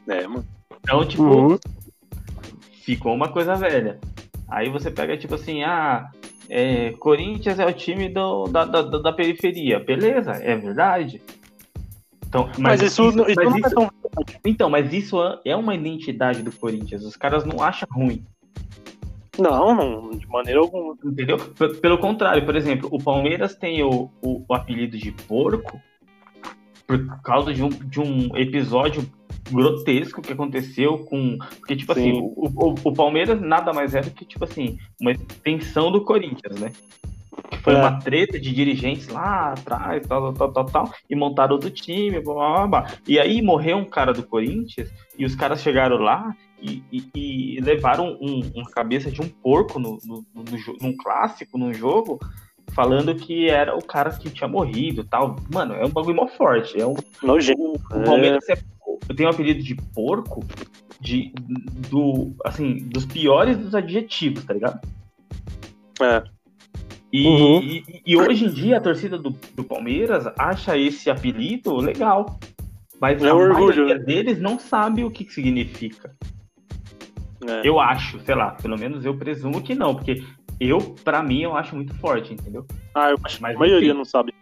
É, 0.07 0.27
mano. 0.27 0.45
Então, 0.81 1.05
tipo, 1.05 1.23
Uhum. 1.23 1.57
ficou 2.83 3.13
uma 3.13 3.29
coisa 3.29 3.55
velha. 3.55 3.99
Aí 4.47 4.69
você 4.69 4.91
pega, 4.91 5.17
tipo 5.17 5.35
assim, 5.35 5.63
ah, 5.63 6.09
é, 6.49 6.91
Corinthians 6.93 7.57
é 7.59 7.65
o 7.65 7.73
time 7.73 8.09
do, 8.09 8.45
da, 8.45 8.65
da, 8.65 8.81
da 8.81 9.13
periferia. 9.13 9.79
Beleza, 9.79 10.31
é 10.31 10.55
verdade. 10.55 11.21
Então, 12.27 12.49
Mas, 12.59 12.81
isso, 12.81 13.11
não- 13.13 13.25
isso 13.27 13.35
mas 13.37 13.45
não 13.49 13.55
é 13.55 13.59
isso- 13.59 13.69
tão. 13.75 13.91
Então, 14.43 14.69
mas 14.69 14.91
isso 14.93 15.17
é 15.45 15.55
uma 15.55 15.73
identidade 15.73 16.43
do 16.43 16.51
Corinthians. 16.51 17.03
Os 17.05 17.15
caras 17.15 17.45
não 17.45 17.63
acham 17.63 17.87
ruim. 17.91 18.25
Não, 19.37 19.75
não, 19.75 20.11
de 20.11 20.27
maneira 20.27 20.59
alguma. 20.59 20.95
Entendeu? 21.03 21.37
Pelo 21.81 21.97
contrário, 21.97 22.45
por 22.45 22.55
exemplo, 22.55 22.89
o 22.91 23.01
Palmeiras 23.01 23.55
tem 23.55 23.83
o, 23.83 24.09
o, 24.21 24.45
o 24.47 24.53
apelido 24.53 24.97
de 24.97 25.11
porco 25.11 25.79
por 26.87 27.21
causa 27.21 27.53
de 27.53 27.63
um, 27.63 27.69
de 27.69 27.99
um 27.99 28.35
episódio 28.37 29.09
grotesco 29.51 30.21
que 30.21 30.33
aconteceu 30.33 30.99
com. 30.99 31.37
Porque, 31.59 31.75
tipo 31.75 31.91
assim, 31.91 32.13
Sim. 32.13 32.33
o, 32.35 32.47
o, 32.47 32.75
o 32.83 32.93
Palmeiras 32.93 33.41
nada 33.41 33.73
mais 33.73 33.93
é 33.95 34.01
do 34.01 34.11
que, 34.11 34.25
tipo 34.25 34.43
assim, 34.43 34.77
uma 34.99 35.11
extensão 35.11 35.91
do 35.91 36.03
Corinthians, 36.03 36.59
né? 36.59 36.71
Que 37.49 37.57
foi 37.57 37.73
É. 37.73 37.77
uma 37.77 37.99
treta 37.99 38.39
de 38.39 38.53
dirigentes 38.53 39.07
lá 39.07 39.51
atrás, 39.53 40.05
tal, 40.07 40.33
tal, 40.33 40.51
tal, 40.51 40.51
tal, 40.65 40.65
tal, 40.85 40.93
e 41.09 41.15
montaram 41.15 41.57
do 41.57 41.69
time, 41.69 42.19
blá, 42.19 42.33
blá, 42.33 42.67
blá. 42.67 42.91
E 43.07 43.19
aí 43.19 43.41
morreu 43.41 43.77
um 43.77 43.85
cara 43.85 44.13
do 44.13 44.23
Corinthians, 44.23 44.91
e 45.17 45.25
os 45.25 45.35
caras 45.35 45.61
chegaram 45.61 45.97
lá 45.97 46.35
e, 46.61 46.81
e- 46.91 47.09
e 47.15 47.59
levaram 47.61 48.17
um- 48.21 48.51
uma 48.55 48.69
cabeça 48.69 49.11
de 49.11 49.21
um 49.21 49.27
porco 49.29 49.79
no, 49.79 49.97
no, 50.05 50.25
no 50.33 50.57
jo- 50.57 50.77
num 50.81 50.95
clássico, 50.95 51.57
num 51.57 51.73
jogo, 51.73 52.19
falando 52.73 53.13
que 53.15 53.47
era 53.49 53.75
o 53.77 53.83
cara 53.83 54.09
que 54.11 54.29
tinha 54.29 54.47
morrido 54.47 55.01
e 55.01 55.05
tal. 55.05 55.35
Mano, 55.53 55.73
é 55.75 55.85
um 55.85 55.89
bagulho 55.89 56.15
mó 56.15 56.27
forte. 56.27 56.79
É 56.81 56.85
um, 56.85 56.95
Nojento. 57.21 57.61
o 57.61 57.79
Palmeiras 58.03 58.43
é, 58.49 58.57
tem 59.15 59.25
o 59.25 59.29
apelido 59.29 59.61
de 59.63 59.75
porco 59.93 60.43
de, 60.99 61.31
do, 61.89 62.33
assim, 62.43 62.77
dos 62.89 63.05
piores 63.05 63.57
dos 63.57 63.75
adjetivos, 63.75 64.43
tá 64.43 64.53
ligado? 64.53 64.79
É. 66.01 66.23
E, 67.17 67.27
Uhum. 67.27 67.59
e- 67.61 67.83
e 68.05 68.17
hoje 68.17 68.43
em 68.45 68.49
dia 68.49 68.75
a 68.77 68.81
torcida 68.81 69.17
do, 69.17 69.29
do 69.55 69.63
Palmeiras 69.63 70.25
acha 70.37 70.77
esse 70.77 71.09
apelido 71.09 71.73
legal. 71.77 72.37
Mas 72.99 73.23
É 73.23 73.29
a 73.29 73.33
orgulho, 73.35 73.67
maioria 73.85 73.97
né? 73.97 74.03
deles 74.03 74.39
não 74.41 74.59
sabe 74.59 75.01
o 75.05 75.09
que 75.09 75.23
significa. 75.31 76.13
É. 77.47 77.61
Eu 77.65 77.79
acho, 77.79 78.19
sei 78.21 78.35
lá, 78.35 78.51
pelo 78.51 78.77
menos 78.77 79.05
eu 79.05 79.15
presumo 79.15 79.61
que 79.61 79.73
não, 79.75 79.95
porque 79.95 80.23
eu, 80.59 80.79
pra 81.05 81.23
mim, 81.23 81.41
eu 81.43 81.55
acho 81.55 81.73
muito 81.75 81.93
forte, 81.95 82.33
entendeu? 82.33 82.65
Ah, 82.93 83.11
eu 83.11 83.17
acho 83.23 83.41
Mas, 83.41 83.55
a 83.55 83.59
maioria 83.59 83.89
enfim. 83.89 83.97
não 83.97 84.03
sabe. 84.05 84.33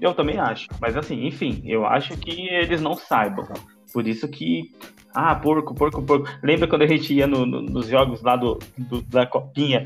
Eu 0.00 0.14
também 0.14 0.38
acho. 0.38 0.68
Mas 0.80 0.96
assim, 0.96 1.26
enfim, 1.26 1.60
eu 1.66 1.84
acho 1.84 2.16
que 2.16 2.48
eles 2.48 2.80
não 2.80 2.94
saibam. 2.94 3.46
Por 3.92 4.06
isso 4.06 4.26
que. 4.26 4.70
Ah, 5.14 5.34
porco, 5.34 5.74
porco, 5.74 6.02
porco. 6.02 6.26
Lembra 6.42 6.66
quando 6.66 6.82
a 6.82 6.86
gente 6.86 7.12
ia 7.12 7.26
no- 7.26 7.44
no- 7.44 7.60
nos 7.60 7.88
jogos 7.88 8.22
lá 8.22 8.36
do, 8.36 8.58
do- 8.78 9.02
da 9.02 9.26
copinha? 9.26 9.84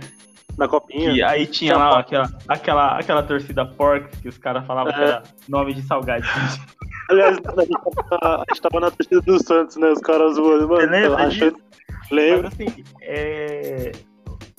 Na 0.57 0.67
copinha. 0.67 1.11
E 1.13 1.23
aí 1.23 1.47
tinha 1.47 1.77
lá 1.77 1.99
aquela, 1.99 2.29
aquela, 2.49 2.99
aquela 2.99 3.23
torcida 3.23 3.65
porcs 3.67 4.19
que 4.21 4.29
os 4.29 4.39
caras 4.39 4.67
falavam 4.67 4.93
que 4.93 5.01
É. 5.01 5.05
era 5.05 5.23
nome 5.49 5.75
de 5.75 5.83
salgadinho. 5.83 6.33
Aliás, 7.11 7.37
a 7.39 7.61
gente, 7.63 7.73
tava, 8.09 8.37
a 8.37 8.45
gente 8.49 8.63
tava 8.63 8.81
na 8.81 8.91
torcida 8.91 9.21
do 9.21 9.39
Santos, 9.43 9.77
né? 9.77 9.89
Os 9.91 10.01
caras 10.01 10.35
zoando, 10.35 10.69
mano. 10.69 10.81
Você 10.81 10.87
lembra 10.87 11.27
achando- 11.27 11.57
Mas 12.11 12.45
assim, 12.47 12.67
é. 13.03 13.93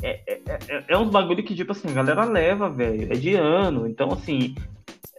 É, 0.04 0.22
é, 0.28 0.42
é- 0.70 0.84
é 0.88 0.98
uns 0.98 1.10
bagulho 1.10 1.44
que, 1.44 1.56
tipo 1.56 1.72
assim, 1.72 1.90
a 1.90 1.94
galera 1.94 2.24
leva, 2.24 2.70
velho. 2.70 3.12
É 3.12 3.16
de 3.16 3.34
ano. 3.36 3.88
Então, 3.88 4.12
assim, 4.14 4.54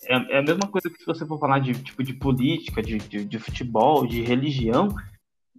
é, 0.07 0.37
é 0.37 0.39
a 0.39 0.43
mesma 0.43 0.69
coisa 0.69 0.89
que 0.89 0.99
se 0.99 1.05
você 1.05 1.27
for 1.27 1.39
falar 1.39 1.59
de, 1.59 1.73
tipo, 1.75 2.03
de 2.03 2.15
política, 2.15 2.81
de, 2.81 2.97
de, 2.99 3.25
de 3.25 3.39
futebol, 3.39 4.07
de 4.07 4.23
religião. 4.23 4.89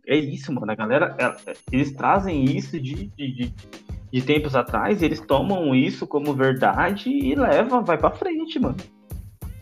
É 0.08 0.16
isso, 0.16 0.52
mano. 0.54 0.72
A 0.72 0.76
galera, 0.76 1.16
é- 1.20 1.54
eles 1.72 1.92
trazem 1.92 2.46
isso 2.46 2.80
de, 2.80 3.08
de, 3.16 3.32
de, 3.36 3.54
de 4.12 4.22
tempos 4.22 4.56
atrás, 4.56 5.02
eles 5.02 5.22
tomam 5.22 5.74
isso 5.76 6.08
como 6.08 6.34
verdade 6.34 7.10
e 7.10 7.36
levam, 7.36 7.84
vai 7.84 7.98
pra 7.98 8.12
frente, 8.12 8.60
mano. 8.60 8.78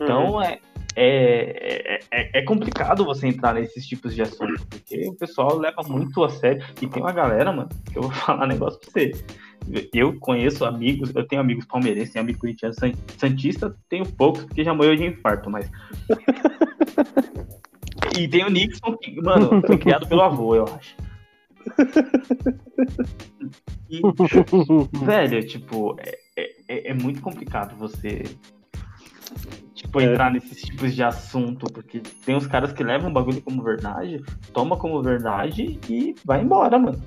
Então 0.00 0.42
é, 0.42 0.58
é, 0.96 2.00
é, 2.10 2.40
é 2.40 2.42
complicado 2.42 3.04
você 3.04 3.28
entrar 3.28 3.54
nesses 3.54 3.86
tipos 3.86 4.14
de 4.14 4.22
assuntos, 4.22 4.64
porque 4.64 5.08
o 5.08 5.14
pessoal 5.14 5.56
leva 5.56 5.82
muito 5.86 6.24
a 6.24 6.28
sério. 6.28 6.64
E 6.80 6.86
tem 6.86 7.02
uma 7.02 7.12
galera, 7.12 7.52
mano, 7.52 7.68
que 7.90 7.98
eu 7.98 8.02
vou 8.02 8.10
falar 8.10 8.44
um 8.44 8.48
negócio 8.48 8.80
pra 8.80 8.90
você. 8.90 9.12
Eu 9.92 10.18
conheço 10.18 10.64
amigos, 10.64 11.12
eu 11.14 11.26
tenho 11.26 11.42
amigos 11.42 11.66
palmeirenses, 11.66 12.12
tenho 12.12 12.24
amigo 12.24 12.38
corintiano, 12.38 12.74
san- 12.74 12.92
santista, 13.18 13.76
tenho 13.88 14.06
poucos, 14.06 14.44
porque 14.44 14.64
já 14.64 14.72
morreu 14.72 14.96
de 14.96 15.04
infarto, 15.04 15.50
mas. 15.50 15.70
e 18.18 18.26
tem 18.26 18.44
o 18.44 18.50
Nixon, 18.50 18.96
que, 18.96 19.20
mano, 19.20 19.60
foi 19.66 19.76
criado 19.76 20.08
pelo 20.08 20.22
avô, 20.22 20.54
eu 20.54 20.64
acho. 20.64 20.96
E, 23.90 24.02
velho, 25.04 25.46
tipo, 25.46 25.96
é, 25.98 26.18
é, 26.68 26.90
é 26.90 26.94
muito 26.94 27.22
complicado 27.22 27.74
você 27.76 28.22
tipo, 29.74 30.00
É. 30.00 30.04
entrar 30.04 30.30
nesses 30.30 30.60
tipos 30.60 30.94
de 30.94 31.02
assunto, 31.02 31.64
porque 31.72 32.00
tem 32.24 32.36
os 32.36 32.46
caras 32.46 32.72
que 32.72 32.84
levam 32.84 33.10
o 33.10 33.12
bagulho 33.14 33.40
como 33.40 33.62
verdade, 33.62 34.22
toma 34.52 34.76
como 34.76 35.02
verdade 35.02 35.78
e 35.88 36.14
vai 36.24 36.42
embora, 36.42 36.78
mano. 36.78 37.02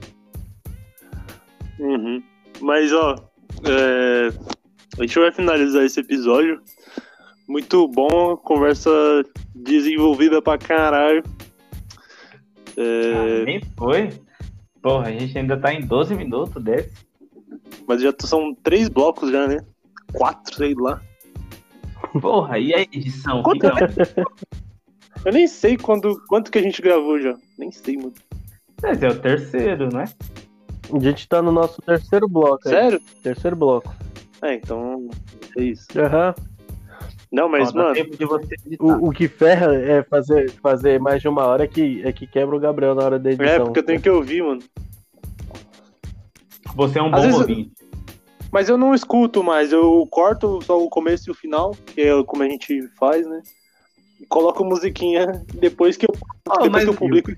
Uhum. 1.79 2.23
Mas, 2.61 2.91
ó, 2.93 3.15
é, 3.65 4.29
a 4.97 5.01
gente 5.03 5.19
vai 5.19 5.31
finalizar 5.31 5.83
esse 5.83 5.99
episódio. 5.99 6.61
Muito 7.47 7.87
bom, 7.89 8.37
conversa 8.37 8.89
desenvolvida 9.53 10.41
pra 10.41 10.57
caralho. 10.57 11.21
É, 12.77 13.41
Ah, 13.41 13.45
nem 13.45 13.61
foi. 13.77 14.09
Porra, 14.81 15.07
a 15.07 15.11
gente 15.11 15.37
ainda 15.37 15.57
tá 15.57 15.73
em 15.73 15.81
12 15.81 16.15
minutos 16.15 16.61
desse. 16.63 16.91
mas 17.87 18.01
já 18.01 18.13
são 18.21 18.53
três 18.55 18.89
blocos 18.89 19.31
já, 19.31 19.47
né? 19.47 19.59
Quatro, 20.13 20.55
sei 20.55 20.73
lá. 20.73 21.01
Porra, 22.19 22.57
e 22.59 22.73
a 22.73 22.81
edição? 22.81 23.43
Quanto 23.43 23.65
Eu 25.23 25.31
nem 25.31 25.47
sei 25.47 25.77
quando, 25.77 26.19
quanto 26.27 26.51
que 26.51 26.57
a 26.57 26.61
gente 26.61 26.81
gravou 26.81 27.19
já. 27.19 27.37
Nem 27.57 27.71
sei, 27.71 27.95
mano. 27.95 28.13
Mas 28.81 29.01
é 29.03 29.07
o 29.07 29.19
terceiro, 29.19 29.93
né? 29.93 30.05
A 30.91 30.99
gente 30.99 31.27
tá 31.27 31.41
no 31.41 31.51
nosso 31.51 31.81
terceiro 31.81 32.27
bloco. 32.27 32.67
aí. 32.67 32.73
Sério? 32.73 33.01
Terceiro 33.21 33.55
bloco. 33.55 33.93
É, 34.41 34.55
então. 34.55 35.09
É 35.55 35.63
isso. 35.63 35.85
Aham. 35.97 36.33
Não, 37.31 37.47
mas, 37.47 37.69
Ó, 37.73 37.77
mano. 37.77 37.93
tempo 37.93 38.17
de 38.17 38.25
você 38.25 38.55
editar. 38.65 38.83
O, 38.83 39.07
o 39.07 39.11
que 39.11 39.27
ferra 39.27 39.73
é 39.73 40.03
fazer, 40.03 40.51
fazer 40.61 40.99
mais 40.99 41.21
de 41.21 41.29
uma 41.29 41.45
hora 41.45 41.65
que, 41.65 42.01
é 42.03 42.11
que 42.11 42.27
quebra 42.27 42.55
o 42.55 42.59
Gabriel 42.59 42.93
na 42.93 43.03
hora 43.03 43.17
da 43.19 43.31
edição. 43.31 43.53
É, 43.53 43.59
porque 43.59 43.79
eu 43.79 43.83
tenho 43.85 44.01
que 44.01 44.09
ouvir, 44.09 44.43
mano. 44.43 44.61
Você 46.75 46.99
é 46.99 47.03
um 47.03 47.13
Às 47.15 47.25
bom 47.27 47.37
ouvinte. 47.39 47.71
Mas 48.51 48.67
eu 48.67 48.77
não 48.77 48.93
escuto 48.93 49.41
mais, 49.43 49.71
eu 49.71 50.05
corto 50.11 50.61
só 50.61 50.77
o 50.77 50.89
começo 50.89 51.29
e 51.29 51.31
o 51.31 51.35
final, 51.35 51.71
que 51.85 52.01
é 52.01 52.23
como 52.23 52.43
a 52.43 52.49
gente 52.49 52.85
faz, 52.99 53.25
né? 53.25 53.41
Coloco 54.27 54.65
musiquinha 54.65 55.41
depois 55.53 55.95
que 55.95 56.05
eu, 56.05 56.13
Oh, 56.49 56.53
depois 56.63 56.71
mas 56.71 56.83
que 56.83 56.89
eu 56.89 56.93
publico. 56.93 57.31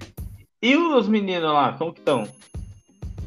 E 0.62 0.76
os 0.76 1.08
meninos 1.08 1.52
lá, 1.52 1.74
como 1.74 1.94
que 1.94 2.00
estão? 2.00 2.28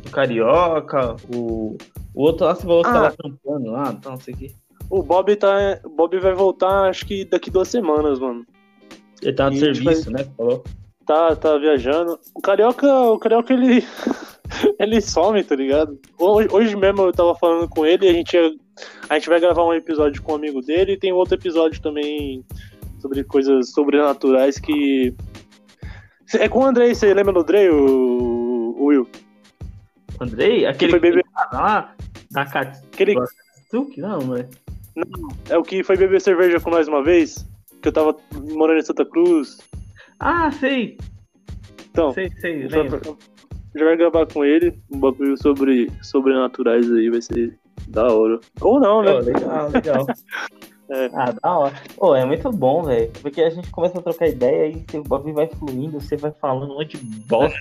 O 0.04 0.10
Carioca, 0.10 1.14
o, 1.32 1.76
o 2.12 2.22
outro 2.22 2.44
lá, 2.46 2.54
você 2.56 2.62
falou 2.62 2.82
que 2.82 2.88
Ah. 2.90 2.92
tava 2.92 3.16
trampando 3.16 3.70
lá, 3.70 3.92
então 3.96 4.12
não 4.12 4.20
sei 4.20 4.34
o 4.34 4.36
quê. 4.36 4.52
O 4.90 5.02
Bob 5.02 5.34
tá. 5.36 5.80
O 5.84 5.88
Bob 5.90 6.18
vai 6.18 6.34
voltar 6.34 6.88
acho 6.88 7.04
que 7.06 7.24
daqui 7.24 7.50
duas 7.50 7.68
semanas, 7.68 8.18
mano. 8.18 8.46
Ele 9.22 9.32
tá 9.32 9.50
no 9.50 9.56
serviço, 9.56 10.10
né? 10.10 10.24
Falou. 10.36 10.62
Tá, 11.06 11.34
tá 11.36 11.56
viajando. 11.58 12.18
O 12.34 12.40
Carioca, 12.40 12.86
o 12.86 13.18
Carioca, 13.18 13.52
ele. 13.52 13.84
ele 14.78 15.00
some, 15.00 15.42
tá 15.42 15.54
ligado? 15.56 15.98
Hoje, 16.18 16.48
hoje 16.52 16.76
mesmo 16.76 17.02
eu 17.02 17.12
tava 17.12 17.34
falando 17.34 17.68
com 17.68 17.84
ele 17.84 18.06
e 18.06 18.08
a 18.08 18.12
gente, 18.12 18.34
ia- 18.36 18.54
a 19.08 19.14
gente 19.14 19.28
vai 19.28 19.40
gravar 19.40 19.64
um 19.64 19.72
episódio 19.74 20.22
com 20.22 20.32
um 20.32 20.36
amigo 20.36 20.60
dele 20.62 20.92
e 20.92 20.98
tem 20.98 21.12
outro 21.12 21.34
episódio 21.34 21.80
também 21.80 22.44
sobre 23.00 23.24
coisas 23.24 23.70
sobrenaturais 23.72 24.58
que. 24.58 25.14
É 26.34 26.48
com 26.48 26.60
o 26.60 26.64
Andrei, 26.64 26.94
você 26.94 27.12
lembra 27.14 27.32
do 27.32 27.40
Andrei, 27.40 27.68
o, 27.70 28.74
o 28.78 28.84
Will? 28.86 29.08
Andrei, 30.20 30.66
aquele 30.66 30.90
foi 30.92 31.00
beber- 31.00 31.24
cara 31.32 31.48
lá, 31.52 31.94
da 32.30 32.42
Aquele, 32.42 33.14
Katsuki, 33.14 34.00
não, 34.96 35.28
é 35.50 35.58
o 35.58 35.62
que 35.62 35.82
foi 35.84 35.96
beber 35.96 36.20
cerveja 36.20 36.58
com 36.60 36.70
nós 36.70 36.88
uma 36.88 37.02
vez? 37.02 37.46
Que 37.82 37.88
eu 37.88 37.92
tava 37.92 38.16
morando 38.52 38.78
em 38.78 38.82
Santa 38.82 39.04
Cruz. 39.04 39.58
Ah, 40.18 40.50
sei, 40.50 40.96
Então, 41.90 42.12
sei, 42.12 42.30
sei, 42.40 42.66
lembro. 42.68 43.00
já 43.74 43.84
vai 43.84 43.96
gravar 43.96 44.26
com 44.26 44.44
ele 44.44 44.72
um 44.90 44.98
bagulho 44.98 45.36
sobre 45.36 45.90
sobrenaturais 46.02 46.90
aí, 46.90 47.10
vai 47.10 47.20
ser 47.20 47.58
da 47.88 48.06
hora. 48.12 48.40
Ou 48.60 48.80
não, 48.80 49.02
né? 49.02 49.12
Pô, 49.12 49.18
legal, 49.20 49.68
legal. 49.70 50.06
Ah, 51.14 51.32
da 51.42 51.58
hora. 51.58 51.74
Pô, 51.96 52.14
é 52.14 52.24
muito 52.24 52.48
bom, 52.52 52.84
velho. 52.84 53.10
Porque 53.20 53.42
a 53.42 53.50
gente 53.50 53.68
começa 53.72 53.98
a 53.98 54.02
trocar 54.02 54.28
ideia 54.28 54.68
e 54.72 54.96
o 54.96 55.02
bagulho 55.02 55.34
vai 55.34 55.48
fluindo, 55.48 56.00
você 56.00 56.16
vai 56.16 56.30
falando 56.30 56.70
um 56.70 56.76
monte 56.76 56.96
de 56.96 57.04
bosta. 57.26 57.58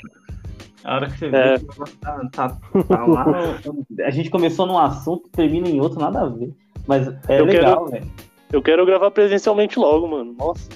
A 0.84 0.94
hora 0.98 1.10
que 1.10 1.18
você 1.18 1.30
vê, 1.30 1.38
É. 1.38 1.58
negócio 1.58 1.98
tá, 2.00 2.30
tá, 2.32 2.58
tá 2.88 3.06
lá. 3.08 3.26
A 4.06 4.12
gente 4.12 4.30
começou 4.30 4.68
num 4.68 4.78
assunto, 4.78 5.28
termina 5.32 5.68
em 5.68 5.82
outro, 5.82 6.00
nada 6.00 6.22
a 6.22 6.30
ver. 6.30 6.54
Mas 6.88 7.08
é 7.28 7.40
Eu 7.40 7.46
legal, 7.46 7.88
velho. 7.88 8.12
Eu 8.52 8.62
quero 8.62 8.86
gravar 8.86 9.12
presencialmente 9.12 9.78
logo, 9.80 10.08
mano. 10.08 10.34
Nossa. 10.38 10.70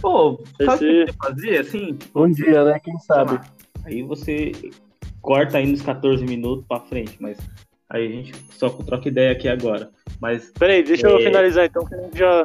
Pô, 0.00 0.42
sabe 0.64 0.84
o 0.84 0.90
Esse- 0.90 1.04
que 1.06 1.12
você 1.12 1.18
fazer? 1.26 1.58
Assim, 1.60 1.98
Um 2.14 2.30
dia, 2.30 2.64
né? 2.64 2.80
Quem 2.82 2.98
sabe? 3.00 3.38
Aí 3.84 4.02
você 4.02 4.52
corta 5.20 5.58
aí 5.58 5.66
nos 5.66 5.82
14 5.82 6.24
minutos 6.24 6.64
pra 6.66 6.80
frente, 6.80 7.16
mas 7.20 7.38
aí 7.88 8.06
a 8.06 8.10
gente 8.10 8.34
só 8.50 8.68
troca 8.68 9.08
ideia 9.08 9.32
aqui 9.32 9.48
agora. 9.48 9.90
Mas 10.20 10.50
Peraí, 10.58 10.82
deixa 10.82 11.06
eu 11.08 11.18
É. 11.18 11.22
finalizar 11.22 11.66
então, 11.66 11.84
que 11.84 11.94
a 11.94 12.00
gente 12.02 12.18
já 12.18 12.42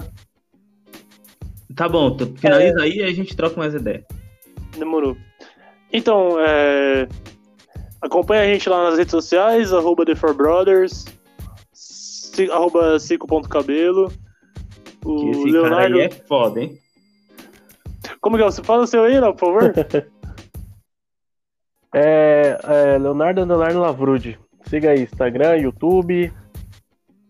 tá 1.75 1.87
bom, 1.87 2.15
tu 2.15 2.27
finaliza 2.37 2.81
aí 2.81 2.97
e 2.97 3.03
a 3.03 3.13
gente 3.13 3.35
troca 3.35 3.57
mais 3.57 3.73
ideia. 3.73 4.05
demorou. 4.77 5.17
Então, 5.91 6.35
é... 6.39 7.07
acompanha 8.01 8.43
a 8.43 8.45
gente 8.45 8.69
lá 8.69 8.89
nas 8.89 8.97
redes 8.99 9.11
sociais, 9.11 9.73
arroba 9.73 10.05
The 10.05 10.15
Four 10.15 10.33
Brothers, 10.35 11.05
arroba 12.51 12.99
cico.cabelo. 12.99 14.09
Que 15.01 15.07
O 15.07 15.31
esse 15.31 15.51
Leonardo. 15.51 15.75
cara 15.75 15.95
aí 15.95 16.01
é 16.01 16.09
foda, 16.09 16.61
hein? 16.61 16.77
Como 18.21 18.37
que 18.37 18.43
é? 18.43 18.45
Você 18.45 18.63
fala 18.63 18.83
o 18.83 18.87
seu 18.87 19.03
aí, 19.03 19.19
Léo, 19.19 19.33
por 19.35 19.53
favor? 19.61 19.73
É, 21.95 22.59
é 22.63 22.97
Leonardo 22.97 23.41
Underline 23.41 23.79
Lavrude. 23.79 24.37
Siga 24.67 24.91
aí, 24.91 25.03
Instagram, 25.03 25.55
YouTube, 25.55 26.31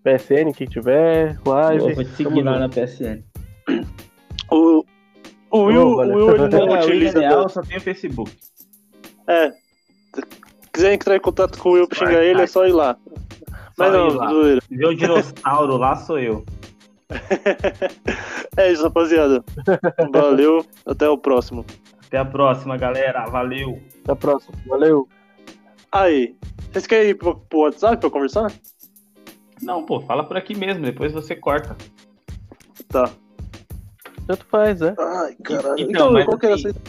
PSN, 0.04 0.52
quem 0.56 0.68
tiver, 0.68 1.40
live. 1.46 1.80
Vou, 1.84 1.96
vou 1.96 2.04
te 2.04 2.10
seguir 2.12 2.42
lá 2.42 2.60
na 2.60 2.68
PSN. 2.68 3.24
o, 4.52 4.84
o 5.52 5.60
Will, 5.66 5.96
valeu. 5.96 6.16
o 6.18 6.26
Will 6.32 6.36
ele 6.36 6.50
não 6.50 6.66
Não, 6.68 6.80
utiliza. 6.80 7.20
Leal 7.20 7.48
só 7.48 7.62
tem 7.62 7.78
o 7.78 7.82
Facebook. 7.82 8.32
É. 9.28 9.52
Se 9.52 10.24
quiser 10.74 10.94
entrar 10.94 11.16
em 11.16 11.22
contato 11.22 11.58
com 11.60 11.70
o 11.70 11.74
Will 11.74 11.88
pra 11.88 12.00
xingar 12.00 12.24
ele, 12.24 12.42
é 12.42 12.48
só 12.48 12.66
ir 12.68 12.74
lá. 12.74 12.98
Mas 13.78 13.94
não, 13.94 14.08
lá. 14.08 14.30
zoeira. 14.30 14.62
Se 14.62 14.76
vê 14.76 14.88
um 14.88 14.96
dinossauro 14.96 15.78
lá, 15.78 15.96
sou 15.96 16.20
eu. 16.20 16.44
É 18.58 18.72
isso, 18.72 18.84
rapaziada. 18.84 19.44
Valeu, 20.12 20.66
até 20.86 21.08
o 21.08 21.18
próximo. 21.18 21.64
Até 22.08 22.18
a 22.18 22.26
próxima, 22.26 22.76
galera. 22.76 23.26
Valeu. 23.28 23.80
Até 24.04 24.12
a 24.14 24.16
próxima. 24.16 24.56
Valeu. 24.66 25.08
Aí, 25.92 26.36
vocês 26.72 26.88
querem 26.88 27.10
ir 27.12 27.16
pro, 27.16 27.36
pro 27.36 27.60
WhatsApp 27.60 27.98
pra 27.98 28.10
conversar? 28.10 28.52
Não, 29.62 29.86
pô, 29.86 30.02
fala 30.02 30.24
por 30.24 30.38
aqui 30.38 30.58
mesmo, 30.58 30.84
depois 30.84 31.14
você 31.14 31.36
corta. 31.36 31.76
Tá. 32.90 33.10
Tanto 34.26 34.46
faz, 34.48 34.82
é. 34.82 34.96
Ai, 34.98 35.36
caralho. 35.44 35.80
Então, 35.80 36.10
Então, 36.12 36.26
qual 36.26 36.38
que 36.40 36.46
era 36.48 36.56
assim, 36.56 36.70
essa- 36.70 36.80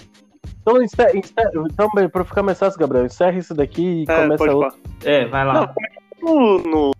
Então, 0.63 0.83
encerra, 0.83 1.17
encerra, 1.17 1.51
então 1.71 1.89
pra 2.11 2.25
ficar 2.25 2.43
mais 2.43 2.59
fácil, 2.59 2.81
Gabriel, 2.81 3.05
encerra 3.07 3.39
isso 3.39 3.55
daqui 3.55 3.83
e 3.83 4.03
É, 4.11 4.23
começa 4.23 4.43
outro. 4.45 4.61
falar. 4.71 4.75
É, 5.05 5.27
vai 5.27 5.45
lá. 5.47 5.53
Não, 5.55 5.75
no, 6.23 6.59
no 6.59 6.93